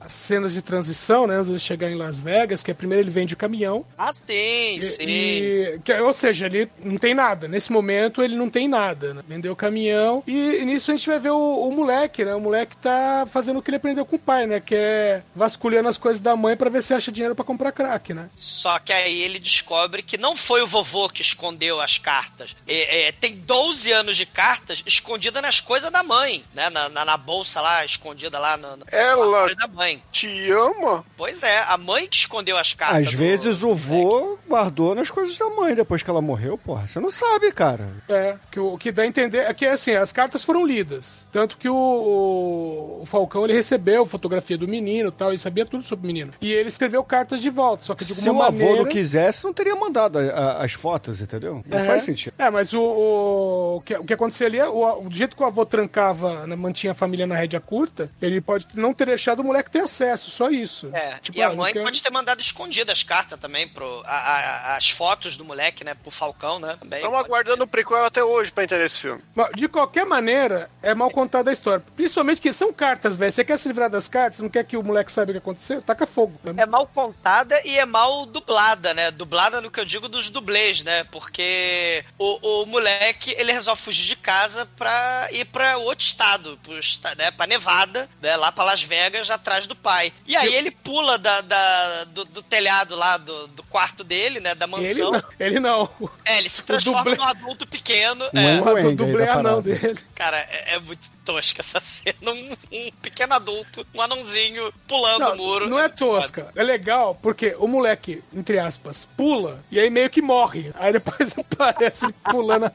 a- 0.00 0.04
as 0.04 0.12
cenas 0.12 0.54
de 0.54 0.62
transição, 0.62 1.26
né? 1.26 1.36
Antes 1.36 1.50
de 1.52 1.58
chegar 1.58 1.90
em 1.90 1.94
Las 1.96 2.18
Vegas, 2.20 2.62
que 2.62 2.70
é 2.70 2.74
primeiro 2.74 3.04
ele 3.04 3.10
vende 3.10 3.34
o 3.34 3.36
caminhão. 3.36 3.84
Ah, 3.96 4.12
sim, 4.12 4.76
E- 4.78 4.82
sim. 4.82 5.04
e- 5.06 5.80
que- 5.84 5.92
ou 5.94 6.12
seja, 6.12 6.46
ele 6.46 6.70
não 6.82 6.96
tem 6.98 7.14
nada. 7.14 7.48
Nesse 7.48 7.72
momento 7.72 8.22
ele 8.22 8.36
não 8.36 8.48
tem 8.50 8.68
nada. 8.68 9.14
Né? 9.14 9.22
Vendeu 9.26 9.52
o 9.52 9.56
caminhão. 9.56 10.22
E, 10.26 10.64
nisso 10.64 10.90
a 10.90 10.96
gente 10.96 11.08
vai 11.08 11.18
ver 11.18 11.30
o, 11.30 11.68
o 11.68 11.72
moleque, 11.72 12.24
né? 12.24 12.34
O 12.34 12.40
moleque 12.40 12.76
tá 12.76 13.26
fazendo 13.30 13.58
o 13.58 13.62
que 13.62 13.70
ele 13.70 13.76
aprendeu 13.78 14.04
com 14.04 14.16
o 14.16 14.18
pai, 14.18 14.46
né? 14.46 14.60
Que 14.60 14.74
é 14.74 15.22
vasculhando 15.34 15.88
as 15.88 15.98
coisas 15.98 16.20
da 16.20 16.36
mãe 16.36 16.56
pra 16.58 16.68
ver 16.70 16.82
se 16.82 16.92
acha 16.92 17.10
dinheiro 17.12 17.34
pra 17.34 17.44
comprar 17.44 17.72
crack, 17.72 18.12
né? 18.12 18.28
Só 18.36 18.78
que 18.78 18.92
aí 18.92 19.22
ele 19.22 19.38
descobre 19.38 20.02
que 20.02 20.18
não 20.18 20.36
foi 20.36 20.60
o 20.62 20.66
vovô 20.66 21.08
que 21.08 21.22
escondeu 21.22 21.80
as 21.80 21.96
cartas. 21.98 22.54
É, 22.66 23.08
é, 23.08 23.12
tem 23.12 23.34
12 23.36 23.90
anos 23.92 24.16
de 24.16 24.26
cartas 24.26 24.82
escondidas 24.84 25.40
nas 25.42 25.60
coisas 25.60 25.90
da 25.90 26.02
mãe, 26.02 26.44
né? 26.54 26.68
Na, 26.70 26.88
na- 26.88 27.04
na 27.04 27.16
bolsa 27.16 27.60
lá, 27.60 27.84
escondida 27.84 28.38
lá 28.38 28.56
no, 28.56 28.76
no 28.76 28.84
Ela 28.90 29.54
da 29.54 29.68
mãe. 29.68 30.02
te 30.12 30.50
ama? 30.50 31.04
Pois 31.16 31.42
é, 31.42 31.58
a 31.68 31.76
mãe 31.78 32.06
que 32.08 32.16
escondeu 32.16 32.58
as 32.58 32.72
cartas. 32.74 33.06
Às 33.08 33.12
do- 33.12 33.18
vezes 33.18 33.62
o 33.62 33.74
vô 33.74 34.38
guardou 34.48 34.94
nas 34.94 35.10
coisas 35.10 35.38
da 35.38 35.48
mãe 35.50 35.74
depois 35.74 36.02
que 36.02 36.10
ela 36.10 36.20
morreu, 36.20 36.58
porra. 36.58 36.86
Você 36.86 36.98
não 37.00 37.10
sabe, 37.10 37.52
cara. 37.52 37.88
É, 38.08 38.36
que 38.50 38.58
o 38.60 38.76
que 38.76 38.90
dá 38.92 39.02
a 39.02 39.06
entender 39.06 39.38
é 39.38 39.54
que 39.54 39.64
assim, 39.66 39.92
as 39.94 40.10
cartas 40.12 40.42
foram 40.42 40.66
lidas. 40.66 41.26
Tanto 41.32 41.56
que 41.56 41.68
o, 41.68 41.74
o- 42.18 43.02
o 43.02 43.06
Falcão 43.06 43.44
ele 43.44 43.52
recebeu 43.54 44.04
fotografia 44.06 44.58
do 44.58 44.66
menino 44.68 45.08
e 45.08 45.12
tal, 45.12 45.32
e 45.32 45.38
sabia 45.38 45.64
tudo 45.66 45.84
sobre 45.84 46.04
o 46.04 46.06
menino. 46.06 46.32
E 46.40 46.47
ele 46.52 46.68
escreveu 46.68 47.02
cartas 47.04 47.40
de 47.40 47.50
volta, 47.50 47.84
só 47.84 47.94
que 47.94 48.04
de 48.04 48.14
Se 48.14 48.28
alguma 48.28 48.44
o 48.44 48.48
avô 48.48 48.58
maneira. 48.58 48.82
não 48.82 48.90
quisesse, 48.90 49.44
não 49.44 49.52
teria 49.52 49.74
mandado 49.76 50.18
a- 50.18 50.22
a- 50.22 50.64
as 50.64 50.72
fotos, 50.72 51.20
entendeu? 51.20 51.62
Não 51.66 51.78
É. 51.78 51.84
faz 51.86 52.02
sentido. 52.02 52.34
É, 52.38 52.50
mas 52.50 52.72
o, 52.72 52.80
o, 52.80 53.76
o 53.76 53.80
que, 53.80 53.94
o 53.96 54.04
que 54.04 54.12
acontecia 54.14 54.46
ali 54.46 54.58
é 54.58 54.68
o, 54.68 55.06
o 55.06 55.10
jeito 55.12 55.36
que 55.36 55.42
o 55.42 55.46
avô 55.46 55.64
trancava, 55.66 56.46
né, 56.46 56.56
mantinha 56.56 56.92
a 56.92 56.94
família 56.94 57.26
na 57.26 57.34
rédea 57.36 57.60
curta, 57.60 58.10
ele 58.20 58.40
pode 58.40 58.66
não 58.74 58.92
ter 58.92 59.06
deixado 59.06 59.40
o 59.40 59.44
moleque 59.44 59.70
ter 59.70 59.80
acesso, 59.80 60.30
só 60.30 60.50
isso. 60.50 60.88
É, 60.92 61.18
Tipo, 61.20 61.38
e 61.38 61.42
a 61.42 61.48
ah, 61.48 61.54
mãe 61.54 61.72
quero- 61.72 61.84
pode 61.84 62.02
ter 62.02 62.10
mandado 62.10 62.40
escondidas 62.40 62.92
as 62.92 63.02
cartas 63.02 63.38
também, 63.38 63.66
pro, 63.68 64.02
a- 64.04 64.72
a- 64.72 64.76
as 64.76 64.90
fotos 64.90 65.36
do 65.36 65.44
moleque, 65.44 65.84
né? 65.84 65.94
Pro 65.94 66.10
Falcão, 66.10 66.58
né? 66.58 66.76
Também. 66.80 66.98
Estamos 66.98 67.18
aguardando 67.18 67.64
o 67.64 67.66
prequel 67.66 68.04
até 68.04 68.22
hoje 68.22 68.50
pra 68.52 68.64
entender 68.64 68.86
esse 68.86 68.98
filme. 68.98 69.22
Mas, 69.34 69.48
De 69.54 69.68
qualquer 69.68 70.06
maneira, 70.06 70.70
é 70.82 70.94
mal 70.94 71.10
contada 71.10 71.50
a 71.50 71.52
história. 71.52 71.82
Principalmente 71.96 72.40
que 72.40 72.52
são 72.52 72.72
cartas, 72.72 73.16
velho. 73.16 73.30
Você 73.32 73.44
quer 73.44 73.58
se 73.58 73.68
livrar 73.68 73.90
das 73.90 74.08
cartas, 74.08 74.40
não 74.40 74.48
quer 74.48 74.64
que 74.64 74.76
o 74.76 74.82
moleque 74.82 75.10
saiba 75.10 75.30
o 75.30 75.34
que 75.34 75.38
aconteceu? 75.38 75.82
Taca 75.82 76.06
fogo. 76.06 76.37
Né? 76.42 76.62
É 76.62 76.66
mal 76.66 76.86
contada 76.86 77.60
e 77.64 77.78
é 77.78 77.84
mal 77.84 78.26
dublada, 78.26 78.92
né? 78.94 79.10
Dublada 79.10 79.60
no 79.60 79.70
que 79.70 79.80
eu 79.80 79.84
digo 79.84 80.08
dos 80.08 80.28
dublês, 80.30 80.82
né? 80.82 81.04
Porque 81.04 82.04
o, 82.18 82.62
o 82.62 82.66
moleque, 82.66 83.34
ele 83.38 83.52
resolve 83.52 83.80
fugir 83.82 84.06
de 84.06 84.16
casa 84.16 84.66
pra 84.76 85.28
ir 85.32 85.44
pra 85.46 85.76
outro 85.78 86.04
estado, 86.04 86.58
pro, 86.62 86.74
né? 87.16 87.30
pra 87.30 87.46
Nevada, 87.46 88.08
né? 88.22 88.36
lá 88.36 88.50
pra 88.52 88.64
Las 88.64 88.82
Vegas, 88.82 89.30
atrás 89.30 89.66
do 89.66 89.74
pai. 89.76 90.12
E 90.26 90.36
aí 90.36 90.54
ele 90.54 90.70
pula 90.70 91.18
da, 91.18 91.40
da- 91.40 92.04
do, 92.04 92.24
do 92.24 92.42
telhado 92.42 92.94
lá, 92.96 93.16
do, 93.16 93.48
do 93.48 93.62
quarto 93.64 94.02
dele, 94.04 94.40
né? 94.40 94.54
Da 94.54 94.66
Ele 94.66 94.76
mansão. 94.76 95.10
não. 95.12 95.22
Ele 95.38 95.60
não. 95.60 95.90
É, 96.24 96.38
ele 96.38 96.48
se 96.48 96.62
transforma 96.64 97.02
dublê- 97.04 97.16
num 97.16 97.24
adulto 97.24 97.66
pequeno. 97.66 98.24
Um 98.34 98.38
é. 98.38 98.52
Angle 98.52 98.86
O 98.86 98.96
dublê 98.96 99.26
da 99.26 99.34
anão 99.34 99.60
dele. 99.62 99.98
Cara, 100.14 100.38
é, 100.38 100.74
é 100.74 100.78
muito 100.80 101.08
tosca 101.32 101.60
essa 101.60 101.78
cena. 101.80 102.30
Um, 102.32 102.52
um 102.72 102.90
pequeno 103.02 103.34
adulto, 103.34 103.86
um 103.94 104.00
anãozinho 104.00 104.72
pulando 104.86 105.20
Não, 105.20 105.32
o 105.34 105.36
muro. 105.36 105.68
não 105.68 105.78
é 105.78 105.88
tosca. 105.88 106.50
É 106.56 106.62
legal 106.62 107.14
porque 107.20 107.54
o 107.58 107.66
moleque, 107.66 108.22
entre 108.32 108.58
aspas, 108.58 109.06
pula 109.16 109.62
e 109.70 109.78
aí 109.78 109.90
meio 109.90 110.08
que 110.08 110.22
morre. 110.22 110.72
Aí 110.74 110.92
depois 110.92 111.34
aparece 111.38 112.06
ele 112.06 112.14
pulando 112.30 112.66
a, 112.66 112.72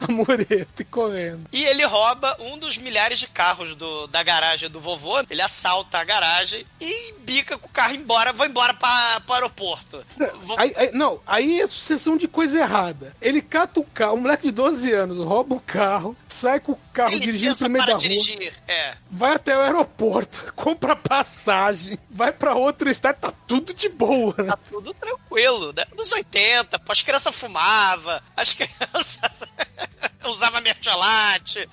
a 0.00 0.10
mureta 0.12 0.80
e 0.82 0.84
correndo. 0.84 1.46
E 1.52 1.64
ele 1.64 1.84
rouba 1.84 2.36
um 2.40 2.58
dos 2.58 2.78
milhares 2.78 3.18
de 3.18 3.26
carros 3.26 3.74
do, 3.74 4.06
da 4.06 4.22
garagem 4.22 4.70
do 4.70 4.80
vovô. 4.80 5.22
Ele 5.28 5.42
assalta 5.42 5.98
a 5.98 6.04
garagem 6.04 6.64
e 6.80 7.12
bica 7.20 7.58
com 7.58 7.66
o 7.66 7.70
carro 7.70 7.94
embora, 7.94 8.32
vai 8.32 8.48
embora 8.48 8.72
para 8.72 9.22
o 9.28 9.32
aeroporto. 9.32 10.04
Vou- 10.42 10.58
Aí, 10.58 10.72
aí- 10.76 10.92
não, 10.92 11.20
aí 11.26 11.60
é 11.60 11.66
sucessão 11.66 12.16
de 12.16 12.26
coisa 12.28 12.58
errada. 12.60 13.14
Ele 13.20 13.42
cata 13.42 13.80
o 13.80 13.84
carro, 13.84 14.14
um 14.16 14.20
moleque 14.20 14.44
de 14.44 14.52
12 14.52 14.92
anos, 14.92 15.18
rouba 15.18 15.54
o 15.56 15.60
carro, 15.60 16.16
sai 16.28 16.60
com 16.60 16.72
o 16.72 16.78
carro 16.92 17.18
dirigindo 17.18 17.54
pro 17.66 17.72
meio 17.72 17.84
para 17.84 17.94
da 17.94 17.98
rua, 17.98 18.08
dirigir. 18.08 18.52
É. 18.66 18.94
vai 19.10 19.34
até 19.34 19.56
o 19.56 19.60
aeroporto, 19.60 20.52
compra 20.56 20.96
passagem, 20.96 21.98
vai 22.10 22.32
pra 22.32 22.54
outro 22.54 22.88
estado, 22.88 23.16
tá 23.16 23.32
tudo 23.46 23.74
de 23.74 23.88
boa, 23.88 24.34
né? 24.38 24.48
Tá 24.48 24.58
tudo 24.68 24.94
tranquilo, 24.94 25.72
né? 25.72 25.84
Nos 25.96 26.10
80, 26.12 26.78
pô, 26.78 26.92
as 26.92 27.02
crianças 27.02 27.34
fumavam, 27.34 28.20
as 28.36 28.52
crianças 28.54 29.30
usavam 30.26 30.60
mercholate. 30.60 31.68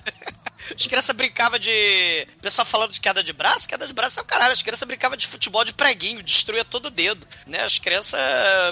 As 0.78 0.86
crianças 0.86 1.14
brincavam 1.14 1.58
de. 1.58 2.26
O 2.38 2.42
pessoal 2.42 2.64
falando 2.64 2.92
de 2.92 3.00
queda 3.00 3.22
de 3.22 3.32
braço, 3.32 3.68
queda 3.68 3.86
de 3.86 3.92
braço 3.92 4.18
é 4.18 4.22
o 4.22 4.26
caralho. 4.26 4.52
As 4.52 4.62
crianças 4.62 4.86
brincavam 4.86 5.16
de 5.16 5.26
futebol 5.26 5.64
de 5.64 5.72
preguinho, 5.72 6.22
destruía 6.22 6.64
todo 6.64 6.86
o 6.86 6.90
dedo. 6.90 7.26
Né? 7.46 7.62
As 7.62 7.78
crianças 7.78 8.20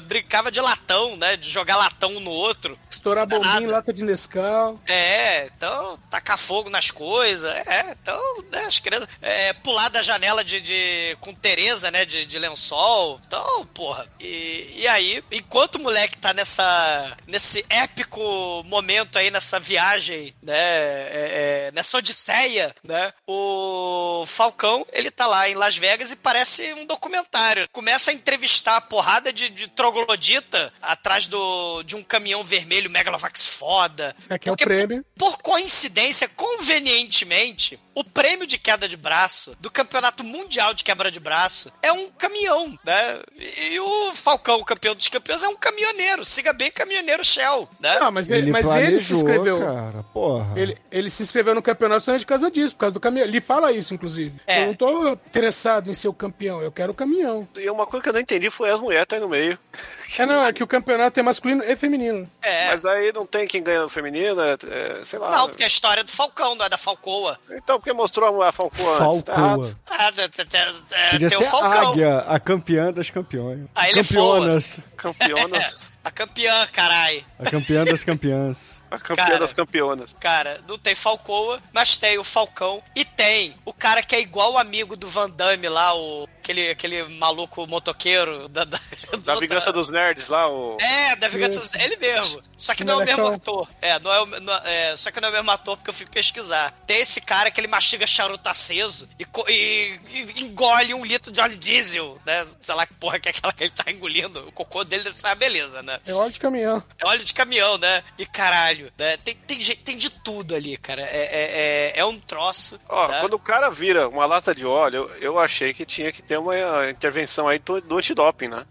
brincavam 0.05 0.51
de 0.51 0.61
latão, 0.61 1.16
né? 1.16 1.36
De 1.36 1.51
jogar 1.51 1.76
latão 1.76 2.16
um 2.16 2.20
no 2.20 2.30
outro. 2.30 2.78
Estourar 2.90 3.24
é 3.24 3.26
bombinha 3.26 3.70
lata 3.70 3.93
de 3.93 4.05
Nescau. 4.05 4.80
É, 4.86 5.47
então, 5.47 5.99
tacar 6.11 6.38
fogo 6.38 6.70
nas 6.70 6.90
coisas. 6.90 7.51
É, 7.66 7.97
então, 8.01 8.45
né, 8.51 8.64
as 8.66 8.78
crianças. 8.78 9.09
É, 9.20 9.53
pular 9.53 9.88
da 9.88 10.03
janela 10.03 10.45
de, 10.45 10.61
de- 10.61 11.16
com 11.20 11.34
Tereza, 11.34 11.90
né? 11.90 12.05
De, 12.05 12.26
de 12.26 12.38
lençol. 12.38 13.20
Então, 13.26 13.66
porra. 13.66 14.07
E, 14.20 14.74
e 14.78 14.88
aí, 14.88 15.22
enquanto 15.30 15.76
o 15.76 15.80
moleque 15.82 16.16
tá 16.18 16.32
nessa. 16.32 17.16
nesse 17.26 17.64
épico 17.68 18.62
momento 18.64 19.18
aí, 19.18 19.30
nessa 19.30 19.59
viagem, 19.59 20.34
né? 20.43 20.53
é, 20.55 21.66
é, 21.68 21.70
nessa 21.82 21.98
odisseia, 21.98 22.72
né? 22.84 23.12
O 23.26 24.24
Falcão, 24.26 24.86
ele 24.92 25.10
tá 25.10 25.26
lá 25.26 25.48
em 25.50 25.54
Las 25.54 25.76
Vegas 25.76 26.12
e 26.12 26.16
parece 26.16 26.72
um 26.74 26.86
documentário. 26.86 27.68
Começa 27.72 28.12
a 28.12 28.14
entrevistar 28.14 28.76
a 28.76 28.80
porrada 28.80 29.32
de, 29.32 29.48
de 29.50 29.68
troglodita 29.68 30.72
atrás 30.80 31.26
do, 31.26 31.82
de 31.82 31.96
um 31.96 32.02
caminhão 32.04 32.44
vermelho 32.44 32.88
Megalovax 32.88 33.46
foda. 33.46 34.14
É 34.30 34.38
que 34.38 34.48
é 34.48 34.52
o 34.52 34.56
prêmio. 34.56 35.04
Por 35.18 35.38
coincidência, 35.38 36.28
convenientemente, 36.28 37.78
o 37.94 38.04
prêmio 38.04 38.46
de 38.46 38.58
queda 38.58 38.88
de 38.88 38.96
braço 38.96 39.56
do 39.60 39.70
Campeonato 39.70 40.22
Mundial 40.22 40.72
de 40.74 40.84
Quebra 40.84 41.10
de 41.10 41.18
Braço 41.18 41.72
é 41.82 41.92
um 41.92 42.08
caminhão, 42.10 42.78
né? 42.84 43.20
E 43.36 43.78
o 43.80 44.12
Falcão, 44.14 44.60
o 44.60 44.64
campeão 44.64 44.94
dos 44.94 45.08
campeões, 45.08 45.42
é 45.42 45.48
um 45.48 45.56
caminhoneiro. 45.56 46.24
Siga 46.24 46.52
bem 46.52 46.70
caminhoneiro 46.70 47.24
Shell, 47.24 47.68
né? 47.80 47.98
Ah, 48.00 48.10
mas 48.10 48.30
ele, 48.30 48.42
Ele 48.42 48.50
mas 48.52 48.66
ele 48.76 48.98
se 49.00 49.12
planejou, 49.14 49.16
inscreveu. 49.16 49.58
cara. 49.58 50.02
Porra. 50.12 50.52
Ele, 50.58 50.78
ele 50.90 51.10
se 51.10 51.22
inscreveu 51.22 51.54
no 51.54 51.60
campeonato 51.62 51.71
só 52.00 52.16
de 52.16 52.26
causa 52.26 52.50
disso, 52.50 52.74
por 52.74 52.80
causa 52.80 52.94
do 52.94 53.00
caminhão. 53.00 53.26
Ele 53.26 53.40
fala 53.40 53.72
isso, 53.72 53.94
inclusive. 53.94 54.34
É. 54.46 54.62
Eu 54.62 54.66
não 54.68 54.74
tô 54.74 55.08
interessado 55.08 55.90
em 55.90 55.94
ser 55.94 56.08
o 56.08 56.12
campeão, 56.14 56.60
eu 56.62 56.72
quero 56.72 56.92
o 56.92 56.94
caminhão. 56.94 57.46
E 57.56 57.68
uma 57.70 57.86
coisa 57.86 58.02
que 58.02 58.08
eu 58.08 58.12
não 58.12 58.20
entendi 58.20 58.50
foi 58.50 58.70
as 58.70 58.80
mulheres 58.80 59.06
tá 59.06 59.16
aí 59.16 59.20
no 59.22 59.28
meio. 59.28 59.58
É, 60.18 60.26
não, 60.26 60.44
é 60.44 60.52
que 60.52 60.62
o 60.62 60.66
campeonato 60.66 61.18
é 61.18 61.22
masculino 61.22 61.64
e 61.64 61.74
feminino. 61.74 62.28
É. 62.42 62.66
Mas 62.66 62.84
aí 62.84 63.10
não 63.14 63.24
tem 63.24 63.46
quem 63.46 63.62
ganha 63.62 63.80
no 63.80 63.88
feminino, 63.88 64.42
é, 64.42 64.58
é, 64.70 65.00
sei 65.06 65.18
lá. 65.18 65.30
Não, 65.30 65.48
porque 65.48 65.62
é 65.62 65.64
a 65.64 65.66
história 65.66 66.04
do 66.04 66.10
Falcão, 66.10 66.54
não 66.54 66.66
é 66.66 66.68
da 66.68 66.76
Falcoa. 66.76 67.38
Então, 67.50 67.78
porque 67.78 67.94
mostrou 67.94 68.42
a 68.42 68.52
Falcoa 68.52 69.02
antes, 69.06 69.22
tá 69.22 69.32
errado. 69.32 69.62
Falcoa. 69.62 69.76
Ah, 69.86 70.12
tem, 70.12 70.28
tem- 70.28 70.44
tem- 70.44 70.74
Podia 71.12 71.28
tem 71.30 71.38
ser 71.38 71.44
o 71.44 71.46
a 71.46 71.50
Falcão. 71.50 71.90
águia, 71.92 72.18
a 72.18 72.38
campeã 72.38 72.92
das 72.92 73.08
campeões. 73.08 73.60
Ah, 73.74 73.88
ele 73.88 74.00
é 74.00 74.02
Campeonas. 74.02 74.80
Campeonas. 74.98 75.90
A 76.05 76.11
campeã, 76.11 76.66
carai. 76.72 77.24
A 77.38 77.48
campeã 77.48 77.84
das 77.84 78.03
campeãs. 78.03 78.84
A 78.90 78.98
campeã 78.98 79.24
Cara. 79.24 79.38
das 79.38 79.53
campeonas. 79.53 80.16
Cara, 80.18 80.61
não 80.66 80.76
tem 80.76 80.94
Falcoa, 80.96 81.62
mas 81.72 81.96
tem 81.96 82.18
o 82.18 82.24
Falcão. 82.24 82.82
E 82.96 83.05
tem 83.05 83.55
o 83.64 83.72
cara 83.72 84.03
que 84.03 84.16
é 84.16 84.20
igual 84.20 84.55
o 84.55 84.59
amigo 84.59 84.96
do 84.96 85.07
Van 85.07 85.30
Damme 85.30 85.68
lá, 85.68 85.94
o, 85.94 86.28
aquele, 86.43 86.70
aquele 86.70 87.03
maluco 87.05 87.66
motoqueiro 87.66 88.49
da, 88.49 88.64
da, 88.64 88.78
Da 89.24 89.34
vingança 89.36 89.72
dos 89.72 89.90
nerds 89.90 90.28
lá, 90.28 90.49
o. 90.51 90.76
É, 90.80 91.14
da 91.16 91.28
vingança 91.28 91.61
Isso. 91.61 91.70
Ele 91.78 91.97
mesmo. 91.97 92.43
Só 92.57 92.74
que 92.74 92.84
não, 92.84 93.01
é 93.01 93.03
o 93.03 93.07
mesmo 93.07 93.26
ator. 93.28 93.68
É, 93.80 93.99
não 94.01 94.12
é, 94.12 94.20
o, 94.22 94.26
não- 94.40 94.53
é, 94.64 94.97
só 94.97 95.11
que 95.11 95.20
não 95.20 95.28
é 95.28 95.30
o 95.30 95.34
mesmo 95.34 95.51
ator 95.51 95.76
porque 95.76 95.90
eu 95.90 95.95
fui 95.95 96.07
pesquisar. 96.07 96.72
Tem 96.86 97.01
esse 97.01 97.20
cara 97.20 97.51
que 97.51 97.61
ele 97.61 97.68
mastiga 97.68 98.07
charuto 98.07 98.49
aceso 98.49 99.09
e, 99.18 99.24
e- 99.49 100.01
e 100.12 100.43
engole 100.43 100.93
um 100.95 101.05
litro 101.05 101.30
de 101.30 101.40
óleo 101.40 101.57
diesel, 101.57 102.18
né? 102.26 102.47
Sei 102.61 102.74
lá 102.74 102.86
que 102.86 102.95
porra 102.95 103.18
que 103.20 103.28
é 103.28 103.30
aquela 103.30 103.53
que 103.53 103.64
ele 103.64 103.70
tá 103.70 103.90
engolindo. 103.90 104.49
O 104.49 104.53
cocô 104.53 104.82
dele 104.84 105.05
deve 105.05 105.18
ser 105.18 105.28
uma 105.28 105.34
beleza, 105.34 105.82
né? 105.82 106.01
É 106.07 106.12
óleo 106.12 106.32
de 106.32 106.40
caminhão. 106.40 106.82
É 106.99 107.07
óleo 107.07 107.24
de 107.24 107.32
caminhão, 107.34 107.78
né? 107.78 108.03
E 108.18 108.26
caralho, 108.26 108.93
né? 108.99 109.16
Tem, 109.18 109.34
tem, 109.34 109.59
tem 109.76 109.97
de 109.97 110.11
tudo 110.11 110.55
ali, 110.55 110.76
cara. 110.76 111.03
É, 111.03 111.07
é, 111.07 111.93
é, 111.95 112.01
é 112.01 112.05
um 112.05 112.18
troço. 112.18 112.80
Ó, 112.88 113.09
né? 113.09 113.20
quando 113.20 113.34
o 113.34 113.38
cara 113.38 113.70
vira 113.70 114.09
uma 114.09 114.26
lata 114.26 114.55
de 114.55 114.66
óleo, 114.66 115.11
eu, 115.16 115.32
eu 115.32 115.38
achei 115.38 115.72
que 115.72 115.84
tinha 115.84 116.11
que 116.12 116.22
ter 116.22 116.31
uma 116.38 116.56
eh, 116.56 116.90
intervenção 116.90 117.48
aí 117.48 117.58
do, 117.58 117.80
do 117.80 117.98
antidoping, 117.98 118.48
né? 118.48 118.64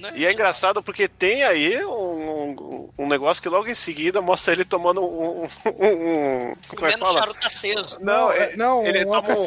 Não 0.00 0.08
é 0.10 0.18
E 0.18 0.24
é 0.26 0.32
engraçado 0.32 0.82
porque 0.82 1.08
tem 1.08 1.42
aí 1.44 1.84
um, 1.84 1.90
um, 1.90 2.90
um 2.98 3.08
negócio 3.08 3.42
que 3.42 3.48
logo 3.48 3.68
em 3.68 3.74
seguida 3.74 4.20
mostra 4.20 4.52
ele 4.54 4.64
tomando 4.64 5.02
um. 5.02 5.42
um, 5.42 5.46
um- 5.46 6.54
como 6.68 6.86
é 6.86 6.92
que 6.92 6.98
Comendo 6.98 6.98
fala? 7.06 7.18
charuto 7.20 7.46
aceso. 7.46 7.98
Não, 8.00 8.30
é, 8.32 8.52
é- 8.52 8.56
não 8.56 8.84
ele 8.86 9.04
um 9.04 9.10
toma 9.10 9.28
um. 9.30 9.46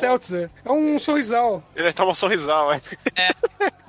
É 0.65 0.71
um 0.71 0.99
sorrisal. 0.99 1.63
ele 1.75 1.93
toma 1.93 2.11
um 2.11 2.15
sorrisal, 2.15 2.71
é. 2.73 2.81
É. 3.15 3.29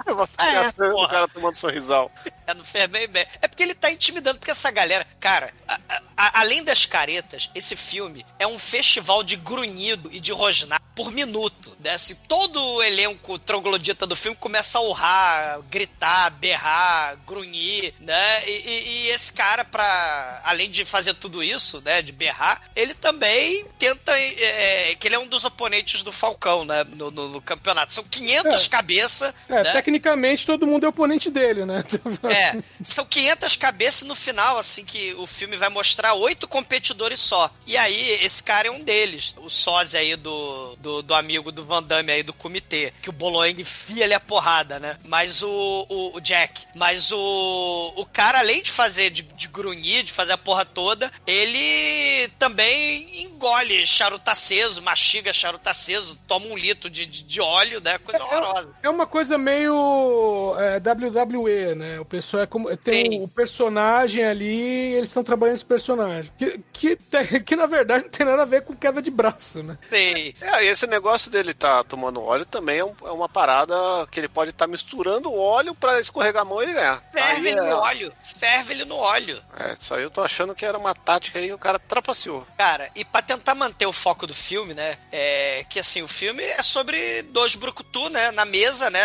Mostra 0.07 0.45
É, 0.45 0.57
a 0.65 0.71
cena 0.71 0.89
do 0.89 0.95
porra. 0.95 1.09
cara 1.09 1.29
tomando 1.29 1.55
sorrisal. 1.55 2.11
É, 2.47 2.55
não 2.55 2.65
fez 2.65 2.89
bem, 2.91 3.07
bem. 3.09 3.27
É 3.41 3.47
porque 3.49 3.63
ele 3.63 3.75
tá 3.75 3.91
intimidando, 3.91 4.39
porque 4.39 4.51
essa 4.51 4.71
galera. 4.71 5.07
Cara, 5.21 5.53
a- 5.69 5.79
a- 6.17 6.41
além 6.41 6.65
das 6.65 6.85
caretas, 6.87 7.49
esse 7.55 7.77
filme 7.77 8.25
é 8.39 8.47
um 8.47 8.59
festival 8.59 9.23
de 9.23 9.37
grunhido 9.37 10.09
e 10.13 10.19
de 10.21 10.33
rosnar 10.33 10.81
por 10.97 11.13
minuto. 11.13 11.77
Né? 11.79 11.97
Se 11.97 12.15
todo 12.15 12.61
o 12.63 12.83
elenco 12.83 13.39
troglodita 13.39 14.07
do 14.07 14.17
filme 14.17 14.37
começa 14.37 14.79
a 14.79 14.83
urrar, 14.83 15.61
gritar, 15.71 16.31
berrar, 16.31 17.17
grunhir, 17.27 17.95
né? 18.01 18.43
E, 18.49 18.51
e- 18.51 18.89
e 18.89 19.09
esse 19.11 19.33
cara, 19.33 19.65
pra. 19.65 20.41
Além 20.45 20.71
de 20.71 20.85
fazer 20.85 21.15
tudo 21.15 21.43
isso, 21.43 21.81
né? 21.85 22.03
De 22.03 22.11
berrar, 22.13 22.61
ele 22.75 22.95
também 22.95 23.65
tenta. 23.79 24.19
é, 24.19 24.91
é, 24.91 24.95
que 24.97 25.07
ele 25.07 25.15
é 25.15 25.19
um 25.19 25.27
dos 25.27 25.45
oponentes 25.45 26.03
do 26.03 26.11
Falcão, 26.13 26.65
né? 26.65 26.85
No, 26.85 27.11
no- 27.11 27.29
no 27.29 27.41
campeonato. 27.43 27.93
São 27.93 28.03
500 28.05 28.67
É. 28.67 28.69
cabeças. 28.69 29.35
É, 29.49 29.63
né? 29.63 29.73
Tecnicamente 30.01 30.47
todo 30.47 30.67
mundo 30.67 30.87
é 30.87 30.89
oponente 30.89 31.31
dele, 31.31 31.65
né? 31.65 31.85
É, 32.31 32.63
são 32.83 33.05
500 33.05 33.57
cabeças 33.57 34.07
no 34.07 34.15
final, 34.15 34.57
assim, 34.57 34.85
que 34.85 35.15
o 35.15 35.27
filme 35.27 35.57
vai 35.57 35.69
mostrar 35.69 36.15
oito 36.15 36.47
competidores 36.47 37.19
só. 37.19 37.51
E 37.67 37.77
aí, 37.77 38.11
esse 38.23 38.43
cara 38.43 38.69
é 38.69 38.71
um 38.71 38.83
deles. 38.83 39.35
O 39.39 39.51
sósia 39.51 40.01
aí 40.01 40.17
do, 40.17 40.77
do, 40.77 41.03
do 41.03 41.15
amigo 41.15 41.51
do 41.51 41.65
Van 41.65 41.83
Damme 41.83 42.13
aí 42.13 42.23
do 42.23 42.33
comitê. 42.33 42.93
Que 43.03 43.11
o 43.11 43.13
Boloeng 43.13 43.61
enfia 43.61 44.05
ele 44.05 44.15
a 44.15 44.21
porrada, 44.21 44.79
né? 44.79 44.97
Mas 45.05 45.43
o, 45.43 45.87
o, 45.89 46.17
o 46.17 46.21
Jack. 46.21 46.67
Mas 46.75 47.11
o, 47.11 47.93
o 47.97 48.07
cara, 48.07 48.39
além 48.39 48.63
de 48.63 48.71
fazer, 48.71 49.11
de, 49.11 49.23
de 49.23 49.49
grunhir, 49.49 50.05
de 50.05 50.13
fazer 50.13 50.33
a 50.33 50.39
porra 50.39 50.65
toda, 50.65 51.11
ele 51.27 52.29
também 52.39 53.20
engole 53.41 53.87
charuto 53.87 54.31
aceso, 54.31 54.83
mastiga 54.83 55.33
charuto 55.33 55.69
aceso, 55.69 56.17
toma 56.29 56.47
um 56.47 56.57
litro 56.59 56.91
de, 56.91 57.07
de, 57.07 57.23
de 57.23 57.41
óleo, 57.41 57.81
né? 57.83 57.97
Coisa 57.99 58.23
horrorosa. 58.23 58.71
É 58.83 58.89
uma 58.89 59.07
coisa 59.07 59.39
meio 59.39 60.55
é, 60.59 60.77
WWE, 60.79 61.75
né? 61.75 61.99
O 62.01 62.05
pessoal 62.05 62.43
é 62.43 62.47
como. 62.47 62.75
Tem 62.77 63.13
Sim. 63.13 63.23
o 63.25 63.29
personagem 63.29 64.25
ali, 64.25 64.93
eles 64.95 65.09
estão 65.09 65.25
trabalhando 65.25 65.57
esse 65.57 65.65
personagem. 65.65 66.31
Que, 66.39 66.61
que, 66.73 66.97
tem- 66.97 67.43
que 67.43 67.57
na 67.57 67.67
verdade 67.67 68.05
não 68.05 68.11
tem 68.11 68.27
nada 68.27 68.43
a 68.43 68.47
ver 68.47 68.63
com 68.63 68.75
queda 68.77 69.01
de 69.01 69.11
braço, 69.11 69.63
né? 69.63 69.79
Sei. 69.89 70.35
É, 70.41 70.65
e 70.65 70.69
esse 70.69 70.87
negócio 70.87 71.31
dele 71.31 71.55
tá 71.55 71.83
tomando 71.85 72.23
óleo 72.23 72.45
também 72.45 72.79
é, 72.81 72.85
um- 72.85 72.95
é 73.05 73.11
uma 73.11 73.29
parada 73.29 73.75
que 74.11 74.21
ele 74.21 74.29
pode 74.29 74.51
estar 74.51 74.67
misturando 74.67 75.31
o 75.31 75.39
óleo 75.39 75.75
pra 75.75 75.99
escorregar 76.01 76.43
a 76.43 76.45
mão 76.45 76.61
e 76.61 76.65
ele 76.67 76.75
ganhar. 76.75 77.03
Ferve 77.13 77.49
Aí 77.49 77.53
ele 77.53 77.61
é- 77.61 77.71
no 77.71 77.77
óleo. 77.77 78.13
Ferve 78.23 78.73
ele 78.75 78.85
no 78.85 78.97
óleo. 78.97 79.43
É, 79.59 79.75
isso 79.81 79.95
aí 79.95 80.03
eu 80.03 80.11
tô 80.11 80.23
achando 80.23 80.55
que 80.55 80.65
era 80.67 80.77
uma 80.79 80.95
tática 80.95 81.39
aí 81.39 81.47
e 81.49 81.53
o 81.53 81.59
cara 81.59 81.79
trapaceou. 81.79 82.47
Cara, 82.59 82.91
e 82.95 83.05
pra 83.05 83.23
tentar 83.37 83.55
manter 83.55 83.87
o 83.87 83.93
foco 83.93 84.27
do 84.27 84.35
filme, 84.35 84.75
né? 84.75 84.97
É 85.13 85.65
que 85.69 85.79
assim, 85.79 86.03
o 86.03 86.09
filme 86.09 86.43
é 86.43 86.63
sobre 86.63 87.23
dois 87.23 87.55
brucutu, 87.55 88.09
né? 88.11 88.31
Na 88.33 88.45
mesa, 88.45 88.91
né? 88.91 89.01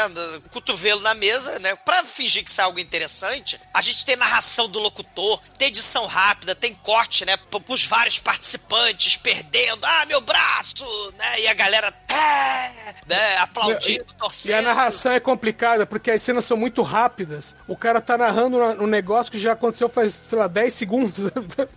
Cotovelo 0.51 1.01
na 1.01 1.13
mesa, 1.13 1.59
né? 1.59 1.75
Pra 1.75 2.03
fingir 2.03 2.43
que 2.43 2.49
isso 2.49 2.59
é 2.61 2.63
algo 2.63 2.79
interessante, 2.79 3.59
a 3.73 3.81
gente 3.81 4.05
tem 4.05 4.15
narração 4.15 4.67
do 4.69 4.79
locutor, 4.79 5.39
tem 5.57 5.67
edição 5.67 6.05
rápida, 6.07 6.55
tem 6.55 6.73
corte, 6.73 7.23
né? 7.25 7.37
Pros 7.37 7.85
vários 7.85 8.17
participantes 8.19 9.15
perdendo. 9.17 9.85
Ah, 9.85 10.05
meu 10.07 10.21
braço! 10.21 10.85
Né? 11.17 11.41
E 11.41 11.47
a 11.47 11.53
galera. 11.53 11.93
É! 12.07 12.95
Né? 13.05 13.37
Aplaudindo, 13.37 14.05
E 14.09 14.13
torcendo. 14.15 14.55
a 14.55 14.61
narração 14.61 15.11
é 15.11 15.19
complicada 15.19 15.85
porque 15.85 16.09
as 16.09 16.21
cenas 16.21 16.45
são 16.45 16.57
muito 16.57 16.81
rápidas. 16.81 17.55
O 17.67 17.75
cara 17.77 18.01
tá 18.01 18.17
narrando 18.17 18.57
na- 18.57 18.83
um 18.83 18.87
negócio 18.87 19.31
que 19.31 19.39
já 19.39 19.51
aconteceu 19.53 19.87
faz, 19.89 20.13
sei 20.13 20.37
lá, 20.39 20.47
10 20.47 20.73
segundos. 20.73 21.17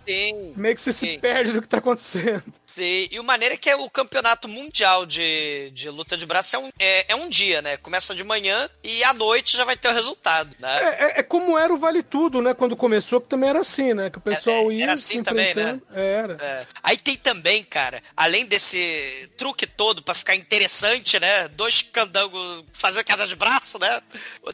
Sim. 0.07 0.53
Meio 0.57 0.75
que 0.75 0.81
você 0.81 0.91
se 0.91 0.99
Sim. 1.07 1.19
perde 1.19 1.51
do 1.51 1.61
que 1.61 1.67
tá 1.67 1.77
acontecendo. 1.77 2.38
Sim, 2.79 3.09
e 3.11 3.19
o 3.19 3.23
maneiro 3.25 3.55
é 3.55 3.57
que 3.57 3.69
é 3.69 3.75
o 3.75 3.89
campeonato 3.89 4.47
mundial 4.47 5.05
de, 5.05 5.69
de 5.71 5.89
luta 5.89 6.15
de 6.15 6.25
braço 6.25 6.55
é 6.55 6.59
um, 6.59 6.69
é, 6.79 7.11
é 7.11 7.15
um 7.15 7.27
dia, 7.27 7.61
né? 7.61 7.75
Começa 7.75 8.15
de 8.15 8.23
manhã 8.23 8.69
e 8.81 9.03
à 9.03 9.13
noite 9.13 9.57
já 9.57 9.65
vai 9.65 9.75
ter 9.75 9.89
o 9.89 9.93
resultado, 9.93 10.55
né? 10.59 10.79
É, 10.81 11.03
é- 11.03 11.19
é 11.19 11.23
como 11.23 11.57
era 11.57 11.73
o 11.73 11.77
Vale 11.77 12.01
Tudo, 12.01 12.41
né? 12.41 12.53
Quando 12.53 12.77
começou, 12.77 13.19
que 13.19 13.27
também 13.27 13.49
era 13.49 13.59
assim, 13.59 13.93
né? 13.93 14.09
Que 14.09 14.17
o 14.17 14.21
pessoal 14.21 14.71
É, 14.71 14.75
é, 14.75 14.77
ia 14.77 14.83
era 14.85 14.95
se 14.95 15.11
assim 15.11 15.23
também, 15.23 15.53
né? 15.53 15.81
Era. 15.93 16.37
É. 16.39 16.67
Aí 16.81 16.95
tem 16.95 17.17
também, 17.17 17.65
cara, 17.65 18.01
além 18.15 18.45
desse 18.45 19.29
truque 19.35 19.67
todo 19.67 20.01
pra 20.01 20.13
ficar 20.13 20.35
interessante, 20.35 21.19
né? 21.19 21.49
Dois 21.49 21.81
candangos 21.81 22.63
fazendo 22.71 23.03
queda 23.03 23.27
de 23.27 23.35
braço, 23.35 23.77
né? 23.77 24.01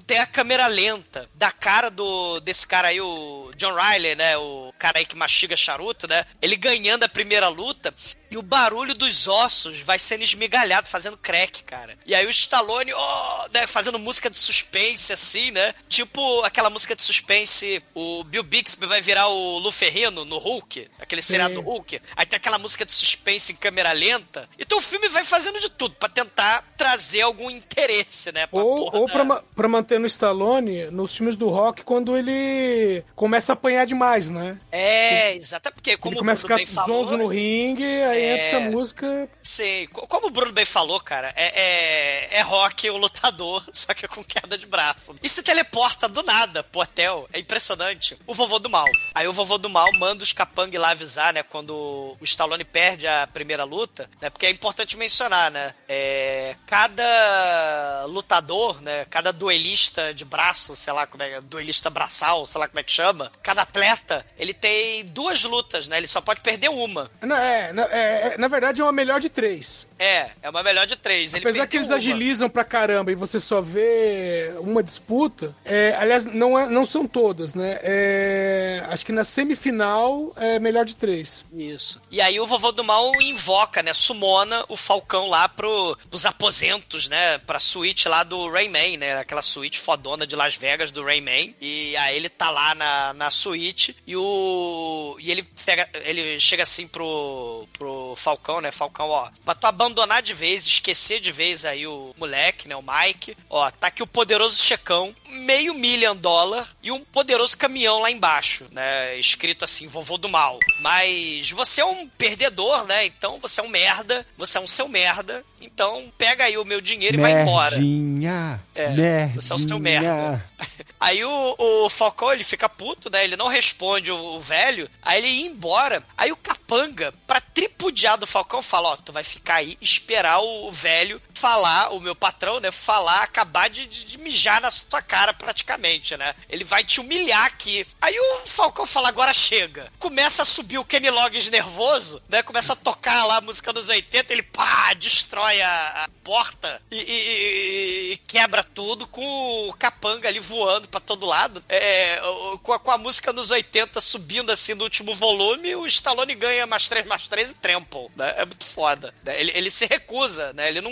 Tem 0.07 0.17
a 0.17 0.25
câmera 0.25 0.65
lenta 0.65 1.29
da 1.35 1.51
cara 1.51 1.91
do 1.91 2.39
desse 2.39 2.67
cara 2.67 2.87
aí, 2.87 2.99
o 2.99 3.51
John 3.55 3.75
Riley, 3.75 4.15
né? 4.15 4.35
O 4.37 4.73
cara 4.79 4.97
aí 4.97 5.05
que 5.05 5.15
mastiga 5.15 5.55
charuto, 5.55 6.07
né? 6.07 6.25
Ele 6.41 6.55
ganhando 6.55 7.03
a 7.03 7.09
primeira 7.09 7.47
luta 7.49 7.93
e 8.35 8.37
o 8.37 8.41
barulho 8.41 8.93
dos 8.93 9.27
ossos 9.29 9.79
vai 9.79 9.97
sendo 9.97 10.23
esmigalhado, 10.23 10.87
fazendo 10.87 11.15
crack, 11.17 11.63
cara. 11.63 11.97
E 12.05 12.13
aí 12.13 12.25
o 12.25 12.29
Stallone, 12.29 12.91
ó, 12.93 13.47
né, 13.53 13.65
fazendo 13.65 13.97
música 13.97 14.29
de 14.29 14.37
suspense, 14.37 15.13
assim, 15.13 15.51
né? 15.51 15.73
Tipo 15.87 16.41
aquela 16.43 16.69
música 16.69 16.93
de 16.95 17.01
suspense, 17.01 17.81
o 17.93 18.23
Bill 18.25 18.43
Bixby 18.43 18.85
vai 18.87 19.01
virar 19.01 19.27
o 19.29 19.57
Lu 19.59 19.71
Ferrino 19.71 20.25
no 20.25 20.37
Hulk, 20.37 20.87
aquele 20.99 21.21
seriado 21.21 21.55
do 21.55 21.61
Hulk. 21.61 22.01
Aí 22.15 22.25
tem 22.25 22.35
aquela 22.35 22.59
música 22.59 22.85
de 22.85 22.91
suspense 22.93 23.53
em 23.53 23.55
câmera 23.55 23.93
lenta. 23.93 24.49
Então 24.59 24.79
o 24.79 24.81
filme 24.81 25.07
vai 25.07 25.23
fazendo 25.23 25.59
de 25.61 25.69
tudo 25.69 25.95
pra 25.95 26.09
tentar 26.09 26.61
trazer 26.77 27.21
algum 27.21 27.49
interesse, 27.49 28.31
né? 28.33 28.47
pra 28.47 28.61
Ou, 28.61 28.93
ou 28.93 29.05
da- 29.07 29.13
pra, 29.13 29.23
ma- 29.23 29.43
pra 29.55 29.67
manter 29.69 29.97
no 29.99 30.05
Stallone, 30.07 30.85
nos 30.91 31.15
filmes 31.15 31.37
do 31.37 31.47
rock, 31.49 31.83
quando 31.83 32.17
ele 32.17 33.01
começa 33.15 33.51
a 33.51 33.53
apanhar 33.53 33.85
demais, 33.85 34.29
né? 34.29 34.59
É, 34.71 35.35
exato. 35.35 35.71
Porque 35.71 35.95
como 35.97 36.13
ele 36.15 36.19
começa 36.19 36.45
a 36.53 36.57
ficar 36.59 36.71
falou, 36.73 37.03
zonzo 37.05 37.17
no 37.17 37.27
ringue, 37.27 37.85
aí 37.85 38.24
É. 38.25 38.33
entra 38.33 38.45
essa 38.59 38.69
música. 38.71 39.29
Sim, 39.41 39.87
co- 39.93 40.07
como 40.07 40.27
o 40.27 40.31
Bruno 40.31 40.51
bem 40.51 40.65
falou, 40.65 40.99
cara, 40.99 41.31
é, 41.35 41.61
é, 41.61 42.37
é 42.37 42.41
rock 42.41 42.89
o 42.89 42.97
lutador, 42.97 43.63
só 43.71 43.93
que 43.93 44.07
com 44.07 44.23
queda 44.23 44.57
de 44.57 44.65
braço. 44.65 45.15
E 45.21 45.29
se 45.29 45.41
teleporta 45.43 46.07
do 46.07 46.23
nada 46.23 46.63
pro 46.63 46.81
hotel. 46.81 47.27
É 47.33 47.39
impressionante. 47.39 48.17
O 48.27 48.33
vovô 48.33 48.59
do 48.59 48.69
mal. 48.69 48.85
Aí 49.13 49.27
o 49.27 49.33
vovô 49.33 49.57
do 49.57 49.69
mal 49.69 49.87
manda 49.93 50.23
os 50.23 50.33
capang 50.33 50.75
lá 50.77 50.89
avisar, 50.91 51.33
né? 51.33 51.43
Quando 51.43 51.73
o 51.75 52.17
Stallone 52.23 52.63
perde 52.63 53.07
a 53.07 53.27
primeira 53.27 53.63
luta, 53.63 54.09
né? 54.21 54.29
Porque 54.29 54.45
é 54.45 54.49
importante 54.49 54.97
mencionar, 54.97 55.51
né? 55.51 55.73
É, 55.87 56.55
cada 56.65 58.05
lutador, 58.07 58.81
né? 58.81 59.05
Cada 59.09 59.31
duelista 59.31 60.13
de 60.13 60.25
braço, 60.25 60.75
sei 60.75 60.93
lá 60.93 61.05
como 61.07 61.23
é, 61.23 61.39
duelista 61.41 61.89
braçal, 61.89 62.45
sei 62.45 62.59
lá 62.59 62.67
como 62.67 62.79
é 62.79 62.83
que 62.83 62.91
chama. 62.91 63.31
Cada 63.41 63.61
atleta, 63.63 64.25
ele 64.37 64.53
tem 64.53 65.05
duas 65.05 65.43
lutas, 65.43 65.87
né? 65.87 65.97
Ele 65.97 66.07
só 66.07 66.21
pode 66.21 66.41
perder 66.41 66.69
uma. 66.69 67.09
Não, 67.21 67.35
é, 67.35 67.71
na, 67.73 67.83
é, 67.83 68.14
é- 68.15 68.37
na 68.37 68.47
verdade 68.47 68.81
é 68.81 68.83
uma 68.83 68.91
melhor 68.91 69.19
de 69.19 69.29
três. 69.29 69.87
É, 69.97 70.29
é 70.41 70.49
uma 70.49 70.61
melhor 70.63 70.85
de 70.85 70.95
três. 70.95 71.33
Ele 71.33 71.41
Apesar 71.47 71.67
que 71.67 71.77
eles 71.77 71.87
uma. 71.87 71.95
agilizam 71.95 72.49
pra 72.49 72.63
caramba 72.63 73.11
e 73.11 73.15
você 73.15 73.39
só 73.39 73.61
vê 73.61 74.53
uma 74.59 74.83
disputa, 74.83 75.55
é, 75.63 75.95
aliás, 75.97 76.25
não, 76.25 76.57
é- 76.59 76.67
não 76.67 76.85
são 76.85 77.07
todas, 77.07 77.53
né? 77.55 77.79
É, 77.81 78.83
acho 78.89 79.05
que 79.05 79.11
na 79.11 79.23
semifinal 79.23 80.33
é 80.35 80.59
melhor 80.59 80.85
de 80.85 80.95
três. 80.95 81.45
Isso. 81.53 82.01
E 82.11 82.19
aí 82.21 82.39
o 82.39 82.45
vovô 82.47 82.71
do 82.71 82.83
mal 82.83 83.09
invoca, 83.21 83.81
né? 83.81 83.93
Sumona 83.93 84.65
o 84.69 84.75
Falcão 84.77 85.27
lá 85.27 85.47
pro, 85.47 85.97
pros 86.09 86.25
aposentos, 86.25 87.07
né? 87.07 87.37
Pra 87.39 87.59
suíte 87.59 88.07
lá 88.09 88.23
do 88.23 88.49
Rayman, 88.51 88.97
né? 88.97 89.17
Aquela 89.17 89.41
suíte 89.41 89.79
fodona 89.79 90.27
de 90.27 90.35
Las 90.35 90.55
Vegas 90.55 90.91
do 90.91 91.03
Rayman. 91.03 91.55
E 91.61 91.95
aí 91.97 92.15
ele 92.17 92.29
tá 92.29 92.49
lá 92.49 92.75
na, 92.75 93.13
na 93.13 93.31
suíte 93.31 93.95
e 94.05 94.15
o. 94.15 95.15
E 95.19 95.31
ele 95.31 95.43
pega. 95.65 95.87
Ele 96.03 96.39
chega 96.39 96.63
assim 96.63 96.87
pro, 96.87 97.67
pro 97.73 98.13
Falcão, 98.17 98.59
né? 98.61 98.71
Falcão, 98.71 99.09
ó, 99.09 99.29
pra 99.43 99.55
tu 99.55 99.65
abandonar 99.85 100.21
de 100.21 100.33
vez, 100.33 100.65
esquecer 100.65 101.19
de 101.19 101.31
vez 101.31 101.63
aí 101.65 101.85
o 101.85 102.13
moleque, 102.17 102.67
né? 102.67 102.75
O 102.75 102.83
Mike. 102.83 103.37
Ó, 103.49 103.69
tá 103.71 103.87
aqui 103.87 104.01
o 104.01 104.07
poderoso 104.07 104.61
checão, 104.61 105.13
meio 105.29 105.73
million 105.73 106.15
dólar 106.15 106.67
e 106.81 106.91
um 106.91 106.99
poderoso 106.99 107.57
caminhão 107.57 107.99
lá 107.99 108.09
embaixo, 108.09 108.65
né? 108.71 109.17
Escrito 109.17 109.63
assim, 109.63 109.87
vovô 109.87 110.17
do 110.17 110.27
mal. 110.27 110.59
Mas 110.81 111.51
você 111.51 111.81
é 111.81 111.85
um 111.85 112.07
perdedor, 112.07 112.85
né? 112.85 113.05
Então 113.05 113.39
você 113.39 113.61
é 113.61 113.63
um 113.63 113.69
merda, 113.69 114.25
você 114.37 114.57
é 114.57 114.61
um 114.61 114.67
seu 114.67 114.87
merda. 114.87 115.43
Então 115.61 116.11
pega 116.17 116.45
aí 116.45 116.57
o 116.57 116.65
meu 116.65 116.81
dinheiro 116.81 117.17
e 117.17 117.21
vai 117.21 117.41
embora. 117.41 117.77
Merdinha. 117.77 118.61
É, 118.73 118.89
Merdinha. 118.89 119.31
você 119.35 119.53
é 119.53 119.55
o 119.55 119.59
seu 119.59 119.79
merda. 119.79 120.43
Aí 120.99 121.23
o, 121.23 121.55
o 121.59 121.89
Falcão, 121.89 122.31
ele 122.31 122.43
fica 122.43 122.69
puto, 122.69 123.09
né? 123.09 123.23
Ele 123.23 123.35
não 123.35 123.47
responde 123.47 124.11
o, 124.11 124.17
o 124.17 124.39
velho. 124.39 124.89
Aí 125.01 125.19
ele 125.19 125.27
ia 125.27 125.47
embora. 125.47 126.01
Aí 126.17 126.31
o 126.31 126.37
Capanga, 126.37 127.13
pra 127.27 127.41
tripudiar 127.41 128.17
do 128.17 128.25
Falcão, 128.25 128.61
fala: 128.61 128.89
Ó, 128.89 128.95
tu 128.97 129.11
vai 129.11 129.23
ficar 129.23 129.55
aí, 129.55 129.74
esperar 129.81 130.39
o, 130.39 130.71
velho 130.71 131.21
falar, 131.33 131.93
o 131.93 131.99
meu 131.99 132.15
patrão, 132.15 132.59
né? 132.59 132.71
Falar, 132.71 133.21
acabar 133.23 133.69
de, 133.69 133.85
de, 133.85 134.05
de 134.05 134.17
mijar 134.17 134.61
na 134.61 134.71
sua 134.71 135.01
cara 135.01 135.33
praticamente, 135.33 136.15
né? 136.17 136.33
Ele 136.49 136.63
vai 136.63 136.83
te 136.83 136.99
humilhar 136.99 137.45
aqui. 137.45 137.85
Aí 138.01 138.17
o 138.19 138.47
Falcão 138.47 138.85
fala: 138.85 139.09
agora 139.09 139.33
chega. 139.33 139.91
Começa 139.99 140.41
a 140.41 140.45
subir 140.45 140.77
o 140.77 140.85
Kenny 140.85 141.09
Loggins 141.09 141.49
nervoso, 141.49 142.21
né? 142.29 142.41
Começa 142.43 142.73
a 142.73 142.75
tocar 142.75 143.25
lá 143.25 143.37
a 143.37 143.41
música 143.41 143.71
dos 143.73 143.89
80, 143.89 144.31
ele 144.33 144.43
pá, 144.43 144.93
destrói 144.93 145.61
a, 145.61 146.03
a 146.05 146.09
porta 146.23 146.81
e, 146.91 146.97
e- 146.97 148.13
e- 148.13 148.17
quebra 148.27 148.63
tudo 148.63 149.07
com 149.07 149.69
o 149.69 149.73
capanga 149.73 150.27
ali 150.27 150.39
voando 150.39 150.87
pra 150.87 150.99
todo 150.99 151.25
lado. 151.25 151.63
É, 151.69 152.19
com, 152.63 152.73
a, 152.73 152.79
com 152.79 152.91
a 152.91 152.97
música 152.97 153.31
nos 153.33 153.51
80 153.51 153.99
subindo 154.01 154.51
assim 154.51 154.73
no 154.73 154.83
último 154.83 155.13
volume, 155.15 155.75
o 155.75 155.85
Stallone 155.87 156.35
ganha 156.35 156.65
mais 156.65 156.87
3 156.87 157.05
mais 157.05 157.27
3 157.27 157.51
e 157.51 157.53
trample, 157.55 158.07
né? 158.15 158.33
É 158.37 158.45
muito 158.45 158.65
foda. 158.65 159.13
né? 159.23 159.39
Ele, 159.39 159.51
ele 159.55 159.64
se 159.71 159.85
recusa, 159.85 160.53
né? 160.53 160.69
Ele 160.69 160.81
não, 160.81 160.91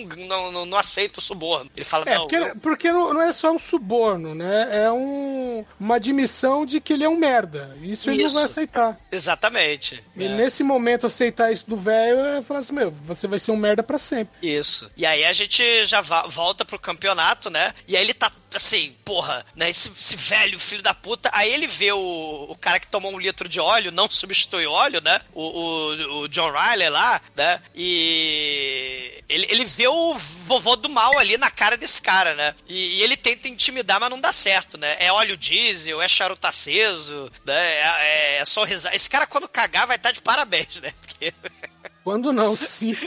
não, 0.52 0.66
não, 0.66 0.78
aceita 0.78 1.20
o 1.20 1.22
suborno. 1.22 1.70
Ele 1.76 1.86
fala, 1.86 2.06
É, 2.08 2.16
não, 2.16 2.22
porque, 2.22 2.36
eu- 2.36 2.56
porque 2.58 2.91
não, 2.91 3.14
não 3.14 3.22
é 3.22 3.32
só 3.32 3.52
um 3.52 3.60
suborno, 3.60 4.34
né? 4.36 4.70
É 4.86 4.91
um, 4.91 5.66
uma 5.80 5.95
admissão 5.95 6.66
de 6.66 6.80
que 6.82 6.94
ele 6.94 7.04
é 7.04 7.10
um 7.10 7.18
merda. 7.18 7.76
Isso, 7.82 8.10
ele 8.10 8.20
não 8.20 8.26
Isso. 8.28 8.36
vai 8.36 8.44
aceitar. 8.45 8.98
Exatamente. 9.12 10.04
E 10.16 10.28
né? 10.28 10.36
nesse 10.36 10.64
momento 10.64 11.06
aceitar 11.08 11.52
isso 11.52 11.66
do 11.68 11.78
velho 11.78 12.20
é 12.26 12.41
falar 12.41 12.60
assim, 12.62 12.74
meu, 12.74 12.91
você 13.06 13.28
vai 13.28 13.40
ser 13.40 13.52
um 13.52 13.58
merda 13.58 13.84
pra 13.84 13.98
sempre. 13.98 14.34
Isso. 14.41 14.90
E 14.95 15.06
aí 15.06 15.24
a 15.26 15.34
gente 15.34 15.86
já 15.86 16.02
volta 16.02 16.64
pro 16.66 16.80
campeonato, 16.80 17.50
né? 17.50 17.74
E 17.88 17.95
aí 17.98 18.04
ele 18.04 18.14
tá 18.14 18.32
assim, 18.54 18.95
porra, 19.04 19.44
né? 19.56 19.70
Esse, 19.70 19.90
esse 19.90 20.16
velho 20.16 20.60
filho 20.60 20.84
da 20.84 20.94
puta. 20.94 21.30
Aí 21.34 21.52
ele 21.52 21.66
vê 21.68 21.91
o, 21.91 22.45
o 22.50 22.56
cara 22.56 22.80
que 22.80 22.88
tomou 22.88 23.12
um 23.12 23.20
litro 23.20 23.50
de 23.50 23.60
óleo, 23.60 23.91
não 23.91 24.08
substitui 24.10 24.68
óleo, 24.68 25.02
né? 25.02 25.22
O, 25.34 25.41
o, 25.44 26.20
o 26.22 26.28
John 26.28 26.52
Riley 26.52 26.90
lá, 26.90 27.20
né? 27.36 27.60
E 27.74 28.62
ele, 29.30 29.48
ele 29.49 29.65
vê 29.65 29.88
o 29.88 30.15
vovô 30.15 30.76
do 30.76 30.90
mal 30.90 31.18
ali 31.18 31.38
na 31.38 31.49
cara 31.49 31.77
desse 31.77 32.02
cara, 32.02 32.34
né? 32.35 32.53
E, 32.68 32.99
e 32.99 33.02
ele 33.03 33.18
tenta 33.18 33.48
intimidar, 33.48 33.99
mas 33.99 34.10
não 34.10 34.19
dá 34.19 34.31
certo, 34.31 34.77
né? 34.77 34.95
É 34.99 35.11
óleo 35.11 35.38
diesel, 35.38 36.02
é 36.02 36.07
charuto 36.07 36.45
aceso, 36.48 37.31
né? 37.45 37.73
É, 38.02 38.38
é 38.38 38.45
só 38.45 38.64
risar. 38.64 38.94
Esse 38.94 39.10
cara, 39.10 39.26
quando 39.27 39.48
cagar, 39.48 39.88
vai 39.88 39.95
estar 39.95 40.11
de 40.11 40.22
parabéns, 40.22 40.81
né? 40.81 40.94
Porque. 41.02 41.34
Quando 42.03 42.34
não, 42.34 42.56
sim. 42.56 42.95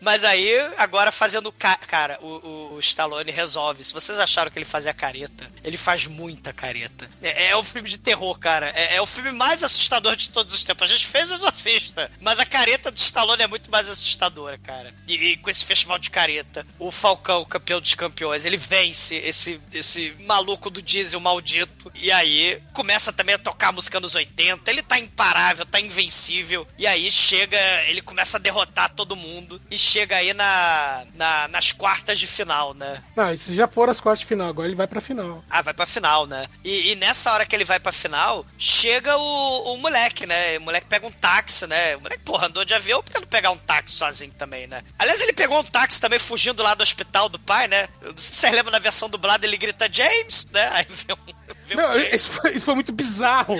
Mas 0.00 0.24
aí, 0.24 0.54
agora 0.76 1.10
fazendo. 1.10 1.50
Ca 1.52 1.76
cara, 1.76 2.18
o, 2.20 2.26
o, 2.26 2.74
o 2.74 2.80
Stallone 2.80 3.30
resolve. 3.30 3.82
Se 3.82 3.92
vocês 3.92 4.18
acharam 4.18 4.50
que 4.50 4.58
ele 4.58 4.64
fazia 4.64 4.94
careta, 4.94 5.50
ele 5.64 5.76
faz 5.76 6.06
muita 6.06 6.52
careta. 6.52 7.10
É, 7.22 7.48
é 7.48 7.56
um 7.56 7.64
filme 7.64 7.88
de 7.88 7.98
terror, 7.98 8.38
cara. 8.38 8.70
É, 8.74 8.96
é 8.96 9.02
o 9.02 9.06
filme 9.06 9.32
mais 9.32 9.62
assustador 9.62 10.14
de 10.14 10.30
todos 10.30 10.54
os 10.54 10.64
tempos. 10.64 10.90
A 10.90 10.94
gente 10.94 11.06
fez 11.06 11.30
o 11.30 11.34
Exorcista, 11.34 12.10
mas 12.20 12.38
a 12.38 12.46
careta 12.46 12.90
do 12.90 12.96
Stallone 12.96 13.42
é 13.42 13.46
muito 13.46 13.70
mais 13.70 13.88
assustadora, 13.88 14.56
cara. 14.58 14.94
E, 15.06 15.14
e 15.14 15.36
com 15.36 15.50
esse 15.50 15.64
festival 15.64 15.98
de 15.98 16.10
careta, 16.10 16.66
o 16.78 16.92
Falcão, 16.92 17.44
campeão 17.44 17.80
dos 17.80 17.94
campeões, 17.94 18.44
ele 18.44 18.56
vence 18.56 19.16
esse, 19.16 19.60
esse 19.72 20.14
maluco 20.20 20.70
do 20.70 20.80
diesel 20.80 21.20
maldito. 21.20 21.90
E 21.94 22.12
aí 22.12 22.62
começa 22.72 23.12
também 23.12 23.34
a 23.34 23.38
tocar 23.38 23.68
a 23.68 23.72
música 23.72 23.98
nos 23.98 24.14
80. 24.14 24.70
Ele 24.70 24.82
tá 24.82 24.98
imparável, 24.98 25.66
tá 25.66 25.80
invencível. 25.80 26.66
E 26.78 26.86
aí 26.86 27.10
chega, 27.10 27.58
ele 27.88 28.00
começa 28.00 28.36
a 28.36 28.40
derrotar 28.40 28.94
todo 28.94 29.16
mundo. 29.16 29.60
E 29.70 29.87
chega 29.88 30.16
aí 30.16 30.34
na, 30.34 31.04
na- 31.14 31.48
nas 31.48 31.72
quartas 31.72 32.18
de 32.18 32.26
final, 32.26 32.74
né? 32.74 33.02
Não, 33.16 33.32
isso 33.32 33.54
já 33.54 33.66
foram 33.66 33.90
as 33.90 34.00
quartas 34.00 34.20
de 34.20 34.26
final, 34.26 34.48
agora 34.48 34.68
ele 34.68 34.76
vai 34.76 34.86
pra 34.86 35.00
final. 35.00 35.42
Ah, 35.48 35.62
vai 35.62 35.72
pra 35.72 35.86
final, 35.86 36.26
né? 36.26 36.46
E, 36.62 36.92
e 36.92 36.94
nessa 36.94 37.32
hora 37.32 37.46
que 37.46 37.54
ele 37.56 37.64
vai 37.64 37.80
pra 37.80 37.90
final, 37.92 38.44
chega 38.58 39.16
o, 39.16 39.74
o 39.74 39.76
moleque, 39.78 40.26
né? 40.26 40.58
O 40.58 40.62
moleque 40.62 40.86
pega 40.86 41.06
um 41.06 41.10
táxi, 41.12 41.66
né? 41.66 41.96
O 41.96 42.00
moleque, 42.02 42.22
porra, 42.24 42.46
andou 42.46 42.64
de 42.64 42.74
avião, 42.74 43.02
por 43.02 43.12
que 43.12 43.18
não 43.20 43.26
pegar 43.26 43.50
um 43.50 43.58
táxi 43.58 43.96
sozinho 43.96 44.32
também, 44.36 44.66
né? 44.66 44.82
Aliás, 44.98 45.20
ele 45.20 45.32
pegou 45.32 45.58
um 45.58 45.64
táxi 45.64 46.00
também 46.00 46.18
fugindo 46.18 46.62
lá 46.62 46.74
do 46.74 46.82
hospital 46.82 47.28
do 47.28 47.38
pai, 47.38 47.66
né? 47.68 47.88
Eu 48.02 48.10
não 48.12 48.18
sei 48.18 48.32
se 48.32 48.40
vocês 48.40 48.52
lembram 48.52 48.72
na 48.72 48.78
versão 48.78 49.08
dublada, 49.08 49.46
ele 49.46 49.56
grita 49.56 49.88
James, 49.90 50.46
né? 50.52 50.68
Aí 50.72 50.86
vê 50.88 51.12
um. 51.14 51.48
Um 51.70 51.76
Não, 51.76 51.92
isso 52.00 52.30
foi, 52.30 52.52
isso 52.52 52.64
foi 52.64 52.74
muito 52.74 52.92
bizarro. 52.92 53.56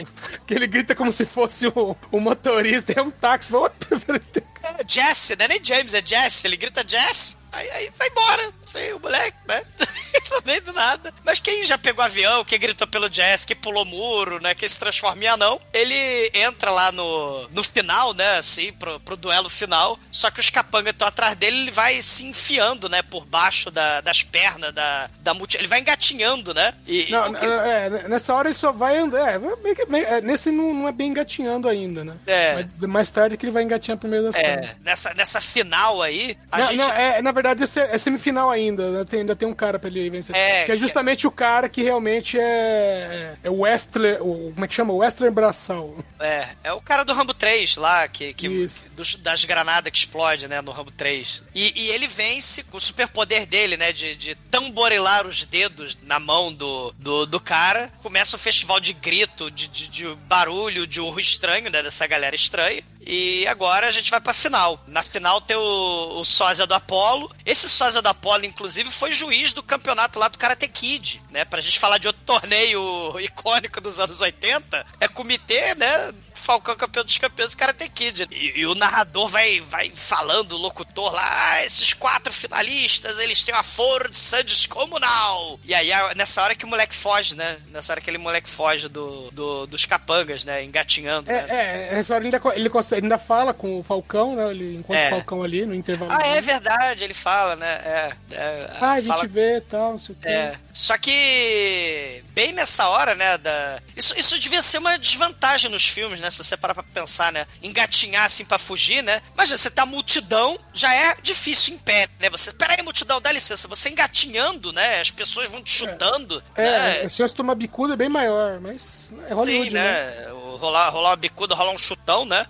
Que 0.46 0.54
ele 0.54 0.66
grita 0.66 0.94
como 0.94 1.12
se 1.12 1.26
fosse 1.26 1.66
o, 1.68 1.94
o 2.10 2.20
motorista, 2.20 2.92
é 2.96 3.02
um 3.02 3.10
táxi. 3.10 3.52
É 3.54 3.56
Jesse, 4.86 5.36
não 5.36 5.44
é 5.44 5.48
nem 5.48 5.64
James, 5.64 5.94
é 5.94 6.02
Jesse. 6.04 6.46
Ele 6.46 6.56
grita 6.56 6.84
Jess. 6.86 7.37
Aí, 7.58 7.70
aí 7.70 7.90
vai 7.98 8.08
embora, 8.08 8.52
assim, 8.62 8.92
o 8.92 9.00
moleque, 9.00 9.36
né? 9.48 9.62
no 10.30 10.42
meio 10.44 10.62
do 10.62 10.72
nada. 10.72 11.12
Mas 11.24 11.38
quem 11.40 11.64
já 11.64 11.76
pegou 11.78 12.04
avião, 12.04 12.44
quem 12.44 12.58
gritou 12.58 12.86
pelo 12.86 13.08
jazz, 13.08 13.44
que 13.44 13.54
pulou 13.54 13.84
muro, 13.84 14.40
né? 14.40 14.54
Que 14.54 14.68
se 14.68 14.78
transforma 14.78 15.24
em 15.24 15.26
anão, 15.26 15.60
ele 15.72 16.30
entra 16.34 16.70
lá 16.70 16.92
no, 16.92 17.48
no 17.48 17.64
final, 17.64 18.12
né? 18.14 18.36
Assim, 18.38 18.72
pro, 18.72 19.00
pro 19.00 19.16
duelo 19.16 19.48
final. 19.48 19.98
Só 20.10 20.30
que 20.30 20.40
os 20.40 20.50
capangas 20.50 20.92
estão 20.92 21.08
atrás 21.08 21.34
dele, 21.36 21.62
ele 21.62 21.70
vai 21.70 22.00
se 22.02 22.24
enfiando, 22.24 22.88
né? 22.88 23.02
Por 23.02 23.24
baixo 23.26 23.70
da, 23.70 24.00
das 24.00 24.22
pernas 24.22 24.72
da, 24.72 25.10
da 25.20 25.34
multi... 25.34 25.56
Ele 25.56 25.66
vai 25.66 25.80
engatinhando, 25.80 26.52
né? 26.54 26.74
E, 26.86 27.10
Não, 27.10 27.30
o 27.30 27.34
que- 27.34 27.44
é, 27.46 28.08
nessa 28.08 28.34
hora 28.34 28.48
ele 28.48 28.54
só 28.54 28.70
vai 28.70 28.96
andar. 28.98 29.34
É, 29.34 29.38
meio 29.38 29.74
que- 29.74 29.86
meio- 29.86 30.06
é, 30.06 30.20
nesse 30.20 30.50
não, 30.50 30.72
não 30.74 30.88
é 30.88 30.92
bem 30.92 31.08
engatinhando 31.08 31.68
ainda, 31.68 32.04
né? 32.04 32.16
É. 32.26 32.54
Mas 32.54 32.88
mais 32.90 33.10
tarde 33.10 33.36
que 33.36 33.44
ele 33.44 33.52
vai 33.52 33.62
engatinhar 33.62 33.98
por 33.98 34.08
meio 34.08 34.22
das 34.22 34.36
pernas. 34.36 34.68
É, 34.70 34.76
nessa, 34.84 35.14
nessa 35.14 35.40
final 35.40 36.02
aí, 36.02 36.36
a 36.52 36.58
Não, 36.58 36.66
gente. 36.66 36.76
não, 36.76 36.90
é, 36.92 37.22
na 37.22 37.32
verdade, 37.32 37.47
esse 37.52 37.80
é, 37.80 37.94
é 37.94 37.98
semifinal 37.98 38.50
ainda. 38.50 38.90
né? 38.90 39.04
Tem- 39.04 39.20
ainda 39.20 39.36
tem 39.36 39.46
um 39.48 39.54
cara 39.54 39.78
pra 39.78 39.88
ele 39.90 40.08
vencer. 40.10 40.34
É, 40.36 40.64
que 40.64 40.72
é 40.72 40.74
que- 40.74 40.80
justamente 40.80 41.26
o 41.26 41.30
cara 41.30 41.68
que 41.68 41.82
realmente 41.82 42.38
é. 42.38 43.36
É 43.42 43.50
o 43.50 43.60
Westler. 43.60 44.22
O, 44.22 44.52
como 44.52 44.64
é 44.64 44.68
que 44.68 44.74
chama? 44.74 44.92
O 44.92 44.98
Westler 44.98 45.30
Braçal. 45.32 45.94
É, 46.20 46.48
é 46.64 46.72
o 46.72 46.80
cara 46.80 47.04
do 47.04 47.12
Rambo 47.12 47.32
3 47.34 47.76
lá, 47.76 48.08
que, 48.08 48.32
que 48.34 48.48
dos- 48.94 49.14
das 49.16 49.44
granadas 49.44 49.90
que 49.92 49.98
explode, 49.98 50.48
né, 50.48 50.60
no 50.60 50.70
Rambo 50.72 50.90
3. 50.90 51.42
E, 51.54 51.72
e 51.84 51.88
ele 51.90 52.06
vence 52.06 52.62
com 52.64 52.76
o 52.76 52.80
superpoder 52.80 53.46
dele, 53.46 53.76
né, 53.76 53.92
de, 53.92 54.16
de 54.16 54.34
tamborilar 54.50 55.26
os 55.26 55.44
dedos 55.44 55.96
na 56.02 56.18
mão 56.18 56.52
do, 56.52 56.92
do, 56.98 57.26
do 57.26 57.40
cara. 57.40 57.90
Começa 58.02 58.36
o 58.36 58.38
festival 58.38 58.80
de 58.80 58.92
grito, 58.92 59.50
de, 59.50 59.68
de, 59.68 59.88
de 59.88 60.06
barulho, 60.26 60.86
de 60.86 61.00
urro 61.00 61.20
estranho, 61.20 61.70
né, 61.70 61.82
dessa 61.82 62.06
galera 62.06 62.34
estranha. 62.34 62.82
E 63.10 63.46
agora 63.46 63.88
a 63.88 63.90
gente 63.90 64.10
vai 64.10 64.20
pra 64.20 64.34
final. 64.34 64.78
Na 64.86 65.02
final 65.02 65.40
tem 65.40 65.56
o, 65.56 66.20
o 66.20 66.24
sósia 66.26 66.66
do 66.66 66.74
Apollo. 66.74 67.34
Esse 67.46 67.66
sósia 67.66 68.02
do 68.02 68.08
Apollo, 68.08 68.44
inclusive, 68.44 68.90
foi 68.90 69.14
juiz 69.14 69.54
do 69.54 69.62
campeonato 69.62 70.18
lá 70.18 70.28
do 70.28 70.36
Karate 70.36 70.68
Kid, 70.68 71.22
né? 71.30 71.42
Pra 71.46 71.62
gente 71.62 71.78
falar 71.78 71.96
de 71.96 72.06
outro 72.06 72.20
torneio 72.26 73.18
icônico 73.18 73.80
dos 73.80 73.98
anos 73.98 74.20
80. 74.20 74.84
É 75.00 75.08
comitê, 75.08 75.74
né? 75.74 76.12
Falcão 76.48 76.74
campeão 76.74 77.04
dos 77.04 77.18
campeões 77.18 77.50
do 77.50 77.58
Karate 77.58 77.86
Kid. 77.90 78.26
E, 78.30 78.60
e 78.60 78.66
o 78.66 78.74
narrador 78.74 79.28
vai, 79.28 79.60
vai 79.60 79.92
falando, 79.94 80.52
o 80.52 80.56
locutor 80.56 81.12
lá, 81.12 81.52
ah, 81.52 81.64
esses 81.64 81.92
quatro 81.92 82.32
finalistas, 82.32 83.18
eles 83.18 83.44
têm 83.44 83.54
uma 83.54 83.62
força 83.62 84.42
descomunal. 84.42 85.60
E 85.62 85.74
aí, 85.74 85.90
nessa 86.16 86.42
hora 86.42 86.54
que 86.54 86.64
o 86.64 86.68
moleque 86.68 86.94
foge, 86.94 87.34
né? 87.36 87.58
Nessa 87.70 87.92
hora 87.92 88.00
que 88.00 88.08
aquele 88.08 88.16
moleque 88.22 88.48
foge 88.48 88.88
do, 88.88 89.30
do- 89.30 89.66
dos 89.66 89.84
capangas, 89.84 90.42
né? 90.42 90.64
Engatinhando, 90.64 91.30
né? 91.30 91.44
É, 91.50 91.90
é, 91.90 91.94
nessa 91.96 92.14
hora 92.14 92.24
ele 92.26 92.34
ainda, 92.34 92.54
ele, 92.54 92.70
consegue, 92.70 93.00
ele 93.00 93.06
ainda 93.06 93.18
fala 93.18 93.52
com 93.52 93.78
o 93.78 93.82
Falcão, 93.82 94.34
né? 94.34 94.50
Ele 94.50 94.76
encontra 94.76 95.02
É. 95.02 95.08
o 95.08 95.10
Falcão 95.10 95.42
ali 95.42 95.66
no 95.66 95.74
intervalo. 95.74 96.12
Ah, 96.12 96.26
é 96.28 96.40
verdade, 96.40 97.04
ele 97.04 97.12
fala, 97.14 97.56
né? 97.56 97.68
É, 97.84 98.12
é, 98.32 98.70
Ah, 98.80 98.92
a 98.92 98.96
gente 99.00 99.08
fala- 99.08 99.26
vê 99.28 99.56
e 99.56 99.60
tal, 99.60 99.90
não 99.90 99.98
sei 99.98 100.14
o 100.14 100.18
quê. 100.18 100.28
É. 100.28 100.54
Só 100.72 100.96
que 100.96 102.22
bem 102.32 102.52
nessa 102.52 102.88
hora, 102.88 103.14
né, 103.14 103.36
da 103.38 103.80
isso, 103.96 104.14
isso 104.16 104.38
devia 104.38 104.62
ser 104.62 104.78
uma 104.78 104.96
desvantagem 104.96 105.68
nos 105.70 105.86
filmes, 105.88 106.20
né, 106.20 106.30
se 106.42 106.48
você 106.48 106.56
parar 106.56 106.74
pra 106.74 106.82
pensar, 106.82 107.32
né, 107.32 107.46
engatinhar 107.62 108.24
assim 108.24 108.44
pra 108.44 108.58
fugir, 108.58 109.02
né? 109.02 109.20
Mas 109.36 109.50
você 109.50 109.70
tá 109.70 109.84
multidão, 109.86 110.58
já 110.72 110.94
é 110.94 111.16
difícil 111.22 111.74
em 111.74 111.78
pé, 111.78 112.08
né? 112.20 112.28
Você, 112.30 112.52
pera 112.52 112.74
aí, 112.76 112.82
multidão, 112.82 113.20
dá 113.20 113.30
licença, 113.32 113.68
você 113.68 113.88
engatinhando, 113.90 114.72
né? 114.72 115.00
As 115.00 115.10
pessoas 115.10 115.48
vão 115.48 115.62
te 115.62 115.70
chutando, 115.70 116.42
É, 116.54 116.62
né? 116.62 117.00
a 117.02 117.08
chance 117.08 117.32
de 117.32 117.36
tomar 117.36 117.54
bicuda 117.54 117.94
é 117.94 117.96
bem 117.96 118.08
maior, 118.08 118.60
mas 118.60 119.10
é 119.28 119.34
Hollywood, 119.34 119.70
Sim, 119.70 119.74
né? 119.76 119.82
né? 120.10 120.32
Rolar, 120.56 120.90
rolar 120.90 121.10
uma 121.10 121.16
bicuda, 121.16 121.54
rolar 121.54 121.72
um 121.72 121.78
chutão, 121.78 122.24
né? 122.24 122.46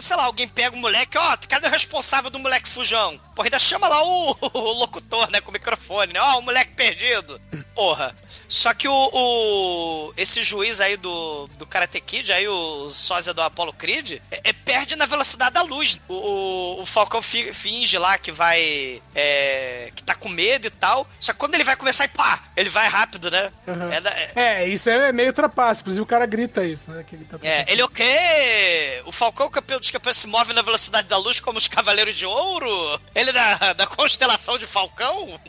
Sei 0.00 0.16
lá, 0.16 0.24
alguém 0.24 0.48
pega 0.48 0.76
o 0.76 0.78
moleque, 0.78 1.16
ó, 1.18 1.36
cadê 1.48 1.66
o 1.66 1.70
responsável 1.70 2.30
do 2.30 2.38
moleque 2.38 2.68
fujão? 2.68 3.18
Porra, 3.34 3.46
ainda 3.46 3.58
chama 3.58 3.88
lá 3.88 4.02
o, 4.04 4.36
o 4.52 4.72
locutor, 4.74 5.30
né, 5.30 5.40
com 5.40 5.50
o 5.50 5.52
microfone, 5.52 6.12
né? 6.12 6.20
Ó, 6.20 6.38
o 6.38 6.42
moleque 6.42 6.72
perdido. 6.74 7.40
Porra. 7.74 8.14
Só 8.48 8.74
que 8.74 8.86
o, 8.86 9.10
o- 9.12 10.12
esse 10.16 10.42
juiz 10.42 10.80
aí 10.80 10.96
do, 10.96 11.48
do 11.58 11.66
Karate 11.66 12.00
Kid, 12.00 12.30
aí 12.32 12.46
o 12.46 12.90
sósia 12.90 13.32
do 13.32 13.40
Apollo 13.40 13.72
Creed, 13.72 14.20
é, 14.30 14.40
é- 14.44 14.52
perde 14.52 14.94
na 14.96 15.06
velocidade 15.06 15.54
da 15.54 15.62
luz. 15.62 15.98
O, 16.08 16.14
o, 16.14 16.82
o 16.82 16.86
Falcão 16.86 17.22
fi- 17.22 17.52
finge 17.52 17.96
lá 17.98 18.18
que 18.18 18.30
vai. 18.30 19.00
é, 19.14 19.90
que 19.94 20.02
tá 20.02 20.14
com 20.14 20.28
medo 20.28 20.66
e 20.66 20.70
tal. 20.70 21.06
Só 21.20 21.32
que 21.32 21.38
quando 21.38 21.54
ele 21.54 21.64
vai 21.64 21.76
começar 21.76 22.04
e 22.04 22.08
pá, 22.08 22.42
ele 22.56 22.68
vai 22.68 22.86
rápido, 22.88 23.30
né? 23.30 23.50
Uhum. 23.66 23.88
É 23.90 24.00
da- 24.00 24.14
é- 24.36 24.68
isso 24.68 24.88
é 24.90 25.10
meio 25.12 25.32
trapaço. 25.32 25.80
Inclusive 25.80 26.02
o 26.02 26.06
cara 26.06 26.26
grita 26.26 26.64
isso, 26.64 26.90
né? 26.90 27.04
Que 27.08 27.16
ele 27.22 27.38
tá 27.38 27.38
é, 27.42 27.64
ele 27.68 27.80
é 27.80 27.84
o 27.84 27.88
quê? 27.88 29.02
O 29.06 29.12
Falcão, 29.12 29.48
campeão 29.48 29.78
dos 29.78 29.90
campeões, 29.90 30.16
se 30.16 30.26
move 30.26 30.52
na 30.52 30.62
velocidade 30.62 31.08
da 31.08 31.16
luz 31.16 31.40
como 31.40 31.58
os 31.58 31.68
Cavaleiros 31.68 32.16
de 32.16 32.26
Ouro? 32.26 33.00
Ele 33.14 33.30
é 33.30 33.32
da, 33.32 33.72
da 33.72 33.86
constelação 33.86 34.58
de 34.58 34.66
Falcão? 34.66 35.40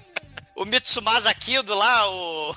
o 0.54 0.64
Mitsumasa 0.64 1.32
Kido 1.34 1.74
lá, 1.74 2.10
o... 2.10 2.56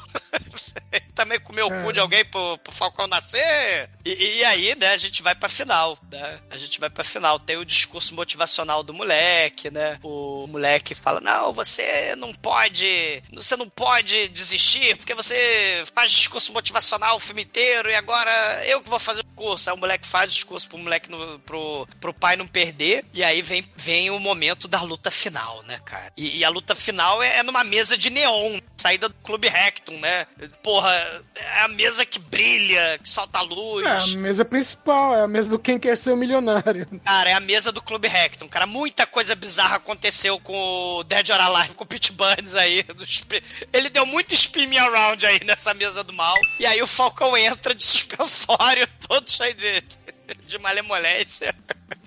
também 1.15 1.39
comeu 1.39 1.67
o 1.67 1.83
cu 1.83 1.93
de 1.93 1.99
alguém 1.99 2.25
pro, 2.25 2.57
pro 2.59 2.73
Falcão 2.73 3.07
nascer? 3.07 3.89
E, 4.05 4.37
e 4.39 4.45
aí, 4.45 4.75
né, 4.75 4.89
a 4.93 4.97
gente 4.97 5.23
vai 5.23 5.33
pra 5.33 5.49
final, 5.49 5.97
né? 6.11 6.39
A 6.51 6.57
gente 6.57 6.79
vai 6.79 6.89
pra 6.89 7.03
final. 7.03 7.39
Tem 7.39 7.57
o 7.57 7.65
discurso 7.65 8.13
motivacional 8.13 8.83
do 8.83 8.93
moleque, 8.93 9.71
né? 9.71 9.97
O 10.03 10.45
moleque 10.47 10.93
fala, 10.93 11.19
não, 11.19 11.51
você 11.51 12.15
não 12.15 12.33
pode... 12.33 13.23
Você 13.33 13.55
não 13.55 13.67
pode 13.67 14.27
desistir, 14.29 14.95
porque 14.97 15.15
você 15.15 15.83
faz 15.95 16.11
discurso 16.11 16.53
motivacional 16.53 17.17
o 17.17 17.19
filme 17.19 17.41
inteiro 17.43 17.89
e 17.89 17.95
agora 17.95 18.31
eu 18.67 18.81
que 18.81 18.89
vou 18.89 18.99
fazer 18.99 19.21
o 19.21 19.35
curso. 19.35 19.69
Aí 19.69 19.75
o 19.75 19.79
moleque 19.79 20.05
faz 20.07 20.31
discurso 20.33 20.67
pro 20.69 20.77
moleque, 20.77 21.09
no- 21.09 21.39
pro, 21.39 21.87
pro 21.99 22.13
pai 22.13 22.35
não 22.35 22.47
perder. 22.47 23.03
E 23.13 23.23
aí 23.23 23.41
vem, 23.41 23.67
vem 23.75 24.11
o 24.11 24.19
momento 24.19 24.67
da 24.67 24.81
luta 24.81 25.09
final, 25.09 25.63
né, 25.63 25.79
cara? 25.83 26.13
E, 26.15 26.37
e 26.37 26.43
a 26.45 26.49
luta 26.49 26.75
final 26.75 27.23
é, 27.23 27.37
é 27.37 27.43
numa 27.43 27.63
mesa 27.63 27.97
de 27.97 28.09
neon, 28.11 28.59
saída 28.77 29.09
do 29.09 29.15
Clube 29.23 29.47
Recton, 29.47 29.97
né? 29.99 30.27
Porra, 30.61 30.91
é 31.35 31.61
a 31.61 31.67
mesa 31.67 32.05
que 32.05 32.19
brilha, 32.19 32.99
que 33.01 33.09
solta 33.09 33.41
luz. 33.41 33.85
É, 33.85 33.94
a 33.97 34.07
mesa 34.17 34.45
principal, 34.45 35.15
é 35.15 35.21
a 35.21 35.27
mesa 35.27 35.49
do 35.49 35.59
Quem 35.59 35.79
Quer 35.79 35.97
Ser 35.97 36.11
o 36.11 36.17
Milionário. 36.17 36.87
Cara, 37.03 37.29
é 37.29 37.33
a 37.33 37.39
mesa 37.39 37.71
do 37.71 37.81
Clube 37.81 38.07
Recton. 38.07 38.47
Cara, 38.47 38.65
muita 38.65 39.05
coisa 39.05 39.35
bizarra 39.35 39.75
aconteceu 39.75 40.39
com 40.39 40.55
o 40.55 41.03
Dead 41.03 41.29
or 41.29 41.39
Alive, 41.39 41.75
com 41.75 41.83
o 41.83 41.87
Pete 41.87 42.11
Burns 42.11 42.55
aí. 42.55 42.85
Ele 43.73 43.89
deu 43.89 44.05
muito 44.05 44.33
spin 44.33 44.67
me 44.67 44.77
around 44.77 45.25
aí 45.25 45.39
nessa 45.43 45.73
mesa 45.73 46.03
do 46.03 46.13
mal. 46.13 46.35
E 46.59 46.65
aí 46.65 46.81
o 46.81 46.87
Falcão 46.87 47.37
entra 47.37 47.73
de 47.73 47.83
suspensório, 47.83 48.87
todo 49.07 49.29
cheio 49.29 49.53
de, 49.53 49.83
de 50.47 50.57
malemolência. 50.59 51.55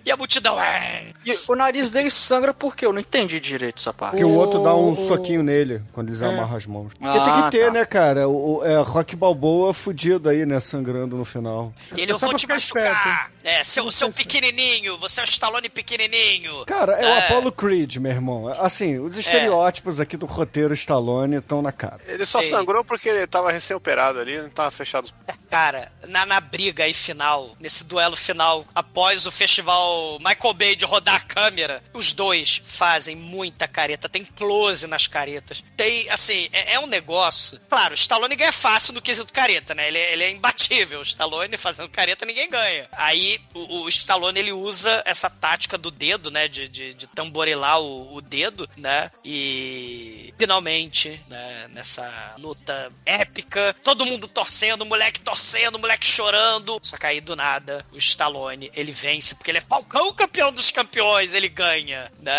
E 0.05 0.11
a 0.11 0.17
multidão. 0.17 0.59
"É". 0.59 1.09
E 1.27 1.39
o 1.47 1.55
nariz 1.55 1.91
dele 1.91 2.11
sangra 2.11 2.55
por 2.55 2.75
quê? 2.75 2.87
Eu 2.87 2.93
não 2.95 3.01
entendi 3.01 3.39
direito 3.39 3.79
essa 3.79 3.93
parte. 3.93 4.17
Que 4.17 4.25
o 4.25 4.33
outro 4.33 4.63
dá 4.63 4.75
um 4.75 4.93
O- 4.93 4.97
soquinho 4.97 5.43
nele 5.43 5.83
quando 5.93 6.09
eles 6.09 6.23
É. 6.23 6.27
amarram 6.27 6.57
as 6.57 6.65
mãos. 6.65 6.93
Porque 6.99 7.19
Ah, 7.19 7.23
tem 7.23 7.43
que 7.45 7.51
ter, 7.51 7.67
tá. 7.67 7.73
né, 7.73 7.85
cara? 7.85 8.27
O, 8.27 8.57
o- 8.61 8.65
é, 8.65 8.79
Rock 8.81 9.15
Balboa 9.15 9.75
fudido 9.75 10.31
aí, 10.31 10.47
né? 10.47 10.59
Sangrando 10.61 11.15
no 11.15 11.27
final. 11.27 11.75
E 11.95 12.01
ele, 12.01 12.13
eu 12.13 12.19
vou 12.19 12.33
te 12.35 12.47
machucar. 12.47 13.31
É, 13.45 13.63
seu, 13.63 13.91
seu 13.91 14.11
pequenininho, 14.11 14.97
você 14.97 15.21
é 15.21 15.25
o 15.25 15.29
Stallone 15.29 15.69
pequenininho. 15.69 16.65
Cara, 16.65 16.93
é, 16.93 17.05
o 17.05 17.09
É. 17.09 17.19
Apollo 17.27 17.53
Creed, 17.53 17.97
meu 17.97 18.11
irmão. 18.13 18.49
Assim, 18.49 18.99
os 18.99 19.19
estereótipos 19.19 20.01
aqui 20.01 20.17
do 20.17 20.25
roteiro 20.25 20.73
Stallone 20.73 21.37
estão 21.37 21.61
na 21.61 21.73
cara. 21.73 22.01
Ele 22.07 22.25
só 22.25 22.41
Sei. 22.41 22.49
sangrou 22.49 22.83
porque 22.83 23.11
ele 23.11 23.27
tava 23.27 23.53
recém-operado 23.53 24.19
ali, 24.21 24.41
não 24.41 24.49
tava 24.49 24.71
fechado 24.71 25.05
os 25.05 25.15
Cara, 25.51 25.93
na, 26.09 26.25
na 26.27 26.41
briga 26.41 26.85
aí 26.85 26.93
final, 26.95 27.51
nesse 27.61 27.85
duelo 27.85 28.17
final, 28.17 28.65
após 28.75 29.27
o 29.27 29.31
festival 29.31 29.68
Michael 30.19 30.55
Bay 30.55 30.77
de 30.77 30.85
rodar 30.85 31.17
a 31.17 31.21
câmera, 31.21 31.83
os 31.93 32.13
dois 32.13 32.61
fazem 32.65 33.17
muita 33.17 33.67
careta, 33.69 34.09
tem 34.09 34.25
close 34.25 34.87
nas 34.87 35.07
caretas. 35.07 35.63
Tem, 35.77 36.09
assim, 36.11 36.49
é, 36.53 36.75
é 36.75 36.81
um 36.81 36.87
negócio. 36.87 37.61
Claro, 37.69 37.93
o 37.93 37.95
Stallone 37.95 38.37
ganha 38.37 38.53
fácil 38.53 38.93
no 38.95 39.03
quesito 39.03 39.33
careta, 39.33 39.75
né? 39.75 39.89
Ele, 39.89 39.99
é- 39.99 40.13
ele 40.13 40.25
é 40.25 40.31
imbatível. 40.31 41.01
O 41.01 41.03
Stallone 41.03 41.57
fazendo 41.57 41.89
careta, 41.89 42.25
ninguém 42.27 42.49
ganha. 42.49 42.89
Aí 42.93 43.41
o, 43.55 43.83
o 43.83 43.89
Stallone 43.89 44.39
ele 44.39 44.53
usa 44.53 45.03
essa 45.05 45.29
tática 45.31 45.77
do 45.77 45.91
dedo, 45.91 46.31
né? 46.31 46.49
De, 46.49 46.69
de, 46.69 46.95
de 46.95 47.07
tamborilar 47.09 47.81
o, 47.81 48.15
o 48.15 48.21
dedo, 48.21 48.69
né? 48.77 49.11
E 49.25 50.33
finalmente, 50.39 51.21
né? 51.29 51.69
Nessa 51.73 52.35
luta 52.39 52.91
épica, 53.05 53.75
todo 53.85 54.07
mundo 54.07 54.27
torcendo, 54.29 54.83
o 54.83 54.87
moleque 54.87 55.21
torcendo, 55.21 55.77
o 55.77 55.79
moleque 55.79 56.07
chorando. 56.07 56.79
Só 56.83 56.97
que 56.97 57.07
aí 57.07 57.21
do 57.21 57.37
nada, 57.37 57.85
o 57.93 57.99
Stallone 57.99 58.71
ele 58.75 58.93
vence, 58.93 59.35
porque 59.35 59.51
ele 59.51 59.58
é 59.59 59.61
Falcão 59.61 60.13
campeão 60.13 60.53
dos 60.53 60.71
campeões, 60.71 61.35
ele 61.35 61.49
ganha, 61.49 62.11
né? 62.21 62.33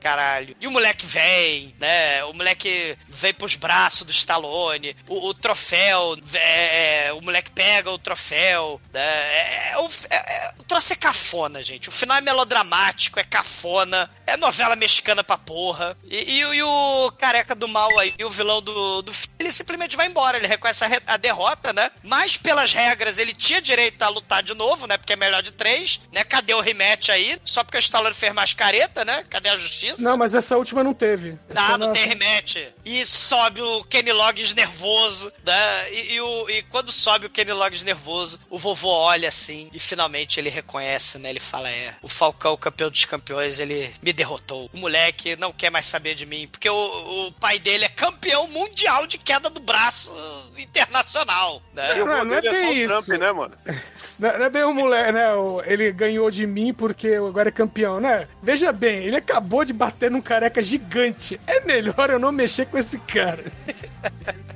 Caralho. 0.00 0.54
E 0.60 0.66
o 0.66 0.70
moleque 0.70 1.06
vem, 1.06 1.74
né? 1.78 2.24
O 2.24 2.32
moleque 2.32 2.96
vem 3.08 3.34
pros 3.34 3.54
braços 3.54 4.02
do 4.02 4.12
Stallone. 4.12 4.96
O, 5.08 5.28
o 5.28 5.34
troféu, 5.34 6.16
é, 6.34 7.06
é, 7.06 7.12
o 7.12 7.20
moleque 7.20 7.50
pega 7.50 7.90
o 7.90 7.98
troféu, 7.98 8.80
né? 8.92 9.00
É, 9.00 9.74
é, 9.74 9.88
é, 10.10 10.16
é, 10.16 10.52
o 10.58 10.64
troço 10.64 10.92
é 10.92 10.96
cafona, 10.96 11.62
gente. 11.62 11.88
O 11.88 11.92
final 11.92 12.16
é 12.16 12.20
melodramático, 12.20 13.18
é 13.18 13.24
cafona, 13.24 14.10
é 14.26 14.36
novela 14.36 14.76
mexicana 14.76 15.22
pra 15.22 15.38
porra. 15.38 15.96
E, 16.04 16.38
e 16.38 16.40
e 16.40 16.62
o 16.62 17.12
careca 17.12 17.54
do 17.54 17.68
mal 17.68 17.96
aí, 17.98 18.14
o 18.24 18.30
vilão 18.30 18.60
do, 18.60 19.02
do 19.02 19.12
filme, 19.12 19.34
ele 19.38 19.52
simplesmente 19.52 19.96
vai 19.96 20.06
embora. 20.06 20.36
Ele 20.36 20.46
reconhece 20.46 20.84
a, 20.84 20.90
a 21.06 21.16
derrota, 21.16 21.72
né? 21.72 21.90
Mas 22.02 22.36
pelas 22.36 22.72
regras, 22.72 23.18
ele 23.18 23.34
tinha 23.34 23.60
direito 23.60 24.02
a 24.02 24.08
lutar 24.08 24.42
de 24.42 24.54
novo, 24.54 24.86
né? 24.86 24.96
Porque 24.96 25.12
é 25.12 25.16
melhor 25.16 25.42
de 25.42 25.52
três, 25.52 26.00
né? 26.12 26.24
O 26.54 26.58
o 26.60 26.62
rematch 26.62 27.08
aí, 27.10 27.38
só 27.44 27.64
porque 27.64 27.78
o 27.78 27.80
Stallone 27.80 28.14
fez 28.14 28.32
mais 28.34 28.52
careta, 28.52 29.04
né? 29.04 29.24
Cadê 29.30 29.48
a 29.48 29.56
justiça? 29.56 30.00
Não, 30.02 30.16
mas 30.16 30.34
essa 30.34 30.56
última 30.56 30.84
não 30.84 30.92
teve. 30.92 31.38
Ah, 31.54 31.78
não 31.78 31.88
na- 31.88 31.92
tem 31.92 32.06
rematch. 32.06 32.56
E 32.84 33.04
sobe 33.06 33.62
o 33.62 33.82
Kenny 33.84 34.12
Loggins 34.12 34.52
nervoso, 34.54 35.32
né? 35.44 35.92
E, 35.92 36.14
e 36.14 36.20
o, 36.20 36.50
e 36.50 36.62
quando 36.64 36.92
sobe 36.92 37.26
o 37.26 37.30
Kenny 37.30 37.52
Loggins 37.52 37.82
nervoso, 37.82 38.38
o 38.50 38.58
vovô 38.58 38.88
olha 38.90 39.28
assim 39.28 39.70
e 39.72 39.78
finalmente 39.78 40.38
ele 40.38 40.50
reconhece, 40.50 41.18
né? 41.18 41.30
Ele 41.30 41.40
fala: 41.40 41.70
É, 41.70 41.94
o 42.02 42.08
Falcão, 42.08 42.56
campeão 42.56 42.90
dos 42.90 43.04
campeões, 43.04 43.58
ele 43.58 43.92
me 44.02 44.12
derrotou. 44.12 44.68
O 44.72 44.78
moleque 44.78 45.36
não 45.36 45.52
quer 45.52 45.70
mais 45.70 45.86
saber 45.86 46.14
de 46.14 46.26
mim, 46.26 46.46
porque 46.48 46.68
o, 46.68 47.26
o 47.28 47.32
pai 47.32 47.58
dele 47.58 47.84
é 47.84 47.88
campeão 47.88 48.46
mundial 48.48 49.06
de 49.06 49.16
queda 49.18 49.48
do 49.48 49.60
braço 49.60 50.12
internacional, 50.58 51.62
né? 51.72 51.98
E 51.98 52.02
o 52.02 52.06
Não, 52.06 52.24
não 52.24 52.34
é 52.36 52.40
dele 52.40 52.56
é 52.56 52.60
só 52.60 52.70
o 52.70 52.86
Trump, 52.86 53.02
isso. 53.08 53.18
né, 53.18 53.32
mano? 53.32 53.56
Não, 54.20 54.38
não 54.38 54.44
é 54.44 54.50
bem 54.50 54.64
o 54.64 54.74
moleque, 54.74 55.12
né? 55.12 55.24
Ele 55.64 55.90
ganhou 55.92 56.30
de 56.30 56.46
mim 56.46 56.72
porque 56.74 57.14
agora 57.14 57.48
é 57.48 57.52
campeão, 57.52 57.98
né? 57.98 58.28
Veja 58.42 58.70
bem, 58.72 59.04
ele 59.04 59.16
acabou 59.16 59.64
de 59.64 59.72
bater 59.72 60.10
num 60.10 60.20
careca 60.20 60.62
gigante. 60.62 61.40
É 61.46 61.60
melhor 61.60 62.10
eu 62.10 62.18
não 62.18 62.30
mexer 62.30 62.66
com 62.66 62.76
esse 62.76 62.98
cara. 62.98 63.44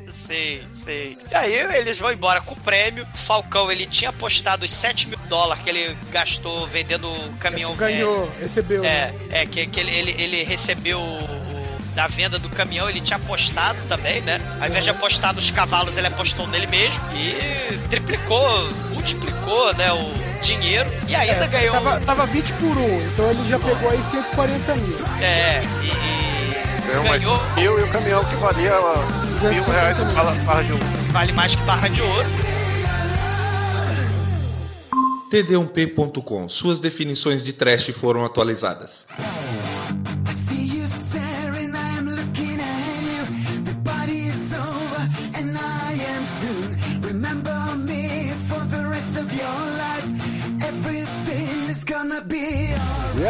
Sim, 0.08 0.60
sim. 0.70 1.18
E 1.28 1.34
aí 1.34 1.52
eles 1.76 1.98
vão 1.98 2.12
embora 2.12 2.40
com 2.40 2.54
o 2.54 2.60
prêmio. 2.60 3.04
O 3.12 3.18
Falcão, 3.18 3.70
ele 3.70 3.84
tinha 3.84 4.10
apostado 4.10 4.64
os 4.64 4.70
7 4.70 5.08
mil 5.08 5.18
dólares 5.28 5.62
que 5.64 5.70
ele 5.70 5.96
gastou 6.12 6.68
vendendo 6.68 7.08
o 7.10 7.36
caminhão 7.38 7.74
velho. 7.74 7.96
Ganhou, 7.96 8.30
recebeu. 8.40 8.84
É, 8.84 9.10
né? 9.10 9.14
é 9.30 9.46
que, 9.46 9.66
que 9.66 9.80
ele, 9.80 9.90
ele, 9.90 10.22
ele 10.22 10.44
recebeu 10.44 11.00
da 11.94 12.06
venda 12.08 12.38
do 12.38 12.48
caminhão, 12.48 12.88
ele 12.88 13.00
tinha 13.00 13.16
apostado 13.16 13.78
também, 13.88 14.20
né? 14.22 14.40
Ao 14.60 14.66
invés 14.68 14.84
de 14.84 14.90
apostar 14.90 15.34
nos 15.34 15.50
cavalos, 15.50 15.96
ele 15.96 16.06
apostou 16.08 16.46
nele 16.48 16.66
mesmo 16.66 17.00
e 17.14 17.78
triplicou, 17.88 18.68
multiplicou, 18.90 19.72
né, 19.74 19.92
o 19.92 20.42
dinheiro. 20.42 20.90
E 21.08 21.14
ainda 21.14 21.44
É, 21.44 21.48
ganhou. 21.48 21.72
Tava, 21.72 22.00
tava 22.00 22.26
20 22.26 22.52
por 22.54 22.76
1, 22.76 23.02
então 23.06 23.30
ele 23.30 23.48
já 23.48 23.58
pegou 23.58 23.90
aí 23.90 24.02
140 24.02 24.74
mil. 24.76 24.96
É, 25.20 25.60
e, 25.82 25.86
e 25.88 26.34
Ganhou 26.86 27.04
mais 27.04 27.24
ganhou, 27.24 27.42
mil 27.54 27.80
e 27.80 27.82
o 27.82 27.88
caminhão 27.88 28.24
que 28.24 28.34
valia 28.36 28.72
mil 28.80 29.30
250 29.40 29.72
reais 29.72 29.98
mil. 30.00 30.06
barra, 30.14 30.30
barra 30.44 30.62
de 30.62 30.72
um. 30.72 30.78
vale 31.12 31.32
mais 31.32 31.54
que 31.54 31.62
barra 31.62 31.88
de 31.88 32.00
ouro. 32.02 32.28
td1p.com. 35.30 36.48
Suas 36.48 36.78
definições 36.78 37.42
de 37.42 37.52
trash 37.52 37.90
foram 37.90 38.24
atualizadas. 38.24 39.06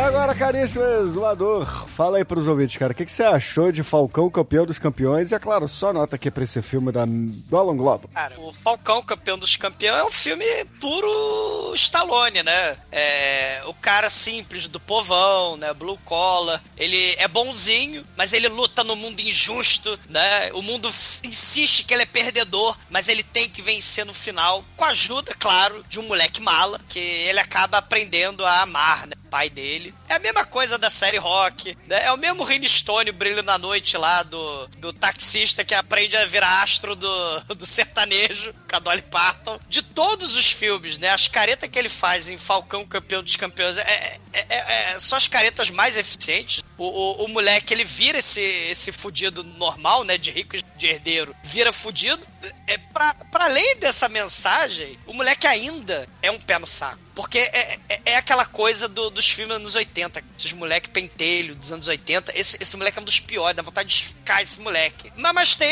Agora, 0.05 0.35
caríssimo 0.35 0.85
exumador, 0.85 1.89
fala 1.89 2.19
aí 2.19 2.25
pros 2.25 2.47
ouvintes, 2.47 2.77
cara, 2.77 2.93
o 2.93 2.95
que, 2.95 3.07
que 3.07 3.13
você 3.13 3.23
achou 3.23 3.73
de 3.73 3.83
Falcão, 3.83 4.29
campeão 4.29 4.67
dos 4.67 4.79
campeões? 4.79 5.33
E 5.33 5.35
é 5.35 5.39
claro, 5.39 5.67
só 5.67 5.95
nota 5.95 6.17
aqui 6.17 6.31
pra 6.31 6.45
esse 6.45 6.61
filme 6.61 6.93
da 6.93 7.07
Golden 7.49 7.77
Globo. 7.77 8.09
Cara, 8.13 8.39
o 8.39 8.53
Falcão, 8.53 9.03
campeão 9.03 9.39
dos 9.39 9.57
campeões, 9.57 10.01
é 10.01 10.05
um 10.05 10.11
filme 10.11 10.45
puro 10.79 11.73
Stallone, 11.75 12.43
né? 12.43 12.77
É, 12.93 13.63
o 13.67 13.73
cara 13.73 14.11
simples, 14.11 14.69
do 14.69 14.79
povão, 14.79 15.57
né? 15.57 15.73
Blue 15.73 15.99
collar. 16.05 16.63
Ele 16.77 17.15
é 17.19 17.27
bonzinho, 17.27 18.05
mas 18.15 18.35
ele 18.35 18.49
luta 18.49 18.85
no 18.85 18.95
mundo 18.95 19.21
injusto, 19.21 19.99
né? 20.11 20.53
O 20.53 20.61
mundo 20.61 20.89
insiste 21.23 21.85
que 21.85 21.95
ele 21.95 22.03
é 22.03 22.07
perdedor, 22.07 22.77
mas 22.91 23.09
ele 23.09 23.23
tem 23.23 23.49
que 23.49 23.63
vencer 23.63 24.05
no 24.05 24.13
final, 24.13 24.63
com 24.77 24.85
a 24.85 24.89
ajuda, 24.89 25.35
claro, 25.39 25.83
de 25.89 25.99
um 25.99 26.03
moleque 26.03 26.43
mala, 26.43 26.79
que 26.89 26.99
ele 26.99 27.41
acaba 27.41 27.79
aprendendo 27.79 28.45
a 28.45 28.61
amar, 28.61 29.07
né? 29.07 29.17
Pai 29.31 29.49
dele. 29.49 29.94
É 30.09 30.15
a 30.15 30.19
mesma 30.19 30.45
coisa 30.45 30.77
da 30.79 30.91
série 30.91 31.17
Rock, 31.17 31.77
né? 31.87 32.05
É 32.05 32.13
o 32.13 32.17
mesmo 32.17 32.45
Rini 32.45 32.69
Stone, 32.69 33.11
Brilho 33.11 33.43
na 33.43 33.57
Noite 33.59 33.97
lá, 33.97 34.23
do, 34.23 34.67
do 34.79 34.93
taxista 34.93 35.65
que 35.65 35.75
aprende 35.75 36.17
a 36.17 36.27
virar 36.27 36.63
astro 36.63 36.95
do, 36.95 37.41
do 37.55 37.67
sertanejo, 37.67 38.53
com 38.69 38.77
a 38.77 38.79
Dolly 38.79 39.03
Parton. 39.03 39.59
De 39.69 39.83
todos 39.83 40.37
os 40.37 40.51
filmes, 40.51 40.99
né? 40.99 41.09
As 41.09 41.27
caretas 41.27 41.69
que 41.71 41.79
ele 41.79 41.89
faz 41.89 42.29
em 42.29 42.37
Falcão, 42.37 42.85
Campeão 42.87 43.23
dos 43.23 43.37
Campeões, 43.37 43.79
é, 43.79 44.19
é, 44.33 44.47
é, 44.49 44.93
é 44.95 45.01
só 45.01 45.17
as 45.17 45.27
caretas 45.27 45.71
mais 45.71 45.97
eficientes. 45.97 46.63
O, 46.77 46.85
o, 46.85 47.25
o 47.25 47.29
moleque, 47.29 47.73
ele 47.73 47.85
vira 47.85 48.19
esse, 48.19 48.41
esse 48.41 48.93
fudido 48.93 49.43
normal, 49.43 50.05
né? 50.05 50.19
De 50.19 50.31
rico 50.31 50.57
de 50.77 50.87
herdeiro, 50.87 51.35
vira 51.43 51.73
fudido. 51.73 52.25
É, 52.67 52.77
pra, 52.77 53.15
pra 53.15 53.47
além 53.47 53.77
dessa 53.77 54.09
mensagem, 54.09 54.99
o 55.07 55.15
moleque 55.15 55.47
ainda 55.47 56.07
é 56.21 56.31
um 56.31 56.39
pé 56.39 56.59
no 56.59 56.67
saco. 56.67 57.04
Porque 57.15 57.39
é, 57.39 57.79
é, 57.89 58.01
é 58.07 58.17
aquela 58.17 58.45
coisa 58.45 58.89
do- 58.89 59.11
dos 59.11 59.29
filmes 59.29 59.55
dos 59.57 59.61
anos 59.63 59.75
80. 59.77 60.23
Esses 60.37 60.53
moleque 60.53 60.89
pentelho 60.91 61.55
dos 61.55 61.71
anos 61.71 61.87
80. 61.87 62.37
Esse, 62.39 62.57
esse 62.61 62.77
moleque 62.77 62.99
é 62.99 63.03
um 63.03 63.05
dos 63.05 63.21
piores, 63.21 63.55
dá 63.57 63.63
vontade 63.63 63.89
de 63.89 64.05
ficar 64.07 64.43
esse 64.43 64.59
moleque. 64.61 65.13
Mas, 65.17 65.33
mas 65.33 65.57
tem, 65.57 65.69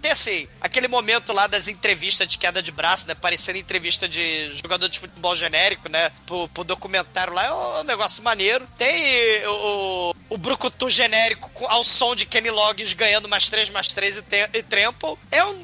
tem 0.00 0.12
assim, 0.12 0.48
aquele 0.60 0.86
momento 0.86 1.32
lá 1.32 1.46
das 1.46 1.66
entrevistas 1.68 2.28
de 2.28 2.38
queda 2.38 2.62
de 2.62 2.70
braço, 2.70 3.06
né? 3.08 3.14
Parecendo 3.14 3.58
entrevista 3.58 4.08
de 4.08 4.54
jogador 4.54 4.88
de 4.88 5.00
futebol 5.00 5.34
genérico, 5.34 5.90
né? 5.90 6.10
Pro, 6.26 6.48
pro 6.48 6.62
documentário 6.64 7.32
lá, 7.32 7.44
é 7.46 7.80
um 7.80 7.84
negócio 7.84 8.22
maneiro. 8.22 8.66
Tem 8.78 9.46
o, 9.48 10.14
o 10.30 10.38
Brucutu 10.38 10.88
genérico 10.88 11.50
ao 11.66 11.82
som 11.82 12.14
de 12.14 12.24
Kenny 12.24 12.50
Loggins 12.50 12.92
ganhando 12.92 13.28
mais 13.28 13.48
3, 13.48 13.70
mais 13.70 13.88
3 13.88 14.18
e, 14.18 14.22
te, 14.22 14.48
e 14.52 14.62
Trample. 14.62 15.16
É 15.30 15.44
um 15.44 15.62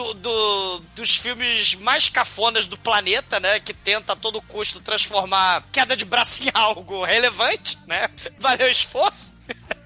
do, 0.00 0.14
do- 0.14 0.14
do- 0.14 0.80
dos 0.94 1.16
filmes 1.16 1.74
mais 1.74 2.08
cafonas 2.08 2.66
do 2.66 2.76
planeta, 2.78 3.38
né? 3.40 3.60
Que 3.60 3.74
tenta 3.74 4.12
a 4.12 4.16
todo 4.16 4.40
custo 4.42 4.80
transformar 4.80 5.62
queda 5.72 5.96
de 5.96 6.04
braço 6.04 6.42
em 6.42 6.50
algo 6.54 7.04
relevante, 7.04 7.78
né? 7.86 8.08
Valeu 8.38 8.66
o 8.66 8.70
esforço. 8.70 9.36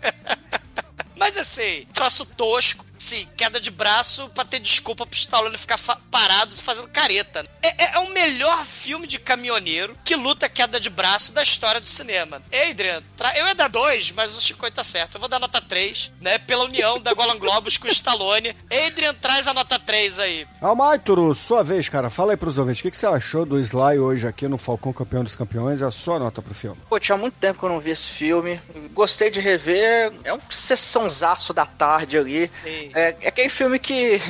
Mas 1.17 1.37
assim, 1.37 1.87
troço 1.93 2.27
tosco, 2.27 2.85
sim, 3.05 3.29
queda 3.37 3.61
de 3.61 3.71
braço 3.71 4.29
pra 4.31 4.45
ter 4.45 4.59
desculpa 4.59 5.07
pro 5.07 5.17
Stallone 5.17 5.57
ficar 5.59 5.77
fa- 5.79 5.99
parado 6.11 6.55
fazendo 6.57 6.89
careta. 6.89 7.45
É, 7.63 7.85
é- 7.85 7.95
é 7.95 7.99
o 7.99 8.11
melhor 8.13 8.65
filme 8.65 9.07
de 9.07 9.19
caminhoneiro 9.19 9.97
que 10.05 10.17
luta 10.17 10.49
queda 10.49 10.81
de 10.81 10.89
braço 10.91 11.33
da 11.33 11.43
história 11.43 11.81
do 11.81 11.87
cinema. 11.87 12.43
Adrian, 12.71 13.03
tra- 13.17 13.37
eu 13.39 13.47
ia 13.47 13.55
dar 13.55 13.69
dois, 13.69 14.11
mas 14.13 14.37
o 14.37 14.41
Chico 14.41 14.71
tá 14.71 14.83
certo. 14.83 15.15
Eu 15.17 15.21
vou 15.21 15.29
dar 15.29 15.39
nota 15.39 15.61
3, 15.61 16.11
né? 16.21 16.39
Pela 16.39 16.65
união 16.65 16.99
da 17.01 17.13
Golan 17.13 17.39
Globus 17.39 17.77
com 17.77 17.87
o 17.87 17.91
Stallone. 17.91 18.57
Adrian, 18.87 19.15
traz 19.15 19.47
a 19.47 19.53
nota 19.55 19.79
3 19.79 20.19
aí. 20.19 20.47
Almaituro, 20.61 21.35
sua 21.35 21.63
vez, 21.63 21.89
cara, 21.89 22.09
fala 22.11 22.33
aí 22.33 22.37
pros 22.37 22.57
ouvintes, 22.59 22.81
o 22.81 22.83
que, 22.85 22.91
que 22.91 22.99
você 22.99 23.07
achou 23.07 23.45
do 23.45 23.59
Sly 23.61 23.99
hoje 23.99 24.27
aqui 24.27 24.49
no 24.49 24.57
Falcão, 24.59 24.93
campeão 24.93 25.23
dos 25.23 25.35
campeões? 25.37 25.83
É 25.83 25.87
a 25.87 25.91
sua 25.91 26.19
nota 26.19 26.41
pro 26.41 26.55
filme. 26.55 26.81
Pô, 26.89 26.99
tinha 26.99 27.19
muito 27.19 27.35
tempo 27.35 27.59
que 27.59 27.65
eu 27.65 27.69
não 27.69 27.81
vi 27.81 27.91
esse 27.91 28.07
filme. 28.09 28.61
Gostei 28.93 29.31
de 29.31 29.41
rever. 29.41 30.13
É 30.25 30.33
um 30.33 30.41
sessãozaço 30.51 31.53
da 31.53 31.67
tarde 31.67 32.17
ali. 32.19 32.51
Sim. 32.63 32.91
É, 32.95 33.15
é 33.21 33.29
aquele 33.29 33.49
filme 33.49 33.79
que. 33.79 34.21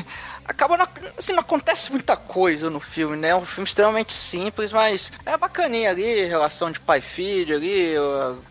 Acaba 0.47 0.77
não, 0.77 0.87
assim, 1.17 1.33
não 1.33 1.41
acontece 1.41 1.91
muita 1.91 2.19
coisa 2.19 2.69
no 2.69 2.79
filme, 2.79 3.17
né? 3.17 3.29
É 3.29 3.35
um 3.37 3.47
filme 3.47 3.67
extremamente 3.67 4.13
simples, 4.13 4.73
mas 4.73 5.11
é 5.25 5.39
bacaninha 5.39 5.89
ali, 5.89 6.27
relação 6.27 6.71
de 6.71 6.79
pai 6.79 6.99
e 6.99 7.01
filho 7.01 7.57
ali, 7.57 7.95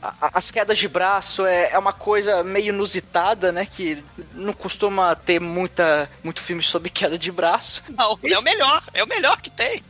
a- 0.02 0.08
a- 0.20 0.32
as 0.34 0.50
quedas 0.50 0.80
de 0.80 0.88
braço 0.88 1.46
é, 1.46 1.70
é 1.72 1.78
uma 1.78 1.94
coisa 1.94 2.44
meio 2.44 2.70
inusitada, 2.70 3.52
né? 3.52 3.68
Que 3.68 4.04
não 4.34 4.54
costuma 4.54 5.16
ter 5.16 5.40
muita, 5.40 6.10
muito 6.24 6.42
filme 6.42 6.64
sobre 6.64 6.90
queda 6.90 7.16
de 7.16 7.32
braço. 7.32 7.84
Não, 7.90 8.18
é 8.24 8.40
o 8.40 8.42
melhor, 8.42 8.82
é 8.92 9.04
o 9.04 9.08
melhor 9.08 9.40
que 9.40 9.52
tem. 9.52 9.84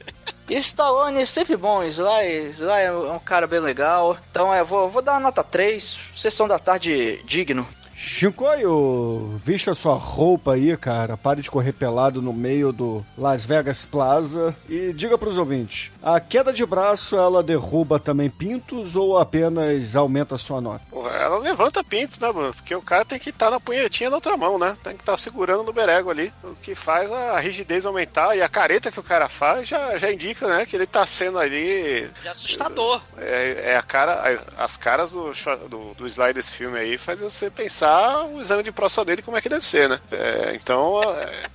E 0.50 0.58
Stallone 0.58 1.22
é 1.22 1.26
sempre 1.26 1.56
bom, 1.56 1.86
Sly, 1.86 2.50
Sly 2.52 2.82
é 2.84 2.92
um 2.92 3.18
cara 3.20 3.48
bem 3.48 3.62
legal. 3.62 4.18
Então 4.30 4.54
é, 4.54 4.62
vou, 4.62 4.90
vou 4.90 5.02
dar 5.02 5.14
uma 5.14 5.22
nota 5.22 5.42
3, 5.42 5.98
sessão 6.18 6.50
da 6.50 6.60
tarde 6.60 7.22
digno. 7.24 7.66
Chicoio, 8.06 9.40
vista 9.46 9.74
sua 9.74 9.96
roupa 9.96 10.56
aí, 10.56 10.76
cara. 10.76 11.16
Pare 11.16 11.42
de 11.42 11.50
correr 11.50 11.72
pelado 11.72 12.22
no 12.22 12.34
meio 12.34 12.74
do 12.74 13.04
Las 13.18 13.46
Vegas 13.46 13.86
Plaza. 13.86 14.54
E 14.68 14.92
diga 14.92 15.18
pros 15.18 15.38
ouvintes: 15.38 15.90
a 16.04 16.20
queda 16.20 16.52
de 16.52 16.66
braço 16.66 17.16
ela 17.16 17.42
derruba 17.42 18.02
também 18.02 18.30
pintos 18.30 18.98
ou 18.98 19.18
apenas 19.18 19.96
aumenta 19.96 20.36
a 20.36 20.38
sua 20.38 20.60
nota? 20.60 20.84
Ela 20.92 21.38
levanta 21.38 21.82
pintos, 21.82 22.20
né, 22.20 22.32
Bruno? 22.32 22.54
Porque 22.54 22.76
o 22.76 22.82
cara 22.82 23.06
tem 23.06 23.18
que 23.18 23.30
estar 23.30 23.50
na 23.50 23.60
punhetinha 23.60 24.10
na 24.10 24.18
outra 24.18 24.36
mão, 24.36 24.60
né? 24.60 24.76
Tem 24.84 24.98
que 24.98 25.02
estar 25.02 25.18
segurando 25.18 25.64
no 25.64 25.72
berego 25.72 26.12
ali. 26.12 26.32
O 26.44 26.56
que 26.56 26.76
faz 26.76 27.10
a 27.10 27.40
rigidez 27.40 27.86
aumentar. 27.86 28.36
E 28.36 28.42
a 28.42 28.50
careta 28.50 28.92
que 28.92 29.00
o 29.00 29.04
cara 29.04 29.30
faz 29.30 29.70
já, 29.70 29.98
já 29.98 30.12
indica, 30.12 30.46
né? 30.46 30.66
Que 30.66 30.76
ele 30.76 30.86
tá 30.86 31.06
sendo 31.06 31.40
ali. 31.40 32.10
É 32.26 32.28
assustador. 32.28 33.02
É, 33.18 33.72
é 33.72 33.78
a 33.78 33.82
cara. 33.82 34.44
As 34.58 34.76
caras 34.76 35.14
do, 35.14 35.32
do, 35.70 35.94
do 35.94 36.08
slide 36.08 36.34
desse 36.34 36.52
filme 36.52 36.78
aí 36.78 36.98
faz 36.98 37.22
você 37.22 37.50
pensar 37.50 37.93
mostrar 37.94 38.26
o 38.26 38.42
exame 38.42 38.64
de 38.64 38.72
próstata 38.72 39.06
dele 39.06 39.22
como 39.22 39.38
é 39.38 39.42
que 39.42 39.50
deve 39.50 39.64
ser, 39.64 39.88
né? 39.90 40.00
É, 40.12 40.56
então, 40.56 41.02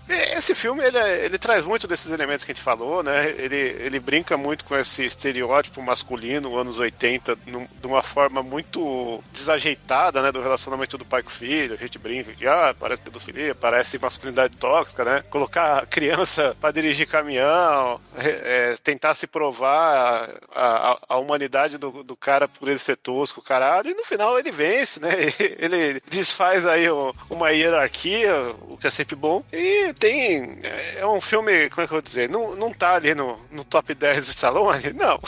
é, 0.09 0.37
esse 0.39 0.55
filme, 0.55 0.83
ele, 0.85 0.97
é- 0.99 1.25
ele 1.25 1.39
traz 1.39 1.65
muito 1.65 1.87
desses 1.87 2.11
elementos 2.13 2.45
que 2.45 2.53
a 2.53 2.55
gente 2.55 2.63
falou, 2.63 3.03
né? 3.03 3.29
Ele, 3.31 3.57
ele 3.57 3.99
brinca 4.01 4.37
muito 4.37 4.65
com 4.65 4.77
esse 4.77 5.05
estereótipo 5.05 5.83
masculino, 5.83 6.57
anos 6.57 6.79
80, 6.79 7.37
num- 7.47 7.67
de 7.81 7.87
uma 7.87 8.03
forma 8.03 8.43
muito 8.43 9.23
desajeitada, 9.33 10.23
né? 10.23 10.33
Do 10.33 10.41
relacionamento 10.43 10.97
do 10.99 11.05
pai 11.05 11.23
com 11.23 11.31
o 11.31 11.33
filho. 11.33 11.75
A 11.75 11.77
gente 11.77 11.99
brinca 11.99 12.33
que, 12.33 12.47
ah, 12.47 12.75
parece 12.79 13.03
pedofilia, 13.03 13.55
parece 13.55 13.99
masculinidade 13.99 14.57
tóxica, 14.57 15.05
né? 15.05 15.23
Colocar 15.31 15.79
a 15.83 15.87
criança 15.87 16.57
para 16.61 16.71
dirigir 16.73 17.07
caminhão, 17.07 18.01
é, 18.17 18.75
tentar 18.83 19.15
se 19.15 19.27
provar 19.27 20.29
a, 20.55 20.91
a, 20.93 20.99
a 21.11 21.19
humanidade 21.19 21.79
do, 21.79 22.03
do 22.03 22.17
cara 22.17 22.47
por 22.49 22.69
ele 22.69 22.79
ser 22.79 22.97
tosco, 22.97 23.43
caralho, 23.43 23.91
e 23.91 23.95
no 23.95 24.05
final 24.05 24.39
ele 24.39 24.51
vence, 24.51 25.01
né? 25.01 25.09
Ele 25.59 26.01
desfaz 26.19 26.67
aí 26.67 26.89
o- 26.91 27.15
uma 27.31 27.51
hierarquia, 27.51 28.35
o 28.69 28.77
que 28.77 28.87
é 28.87 28.91
sempre 28.91 29.15
bom. 29.17 29.43
E 29.53 29.93
tem. 29.99 30.59
É 30.97 31.07
um 31.07 31.21
filme, 31.21 31.71
como 31.71 31.85
é 31.85 31.87
que 31.87 31.93
eu 31.93 31.97
vou 31.97 32.03
dizer? 32.03 32.29
Não, 32.29 32.55
não 32.57 32.73
tá 32.73 32.95
ali 32.95 33.15
no, 33.15 33.39
no 33.51 33.65
top 33.65 33.95
10 33.95 34.27
do 34.27 34.31
Stallone? 34.31 34.93
Não. 34.99 35.19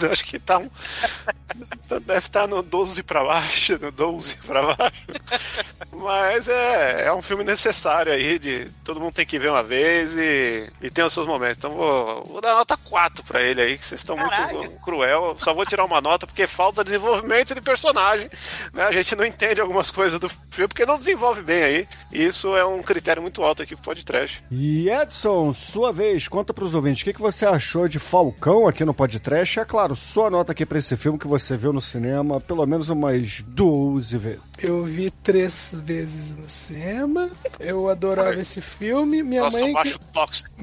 Eu 0.00 0.10
Acho 0.12 0.24
que 0.24 0.38
tá 0.38 0.58
um. 0.58 0.70
Deve 2.04 2.18
estar 2.26 2.46
no 2.48 2.62
12 2.62 3.02
pra 3.02 3.22
baixo, 3.22 3.78
no 3.80 3.90
12 3.92 4.36
pra 4.46 4.62
baixo. 4.74 5.02
Mas 5.92 6.48
é, 6.48 7.04
é 7.06 7.12
um 7.12 7.22
filme 7.22 7.44
necessário 7.44 8.12
aí, 8.12 8.38
de 8.38 8.68
todo 8.82 9.00
mundo 9.00 9.14
tem 9.14 9.24
que 9.26 9.38
ver 9.38 9.50
uma 9.50 9.62
vez 9.62 10.16
e, 10.16 10.68
e 10.80 10.90
tem 10.90 11.04
os 11.04 11.12
seus 11.12 11.26
momentos. 11.26 11.58
Então 11.58 11.72
vou, 11.74 12.24
vou 12.24 12.40
dar 12.40 12.54
nota 12.54 12.76
4 12.76 13.22
pra 13.24 13.40
ele 13.42 13.60
aí, 13.60 13.78
que 13.78 13.84
vocês 13.84 14.00
estão 14.00 14.16
muito 14.16 14.70
cruel. 14.82 15.36
Só 15.38 15.54
vou 15.54 15.64
tirar 15.66 15.84
uma 15.84 16.00
nota 16.00 16.26
porque 16.26 16.46
falta 16.46 16.82
desenvolvimento 16.84 17.54
de 17.54 17.60
personagem. 17.60 18.28
Né? 18.72 18.82
A 18.84 18.92
gente 18.92 19.14
não 19.14 19.24
entende 19.24 19.60
algumas 19.60 19.90
coisas 19.90 20.13
do 20.18 20.28
filme 20.28 20.68
porque 20.68 20.86
não 20.86 20.96
desenvolve 20.96 21.42
bem 21.42 21.62
aí. 21.62 21.88
E 22.12 22.24
isso 22.24 22.56
é 22.56 22.64
um 22.64 22.82
critério 22.82 23.22
muito 23.22 23.42
alto 23.42 23.62
aqui 23.62 23.74
pro 23.74 23.84
podcast. 23.84 24.42
E 24.50 24.88
Edson, 24.88 25.52
sua 25.52 25.92
vez, 25.92 26.28
conta 26.28 26.54
pros 26.54 26.74
ouvintes, 26.74 27.02
o 27.02 27.04
que, 27.04 27.12
que 27.12 27.20
você 27.20 27.44
achou 27.46 27.88
de 27.88 27.98
Falcão 27.98 28.66
aqui 28.68 28.84
no 28.84 28.94
podcast? 28.94 29.60
É 29.60 29.64
claro, 29.64 29.96
sua 29.96 30.30
nota 30.30 30.52
aqui 30.52 30.64
pra 30.64 30.78
esse 30.78 30.96
filme 30.96 31.18
que 31.18 31.26
você 31.26 31.56
viu 31.56 31.72
no 31.72 31.80
cinema 31.80 32.40
pelo 32.40 32.66
menos 32.66 32.88
umas 32.88 33.42
12 33.46 34.18
vezes. 34.18 34.40
Eu 34.58 34.84
vi 34.84 35.10
três 35.10 35.74
vezes 35.84 36.34
no 36.36 36.48
cinema. 36.48 37.30
Eu 37.58 37.88
adorava 37.88 38.40
esse 38.40 38.60
filme. 38.60 39.22
Minha 39.22 39.42
Nossa, 39.42 39.60
mãe, 39.60 39.74
que, 39.82 39.98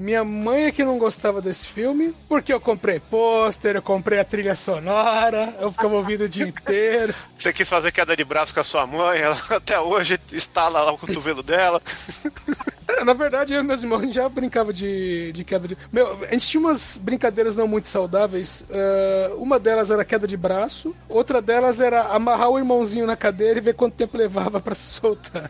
minha 0.02 0.24
mãe 0.24 0.66
é 0.66 0.72
que 0.72 0.84
não 0.84 0.98
gostava 0.98 1.42
desse 1.42 1.68
filme, 1.68 2.14
porque 2.28 2.54
eu 2.54 2.60
comprei 2.60 3.00
pôster, 3.00 3.76
eu 3.76 3.82
comprei 3.82 4.20
a 4.20 4.26
trilha 4.26 4.56
sonora, 4.56 5.56
eu 5.60 5.72
ficava 5.72 5.96
ouvindo 5.96 6.24
o 6.24 6.30
dia 6.30 6.48
inteiro. 6.48 7.14
Você 7.38 7.52
quis 7.52 7.68
fazer 7.68 7.92
queda 7.92 8.16
de 8.16 8.24
braço 8.24 8.54
com 8.54 8.60
a 8.60 8.64
sua 8.64 8.86
mãe, 8.86 9.20
ela 9.20 9.38
até 9.50 9.80
hoje 9.80 10.20
estala 10.32 10.82
lá 10.82 10.92
o 10.92 10.98
cotovelo 10.98 11.44
dela. 11.44 11.82
É, 13.02 13.04
Na 13.04 13.14
verdade, 13.14 13.54
eu 13.54 13.60
e 13.62 13.64
meus 13.64 13.82
irmãos 13.82 14.00
a 14.00 14.04
gente 14.04 14.16
já 14.16 14.30
brincava 14.30 14.72
de, 14.72 15.32
de 15.34 15.44
queda 15.44 15.68
de. 15.68 15.78
Meu, 15.92 16.24
a 16.24 16.32
gente 16.32 16.48
tinha 16.48 16.62
umas 16.62 17.00
brincadeiras 17.04 17.56
não 17.56 17.68
muito 17.68 17.88
saudáveis. 17.88 18.66
eh, 18.70 19.32
uma 19.38 19.60
delas 19.60 19.90
era 19.90 20.06
queda 20.06 20.28
de 20.28 20.38
braço, 20.38 20.96
outra 21.10 21.42
delas 21.42 21.80
era 21.80 22.04
amarrar 22.04 22.50
o 22.50 22.58
irmãozinho 22.60 23.06
na 23.08 23.16
cadeira 23.16 23.58
e 23.60 23.62
ver 23.62 23.74
quanto 23.74 23.96
tempo 23.96 24.18
levava 24.18 24.60
pra 24.60 24.76
se 24.76 24.94
soltar. 25.00 25.50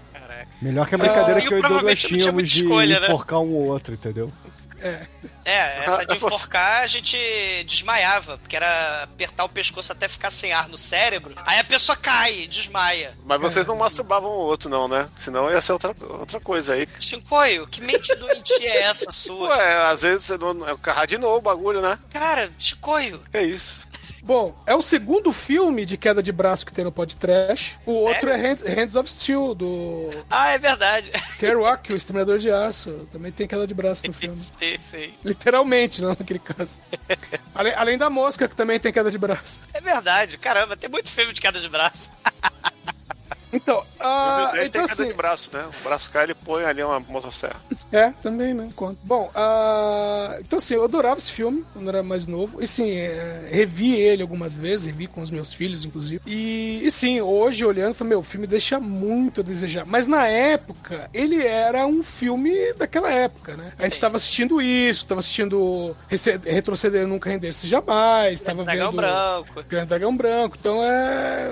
Melhor 0.61 0.87
que 0.87 0.95
a 0.95 0.97
brincadeira 0.97 1.39
Ah, 1.39 1.41
que 1.47 1.53
eu 1.53 1.57
e 1.57 1.61
eu 1.61 1.69
Douglas 1.69 1.99
tínhamos 1.99 2.49
de 2.49 2.63
escolha, 2.63 2.99
né? 2.99 3.07
enforcar 3.07 3.39
um 3.39 3.53
ou 3.53 3.67
outro, 3.67 3.93
entendeu? 3.93 4.31
É, 5.43 5.85
essa 5.85 6.05
de 6.05 6.15
enforcar 6.15 6.81
a 6.81 6.87
gente 6.87 7.17
desmaiava, 7.65 8.37
porque 8.37 8.55
era 8.55 9.03
apertar 9.03 9.43
o 9.43 9.49
pescoço 9.49 9.91
até 9.91 10.07
ficar 10.07 10.31
sem 10.31 10.51
ar 10.51 10.67
no 10.69 10.77
cérebro. 10.77 11.33
Aí 11.45 11.59
a 11.59 11.63
pessoa 11.63 11.95
cai, 11.95 12.47
desmaia. 12.47 13.15
Mas 13.25 13.41
vocês 13.41 13.67
não 13.67 13.75
masturbavam 13.75 14.29
o 14.29 14.33
outro, 14.33 14.69
não, 14.69 14.87
né? 14.87 15.09
Senão 15.15 15.51
ia 15.51 15.61
ser 15.61 15.73
outra, 15.73 15.95
outra 15.99 16.39
coisa 16.39 16.73
aí. 16.73 16.87
Chincoio, 16.99 17.67
que 17.67 17.81
mente 17.81 18.15
doentia 18.15 18.69
é 18.69 18.81
essa 18.83 19.11
sua? 19.11 19.49
Ué, 19.49 19.91
às 19.91 20.01
vezes 20.01 20.25
você 20.25 20.37
não. 20.37 20.67
É 20.67 20.75
carrar 20.77 21.05
de 21.05 21.17
novo 21.17 21.37
o 21.37 21.41
bagulho, 21.41 21.81
né? 21.81 21.97
Cara, 22.11 22.51
Chicoio, 22.57 23.21
É 23.33 23.43
isso. 23.43 23.81
Bom, 24.23 24.55
é 24.67 24.75
o 24.75 24.81
segundo 24.81 25.33
filme 25.33 25.85
de 25.85 25.97
queda 25.97 26.21
de 26.21 26.31
braço 26.31 26.65
que 26.65 26.71
tem 26.71 26.83
no 26.83 26.91
podcast. 26.91 27.79
O 27.85 27.91
outro 27.91 28.29
é 28.29 28.35
Hands, 28.37 28.63
Hands 28.63 28.95
of 28.95 29.09
Steel, 29.09 29.55
do 29.55 30.09
Ah, 30.29 30.51
é 30.51 30.59
verdade. 30.59 31.11
Kerouac, 31.39 31.91
o 31.91 31.95
Exterminador 31.95 32.37
de 32.37 32.51
Aço. 32.51 33.07
Também 33.11 33.31
tem 33.31 33.47
queda 33.47 33.65
de 33.65 33.73
braço 33.73 34.05
no 34.05 34.13
filme. 34.13 34.37
sei, 34.39 34.77
sei. 34.77 35.13
Literalmente, 35.25 36.01
não 36.01 36.09
naquele 36.09 36.39
caso. 36.39 36.79
Além, 37.53 37.73
além 37.73 37.97
da 37.97 38.09
mosca, 38.09 38.47
que 38.47 38.55
também 38.55 38.79
tem 38.79 38.93
queda 38.93 39.11
de 39.11 39.17
braço. 39.17 39.61
É 39.73 39.81
verdade. 39.81 40.37
Caramba, 40.37 40.77
tem 40.77 40.89
muito 40.89 41.09
filme 41.11 41.33
de 41.33 41.41
queda 41.41 41.59
de 41.59 41.67
braço. 41.69 42.09
Então, 43.53 43.83
Meu 43.99 44.51
Deus, 44.53 44.69
então 44.69 44.83
tem 44.85 44.91
assim, 44.91 45.07
de 45.07 45.13
braço, 45.13 45.49
né? 45.53 45.65
O 45.79 45.83
braço 45.83 46.09
cai, 46.09 46.23
ele 46.23 46.33
põe 46.33 46.63
ali 46.63 46.83
uma 46.83 46.99
motosserra. 46.99 47.59
É, 47.91 48.11
também, 48.21 48.53
né? 48.53 48.69
Conta. 48.75 48.97
Bom, 49.03 49.29
ah, 49.35 50.37
então 50.39 50.57
assim, 50.57 50.75
eu 50.75 50.83
adorava 50.83 51.17
esse 51.17 51.31
filme 51.31 51.65
quando 51.73 51.89
era 51.89 52.01
mais 52.01 52.25
novo. 52.25 52.61
E 52.63 52.67
sim, 52.67 52.89
é, 52.95 53.49
revi 53.51 53.95
ele 53.95 54.21
algumas 54.21 54.57
vezes, 54.57 54.85
revi 54.85 55.07
com 55.07 55.21
os 55.21 55.29
meus 55.29 55.53
filhos, 55.53 55.83
inclusive. 55.83 56.21
E, 56.25 56.81
e 56.85 56.91
sim, 56.91 57.19
hoje 57.19 57.65
olhando, 57.65 57.93
falei, 57.93 58.09
meu, 58.09 58.19
o 58.19 58.23
filme 58.23 58.47
deixa 58.47 58.79
muito 58.79 59.41
a 59.41 59.43
desejar. 59.43 59.85
Mas 59.85 60.07
na 60.07 60.27
época, 60.27 61.09
ele 61.13 61.45
era 61.45 61.85
um 61.85 62.01
filme 62.01 62.73
daquela 62.73 63.11
época, 63.11 63.55
né? 63.57 63.73
A 63.77 63.83
gente 63.83 63.99
tava 63.99 64.17
assistindo 64.17 64.61
isso, 64.61 65.05
tava 65.05 65.19
assistindo 65.19 65.95
Retroceder 66.45 67.07
Nunca 67.07 67.29
Render-se 67.29 67.67
Jamais, 67.67 68.39
tava 68.41 68.63
Dragão 68.63 68.91
vendo... 68.91 69.01
Branco. 69.01 69.63
Grande 69.67 69.87
Dragão 69.87 70.15
Branco. 70.15 70.57
Então 70.59 70.83
é. 70.83 71.51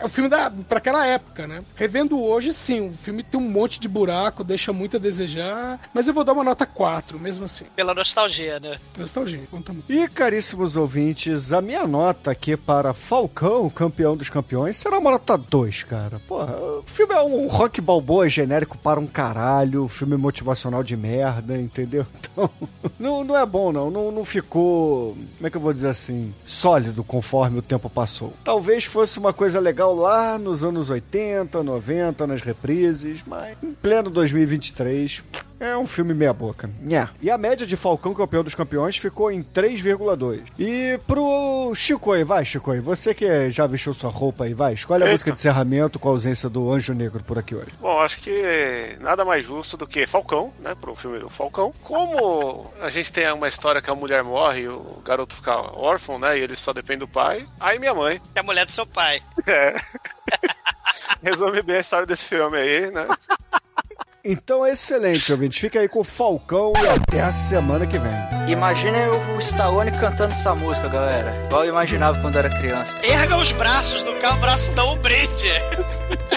É 0.00 0.04
o 0.04 0.08
filme 0.08 0.28
da, 0.28 0.50
pra 0.68 0.78
aquela 0.78 1.06
época, 1.06 1.27
né? 1.46 1.62
Revendo 1.76 2.20
hoje, 2.20 2.52
sim, 2.52 2.88
o 2.88 2.92
filme 2.92 3.22
tem 3.22 3.40
um 3.40 3.48
monte 3.48 3.80
de 3.80 3.88
buraco, 3.88 4.42
deixa 4.42 4.72
muito 4.72 4.96
a 4.96 5.00
desejar. 5.00 5.80
Mas 5.94 6.08
eu 6.08 6.14
vou 6.14 6.24
dar 6.24 6.32
uma 6.32 6.44
nota 6.44 6.66
4, 6.66 7.18
mesmo 7.18 7.44
assim. 7.44 7.64
Pela 7.76 7.94
nostalgia, 7.94 8.58
né? 8.60 8.78
Nostalgia, 8.98 9.42
conta 9.50 9.72
muito. 9.72 9.92
E 9.92 10.08
caríssimos 10.08 10.76
ouvintes, 10.76 11.52
a 11.52 11.60
minha 11.62 11.86
nota 11.86 12.30
aqui 12.30 12.56
para 12.56 12.92
Falcão, 12.92 13.70
campeão 13.70 14.16
dos 14.16 14.28
campeões, 14.28 14.76
será 14.76 14.98
uma 14.98 15.12
nota 15.12 15.36
2, 15.36 15.84
cara. 15.84 16.20
Porra, 16.26 16.56
o 16.56 16.82
filme 16.86 17.14
é 17.14 17.22
um 17.22 17.46
rock 17.46 17.80
balboa 17.80 18.28
genérico 18.28 18.76
para 18.76 18.98
um 18.98 19.06
caralho, 19.06 19.88
filme 19.88 20.16
motivacional 20.16 20.82
de 20.82 20.96
merda, 20.96 21.56
entendeu? 21.56 22.06
Então, 22.38 22.50
não, 22.98 23.24
não 23.24 23.36
é 23.36 23.44
bom 23.44 23.68
não, 23.72 23.90
não, 23.90 24.10
não 24.10 24.24
ficou, 24.24 25.16
como 25.36 25.46
é 25.46 25.50
que 25.50 25.56
eu 25.56 25.60
vou 25.60 25.72
dizer 25.72 25.88
assim, 25.88 26.34
sólido 26.44 27.02
conforme 27.04 27.58
o 27.58 27.62
tempo 27.62 27.88
passou. 27.88 28.32
Talvez 28.44 28.84
fosse 28.84 29.18
uma 29.18 29.32
coisa 29.32 29.60
legal 29.60 29.94
lá 29.94 30.38
nos 30.38 30.64
anos 30.64 30.90
80, 30.90 31.17
90, 31.62 32.26
nas 32.26 32.40
reprises, 32.42 33.22
mas 33.26 33.56
em 33.62 33.72
pleno 33.72 34.10
2023, 34.10 35.22
é 35.60 35.76
um 35.76 35.86
filme 35.86 36.14
meia 36.14 36.32
boca. 36.32 36.70
Nha. 36.80 37.10
E 37.20 37.30
a 37.30 37.36
média 37.36 37.66
de 37.66 37.76
Falcão 37.76 38.14
campeão 38.14 38.44
dos 38.44 38.54
campeões 38.54 38.96
ficou 38.96 39.30
em 39.30 39.42
3,2. 39.42 40.42
E 40.58 40.98
pro 41.06 41.72
Chico 41.74 42.12
aí, 42.12 42.22
vai 42.22 42.44
Chico 42.44 42.70
aí, 42.70 42.80
você 42.80 43.12
que 43.12 43.50
já 43.50 43.66
vestiu 43.66 43.92
sua 43.92 44.10
roupa 44.10 44.44
aí, 44.44 44.54
vai, 44.54 44.74
escolhe 44.74 45.02
a 45.02 45.06
Eita. 45.06 45.12
música 45.12 45.32
de 45.32 45.38
encerramento 45.38 45.98
com 45.98 46.08
a 46.08 46.12
ausência 46.12 46.48
do 46.48 46.70
Anjo 46.72 46.94
Negro 46.94 47.22
por 47.24 47.38
aqui 47.38 47.54
hoje. 47.54 47.70
Bom, 47.80 47.98
acho 48.00 48.20
que 48.20 48.96
nada 49.00 49.24
mais 49.24 49.44
justo 49.44 49.76
do 49.76 49.86
que 49.86 50.06
Falcão, 50.06 50.52
né? 50.60 50.74
Pro 50.80 50.94
filme 50.94 51.18
do 51.18 51.28
Falcão. 51.28 51.74
Como 51.82 52.70
a 52.80 52.88
gente 52.88 53.12
tem 53.12 53.30
uma 53.32 53.48
história 53.48 53.82
que 53.82 53.90
a 53.90 53.94
mulher 53.94 54.22
morre 54.22 54.62
e 54.62 54.68
o 54.68 55.02
garoto 55.04 55.34
fica 55.34 55.56
órfão, 55.56 56.18
né? 56.18 56.38
E 56.38 56.42
ele 56.42 56.54
só 56.54 56.72
depende 56.72 57.00
do 57.00 57.08
pai. 57.08 57.44
Aí 57.58 57.78
minha 57.78 57.94
mãe. 57.94 58.20
É 58.34 58.40
a 58.40 58.42
mulher 58.42 58.64
do 58.64 58.72
seu 58.72 58.86
pai. 58.86 59.20
É. 59.46 59.74
Resume 61.22 61.62
bem 61.62 61.76
a 61.76 61.80
história 61.80 62.06
desse 62.06 62.24
filme 62.24 62.56
aí, 62.56 62.90
né? 62.90 63.06
Então 64.30 64.66
é 64.66 64.72
excelente, 64.72 65.32
ouvinte. 65.32 65.58
Fica 65.58 65.80
aí 65.80 65.88
com 65.88 66.00
o 66.00 66.04
Falcão 66.04 66.74
e 66.76 66.86
até 66.88 67.22
a 67.22 67.32
semana 67.32 67.86
que 67.86 67.98
vem. 67.98 68.12
Imaginem 68.48 69.08
o 69.08 69.38
Stallone 69.38 69.90
cantando 69.92 70.34
essa 70.34 70.54
música, 70.54 70.86
galera. 70.86 71.34
Igual 71.46 71.64
eu 71.64 71.70
imaginava 71.70 72.20
quando 72.20 72.36
era 72.36 72.50
criança. 72.50 72.90
Erga 73.02 73.38
os 73.38 73.52
braços 73.52 74.02
do 74.02 74.12
carro, 74.14 74.36
o 74.36 74.40
braço 74.40 74.72
não 74.72 74.94
um 74.94 74.98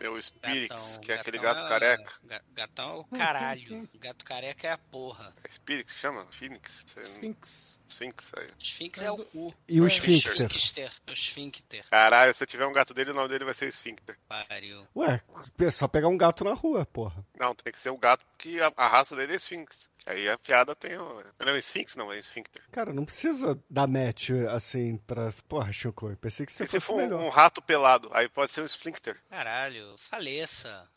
meu 0.00 0.20
Spirix, 0.22 0.70
Gatão, 0.70 1.00
que 1.00 1.12
é 1.12 1.14
aquele 1.16 1.38
gatão 1.38 1.62
gato 1.62 1.66
é- 1.66 1.68
careca. 1.68 2.12
ga- 2.24 2.42
Gatão 2.54 2.90
é 2.90 2.94
o 3.00 3.04
caralho. 3.04 3.88
Gato 4.00 4.24
careca 4.24 4.66
é 4.68 4.72
a 4.72 4.78
porra. 4.78 5.34
É 5.44 5.48
Spirix 5.50 5.92
que 5.92 5.98
chama? 5.98 6.26
Phoenix? 6.30 6.84
Sphinx. 7.00 7.78
Sphinx 7.88 8.32
aí. 8.36 8.48
Esfinx 8.58 9.02
é 9.02 9.10
o 9.10 9.24
cu. 9.26 9.54
E 9.68 9.80
o 9.80 9.84
É, 9.84 9.88
esfíncter? 9.88 10.46
esfíncter. 10.50 10.90
O 11.08 11.12
esfíncter. 11.12 11.84
Caralho, 11.90 12.32
se 12.32 12.42
eu 12.42 12.46
tiver 12.46 12.66
um 12.66 12.72
gato 12.72 12.94
dele, 12.94 13.10
o 13.10 13.14
nome 13.14 13.28
dele 13.28 13.44
vai 13.44 13.52
ser 13.52 13.70
Sphincter. 13.72 14.16
Pariu. 14.26 14.86
Ué, 14.96 15.20
é 15.58 15.70
só 15.70 15.86
pegar 15.86 16.08
um 16.08 16.16
gato 16.16 16.44
na 16.44 16.54
rua, 16.54 16.86
porra. 16.86 17.22
Não, 17.38 17.54
tem 17.54 17.72
que 17.72 17.82
ser 17.82 17.90
o 17.90 17.98
gato, 17.98 18.24
porque 18.26 18.58
a, 18.60 18.72
a 18.76 18.88
raça 18.88 19.14
dele 19.14 19.34
é 19.34 19.36
Sphinx. 19.36 19.89
Aí 20.06 20.28
a 20.28 20.38
piada 20.38 20.74
tem 20.74 20.96
o... 20.96 21.22
Não 21.38 21.52
é 21.52 21.58
Sphinx, 21.58 21.96
não, 21.96 22.12
é 22.12 22.18
Sphincter. 22.18 22.62
Cara, 22.70 22.92
não 22.92 23.04
precisa 23.04 23.58
dar 23.68 23.86
match 23.86 24.30
assim 24.50 24.96
pra. 24.98 25.32
Porra, 25.48 25.70
eu 25.84 26.16
pensei 26.16 26.46
que 26.46 26.52
você 26.52 26.64
E 26.64 26.68
se 26.68 26.80
fosse 26.80 26.86
for 26.86 26.94
um, 26.94 26.98
melhor. 26.98 27.20
um 27.20 27.28
rato 27.28 27.60
pelado, 27.62 28.10
aí 28.12 28.28
pode 28.28 28.52
ser 28.52 28.62
um 28.62 28.66
Sphincter. 28.68 29.16
Caralho, 29.28 29.94
faleça. 29.98 30.88